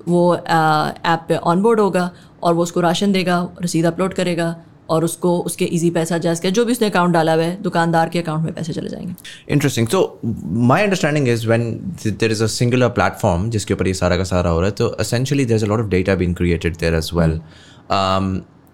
वो 0.07 0.35
ऐप 0.35 1.25
पे 1.29 1.35
ऑनबोर्ड 1.35 1.79
होगा 1.79 2.11
और 2.43 2.53
वो 2.53 2.63
उसको 2.63 2.81
राशन 2.81 3.11
देगा 3.11 3.37
रसीद 3.61 3.85
अपलोड 3.85 4.13
करेगा 4.13 4.55
और 4.89 5.05
उसको, 5.05 5.37
उसके 5.39 5.65
इजी 5.65 5.89
पैसा 5.91 6.17
जैस 6.17 6.39
किया, 6.39 6.51
जो 6.51 6.65
भी 6.65 6.71
उसने 6.71 6.87
अकाउंट 6.89 7.13
डाला 7.13 7.33
हुआ 7.33 7.43
है, 7.43 7.61
दुकानदार 7.63 8.09
के 8.09 8.19
अकाउंट 8.19 8.43
में 8.43 8.53
पैसे 8.53 8.73
चले 8.73 8.89
जाएँगे। 8.89 9.13
Interesting 9.49 9.87
so 9.87 10.19
my 10.23 10.83
understanding 10.83 11.27
is 11.29 11.47
when 11.47 11.71
there 12.07 12.31
is 12.31 12.43
a 12.43 12.47
singular 12.49 12.89
platform 12.91 13.49
जिसके 13.49 13.73
ऊपर 13.73 13.87
ये 13.87 13.93
सारा 13.93 14.17
का 14.17 14.23
सारा 14.25 14.49
हो 14.49 14.59
रहा 14.59 14.69
है 14.69 14.75
तो 14.75 14.87
essentially 14.99 15.45
there 15.45 15.57
is 15.57 15.65
a 15.65 15.67
lot 15.67 15.79
of 15.79 15.87
data 15.89 16.15
been 16.15 16.33
created 16.33 16.77
there 16.79 16.95
as 16.95 17.09
well 17.13 17.39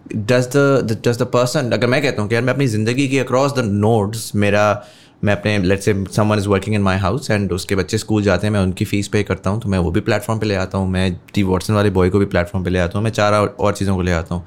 does 0.08 0.48
the 0.48 1.00
does 1.06 1.18
the 1.20 1.24
person 1.34 1.72
अगर 1.72 1.88
मैं 1.88 2.02
कहता 2.02 2.22
हूँ 2.22 2.30
कि 2.30 2.36
यार, 2.36 2.44
मैं 2.44 2.54
अपनी 2.54 2.68
ज़िंदगी 2.68 3.08
की 3.08 3.18
अक्रॉस 3.20 3.54
द 3.54 3.64
नोड्स 3.66 4.32
मेरा, 4.36 4.86
मैं 5.24 5.34
अपने 5.34 5.58
लेट 5.60 5.80
से 5.80 5.94
someone 6.12 6.38
is 6.38 6.48
working 6.50 6.76
in 6.76 6.82
my 6.82 6.98
house 6.98 7.30
and 7.32 7.52
उसके 7.52 7.76
बच्चे 7.76 7.98
स्कूल 7.98 8.24
जाते 8.24 8.48
हैं, 8.48 8.52
मैं 8.54 8.60
उनकी 8.60 8.86
फ़ीस 8.86 9.08
पे 9.08 9.24
करता 9.24 9.50
हूँ 9.50 9.62
तो 9.62 9.70
मैं 9.70 9.80
वो 9.80 9.92
भी 9.92 10.02
प्लेटफॉर्म 10.02 10.40
पे 10.40 10.46
ले 10.46 10.56
आता 10.56 10.78
हूँ, 10.78 10.90
मैं 10.90 11.16
टी 11.34 11.44
वॉटसन 11.44 11.74
वाले 11.74 11.90
बॉय 11.90 12.10
को 12.10 12.20
भी 12.20 12.26
प्लेटफॉर्म 12.26 12.66
पे 12.66 12.70
ले 12.70 12.80
आता 12.80 12.98
हूँ, 12.98 13.04
मैं 13.04 13.12
चार 13.12 13.34
और 13.34 13.74
चीज़ों 13.74 13.96
को 13.96 14.02
ले 14.02 14.12
आता 14.12 14.36
हूँ। 14.36 14.46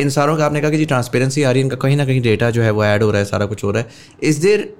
इन 0.00 0.10
सारों 0.10 0.36
का, 0.36 0.46
आपने 0.46 0.60
कहा 0.60 0.70
कि 0.70 0.76
जी 0.76 0.84
ट्रांसपेरेंसी 0.84 1.42
आ 1.42 1.50
रही 1.50 1.60
है, 1.60 1.64
इनका 1.64 1.76
कहीं 1.76 1.96
ना 1.96 2.04
कहीं 2.06 2.20
डेटा 2.22 2.50
जो 2.50 2.62
है 2.62 2.70
वो 2.70 2.84
ऐड 2.84 3.02
हो 3.02 3.10
रहा 3.10 3.18
है, 3.18 3.24
सारा 3.24 3.46
कुछ 3.46 3.64
हो 3.64 3.70
रहा 3.70 3.82
है। 3.82 3.88
Is 4.22 4.40
there 4.42 4.72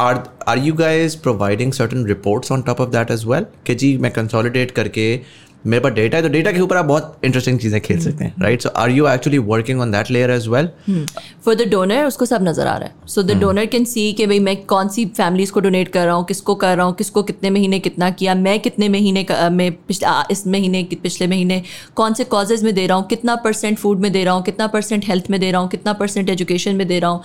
are 0.00 0.22
are 0.48 0.58
you 0.58 0.74
guys 0.74 1.16
providing 1.18 1.72
certain 1.72 2.04
reports 2.06 2.52
on 2.52 2.62
top 2.62 2.80
of 2.80 2.90
that 2.90 3.10
as 3.10 3.24
well 3.26 3.46
कि 3.66 3.74
जी 3.74 3.96
मैं 3.98 4.10
कंसोलिडेट 4.12 4.70
करके 4.70 5.14
मेरे 5.64 5.82
पास 5.82 5.92
डेटा 5.92 6.16
है 6.16 6.22
तो 6.22 6.28
डेटा 6.28 6.50
के 6.52 6.60
ऊपर 6.60 6.76
आप 6.76 6.84
बहुत 6.84 7.20
इंटरेस्टिंग 7.24 7.58
चीज़ें 7.60 7.80
खेल 7.80 7.98
सकते 8.00 8.24
हैं 8.24 8.42
right 8.42 8.62
so 8.62 8.68
are 8.76 8.90
you 8.90 9.06
actually 9.08 9.38
working 9.46 9.80
on 9.80 9.90
that 9.92 10.10
layer 10.10 10.30
as 10.30 10.46
well 10.48 10.68
for 11.44 11.54
the 11.54 11.68
donor 11.70 12.04
उसको 12.06 12.26
सब 12.26 12.42
नज़र 12.42 12.66
आ 12.66 12.76
रहा 12.76 12.88
है। 12.88 13.08
So 13.08 13.22
the 13.22 13.36
donor 13.40 13.66
can 13.66 13.84
see 13.84 14.12
कि 14.12 14.26
भाई 14.26 14.38
मैं 14.40 14.56
कौन 14.64 14.88
सी 14.88 15.04
फैमिलीज़ 15.16 15.52
को 15.52 15.60
डोनेट 15.60 15.88
कर 15.88 16.04
रहा 16.06 16.14
हूँ 16.14 16.24
किसको 16.24 16.54
कर 16.54 16.76
रहा 16.76 16.86
हूँ 16.86 16.94
किसको 16.94 17.22
कितने 17.22 17.50
महीने 17.50 17.78
कितना 17.78 18.10
किया 18.12 18.34
मैं 18.36 18.58
कितने 18.60 18.88
महीने 18.88 19.26
में 19.52 19.70
पिछले 19.72 20.08
इस 20.32 20.46
महीने 20.46 20.82
पिछले 21.02 21.26
महीने 21.26 21.62
कौन 21.96 22.14
से 22.14 22.24
कॉजेज 22.26 22.62
में 22.64 22.74
दे 22.74 22.86
रहा 22.86 22.98
हूँ 22.98 23.06
कितना 23.08 23.34
परसेंट 23.44 23.78
फ़ूड 23.78 24.00
में 24.00 24.10
दे 24.12 24.24
रहा 24.24 24.34
हूँ 24.34 24.42
कितना 24.44 24.66
परसेंट 24.68 25.04
हेल्थ 25.08 25.30
में 25.30 25.38
दे 25.40 25.50
रहा 25.50 25.60
हूँ 25.60 25.68
कितना 25.70 25.92
परसेंट 25.94 26.30
एजुकेशन 26.30 26.76
में 26.76 26.86
दे 26.86 26.98
रहा 26.98 27.10
हूँ। 27.10 27.22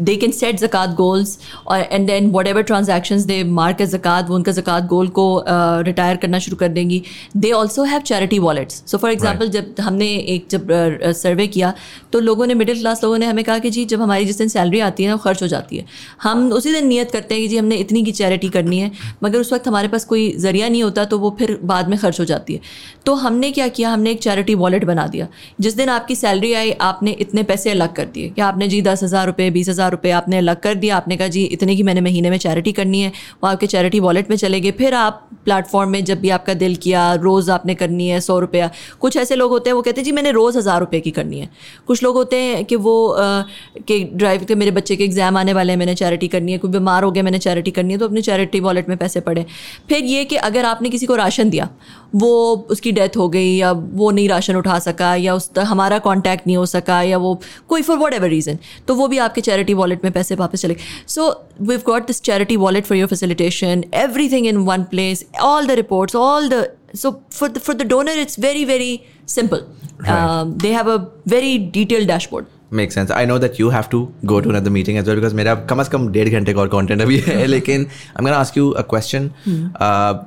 They 0.00 0.16
can 0.16 0.32
set 0.32 0.60
zakat 0.60 0.94
goals 0.96 1.38
और 1.66 1.80
and 1.80 2.06
then 2.06 2.30
whatever 2.46 2.62
transaction 2.62 3.24
they 3.26 3.42
mark 3.58 3.82
zakat 3.84 4.28
वो 4.28 4.34
उनका 4.34 4.52
जक़ात 4.52 4.86
गोल 4.86 5.08
को 5.18 5.26
रिटायर 5.48 6.16
uh, 6.16 6.22
करना 6.22 6.38
शुरू 6.38 6.56
कर 6.56 6.68
देंगी। 6.68 7.02
They 7.38 7.50
also 7.52 7.84
have 7.84 8.00
charity 8.02 8.38
wallets 8.38 8.82
so 8.86 8.98
for 8.98 9.10
example 9.10 9.48
जब 9.50 9.74
हमने 9.80 10.06
एक 10.28 10.46
जब 10.50 10.68
सर्वे 11.16 11.46
किया 11.48 11.72
तो 12.12 12.20
लोगों 12.20 12.46
ने 12.46 12.54
मिडिल 12.54 12.78
क्लास 12.78 13.02
लोगों 13.04 13.18
ने 13.18 13.26
हमें 13.26 13.44
कहा 13.44 13.58
कि 13.58 13.70
जी 13.70 13.84
जब 13.86 14.02
हमारी 14.02 14.24
जिस 14.24 14.38
दिन 14.38 14.48
सैलरी 14.48 14.80
आती 14.80 15.04
है 15.04 15.10
ना 15.10 15.16
खर्च 15.18 15.42
हो 15.42 15.46
जाती 15.48 15.76
है। 15.76 15.84
हम 16.22 16.50
उसी 16.52 16.72
दिन 16.72 16.86
नियत 16.86 17.10
करते 17.10 17.34
हैं 17.34 17.42
कि 17.42 17.48
जी 17.48 17.56
हमने 17.58 17.76
इतनी 17.76 18.02
की 18.04 18.12
चैरिटी 18.12 18.48
करनी 18.48 18.78
है। 18.78 18.90
मगर 19.24 19.38
उस 19.38 19.52
वक्त 19.52 19.68
हमारे 19.68 19.88
पास 19.88 20.04
कोई 20.04 20.30
ज़रिया 20.38 20.68
नहीं 20.68 20.82
होता 20.82 21.04
तो 21.04 21.18
वो 21.18 21.34
फिर 21.38 21.58
बाद 21.64 21.88
में 21.88 21.98
खर्च 21.98 22.20
हो 22.20 22.24
जाती 22.24 22.54
है। 22.54 22.60
तो 23.06 23.14
हमने 23.16 23.50
क्या 23.50 23.68
किया? 23.68 23.90
हमने 23.90 24.10
एक 24.10 24.22
चैरिटी 24.22 24.54
वॉलेट 24.56 24.84
बना 24.84 25.06
दिया। 25.06 25.28
जिस 25.60 25.76
दिन 25.76 25.88
आपकी 25.88 26.14
सैलरी 26.16 26.52
आई 26.54 26.70
आपने 26.82 27.10
इतने 27.20 27.42
पैसे 27.44 27.70
अलग 27.70 27.94
कर 27.94 28.06
दिए। 28.06 28.28
कि 28.28 28.40
आपने 28.42 28.68
जी 28.68 28.80
दस 28.82 29.02
हज़ार 29.02 29.26
रुपये 29.26 29.50
बीस 29.50 29.68
हज़ार 29.68 29.90
रुपये 29.90 30.12
आपने 30.12 30.38
अलग 30.38 30.60
कर 30.60 30.74
दिया 30.76 30.96
आपने 30.96 31.16
कहा 31.16 31.28
जी 31.28 31.44
इतने 31.46 31.76
की 31.76 31.82
मैंने 31.82 32.00
महीने 32.00 32.30
में 32.30 32.38
चैरिटी 32.38 32.72
करनी 32.72 33.00
है। 33.00 33.12
वो 33.42 33.48
आपके 33.48 33.66
चैरिटी 33.66 34.00
वॉलेट 34.00 34.30
में 34.30 34.36
चले 34.36 34.60
गए। 34.60 34.70
फिर 34.78 34.94
आप 34.96 35.28
प्लेटफॉर्म 35.44 35.90
में 35.90 36.04
जब 36.04 36.20
भी 36.20 36.30
आपका 36.30 36.54
दिल 36.56 36.76
किया 36.78 37.14
रोज़ 37.28 37.50
आपने 37.50 37.74
करनी 37.76 38.08
है, 38.08 38.20
सौ 38.20 38.38
रुपया। 38.40 38.70
कुछ 39.00 39.16
ऐसे 39.18 39.36
लोग 39.36 39.50
होते 39.50 39.70
हैं, 39.70 39.74
वो 39.74 39.82
कहते 39.82 40.00
हैं, 40.00 40.04
जी, 40.04 40.12
मैंने 40.12 40.30
रोज़ 40.32 40.58
हज़ार 40.58 40.80
रुपये 40.80 41.00
की 41.00 41.10
करनी 41.12 41.40
है। 41.40 41.48
कुछ 41.86 42.02
लोग 42.02 42.16
होते 42.16 42.36
हैं 42.38 42.64
कि 42.64 42.76
वो 42.78 42.96
कि 43.18 44.02
ड्राइव, 44.14 44.44
के 44.44 44.54
मेरे 44.54 44.70
बच्चे 44.72 44.96
के 44.96 45.04
एग्ज़ाम 45.04 45.36
आने 45.36 45.52
वाले 45.52 45.72
हैं, 45.72 45.78
मैंने 45.78 45.94
चैरिटी 45.96 46.28
करनी 46.28 46.52
है, 46.52 46.58
कोई 46.58 46.70
बीमार 46.70 47.04
हो 47.04 47.10
गया, 47.10 47.22
मैंने 47.22 47.38
चैरिटी 47.40 47.70
करनी 47.70 47.92
है 47.92 47.98
तो 47.98 48.06
अपने 48.06 48.22
चैरिटी 48.22 48.60
वॉलेट 48.60 48.88
में 48.88 48.96
पैसे 48.98 49.20
पड़े। 49.20 49.44
फिर 49.88 50.04
ये 50.06 50.24
कि 50.24 50.36
अगर 50.48 50.64
आपने 50.66 50.90
किसी 50.90 51.06
को 51.06 51.14
राशन 51.16 51.50
दिया, 51.50 51.68
वो 52.14 52.30
उसकी 52.70 52.92
डेथ 52.92 53.16
हो 53.16 53.28
गई, 53.28 53.54
या 53.56 53.72
वो 53.72 54.10
नहीं 54.10 54.28
राशन 54.28 54.56
उठा 54.56 54.78
सका, 54.80 55.14
या 55.16 55.34
उस, 55.34 55.50
हमारा 55.58 55.98
कॉन्टैक्ट 56.00 56.46
नहीं 56.46 56.56
हो 56.56 56.66
सका, 56.68 57.00
या 57.02 57.18
वो 57.18 57.38
कोई 57.68 57.82
फॉर 57.82 57.98
वट 57.98 58.14
एवर 58.14 58.28
रीज़न 58.28 58.58
तो 58.88 58.94
वो 58.94 59.08
भी 59.08 59.18
आपके 59.20 59.40
चैरिटी 59.40 59.74
वॉलेट 59.74 60.04
में 60.04 60.12
पैसे 60.12 60.34
वापस 60.36 60.62
चले 60.62 60.76
so 61.08 61.28
we've 61.62 61.82
got 61.86 62.06
this 62.06 62.22
charity 62.22 62.56
wallet 62.58 62.86
for 62.86 62.98
your 62.98 63.08
facilitation 63.08 63.84
everything 64.30 64.46
in 64.46 64.56
one 64.66 64.82
place 64.90 65.24
all 65.42 65.66
the 65.66 65.70
reports 65.72 66.16
all 66.16 66.48
the 66.48 66.66
so 66.94 67.22
for 67.30 67.48
the 67.48 67.60
for 67.60 67.74
the 67.74 67.84
donor 67.84 68.12
it's 68.12 68.36
very 68.36 68.64
very 68.64 69.06
simple. 69.26 69.66
Um, 70.06 70.56
they 70.58 70.72
have 70.72 70.88
a 70.88 70.98
very 71.26 71.58
detailed 71.58 72.08
dashboard. 72.08 72.46
Make 72.72 72.92
sense 72.92 73.10
I 73.10 73.26
know 73.26 73.38
that 73.38 73.60
you 73.60 73.68
have 73.68 73.84
to 73.90 74.08
go 74.24 74.40
to 74.40 74.50
another 74.50 74.70
meeting 74.70 74.98
as 74.98 75.08
well 75.08 75.16
because 75.16 75.34
मेरा 75.34 75.54
कम 75.54 75.80
अज 75.80 75.88
कम 75.88 76.08
डेढ़ 76.12 76.28
घंटे 76.28 76.52
का 76.54 76.60
और 76.60 76.68
content 76.68 77.02
अभी 77.02 77.18
है 77.18 77.46
लेकिन 77.54 77.86
I 77.86 78.26
am 78.26 78.28
ask 78.34 78.56
you 78.58 78.70
a 78.70 78.82
question 78.82 79.30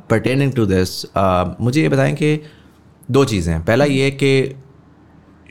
pertaining 0.09 0.53
to 0.53 0.65
this 0.65 1.05
मुझे 1.61 1.81
ये 1.81 1.89
बताएँ 1.89 2.15
कि 2.15 2.39
दो 3.11 3.25
चीज़ें 3.25 3.53
हैं। 3.53 3.65
पहला 3.65 3.85
ये 3.85 4.11
कि 4.11 4.55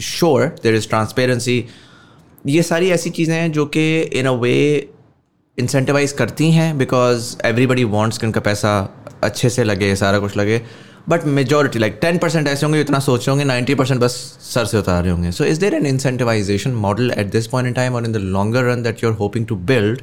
श्योर 0.01 0.47
देर 0.62 0.74
इज़ 0.74 0.89
ट्रांसपेरेंसी 0.89 1.65
ये 2.47 2.62
सारी 2.62 2.91
ऐसी 2.91 3.11
चीज़ें 3.11 3.35
हैं 3.37 3.53
जो 3.53 3.66
कि 3.66 4.01
इन 4.01 4.27
अ 4.27 4.31
वे 4.31 4.57
इंसेंटिवाइज 5.59 6.12
करती 6.12 6.51
हैं 6.51 6.78
बिकॉज़ 6.78 7.37
एवरीबडी 7.45 7.85
वॉन्ट्स 7.85 8.19
कि 8.19 8.27
उनका 8.27 8.41
पैसा 8.41 8.73
अच्छे 9.23 9.51
से 9.51 9.65
लगे 9.65 9.97
सारा 9.97 10.19
कुछ 10.19 10.37
लगे। 10.37 10.62
But 11.09 11.25
majority 11.27 11.79
like 11.79 11.99
ten 12.03 12.19
percent 12.19 12.49
ऐसे 12.49 12.67
होंगे 12.67 12.81
इतना 12.81 12.99
सोच 12.99 13.21
रहे 13.21 13.31
होंगे 13.31 13.45
नाइन्टी 13.45 13.75
परसेंट 13.75 14.01
बस 14.01 14.15
सर 14.43 14.65
से 14.65 14.79
उतार 14.79 15.03
रहे 15.03 15.13
होंगे. 15.13 15.31
So 15.33 15.45
is 15.45 15.61
there 15.61 15.75
an 15.75 15.87
incentivization 15.87 16.71
model 16.87 17.11
at 17.11 17.31
this 17.33 17.47
point 17.47 17.69
in 17.69 17.75
time 17.75 17.95
और 17.95 18.05
in 18.05 18.13
the 18.13 18.17
longer 18.37 18.65
run 18.65 18.83
that 18.83 19.05
you 19.05 19.11
are 19.11 19.17
hoping 19.17 19.47
to 19.47 19.57
build 19.73 20.03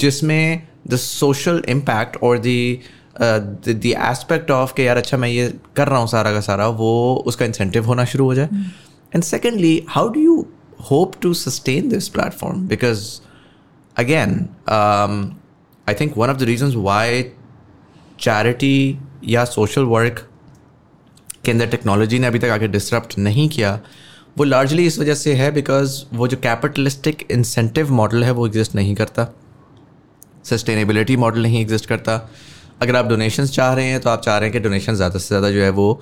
जिसमें 0.00 0.62
द 0.88 0.96
सोशल 0.96 1.62
इम्पैक्ट 1.68 2.16
और 2.22 2.38
दी 2.38 2.80
द 3.20 3.80
एस्पेक्ट 3.86 4.50
ऑफ़ 4.50 4.72
के 4.76 4.84
यार 4.84 4.96
अच्छा 4.96 5.16
मैं 5.16 5.28
ये 5.28 5.52
कर 5.76 5.88
रहा 5.88 5.98
हूँ 5.98 6.08
सारा 6.08 6.32
का 6.32 6.40
सारा 6.40 6.66
वो 6.80 6.92
उसका 7.26 7.44
इंसेंटिव 7.44 7.84
होना 7.86 8.04
शुरू 8.04 8.24
हो 8.24 8.34
जाए? 8.34 8.48
And 9.14 9.22
secondly 9.24 9.82
how 9.88 10.08
do 10.08 10.20
you 10.20 10.44
hope 10.90 11.12
to 11.22 11.32
sustain 11.34 11.88
this 11.88 12.08
platform 12.08 12.66
because 12.68 13.08
again 13.96 14.38
I 14.68 15.94
think 16.00 16.16
one 16.18 16.30
of 16.30 16.36
the 16.36 16.42
reason 16.42 16.72
why 16.76 17.22
charity 18.20 18.98
या 19.26 19.44
सोशल 19.44 19.82
वर्क 19.94 20.26
के 21.44 21.52
अंदर 21.52 21.66
टेक्नोलॉजी 21.68 22.18
ने 22.18 22.26
अभी 22.26 22.38
तक 22.38 22.48
आगे 22.50 22.68
डिसरप्ट 22.68 23.18
नहीं 23.18 23.48
किया 23.48 23.78
वो 24.38 24.44
लार्जली 24.44 24.86
इस 24.86 24.98
वजह 24.98 25.14
से 25.14 25.34
है 25.34 25.50
बिकॉज़ 25.52 26.02
वो 26.14 26.28
जो 26.28 26.36
कैपिटलिस्टिक 26.42 27.26
इंसेंटिव 27.30 27.92
मॉडल 27.92 28.24
है 28.24 28.30
वो 28.30 28.46
एग्जिस्ट 28.46 28.74
नहीं 28.74 28.94
करता। 28.94 29.26
सस्टेनेबिलिटी 30.44 31.16
मॉडल 31.16 31.42
नहीं 31.42 31.60
एग्जिस्ट 31.60 31.86
करता। 31.86 32.16
अगर 32.82 32.96
आप 32.96 33.06
डोनेशंस 33.06 33.52
चाह 33.52 33.72
रहे 33.74 33.86
हैं 33.86 34.00
तो 34.00 34.10
आप 34.10 34.20
चाह 34.22 34.36
रहे 34.38 34.48
हैं 34.48 34.52
कि 34.52 34.60
डोनेशन 34.60 34.94
ज़्यादा 34.94 35.18
से 35.18 35.26
ज़्यादा 35.28 35.50
जो 35.50 35.62
है 35.62 35.70
वो 35.70 35.92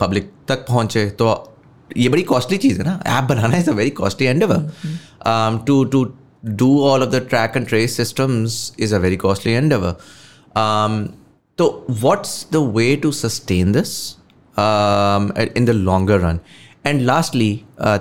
पब्लिक 0.00 0.30
तक 0.48 0.64
पहुँचे। 0.68 1.08
तो 1.10 1.56
ये 1.96 2.08
बड़ी 2.08 2.22
कॉस्टली 2.24 2.58
चीज़ 2.58 2.78
है 2.80 2.84
ना। 2.86 3.00
App 3.18 3.24
banana 3.24 3.56
is 3.56 3.70
a 3.70 3.72
very 3.74 3.90
costly 4.02 4.26
and 4.26 4.44
to 5.66 5.82
to 5.84 6.04
do 6.44 6.80
all 6.84 7.02
of 7.02 7.10
the 7.10 7.26
track 7.30 7.56
and 7.56 7.66
trace 7.68 7.96
systems 7.96 8.72
is 8.78 8.94
a 8.94 8.98
very 8.98 9.16
costly 9.16 9.52
and 9.52 9.72
So, 11.56 11.84
what's 12.00 12.44
the 12.44 12.60
way 12.60 12.96
to 12.96 13.12
sustain 13.12 13.70
this 13.72 14.16
um, 14.56 15.30
in 15.54 15.64
the 15.64 15.74
longer 15.74 16.18
run? 16.18 16.40
And 16.84 17.06
lastly, 17.06 17.64
uh. 17.78 17.98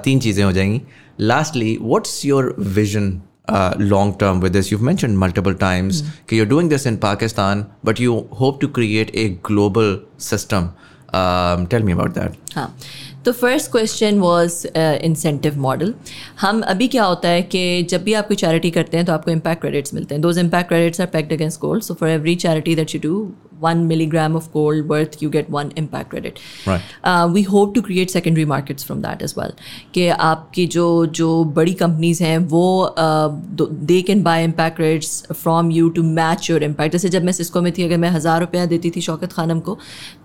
Lastly, 1.18 1.78
what's 1.78 2.26
your 2.26 2.54
vision 2.58 3.22
uh, 3.48 3.76
long 3.78 4.18
term 4.18 4.40
with 4.40 4.54
this? 4.54 4.72
You've 4.72 4.82
mentioned 4.82 5.20
multiple 5.20 5.54
times 5.54 6.02
mm. 6.02 6.32
You're 6.32 6.48
doing 6.48 6.70
this 6.70 6.88
in 6.88 6.98
Pakistan, 6.98 7.70
but 7.84 8.00
you 8.00 8.28
hope 8.32 8.60
to 8.62 8.68
create 8.68 9.12
a 9.14 9.30
global 9.30 10.02
system. 10.18 10.74
Um, 11.14 11.68
tell 11.68 11.84
me 11.84 11.92
about 11.92 12.16
that. 12.16 12.36
Huh. 12.56 12.70
तो 13.26 13.32
first 13.32 13.72
question 13.72 14.20
was 14.20 14.66
incentive 14.78 15.60
model 15.62 15.94
हम 16.40 16.62
अभी 16.62 16.88
क्या 16.88 17.04
होता 17.04 17.30
है 17.30 17.42
कि 17.44 17.84
जब 17.90 18.04
भी 18.04 18.14
आप 18.14 18.28
कोई 18.28 18.38
चैरिटी 18.38 18.72
करते 18.72 18.98
हैं 18.98 19.06
तो 19.06 19.14
आपको 19.14 19.32
इम्पैक्ट 19.32 19.62
क्रेडिट्स 19.62 19.94
मिलते 19.94 20.16
हैं। 20.16 20.22
Those 20.22 20.38
impact 20.40 20.70
credits 20.70 21.02
are 21.02 21.08
pegged 21.08 21.34
against 21.34 21.60
gold 21.60 21.84
so 21.84 21.94
for 21.94 22.10
every 22.10 22.36
charity 22.36 22.76
that 22.76 22.96
you 22.96 23.02
do 23.02 23.32
one 23.60 23.88
milligram 23.88 24.36
of 24.36 24.52
gold 24.54 24.88
worth 24.88 25.22
you 25.22 25.30
get 25.30 25.50
one 25.50 25.72
impact 25.76 26.10
credit 26.10 26.40
right 26.66 26.82
uh, 27.04 27.30
we 27.34 27.44
hope 27.44 27.74
to 27.74 27.82
create 27.82 28.12
secondary 28.12 28.46
markets 28.46 28.84
from 28.84 29.02
that 29.02 29.22
as 29.22 29.36
well 29.36 29.54
कि 29.94 30.08
आपकी 30.08 30.66
जो 30.68 31.06
जो 31.06 31.44
बड़ी 31.56 31.74
companies 31.74 32.24
हैं 32.24 32.38
वो 32.48 32.96
they 33.92 34.02
can 34.02 34.24
buy 34.24 34.44
impact 34.44 34.76
credits 34.76 35.24
from 35.32 35.72
you 35.72 35.90
to 35.90 36.04
match 36.04 36.50
your 36.50 36.64
impact 36.64 36.94
जैसे 36.94 37.10
जब 37.10 37.24
मैं 37.24 37.34
सिस्को 37.34 37.62
में 37.62 37.72
थी 37.78 37.84
अगर 37.84 37.98
मैं 37.98 38.10
हज़ार 38.10 38.40
रुपया 38.40 38.66
देती 38.66 38.92
थी 38.96 39.02
शौकत 39.02 39.34
खानम 39.34 39.60
को 39.60 39.78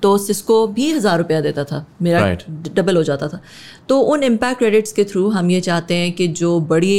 तो 0.02 0.16
सिस्को 0.18 0.66
भी 0.66 0.90
हज़ार 0.92 1.18
रुपया 1.18 1.40
देता 1.40 1.64
था 1.64 1.84
मेरा 2.02 2.20
डबल 2.20 2.82
right. 2.82 2.96
हो 2.96 3.02
जाता 3.02 3.28
था 3.28 3.40
तो 3.88 3.98
उन 4.12 4.22
इम्पैक्ट 4.22 4.58
क्रेडिट्स 4.58 4.92
के 4.92 5.04
थ्रू 5.04 5.28
हम 5.30 5.50
ये 5.50 5.60
चाहते 5.60 5.94
हैं 5.94 6.12
कि 6.12 6.26
जो 6.40 6.58
बड़ी 6.70 6.96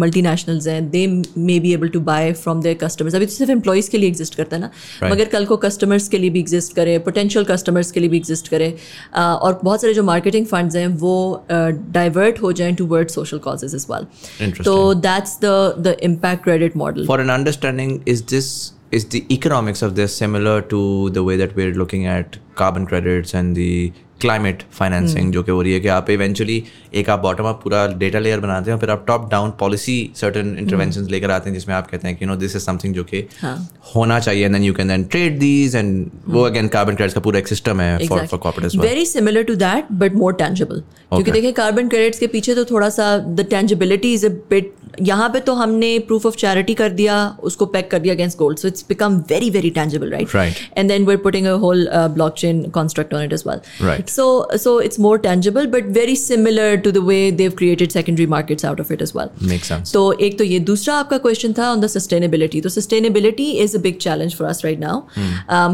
मल्टी 0.00 0.22
नेशनल्स 0.22 0.66
हैं 0.66 0.88
they 0.90 1.06
may 1.38 1.58
be 1.60 1.72
able 1.74 1.88
to 1.88 2.00
buy 2.00 2.32
from 2.32 2.60
their 2.62 2.76
customers 2.82 3.14
अभी 3.14 3.26
तो 3.26 3.32
सिर्फ़ 3.32 3.50
एम्प्लॉयज़ 3.52 3.90
के 3.90 3.98
लिए 3.98 4.08
एग्जिस्ट 4.08 4.34
करता 4.34 4.56
है 4.56 4.62
ना 4.62 4.70
right. 4.70 5.12
मगर 5.12 5.28
कल 5.28 5.46
को 5.46 5.56
कस्टमर्स 5.56 6.08
के 6.08 6.18
लिए 6.18 6.30
भी 6.30 6.40
एग्जिस्ट 6.40 6.74
करे 6.76 6.98
पोटेंशियल 7.08 7.44
कस्टमर्स 7.44 7.90
के 7.90 8.00
लिए 8.00 8.08
भी 8.08 8.16
एग्जिस्ट 8.16 8.48
करे 8.48 8.74
और 9.14 9.60
बहुत 9.64 9.80
सारे 9.80 9.94
जो 9.94 10.02
मार्केटिंग 10.02 10.46
फंड्स 10.46 10.76
हैं 10.76 10.86
वो 11.04 11.16
डाइवर्ट 11.50 12.36
uh, 12.36 12.42
हो 12.42 12.52
जाएँ 12.52 12.74
towards 12.86 13.08
social 13.08 13.38
causes 13.48 13.74
as 13.74 13.86
well 13.92 14.54
तो 14.62 14.78
that's 15.02 15.38
the 15.42 15.52
the 15.78 15.96
impact 16.02 16.44
credit 16.44 16.76
model 16.76 17.06
for 17.06 17.20
an 17.20 17.30
understanding 17.30 18.00
is 18.08 18.24
this 18.30 18.54
is 18.92 19.04
the 19.06 19.26
economics 19.30 19.80
of 19.82 19.94
this 19.94 20.16
similar 20.16 20.62
to 20.62 21.10
the 21.10 21.22
way 21.22 21.36
that 21.36 21.54
we're 21.56 21.72
looking 21.74 22.06
at 22.06 22.36
carbon 22.54 22.86
credits 22.86 23.34
and 23.34 23.56
the 23.56 23.92
climate 24.20 24.62
financing 24.72 25.22
hmm. 25.22 25.32
जो 25.32 25.42
कि 25.42 25.50
हो 25.50 25.62
रही 25.62 25.72
है 25.72 25.80
कि 25.80 25.88
आप 25.88 26.10
eventually 26.10 26.62
एक 26.94 27.10
आप 27.10 27.20
bottom 27.20 27.44
up 27.44 27.60
पूरा 27.62 27.86
डेटा 27.96 28.18
लेयर 28.18 28.40
बनाते 28.40 28.70
हैं 28.70 28.78
फिर 28.78 28.90
आप 28.90 29.04
top 29.06 29.28
down 29.30 29.50
policy 29.60 29.98
certain 30.16 30.56
intervention 30.58 31.06
लेकर 31.10 31.30
आते 31.30 31.50
हैं 31.50 31.54
जिसमें 31.54 31.74
आप 31.74 31.90
कहते 31.90 32.08
हैं 32.08 32.16
कि 32.16 32.26
नो 32.26 32.36
दिस 32.36 32.56
इज़ 32.56 32.62
समथिंग 32.62 32.94
जो 32.94 33.04
कि 33.04 33.24
हाँ. 33.40 33.56
होना 33.94 34.18
चाहिए 34.20 34.44
and 34.44 34.54
then 34.54 34.64
you 34.64 34.74
can 34.74 34.88
then 34.88 35.04
trade 35.06 35.38
these 35.38 35.76
and 35.76 36.10
वो 36.28 36.42
अगेन 36.42 36.68
कार्बन 36.68 36.94
क्रेडिट्स 36.94 37.14
का 37.14 37.20
पूरा 37.20 37.38
एक 37.38 37.48
सिस्टम 37.48 37.80
है 37.80 38.06
for 38.06 38.26
for 38.26 38.68
very 38.78 39.06
similar 39.06 39.42
to 39.42 39.54
that 39.56 39.92
but 39.94 40.14
more 40.14 40.34
tangible 40.34 40.82
क्योंकि 41.08 41.30
देखिए 41.30 41.52
कार्बन 41.52 41.88
क्रेडिट्स 41.88 42.18
के 42.18 42.26
पीछे 42.28 42.54
तो 42.54 42.64
थोड़ा 42.64 42.88
सा 42.90 43.16
the 43.18 43.46
tangibility 43.50 44.12
is 44.14 44.26
a 44.26 44.30
bit 44.50 44.72
यहाँ 45.00 45.28
पे 45.28 45.40
तो 45.40 45.54
हमने 45.54 45.98
प्रूफ 46.06 46.26
ऑफ़ 46.26 46.36
चैरिटी 46.36 46.74
कर 46.74 46.90
दिया 46.92 47.16
उसको 47.42 47.66
पैक 47.66 47.90
कर 47.90 47.98
दिया 47.98 48.14
against 48.14 48.38
gold 48.38 48.58
so 48.58 48.68
it's 48.68 48.84
become 48.88 49.18
very 49.30 49.50
very 49.50 49.70
tangible 49.70 50.10
right 50.10 50.56
and 50.78 50.88
then 50.88 51.06
we 51.06 51.16
putting 51.26 51.46
a 51.46 51.52
whole 51.64 51.88
blockchain 52.38 52.62
construct 52.70 53.14
on 53.14 53.24
it 53.24 53.32
as 53.32 53.48
well 53.48 54.02
so 54.08 54.26
so 54.56 54.80
tangible 55.26 55.66
but 55.66 55.84
very 55.86 56.14
similar 56.14 56.76
to 56.78 56.92
the 56.92 57.02
way 57.02 57.30
they've 57.30 57.56
created 57.56 57.92
secondary 57.92 58.26
markets 58.26 58.64
out 58.64 58.80
of 58.80 58.90
it 58.90 59.02
as 59.02 59.14
well. 59.14 59.32
Makes 59.42 59.68
sense. 59.68 59.92
तो 59.92 60.12
एक 60.20 60.38
तो 60.38 60.44
ये 60.44 60.58
दूसरा 60.70 60.94
आपका 60.96 61.18
question 61.18 61.52
था 61.52 61.70
on 61.70 61.80
the 61.80 61.86
sustainability 61.88 62.60
तो 62.60 62.68
sustainability 62.68 63.50
is 63.64 63.76
a 63.76 63.80
big 63.80 63.96
challenge 63.98 64.34
for 64.36 64.48
us 64.48 64.64
right 64.64 64.80
now 64.80 65.00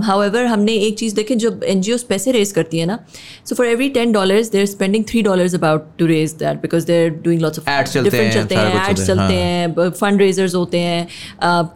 however 0.22 0.46
हमने 0.46 0.74
एक 0.86 0.98
चीज़ 0.98 1.14
देखें 1.14 1.36
जब 1.38 1.64
एन 1.64 1.82
पैसे 2.08 2.32
रेज 2.32 2.52
करती 2.52 2.78
है 2.78 2.86
ना 2.86 2.98
so 3.48 3.54
for 3.54 3.66
every 3.66 3.88
ten 3.90 4.12
dollars 4.12 4.50
they're 4.50 4.66
spending 4.66 5.04
three 5.08 5.22
dollars 5.22 5.54
about 5.54 5.86
to 5.98 6.06
raise 6.06 6.32
that 6.38 6.62
because 6.62 6.86
they're 6.86 7.10
doing 7.24 7.40
lots 7.42 7.58
of 7.58 7.92
चलते 7.92 8.54
हैं 8.54 8.88
एड्स 8.88 9.10
चलते 9.14 9.34
हैं। 9.34 9.90
फंड 9.90 10.20
रेजर्स 10.20 10.54
होते 10.54 10.78
हैं 10.80 11.06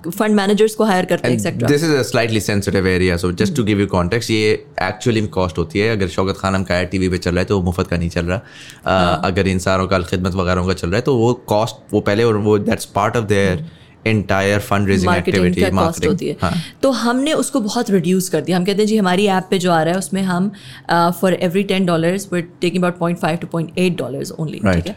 फंड 0.08 0.34
मैनेजर्स 0.34 0.74
को 0.74 0.84
हायर 0.84 1.04
करते 1.04 1.28
हैं 1.28 1.34
etcetera 1.34 1.68
this 1.68 1.84
is 1.84 1.94
a 1.94 2.02
slightly 2.04 2.40
sensitive 2.42 2.86
area 2.88 3.16
so 3.16 3.32
just 3.34 3.56
to 3.56 3.64
give 3.64 3.80
you 3.80 3.86
context 3.88 4.30
ये 4.30 4.52
एक्चुअली 4.82 5.26
कॉस्ट 5.38 5.58
होती 5.58 5.78
है। 5.78 5.90
अगर 5.90 6.08
शौकत 6.08 6.38
खानम 6.38 6.62
का 6.64 6.82
टीवी 6.86 7.08
पे 7.08 7.18
चल 7.18 7.30
रहा 7.30 7.40
है 7.40 7.44
तो 7.44 7.58
वो 7.58 7.64
मुफ़्त 7.64 7.88
का 7.88 7.96
नहीं 7.96 8.10
चल 8.10 8.26
रहा। 8.26 8.40
हाँ. 8.86 9.20
अगर 9.24 9.48
इंसानों 9.48 9.86
का 9.86 9.98
खिदमत 10.02 10.34
वगैरह 10.34 10.66
का 10.66 10.74
चल 10.74 10.88
रहा 10.88 10.96
है 10.96 11.02
तो 11.02 11.16
वो 11.16 11.32
कॉस्ट 11.48 11.92
वो 11.92 12.00
पहले 12.02 12.24
और 12.24 12.36
वो 12.46 12.58
that's 12.60 12.84
part 12.94 13.16
of 13.16 13.24
their 13.26 13.66
entire 14.06 14.58
fundraising 14.88 15.12
activity 15.12 15.70
marketing 15.72 16.10
होती 16.10 16.26
है। 16.28 16.36
हाँ. 16.42 16.52
तो 16.82 16.90
हमने 16.92 17.32
उसको 17.34 17.60
बहुत 17.60 17.90
रिड्यूस 17.90 18.28
कर 18.28 18.40
दिया। 18.40 18.56
हम 18.56 18.64
कहते 18.64 18.82
हैं 18.82 18.86
जी 18.88 18.96
हमारी 18.96 19.26
ऐप 19.28 19.46
पे 19.50 19.58
जो 19.58 19.70
आ 19.72 19.82
रहा 19.82 19.92
है 19.92 19.98
उसमें 19.98 20.22
हम 20.22 20.50
for 21.20 21.34
every 21.34 21.62
ten 21.64 21.86
dollars 21.86 22.28
we're 22.32 22.40
taking 22.60 22.82
about 22.82 22.98
point 22.98 23.18
five 23.18 23.36
to 23.36 23.46
point 23.46 23.78
eight 23.78 23.96
dollars 23.98 24.30
only 24.32 24.58
ठीक 24.58 24.86
है? 24.86 24.96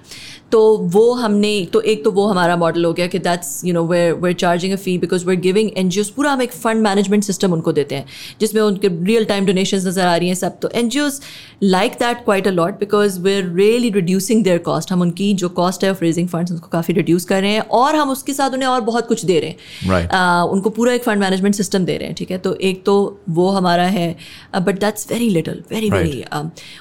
तो 0.52 0.62
वो 0.94 1.12
हमने 1.14 1.50
तो 1.74 1.82
एक 1.82 2.04
तो 2.04 2.12
वो 2.12 2.26
हमारा 2.28 2.56
मॉडल 2.58 2.86
हो 2.86 2.92
गया 2.94 3.08
कि 3.08 3.20
that's 3.20 3.62
you 3.66 3.74
know 3.74 3.84
we're 3.88 4.14
we're 4.14 4.36
charging 4.36 4.74
a 4.74 4.76
fee 4.76 4.98
because 4.98 5.26
we're 5.26 5.40
giving 5.40 5.70
N 5.78 5.90
G 5.90 6.00
Os 6.02 6.10
पूरा 6.10 6.32
हम 6.32 6.42
एक 6.42 6.52
फंड 6.54 6.82
मैनेजमेंट 6.82 7.24
सिस्टम 7.24 7.54
उनको 7.54 7.72
देते 7.72 7.96
हैं 7.96 8.06
जिसमें 8.42 8.62
उनके 8.62 8.88
रियल 9.06 9.26
टाइम 9.26 9.46
डोनेशन 9.46 9.78
नज़र 9.78 10.06
आ 10.06 10.16
रही 10.16 10.28
हैं 10.28 10.36
सब। 10.36 10.60
तो 10.60 10.70
N 10.76 10.90
G 10.90 11.00
Os 11.00 11.20
like 11.64 11.92
that 12.00 12.24
quite 12.26 12.48
a 12.48 12.52
lot 12.52 12.80
because 12.80 13.20
we 13.20 13.36
are 13.38 13.54
really 13.56 13.90
reducing 13.90 14.44
their 14.44 14.58
cost 14.58 14.92
हम 14.92 15.02
उनकी 15.02 15.34
जो 15.34 15.50
कॉस्ट 15.50 15.84
है 15.84 15.92
ऑफ़ 15.92 16.04
रेजिंग 16.04 16.28
फंड्स 16.30 16.52
उसको 16.52 16.68
काफ़ी 16.68 16.94
रिड्यूस 16.94 17.26
कर 17.26 17.42
रहे 17.42 17.52
हैं 17.52 17.62
और 17.62 17.96
हम 17.96 18.10
उसके 18.10 18.34
साथ 18.34 18.50
उन्हें 18.50 18.70
और 18.70 18.82
बहुत 18.82 19.08
कुछ 19.08 19.26
दे 19.26 19.40
रहे 19.40 19.50
हैं। 19.50 19.58
Right. 19.90 20.12
uh, 20.12 20.54
उनको 20.54 20.70
पूरा 20.70 20.94
एक 20.94 21.04
फंड 21.04 21.20
मैनेजमेंट 21.20 21.56
सिस्टम 21.56 21.86
दे 21.86 21.98
रहे 21.98 22.08
हैं 22.08 22.16
ठीक 22.16 22.32
है? 22.32 22.38
तो 22.38 22.54
एक 22.54 22.84
तो 22.86 22.96
वो 23.30 23.50
हमारा 23.50 23.84
है 23.84 24.16
but 24.58 24.80
that's 24.80 25.12
very 25.12 25.30
little 25.30 25.64
very 25.72 25.90
very 25.90 26.24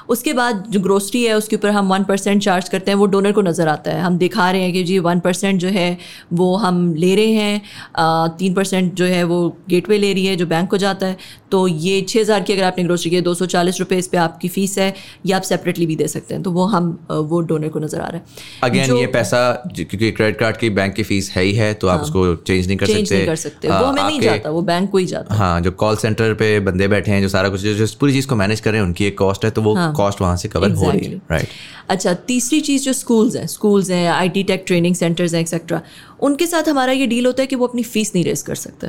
उसके 0.08 0.32
बाद 0.32 0.64
जो 0.70 0.80
ग्रोसरी 0.80 1.22
है 1.24 1.36
उसके 1.36 1.56
ऊपर 1.56 1.70
हम 1.70 1.88
वन 1.88 2.04
परसेंट 2.04 2.42
चार्ज 2.42 2.68
करते 2.68 2.90
हैं 2.90 2.98
वो 2.98 3.06
डोनर 3.06 3.32
को 3.32 3.42
नज़र 3.42 3.57
आता 3.66 3.90
है। 3.90 4.00
हम 4.00 4.18
दिखा 4.18 4.50
रहे 4.50 4.62
हैं 4.62 4.72
कि 4.72 4.82
जी 4.84 4.98
वन 4.98 5.20
परसेंट 5.20 5.60
जो 5.60 5.68
है 5.68 5.96
वो 6.32 6.54
हम 6.56 6.94
ले 6.94 7.14
रहे 7.14 7.32
हैं 7.32 8.36
तीन 8.38 8.54
परसेंट 8.54 8.92
जो 8.94 9.04
है 9.04 9.22
वो 9.24 9.56
गेटवे 9.68 9.98
ले 9.98 10.12
रही 10.12 10.26
है 10.26 10.36
जो 10.36 10.46
बैंक 10.46 10.70
को 10.70 10.76
जाता 10.76 11.06
है। 11.06 11.16
तो 11.50 11.66
ये 11.68 12.00
छः 12.02 12.20
हज़ार 12.20 12.42
की 12.42 12.52
अगर 12.52 12.62
आपने 12.64 12.84
ग्रोसरी 12.84 13.10
की 13.10 13.20
दो 13.20 13.34
सौ 13.34 13.46
चालीस 13.48 13.78
रुपये 13.80 13.98
इस 13.98 14.06
पर 14.06 14.18
आपकी 14.18 14.48
फ़ीस 14.48 14.78
है 14.78 14.94
या 15.26 15.36
आप 15.36 15.42
सेपरेटली 15.44 15.86
भी 15.86 15.96
दे 15.96 16.08
सकते 16.08 16.34
हैं। 16.34 16.42
तो 16.42 16.50
वो 16.52 16.64
हम 16.66 16.90
वो 17.10 17.40
डोनर 17.42 17.68
को 17.68 17.78
नज़र 17.80 18.00
आ 18.00 18.06
रहा 18.06 18.16
है। 18.16 18.46
अगेन 18.64 18.96
ये 18.96 19.06
पैसा 19.08 19.40
क्योंकि 19.68 20.10
क्रेडिट 20.12 20.38
कार्ड 20.38 20.56
की 20.56 20.70
बैंक 20.70 20.94
की 20.94 21.02
फ़ीस 21.04 21.30
है 21.30 21.42
ही 21.44 21.52
है 21.54 21.72
तो 21.74 21.88
आप 21.88 21.94
हाँ, 21.94 22.04
उसको 22.04 22.34
चेंज 22.36 22.66
नहीं 22.66 22.76
कर 22.76 22.86
सकते। 22.86 23.14
नहीं 23.14 23.26
कर 23.26 23.36
सकते। 23.36 23.68
वो 23.68 23.84
हमें 23.84 24.02
नहीं 24.02 24.20
जाता 24.20 24.50
वो 24.50 24.62
बैंक 24.64 24.90
को 24.90 24.98
ही 24.98 25.06
जाता 25.06 25.34
हाँ। 25.34 25.60
जो 25.60 25.70
कॉल 25.78 25.96
सेंटर 25.98 26.34
पे 26.34 26.58
बंदे 26.62 26.88
बैठे 26.88 27.10
हैं 27.10 27.20
जो 27.22 27.28
सारा 27.28 27.48
कुछ 27.48 27.60
जो 27.60 27.86
पूरी 28.00 28.12
चीज़ 28.12 28.26
को 28.28 28.36
मैनेज 28.36 28.60
कर 28.60 28.70
रहे 28.70 28.80
हैं 28.80 28.86
उनकी 28.86 29.06
एक 29.06 29.18
कॉस्ट 29.18 29.44
है 29.44 29.50
तो 29.50 29.62
वो 29.62 29.74
कॉस्ट 29.76 30.20
हाँ। 30.20 30.26
वहाँ 30.26 30.36
से 30.36 30.48
कवर 30.48 30.70
हो 30.72 30.90
रही 30.90 31.06
है। 31.06 31.20
राइट 31.30 31.48
अच्छा 31.90 32.12
तीसरी 32.26 32.60
चीज़ 32.60 32.84
जो 32.84 32.92
स्कूल्स 32.92 33.36
हैं 33.36 33.46
स्कूल्स 33.48 33.90
हैं 33.90 34.06
आईटी 34.10 34.42
टेक 34.44 34.64
ट्रेनिंग 34.66 34.94
सेंटर्स 34.94 35.34
हैं 35.34 35.40
एक्सेट्रा 35.40 35.80
उनके 36.22 36.46
साथ 36.46 36.68
हमारा 36.68 36.92
ये 36.92 37.06
डील 37.06 37.26
होता 37.26 37.42
है 37.42 37.46
कि 37.46 37.56
वो 37.56 37.66
अपनी 37.66 37.82
फ़ीस 37.84 38.12
नहीं 38.14 38.24
रेस 38.24 38.42
कर 38.42 38.54
सकते। 38.56 38.86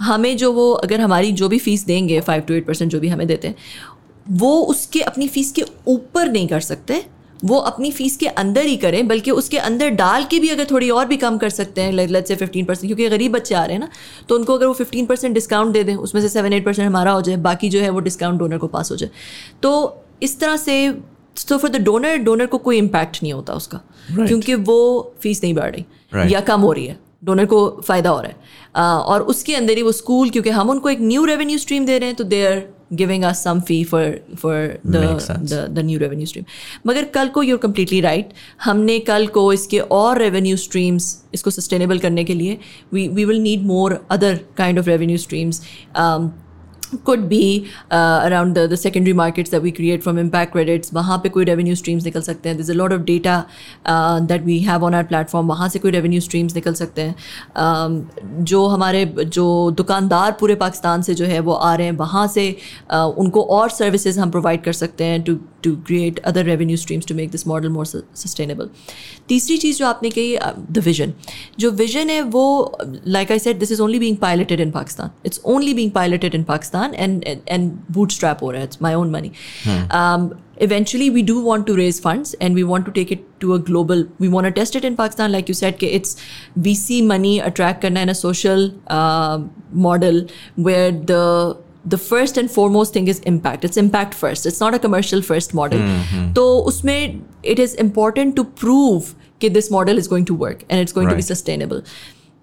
हमें 0.00 0.36
जो 0.36 0.52
वो 0.52 0.70
अगर 0.72 1.00
हमारी 1.00 1.32
जो 1.32 1.48
भी 1.48 1.58
फ़ीस 1.58 1.84
देंगे 1.84 2.20
फाइव 2.20 2.42
टू 2.42 2.54
एट 2.54 2.66
परसेंट 2.66 2.90
जो 2.92 3.00
भी 3.00 3.08
हमें 3.08 3.26
देते 3.26 3.48
हैं 3.48 3.54
वो 4.30 4.60
उसके 4.62 5.00
अपनी 5.00 5.28
फ़ीस 5.28 5.52
के 5.52 5.64
ऊपर 5.86 6.28
नहीं 6.28 6.48
कर 6.48 6.60
सकते 6.60 7.04
वो 7.44 7.58
अपनी 7.58 7.90
फ़ीस 7.90 8.16
के 8.16 8.26
अंदर 8.26 8.62
ही 8.62 8.76
करें 8.76 9.08
बल्कि 9.08 9.30
उसके 9.30 9.58
अंदर 9.58 9.90
डाल 9.90 10.24
के 10.24 10.38
भी 10.38 10.48
अगर 10.48 10.64
थोड़ी 10.70 10.90
और 10.90 11.06
भी 11.06 11.16
कम 11.16 11.36
कर 11.38 11.48
सकते 11.48 11.80
हैं 11.80 11.92
लेट 11.92 12.26
से 12.26 12.36
फिफ्टीन 12.36 12.64
परसेंट 12.64 12.86
क्योंकि 12.86 13.08
गरीब 13.08 13.32
बच्चे 13.32 13.54
आ 13.54 13.64
रहे 13.64 13.72
हैं 13.72 13.80
ना 13.80 13.88
तो 14.28 14.34
उनको 14.34 14.54
अगर 14.54 14.66
वो 14.66 14.72
फिफ्टीन 14.72 15.06
परसेंट 15.06 15.34
डिस्काउंट 15.34 15.72
दे 15.72 15.84
दें 15.84 15.94
उसमें 15.96 16.20
से 16.22 16.28
सेवन 16.28 16.52
एट 16.52 16.64
परसेंट 16.64 16.86
हमारा 16.86 17.12
हो 17.12 17.20
जाए 17.20 17.36
बाकी 17.36 17.68
जो 17.68 17.80
है 17.80 17.90
वो 17.90 18.00
डिस्काउंट 18.00 18.38
डोनर 18.38 18.58
को 18.58 18.66
पास 18.66 18.90
हो 18.90 18.96
जाए 18.96 19.10
तो 19.62 19.72
इस 20.22 20.38
तरह 20.40 20.56
से 20.56 20.92
तो 21.48 21.58
फॉर 21.58 21.70
द 21.70 21.76
डोनर 21.76 22.16
डोनर 22.16 22.46
को 22.46 22.58
कोई 22.58 22.78
इम्पैक्ट 22.78 23.22
नहीं 23.22 23.32
होता 23.32 23.54
उसका 23.54 23.80
right. 23.80 24.26
क्योंकि 24.28 24.54
वो 24.54 25.14
फ़ीस 25.20 25.42
नहीं 25.42 25.54
बढ़ 25.54 25.70
रही 25.70 25.84
right. 26.12 26.32
या 26.32 26.40
कम 26.40 26.60
हो 26.60 26.72
रही 26.72 26.86
है 26.86 27.07
डोनर 27.22 27.44
को 27.46 27.68
फ़ायदा 27.86 28.10
हो 28.10 28.20
रहा 28.20 28.28
है। 28.28 28.34
uh, 28.34 29.06
और 29.08 29.22
उसके 29.22 29.54
अंदर 29.54 29.76
ही 29.76 29.82
वो 29.82 29.92
स्कूल 29.92 30.30
क्योंकि 30.30 30.50
हम 30.50 30.70
उनको 30.70 30.90
एक 30.90 31.00
न्यू 31.00 31.24
रेवेन्यू 31.24 31.58
स्ट्रीम 31.58 31.86
दे 31.86 31.98
रहे 31.98 32.08
हैं 32.08 32.16
तो 32.16 32.24
they 32.24 32.44
are 32.46 32.62
giving 32.92 33.24
us 33.24 33.42
some 33.44 33.60
fee 33.60 33.82
for 33.84 34.20
for 34.42 34.78
the 34.86 35.78
new 35.78 35.98
revenue 35.98 36.26
stream 36.26 36.44
मगर 36.86 37.04
कल 37.14 37.28
को 37.28 37.42
यूर 37.42 37.58
कम्प्लीटली 37.58 38.00
राइट 38.00 38.32
हमने 38.64 38.98
कल 38.98 39.26
को 39.26 39.52
इसके 39.52 39.78
और 39.78 40.18
रेवेन्यू 40.18 40.56
स्ट्रीम्स 40.56 41.16
इसको 41.34 41.50
सस्टेनेबल 41.50 41.98
करने 41.98 42.24
के 42.24 42.34
लिए 42.34 42.58
we 42.92 43.08
we 43.08 43.24
will 43.24 43.40
need 43.40 43.62
more 43.62 44.00
other 44.10 44.38
kind 44.56 44.78
of 44.78 44.86
revenue 44.86 45.16
streams 45.16 45.62
could 47.03 47.27
be 47.29 47.69
uh, 47.91 48.21
around 48.25 48.55
the, 48.55 48.67
the 48.67 48.77
secondary 48.77 49.13
markets 49.13 49.49
that 49.49 49.61
we 49.61 49.71
create 49.71 50.03
from 50.03 50.17
impact 50.17 50.51
credits 50.51 50.93
वहाँ 50.93 51.17
पे 51.23 51.29
कोई 51.29 51.45
revenue 51.45 51.75
streams 51.75 52.05
निकल 52.05 52.21
सकते 52.21 52.49
हैं 52.49 52.57
there's 52.57 52.69
a 52.69 52.77
lot 52.77 52.93
of 52.93 53.05
data 53.05 53.45
uh, 53.85 54.19
that 54.21 54.43
we 54.43 54.59
have 54.59 54.83
on 54.83 54.93
our 54.93 55.03
platform 55.03 55.47
वहाँ 55.47 55.69
से 55.69 55.79
कोई 55.79 55.91
revenue 55.91 56.21
streams 56.21 56.55
निकल 56.55 56.73
सकते 56.73 57.01
हैं 57.01 57.15
um, 57.57 58.01
जो 58.43 58.65
हमारे 58.67 59.05
जो 59.05 59.71
दुकानदार 59.71 60.31
पूरे 60.39 60.55
पाकिस्तान 60.55 61.01
से 61.01 61.13
जो 61.13 61.25
है 61.25 61.39
वो 61.39 61.53
आ 61.53 61.73
रहे 61.75 61.87
हैं 61.87 61.95
वहाँ 61.97 62.27
से 62.27 62.51
uh, 62.91 63.13
उनको 63.17 63.43
और 63.57 63.69
सर्विसेज 63.69 64.19
हम 64.19 64.31
प्रोवाइड 64.31 64.63
कर 64.63 64.73
सकते 64.73 65.03
हैं 65.03 65.21
to 65.23 65.39
to 65.63 65.75
create 65.87 66.19
other 66.19 66.45
revenue 66.45 66.77
streams 66.77 67.05
to 67.07 67.15
make 67.15 67.31
this 67.31 67.47
model 67.47 67.69
more 67.69 67.85
sustainable 67.85 68.69
तीसरी 69.29 69.57
चीज़ 69.57 69.77
जो 69.77 69.85
आपने 69.87 70.09
कही 70.09 70.37
द 70.71 70.83
विजन 70.85 71.13
जो 71.59 71.71
विजन 71.71 72.09
है 72.09 72.21
वो 72.35 72.45
like 72.87 73.31
I 73.31 73.39
said 73.39 73.59
this 73.59 73.71
is 73.71 73.81
only 73.81 73.99
being 73.99 74.17
piloted 74.17 74.59
in 74.59 74.71
Pakistan 74.71 75.11
it's 75.25 75.41
only 75.45 75.73
being 75.73 75.91
piloted 75.91 76.35
in 76.35 76.43
Pakistan 76.43 76.76
Pakistan 76.78 77.24
and 77.24 77.42
and 77.46 77.88
bootstrap 77.88 78.42
over 78.42 78.54
it. 78.54 78.62
It's 78.62 78.80
my 78.80 78.94
own 78.94 79.10
money. 79.10 79.32
Hmm. 79.64 79.84
Um, 79.90 80.42
eventually, 80.56 81.10
we 81.10 81.22
do 81.22 81.40
want 81.40 81.66
to 81.66 81.76
raise 81.76 82.00
funds 82.00 82.34
and 82.40 82.54
we 82.54 82.64
want 82.64 82.86
to 82.86 82.92
take 82.92 83.12
it 83.12 83.40
to 83.40 83.54
a 83.54 83.58
global. 83.58 84.06
We 84.18 84.28
want 84.28 84.46
to 84.46 84.50
test 84.50 84.76
it 84.76 84.84
in 84.84 84.96
Pakistan, 84.96 85.32
like 85.32 85.48
you 85.48 85.54
said. 85.54 85.82
It's 85.82 86.16
VC 86.58 87.04
money 87.04 87.38
attract 87.40 87.82
karna 87.82 88.00
in 88.00 88.08
a 88.08 88.14
social 88.14 88.72
uh, 88.88 89.40
model 89.72 90.26
where 90.56 90.92
the 90.92 91.56
the 91.84 91.98
first 91.98 92.36
and 92.36 92.50
foremost 92.50 92.92
thing 92.92 93.08
is 93.08 93.20
impact. 93.20 93.64
It's 93.64 93.76
impact 93.76 94.14
first. 94.14 94.46
It's 94.46 94.60
not 94.60 94.74
a 94.74 94.78
commercial 94.78 95.22
first 95.22 95.54
model. 95.54 95.78
Mm-hmm. 95.78 96.32
So, 96.34 96.64
usme, 96.64 97.22
it 97.42 97.58
is 97.58 97.74
important 97.74 98.36
to 98.36 98.44
prove 98.44 99.14
that 99.40 99.54
this 99.54 99.70
model 99.70 99.98
is 99.98 100.08
going 100.08 100.24
to 100.30 100.34
work 100.34 100.64
and 100.68 100.80
it's 100.80 100.92
going 100.92 101.06
right. 101.06 101.12
to 101.12 101.16
be 101.16 101.22
sustainable. 101.22 101.82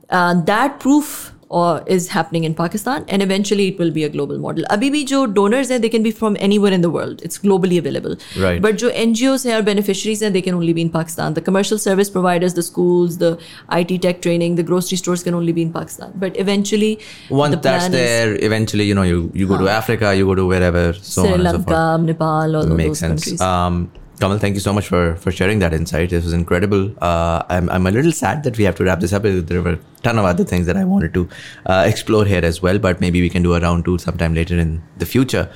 Uh, 0.10 0.42
that 0.44 0.80
proof 0.80 1.35
or 1.50 1.84
is 1.86 2.10
happening 2.10 2.44
in 2.44 2.56
Pakistan, 2.56 3.06
and 3.08 3.22
eventually 3.22 3.68
it 3.68 3.78
will 3.80 3.92
be 3.92 4.04
a 4.04 4.10
global 4.10 4.38
model. 4.38 4.66
Bhi 4.84 5.06
jo 5.06 5.26
donors 5.28 5.70
hain, 5.70 5.82
they 5.82 5.90
can 5.90 6.04
be 6.04 6.12
from 6.12 6.38
anywhere 6.40 6.72
in 6.72 6.82
the 6.82 6.90
world. 6.90 7.22
It's 7.24 7.38
globally 7.38 7.78
available. 7.78 8.16
Right. 8.38 8.62
But 8.62 8.78
jo 8.78 8.90
NGOs 8.90 9.46
hain 9.46 9.56
or 9.56 9.64
beneficiaries 9.64 10.22
hain, 10.22 10.34
they 10.34 10.42
can 10.42 10.56
only 10.56 10.74
be 10.74 10.82
in 10.82 10.90
Pakistan. 10.90 11.34
The 11.34 11.42
commercial 11.42 11.78
service 11.78 12.10
providers, 12.10 12.54
the 12.54 12.64
schools, 12.64 13.18
the 13.18 13.40
IT 13.72 14.02
tech 14.02 14.22
training, 14.22 14.56
the 14.56 14.64
grocery 14.64 14.98
stores 14.98 15.24
can 15.24 15.34
only 15.34 15.52
be 15.52 15.62
in 15.62 15.74
Pakistan. 15.74 16.14
But 16.16 16.40
eventually, 16.40 17.00
once 17.30 17.56
that's 17.62 17.90
there, 17.90 18.34
is, 18.34 18.44
eventually 18.44 18.86
you 18.86 18.96
know 18.96 19.04
you 19.04 19.32
you 19.34 19.48
go 19.48 19.58
to 19.58 19.70
Africa, 19.70 20.16
you 20.16 20.26
go 20.26 20.36
to 20.36 20.48
wherever, 20.48 20.94
so 20.94 21.26
Sri 21.26 21.38
Lanka, 21.38 21.64
so 21.70 21.98
Nepal, 21.98 22.56
all 22.56 22.66
Makes 22.66 22.88
those 22.88 23.00
sense. 23.00 23.24
countries. 23.24 23.42
Um, 23.42 23.92
Kamal, 24.21 24.39
thank 24.39 24.55
you 24.55 24.61
so 24.61 24.73
much 24.75 24.87
for 24.87 25.17
for 25.17 25.33
sharing 25.33 25.61
that 25.61 25.73
insight. 25.73 26.11
This 26.11 26.25
was 26.25 26.35
incredible. 26.35 26.83
Uh, 27.01 27.43
I'm 27.49 27.71
I'm 27.71 27.87
a 27.87 27.91
little 27.91 28.13
sad 28.13 28.43
that 28.45 28.59
we 28.59 28.65
have 28.65 28.75
to 28.81 28.85
wrap 28.85 29.01
this 29.01 29.15
up. 29.15 29.23
There 29.23 29.63
were 29.63 29.73
a 29.73 29.79
ton 30.03 30.19
of 30.19 30.27
other 30.27 30.45
things 30.45 30.67
that 30.67 30.77
I 30.77 30.85
wanted 30.85 31.15
to 31.15 31.23
uh, 31.65 31.85
explore 31.87 32.27
here 32.27 32.45
as 32.45 32.61
well, 32.61 32.79
but 32.79 33.01
maybe 33.01 33.23
we 33.23 33.31
can 33.31 33.43
do 33.43 33.55
a 33.55 33.61
round 33.61 33.87
two 33.87 33.97
sometime 33.97 34.35
later 34.35 34.59
in 34.59 34.83
the 34.99 35.07
future. 35.07 35.49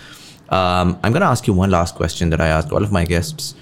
Um, 0.48 0.98
I'm 1.02 1.12
going 1.12 1.20
to 1.20 1.26
ask 1.26 1.46
you 1.46 1.52
one 1.52 1.70
last 1.70 1.94
question 1.94 2.30
that 2.30 2.40
I 2.40 2.48
ask 2.48 2.72
all 2.72 2.82
of 2.82 2.90
my 2.90 3.04
guests. 3.04 3.54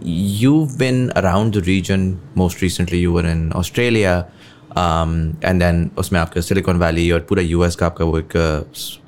You've 0.00 0.78
been 0.78 1.12
around 1.16 1.54
the 1.54 1.62
region. 1.62 2.20
Most 2.36 2.62
recently, 2.62 2.98
you 2.98 3.12
were 3.12 3.26
in 3.26 3.52
Australia, 3.52 4.28
um, 4.76 5.38
and 5.42 5.60
then 5.60 5.90
उसमें 5.98 6.20
आपका 6.20 6.40
Silicon 6.40 6.78
Valley 6.78 7.10
और 7.12 7.26
पूरा 7.30 7.42
US 7.58 7.76
का 7.76 7.86
आपका 7.86 8.04
वो 8.04 8.18
एक 8.18 8.36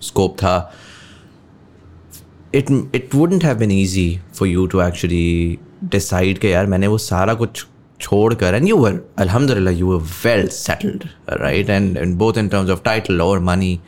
scope 0.01 0.37
था 0.39 0.57
it 2.56 2.66
it 2.96 3.16
wouldn't 3.16 3.44
have 3.44 3.58
been 3.58 3.72
easy 3.72 4.20
for 4.36 4.48
you 4.48 4.66
to 4.68 4.82
actually 4.82 5.58
decide 5.84 6.38
कि 6.38 6.54
यार 6.54 6.66
मैंने 6.66 6.88
वो 6.88 6.98
सारा 6.98 7.34
कुछ 7.34 7.66
छोड़ 8.02 8.34
कर 8.34 8.56
एंड 8.56 8.68
यू 8.70 8.78
वर 8.78 9.00
अलहमदिल्ला 9.18 9.72
you 9.72 9.88
were 9.88 10.04
well 10.26 10.48
settled 10.48 11.04
right 11.30 11.70
and 11.70 11.98
and 11.98 12.16
both 12.16 12.38
in 12.38 12.48
terms 12.48 12.70
of 12.70 12.82
title 12.86 13.22
और 13.22 13.40
मनी 13.40 13.80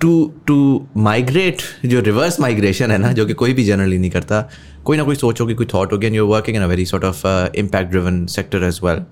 टू 0.00 0.32
टू 0.46 0.86
माइग्रेट 0.96 1.62
जो 1.86 2.00
रिवर्स 2.00 2.40
माइग्रेशन 2.40 2.90
है 2.90 2.98
ना, 2.98 3.12
जो 3.12 3.26
कि 3.26 3.32
कोई 3.32 3.52
भी 3.52 3.64
जनरली 3.64 3.98
नहीं 3.98 4.10
करता, 4.10 4.50
कोई 4.84 4.96
ना 4.96 5.02
कोई 5.02 5.14
सोच 5.14 5.40
होगी 5.40 5.54
कोई 5.54 5.66
थॉट 5.74 5.92
होगी 5.92 6.06
and 6.06 6.16
you 6.16 6.26
working 6.26 6.56
in 6.56 6.62
a 6.62 6.66
very 6.66 6.86
sort 6.86 7.04
of 7.04 7.26
impact 7.56 7.90
driven 7.90 8.26
sector 8.26 8.64
as 8.64 8.80
well 8.84 9.02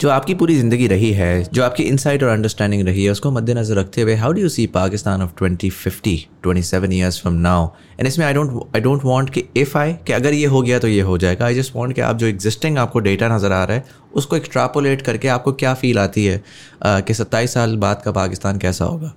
जो 0.00 0.08
आपकी 0.10 0.34
पूरी 0.34 0.54
ज़िंदगी 0.56 0.86
रही 0.86 1.10
है 1.12 1.42
जो 1.52 1.62
आपकी 1.62 1.82
इंसाइट 1.82 2.22
और 2.22 2.28
अंडरस्टैंडिंग 2.28 2.82
रही 2.86 3.04
है 3.04 3.10
उसको 3.10 3.30
मद्देनजर 3.30 3.74
रखते 3.74 4.02
हुए 4.02 4.14
how 4.14 4.32
do 4.32 4.40
you 4.40 4.48
see 4.48 4.66
Pakistan 4.66 5.22
of 5.22 5.30
twenty 5.38 5.70
fifty 5.70 6.16
twenty 6.42 6.62
seven 6.62 6.92
years 6.92 7.20
from 7.20 7.34
now 7.38 7.66
and 7.98 8.06
इसमें 8.08 8.24
I 8.26 8.32
don't 8.32 8.76
I 8.76 8.80
don't 8.80 9.04
want 9.04 9.30
कि 9.30 9.44
इफ़ 9.56 9.76
आई 9.78 9.92
कि 10.06 10.12
अगर 10.12 10.34
ये 10.34 10.46
हो 10.46 10.62
गया 10.62 10.78
तो 10.78 10.88
ये 10.88 11.00
हो 11.00 11.18
जाएगा। 11.18 11.44
आई 11.46 11.54
जस्ट 11.54 11.76
वांट 11.76 11.94
कि 11.94 12.00
आप 12.00 12.16
जो 12.16 12.26
एग्जिस्टिंग 12.26 12.78
आपको 12.78 13.00
डेटा 13.00 13.28
नज़र 13.36 13.52
आ 13.52 13.62
रहा 13.64 13.76
है 13.76 13.84
उसको 14.14 14.36
एक्स्ट्रापोलेट 14.36 15.02
करके 15.02 15.28
आपको 15.28 15.52
क्या 15.54 15.74
फील 15.74 15.98
आती 15.98 16.24
है 16.24 16.42
कि 16.84 17.14
सत्ताईस 17.14 17.54
साल 17.54 17.76
बाद 17.76 18.02
का 18.04 18.12
पाकिस्तान 18.12 18.58
कैसा 18.58 18.84
होगा? 18.84 19.14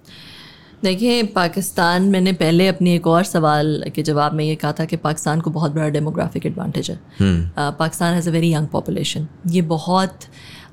देखिए 0.83 1.21
पाकिस्तान 1.23 2.09
मैंने 2.09 2.31
पहले 2.33 2.67
अपने 2.67 2.93
एक 2.95 3.05
और 3.07 3.23
सवाल 3.23 3.91
के 3.95 4.03
जवाब 4.03 4.33
में 4.33 4.43
ये 4.45 4.55
कहा 4.55 4.71
था 4.71 4.85
कि 4.85 4.95
पाकिस्तान 4.97 5.41
को 5.41 5.49
बहुत 5.49 5.71
बड़ा 5.71 5.87
डेमोग्राफिक 5.89 6.45
एडवांटेज 6.45 6.89
है. 6.91 6.99
Pakistan 7.21 8.13
has 8.13 8.29
a 8.29 8.31
very 8.31 8.53
young 8.53 8.67
population 8.67 9.27
ये 9.47 9.61
बहुत 9.69 10.19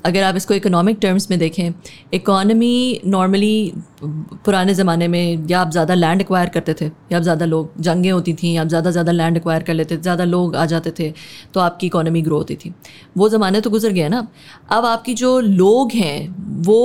अगर 0.05 0.23
आप 0.23 0.37
इसको 0.37 0.55
इकोनॉमिक 0.55 0.99
टर्म्स 1.01 1.31
में 1.31 1.39
देखें 1.39 1.73
इकॉनमी 2.15 3.01
नॉर्मली 3.07 3.73
पुराने 4.03 4.75
ज़माने 4.75 5.09
में 5.09 5.47
या 5.51 5.61
आप 5.61 5.71
ज़्यादा 5.71 5.95
लैंड 5.95 6.21
एक्वायर 6.21 6.49
करते 6.49 6.75
थे 6.75 6.85
या 6.85 7.17
आप 7.17 7.23
ज़्यादा 7.23 7.47
लोग 7.47 7.73
जंगें 7.81 8.11
होती 8.11 8.35
थी 8.35 8.55
आप 8.57 8.69
ज़्यादा 8.69 8.91
ज़्यादा 8.91 9.13
लैंड 9.13 9.37
एक्वायर 9.37 9.63
कर 9.63 9.75
लेते 9.75 9.97
थे 9.97 10.01
ज़्यादा 10.03 10.25
लोग 10.25 10.57
आ 10.57 10.65
जाते 10.67 10.91
थे 10.99 11.13
तो 11.55 11.61
आपकी 11.61 11.87
इकॉनमी 11.87 12.23
ग्रो 12.23 12.37
होती 12.37 12.57
थी। 12.57 12.73
वो 13.17 13.29
ज़माने 13.29 13.61
तो 13.61 13.71
गुजर 13.71 13.93
गए 13.93 14.09
ना। 14.09 14.27
अब 14.71 14.85
आपकी 14.87 15.15
जो 15.15 15.39
लोग 15.41 15.93
हैं 15.93 16.63
वो 16.65 16.81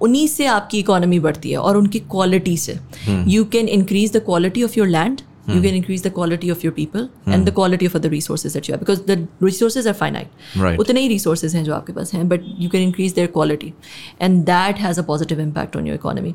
उन्हीं 0.00 0.26
से 0.28 0.46
आपकी 0.48 0.78
इकॉनमी 0.78 1.18
बढ़ती 1.20 1.50
है 1.50 1.58
और 1.58 1.76
उनकी 1.76 1.98
क्वालिटी 2.00 2.56
से। 2.56 2.78
You 3.28 3.44
can 3.46 3.68
increase 3.70 4.12
the 4.12 4.22
quality 4.24 4.62
of 4.62 4.78
your 4.78 4.88
land 4.88 5.20
you 5.48 5.60
can 5.62 5.74
increase 5.74 6.02
the 6.02 6.10
quality 6.10 6.48
of 6.48 6.62
your 6.64 6.72
people 6.72 7.06
hmm. 7.24 7.32
and 7.32 7.46
the 7.46 7.52
quality 7.52 7.86
of 7.86 7.94
other 7.94 8.10
resources 8.10 8.52
that 8.52 8.68
you 8.68 8.74
have 8.74 8.80
because 8.80 9.02
the 9.04 9.16
resources 9.40 9.86
are 9.86 9.94
finite 9.94 10.28
right. 10.56 10.78
उतने 10.80 11.00
ही 11.00 11.08
resources 11.08 11.54
हैं 11.54 11.64
जो 11.64 11.74
आपके 11.74 11.92
पास 11.92 12.14
हैं 12.14 12.28
but 12.28 12.46
you 12.64 12.70
can 12.74 12.86
increase 12.88 13.16
their 13.18 13.32
quality 13.36 13.72
and 14.20 14.46
that 14.46 14.84
has 14.86 15.02
a 15.02 15.06
positive 15.10 15.42
impact 15.46 15.76
on 15.80 15.90
your 15.90 15.98
economy 16.00 16.34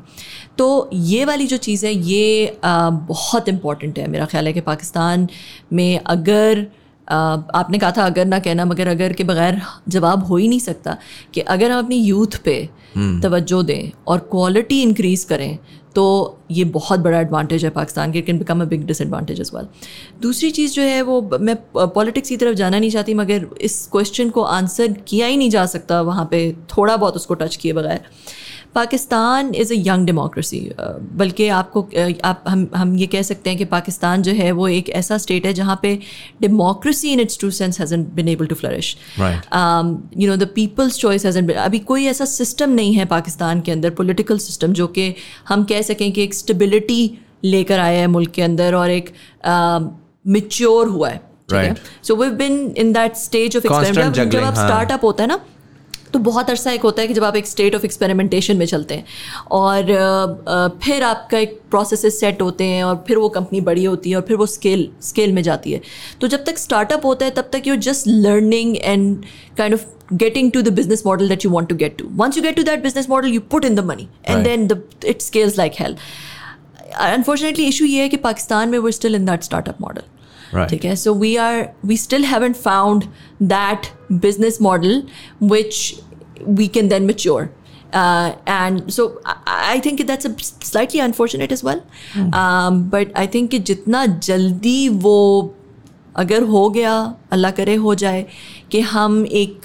तो 0.58 0.68
ये 1.12 1.24
वाली 1.24 1.46
जो 1.46 1.56
चीज़ 1.56 1.86
है 1.86 1.92
ये 1.92 2.46
आ, 2.64 2.90
बहुत 2.90 3.48
important 3.48 3.98
है 3.98 4.08
मेरा 4.10 4.26
ख्याल 4.26 4.46
है 4.46 4.52
कि 4.52 4.60
पाकिस्तान 4.70 5.28
में 5.72 6.00
अगर 6.06 6.66
आपने 7.08 7.78
कहा 7.78 7.90
था 7.96 8.04
अगर 8.06 8.24
ना 8.24 8.38
कहना 8.38 8.64
मगर 8.64 8.88
अगर 8.88 9.12
के 9.12 9.24
बगैर 9.24 9.60
जवाब 9.88 10.24
हो 10.26 10.36
ही 10.36 10.48
नहीं 10.48 10.60
सकता 10.60 10.96
कि 11.34 11.40
अगर 11.40 11.70
हम 11.70 11.84
अपनी 11.84 11.96
यूथ 11.96 12.38
पे 12.44 12.56
तवज्जो 13.22 13.62
दें 13.62 13.90
और 14.08 14.18
क्वालिटी 14.30 14.82
इंक्रीज़ 14.82 15.26
करें 15.26 15.58
तो 15.94 16.38
ये 16.50 16.64
बहुत 16.74 17.00
बड़ा 17.00 17.20
एडवांटेज 17.20 17.64
है 17.64 17.70
पाकिस्तान 17.70 18.12
के 18.12 18.20
can 18.22 18.38
become 18.38 18.62
a 18.62 18.64
big 18.64 18.86
disadvantage 18.86 19.40
as 19.40 19.50
well 19.54 19.66
दूसरी 20.22 20.50
चीज़ 20.50 20.74
जो 20.74 20.82
है 20.82 21.02
वो, 21.02 21.20
मैं 21.40 21.56
पॉलिटिक्स 21.74 22.28
की 22.28 22.36
तरफ़ 22.36 22.54
जाना 22.56 22.78
नहीं 22.78 22.90
चाहती, 22.90 23.14
मगर 23.14 23.46
इस 23.60 23.86
क्वेश्चन 23.92 24.30
को 24.30 24.42
आंसर 24.42 24.92
किया 25.08 25.26
ही 25.26 25.36
नहीं 25.36 25.50
जा 25.50 25.66
सकता, 25.66 26.00
वहाँ 26.02 26.28
पे 26.30 26.52
थोड़ा 26.76 26.96
बहुत 26.96 27.16
उसको 27.16 27.34
टच 27.34 27.56
किए 27.56 27.72
बगैर। 27.72 28.00
Pakistan 28.74 29.54
is 29.54 29.72
a 29.72 29.76
young 29.78 30.06
democracy 30.06 30.60
बल्कि 31.16 31.48
आपको 31.50 31.86
uh, 31.94 32.14
आप 32.24 32.44
हम 32.48 32.68
हम 32.74 32.96
ये 32.96 33.06
कह 33.06 33.22
सकते 33.22 33.50
हैं 33.50 33.58
कि 33.58 33.64
पाकिस्तान 33.66 34.22
जो 34.22 34.32
है 34.32 34.50
वो 34.52 34.68
एक 34.68 34.88
ऐसा 35.00 35.18
स्टेट 35.18 35.46
है 35.46 35.52
जहाँ 35.54 35.78
पे 35.82 35.94
democracy 36.42 37.12
in 37.12 37.20
its 37.20 37.38
true 37.38 37.50
sense 37.50 37.80
hasn't 37.80 38.04
been 38.14 38.28
able 38.28 38.46
to 38.46 38.54
flourish 38.54 38.96
you 39.18 40.28
know 40.28 40.36
the 40.36 40.48
people's 40.54 40.98
choice 40.98 41.26
hasn't 41.26 41.48
अभी 41.64 41.78
कोई 41.90 42.06
ऐसा 42.06 42.24
सिस्टम 42.34 42.70
नहीं 42.70 42.94
है 42.94 43.04
पाकिस्तान 43.08 43.60
के 43.60 43.72
अंदर 43.72 43.90
पॉलिटिकल 44.00 44.38
सिस्टम 44.38 44.72
जो 44.72 44.86
कि 44.96 45.14
हम 45.48 45.64
कह 45.64 45.82
सकें 45.82 46.10
कि 46.12 46.22
एक 46.22 46.34
स्टेबिलिटी 46.34 47.02
लेकर 47.44 47.78
आया 47.78 48.00
है 48.00 48.06
मुल्क 48.06 48.30
के 48.30 48.42
अंदर 48.42 48.74
और 48.74 48.90
एक 48.90 49.12
मिच्योर 50.26 50.86
uh, 50.86 50.92
हुआ 50.92 51.08
है 51.08 51.74
so 52.02 52.16
we 52.16 52.30
been 52.36 52.74
in 52.78 52.92
that 52.92 53.16
stage 53.16 53.56
of 53.56 53.66
experiment 53.66 54.14
जब 54.14 54.40
आप 54.40 54.54
स्टार्टअप 54.54 54.90
हाँ। 54.90 55.00
होता 55.02 55.22
है 55.22 55.28
ना 55.28 55.40
तो 56.12 56.18
बहुत 56.20 56.50
अरसा 56.50 56.72
एक 56.72 56.82
होता 56.82 57.02
है 57.02 57.08
कि 57.08 57.14
जब 57.14 57.24
आप 57.24 57.36
एक 57.36 57.46
स्टेट 57.46 57.74
ऑफ़ 57.74 57.84
एक्सपेरिमेंटेशन 57.84 58.56
में 58.56 58.64
चलते 58.66 58.94
हैं 58.94 59.04
और 59.50 60.78
फिर 60.84 61.02
आपका 61.02 61.38
एक 61.38 61.58
प्रोसेस 61.70 62.20
सेट 62.20 62.42
होते 62.42 62.64
हैं 62.64 62.82
और 62.84 63.04
फिर 63.08 63.18
वो 63.18 63.28
कंपनी 63.28 63.60
बड़ी 63.60 63.84
होती 63.84 64.10
है 64.10 64.16
और 64.16 64.22
फिर 64.28 64.36
वो 64.36 64.46
स्केल 64.46 64.88
स्केल 65.02 65.32
में 65.32 65.42
जाती 65.42 65.72
है। 65.72 65.80
तो 66.20 66.28
जब 66.28 66.44
तक 66.44 66.58
स्टार्टअप 66.58 67.06
होता 67.06 67.24
है 67.24 67.30
तब 67.30 67.48
तक 67.52 67.66
you 67.66 67.76
just 67.88 68.08
learning 68.08 68.76
and 68.76 69.24
kind 69.58 69.74
of 69.74 69.84
getting 70.14 70.50
to 70.52 70.62
the 70.62 70.72
business 70.72 71.02
model 71.06 71.28
that 71.28 71.44
you 71.44 71.50
want 71.50 71.68
to 71.68 71.76
get 71.76 71.96
to 71.98 72.08
once 72.16 72.36
you 72.36 72.42
get 72.42 72.56
to 72.56 72.62
that 72.62 72.82
business 72.82 73.08
model 73.10 73.32
you 73.34 73.40
put 73.50 73.64
in 73.64 73.74
the 73.74 73.84
money 73.86 74.08
and 74.28 74.44
then 74.44 74.66
the 74.66 74.82
it 75.06 75.22
scales 75.22 75.58
like 75.58 75.72
health 75.80 75.98
unfortunately 77.00 77.66
issue 77.66 77.84
ये 77.84 78.02
है 78.02 78.08
कि 78.08 78.16
पाकिस्तान 78.26 78.68
में 78.68 78.78
वो 78.78 78.90
still 78.90 79.14
in 79.14 79.24
that 79.26 79.42
startup 79.42 79.80
model 79.80 80.02
ठीक 80.54 80.84
है 80.84 80.96
so 80.96 81.14
we 81.14 81.36
are 81.36 81.68
we 81.84 81.96
still 81.96 82.24
haven't 82.24 82.56
found 82.56 83.04
that 83.42 83.86
business 84.12 84.58
model 84.62 85.02
which 85.42 86.00
we 86.46 86.68
can 86.68 86.88
then 86.88 87.06
mature. 87.06 87.50
Uh, 87.92 88.34
and 88.46 88.92
so 88.92 89.20
I 89.46 89.78
think 89.80 90.06
that's 90.06 90.24
a 90.24 90.38
slightly 90.38 91.00
unfortunate 91.00 91.52
as 91.52 91.62
well. 91.62 91.84
Mm. 92.12 92.34
Um, 92.34 92.88
but 92.88 93.10
I 93.14 93.26
think 93.26 93.50
कि 93.50 93.58
जितना 93.58 94.06
जल्दी 94.06 94.88
वो 94.88 95.54
अगर 96.16 96.42
हो 96.42 96.68
गया 96.70 96.94
अल्लाह 97.32 97.50
करे 97.50 97.74
हो 97.74 97.94
जाए 97.94 98.26
कि 98.70 98.80
हम 98.80 99.26
एक 99.26 99.60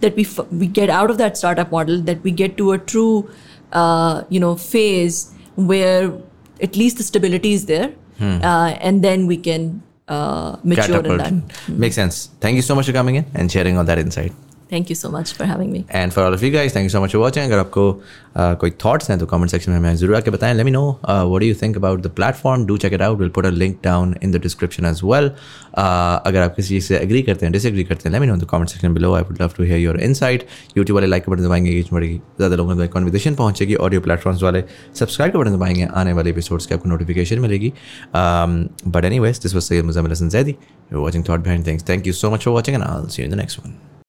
that 0.00 0.16
we 0.16 0.26
we 0.60 0.66
get 0.66 0.90
out 0.90 1.10
of 1.10 1.18
that 1.18 1.38
startup 1.38 1.70
model 1.72 2.00
that 2.02 2.22
we 2.22 2.30
get 2.30 2.56
to 2.56 2.72
a 2.72 2.78
true 2.78 3.28
uh, 3.72 4.22
you 4.28 4.40
know 4.40 4.54
phase 4.54 5.32
where 5.56 6.12
at 6.62 6.76
least 6.76 6.98
the 6.98 7.02
stability 7.02 7.52
is 7.52 7.64
there 7.66 7.92
hmm. 8.18 8.42
uh, 8.42 8.70
and 8.80 9.02
then 10.08 10.16
we 10.64 10.76
can 10.76 10.94
uh, 10.94 11.02
mature 11.02 11.02
in 11.04 11.18
that. 11.18 11.68
Makes 11.68 11.94
sense. 11.94 12.28
Thank 12.40 12.56
you 12.56 12.62
so 12.62 12.74
much 12.74 12.86
for 12.86 12.92
coming 12.92 13.16
in 13.16 13.26
and 13.34 13.50
sharing 13.50 13.78
all 13.78 13.84
that 13.84 13.98
insight. 13.98 14.32
Thank 14.68 14.88
you 14.90 14.94
so 14.96 15.08
much 15.10 15.32
for 15.34 15.44
having 15.44 15.70
me. 15.70 15.84
And 15.90 16.12
for 16.12 16.22
all 16.24 16.34
of 16.34 16.42
you 16.42 16.50
guys, 16.50 16.72
thank 16.72 16.84
you 16.84 16.92
so 16.92 17.00
much 17.00 17.12
for 17.14 17.18
watching. 17.22 17.44
अगर 17.44 17.58
आपको 17.58 17.82
uh, 18.36 18.54
कोई 18.60 18.70
thoughts 18.82 19.10
हैं 19.10 19.18
तो 19.18 19.26
comment 19.32 19.50
section 19.54 19.68
में 19.68 19.76
हमें 19.76 19.96
ज़रूर 19.96 20.16
आके 20.16 20.30
बताएँ. 20.30 20.54
Let 20.54 20.66
me 20.68 20.72
know 20.76 20.98
uh, 21.04 21.24
what 21.30 21.42
do 21.42 21.48
you 21.50 21.56
think 21.62 21.76
about 21.80 22.02
the 22.06 22.12
platform. 22.20 22.64
Do 22.70 22.78
check 22.84 22.94
it 22.98 23.04
out. 23.06 23.18
We'll 23.18 23.32
put 23.38 23.48
a 23.48 23.52
link 23.62 23.82
down 23.82 24.14
in 24.22 24.32
the 24.36 24.40
description 24.46 24.88
as 24.90 25.02
well. 25.10 25.28
Uh, 25.82 26.16
अगर 26.30 26.40
आप 26.42 26.54
किसी 26.56 26.68
चीज़ 26.68 26.84
से 26.84 26.98
agree 27.06 27.22
करते 27.26 27.46
हैं, 27.46 27.52
disagree 27.52 27.84
करते 27.88 28.08
हैं, 28.08 28.16
let 28.16 28.24
me 28.24 28.30
know 28.30 28.38
in 28.38 28.42
the 28.44 28.50
comment 28.54 28.74
section 28.74 28.96
below. 28.98 29.12
I 29.20 29.22
would 29.22 29.40
love 29.44 29.54
to 29.58 29.68
hear 29.70 29.80
your 29.84 29.96
insight. 30.08 30.48
YouTube 30.76 30.90
वाले 30.90 31.06
like 31.06 31.26
का 31.26 31.32
बटन 31.32 31.44
दबाएँगे, 31.44 31.70
engagement 31.70 31.94
बढ़ेगी, 31.94 32.18
ज़्यादा 32.18 32.56
लोगों 32.56 32.76
तक 32.76 32.92
conversation 32.98 33.36
पहुंचेगी. 33.36 33.76
Audio 33.76 34.04
platforms 34.08 34.42
वाले 34.42 34.64
subscribe 34.94 35.32
का 35.32 35.38
बटन 35.38 35.56
दबाएँगे, 35.56 35.84
आने 35.84 36.12
वाले 36.12 36.32
episodes 36.32 36.66
की 36.66 36.74
आपको 36.74 36.96
notification 36.96 37.38
मिलेगी. 37.48 37.72
Um, 38.14 38.60
but 38.86 39.04
anyways, 39.04 39.38
this 39.38 39.54
was 39.54 39.66
Sayyid 39.66 39.84
Muzammil 39.84 40.18
Hassan 40.18 40.30
Zaidi. 40.30 40.56
You're 40.90 41.02
watching 41.02 41.22
Thought 41.22 41.42
Behind 41.42 41.64
Things. 41.64 41.82
Thank 41.82 42.06
you 42.06 42.12
so 42.12 42.30
much 42.30 42.44
for 42.44 42.52
watching, 42.52 42.74
and 42.74 42.84
I'll 42.84 43.08
see 43.08 43.22
you 43.22 43.26
in 43.26 43.30
the 43.30 43.44
next 43.46 43.58
one. 43.58 43.93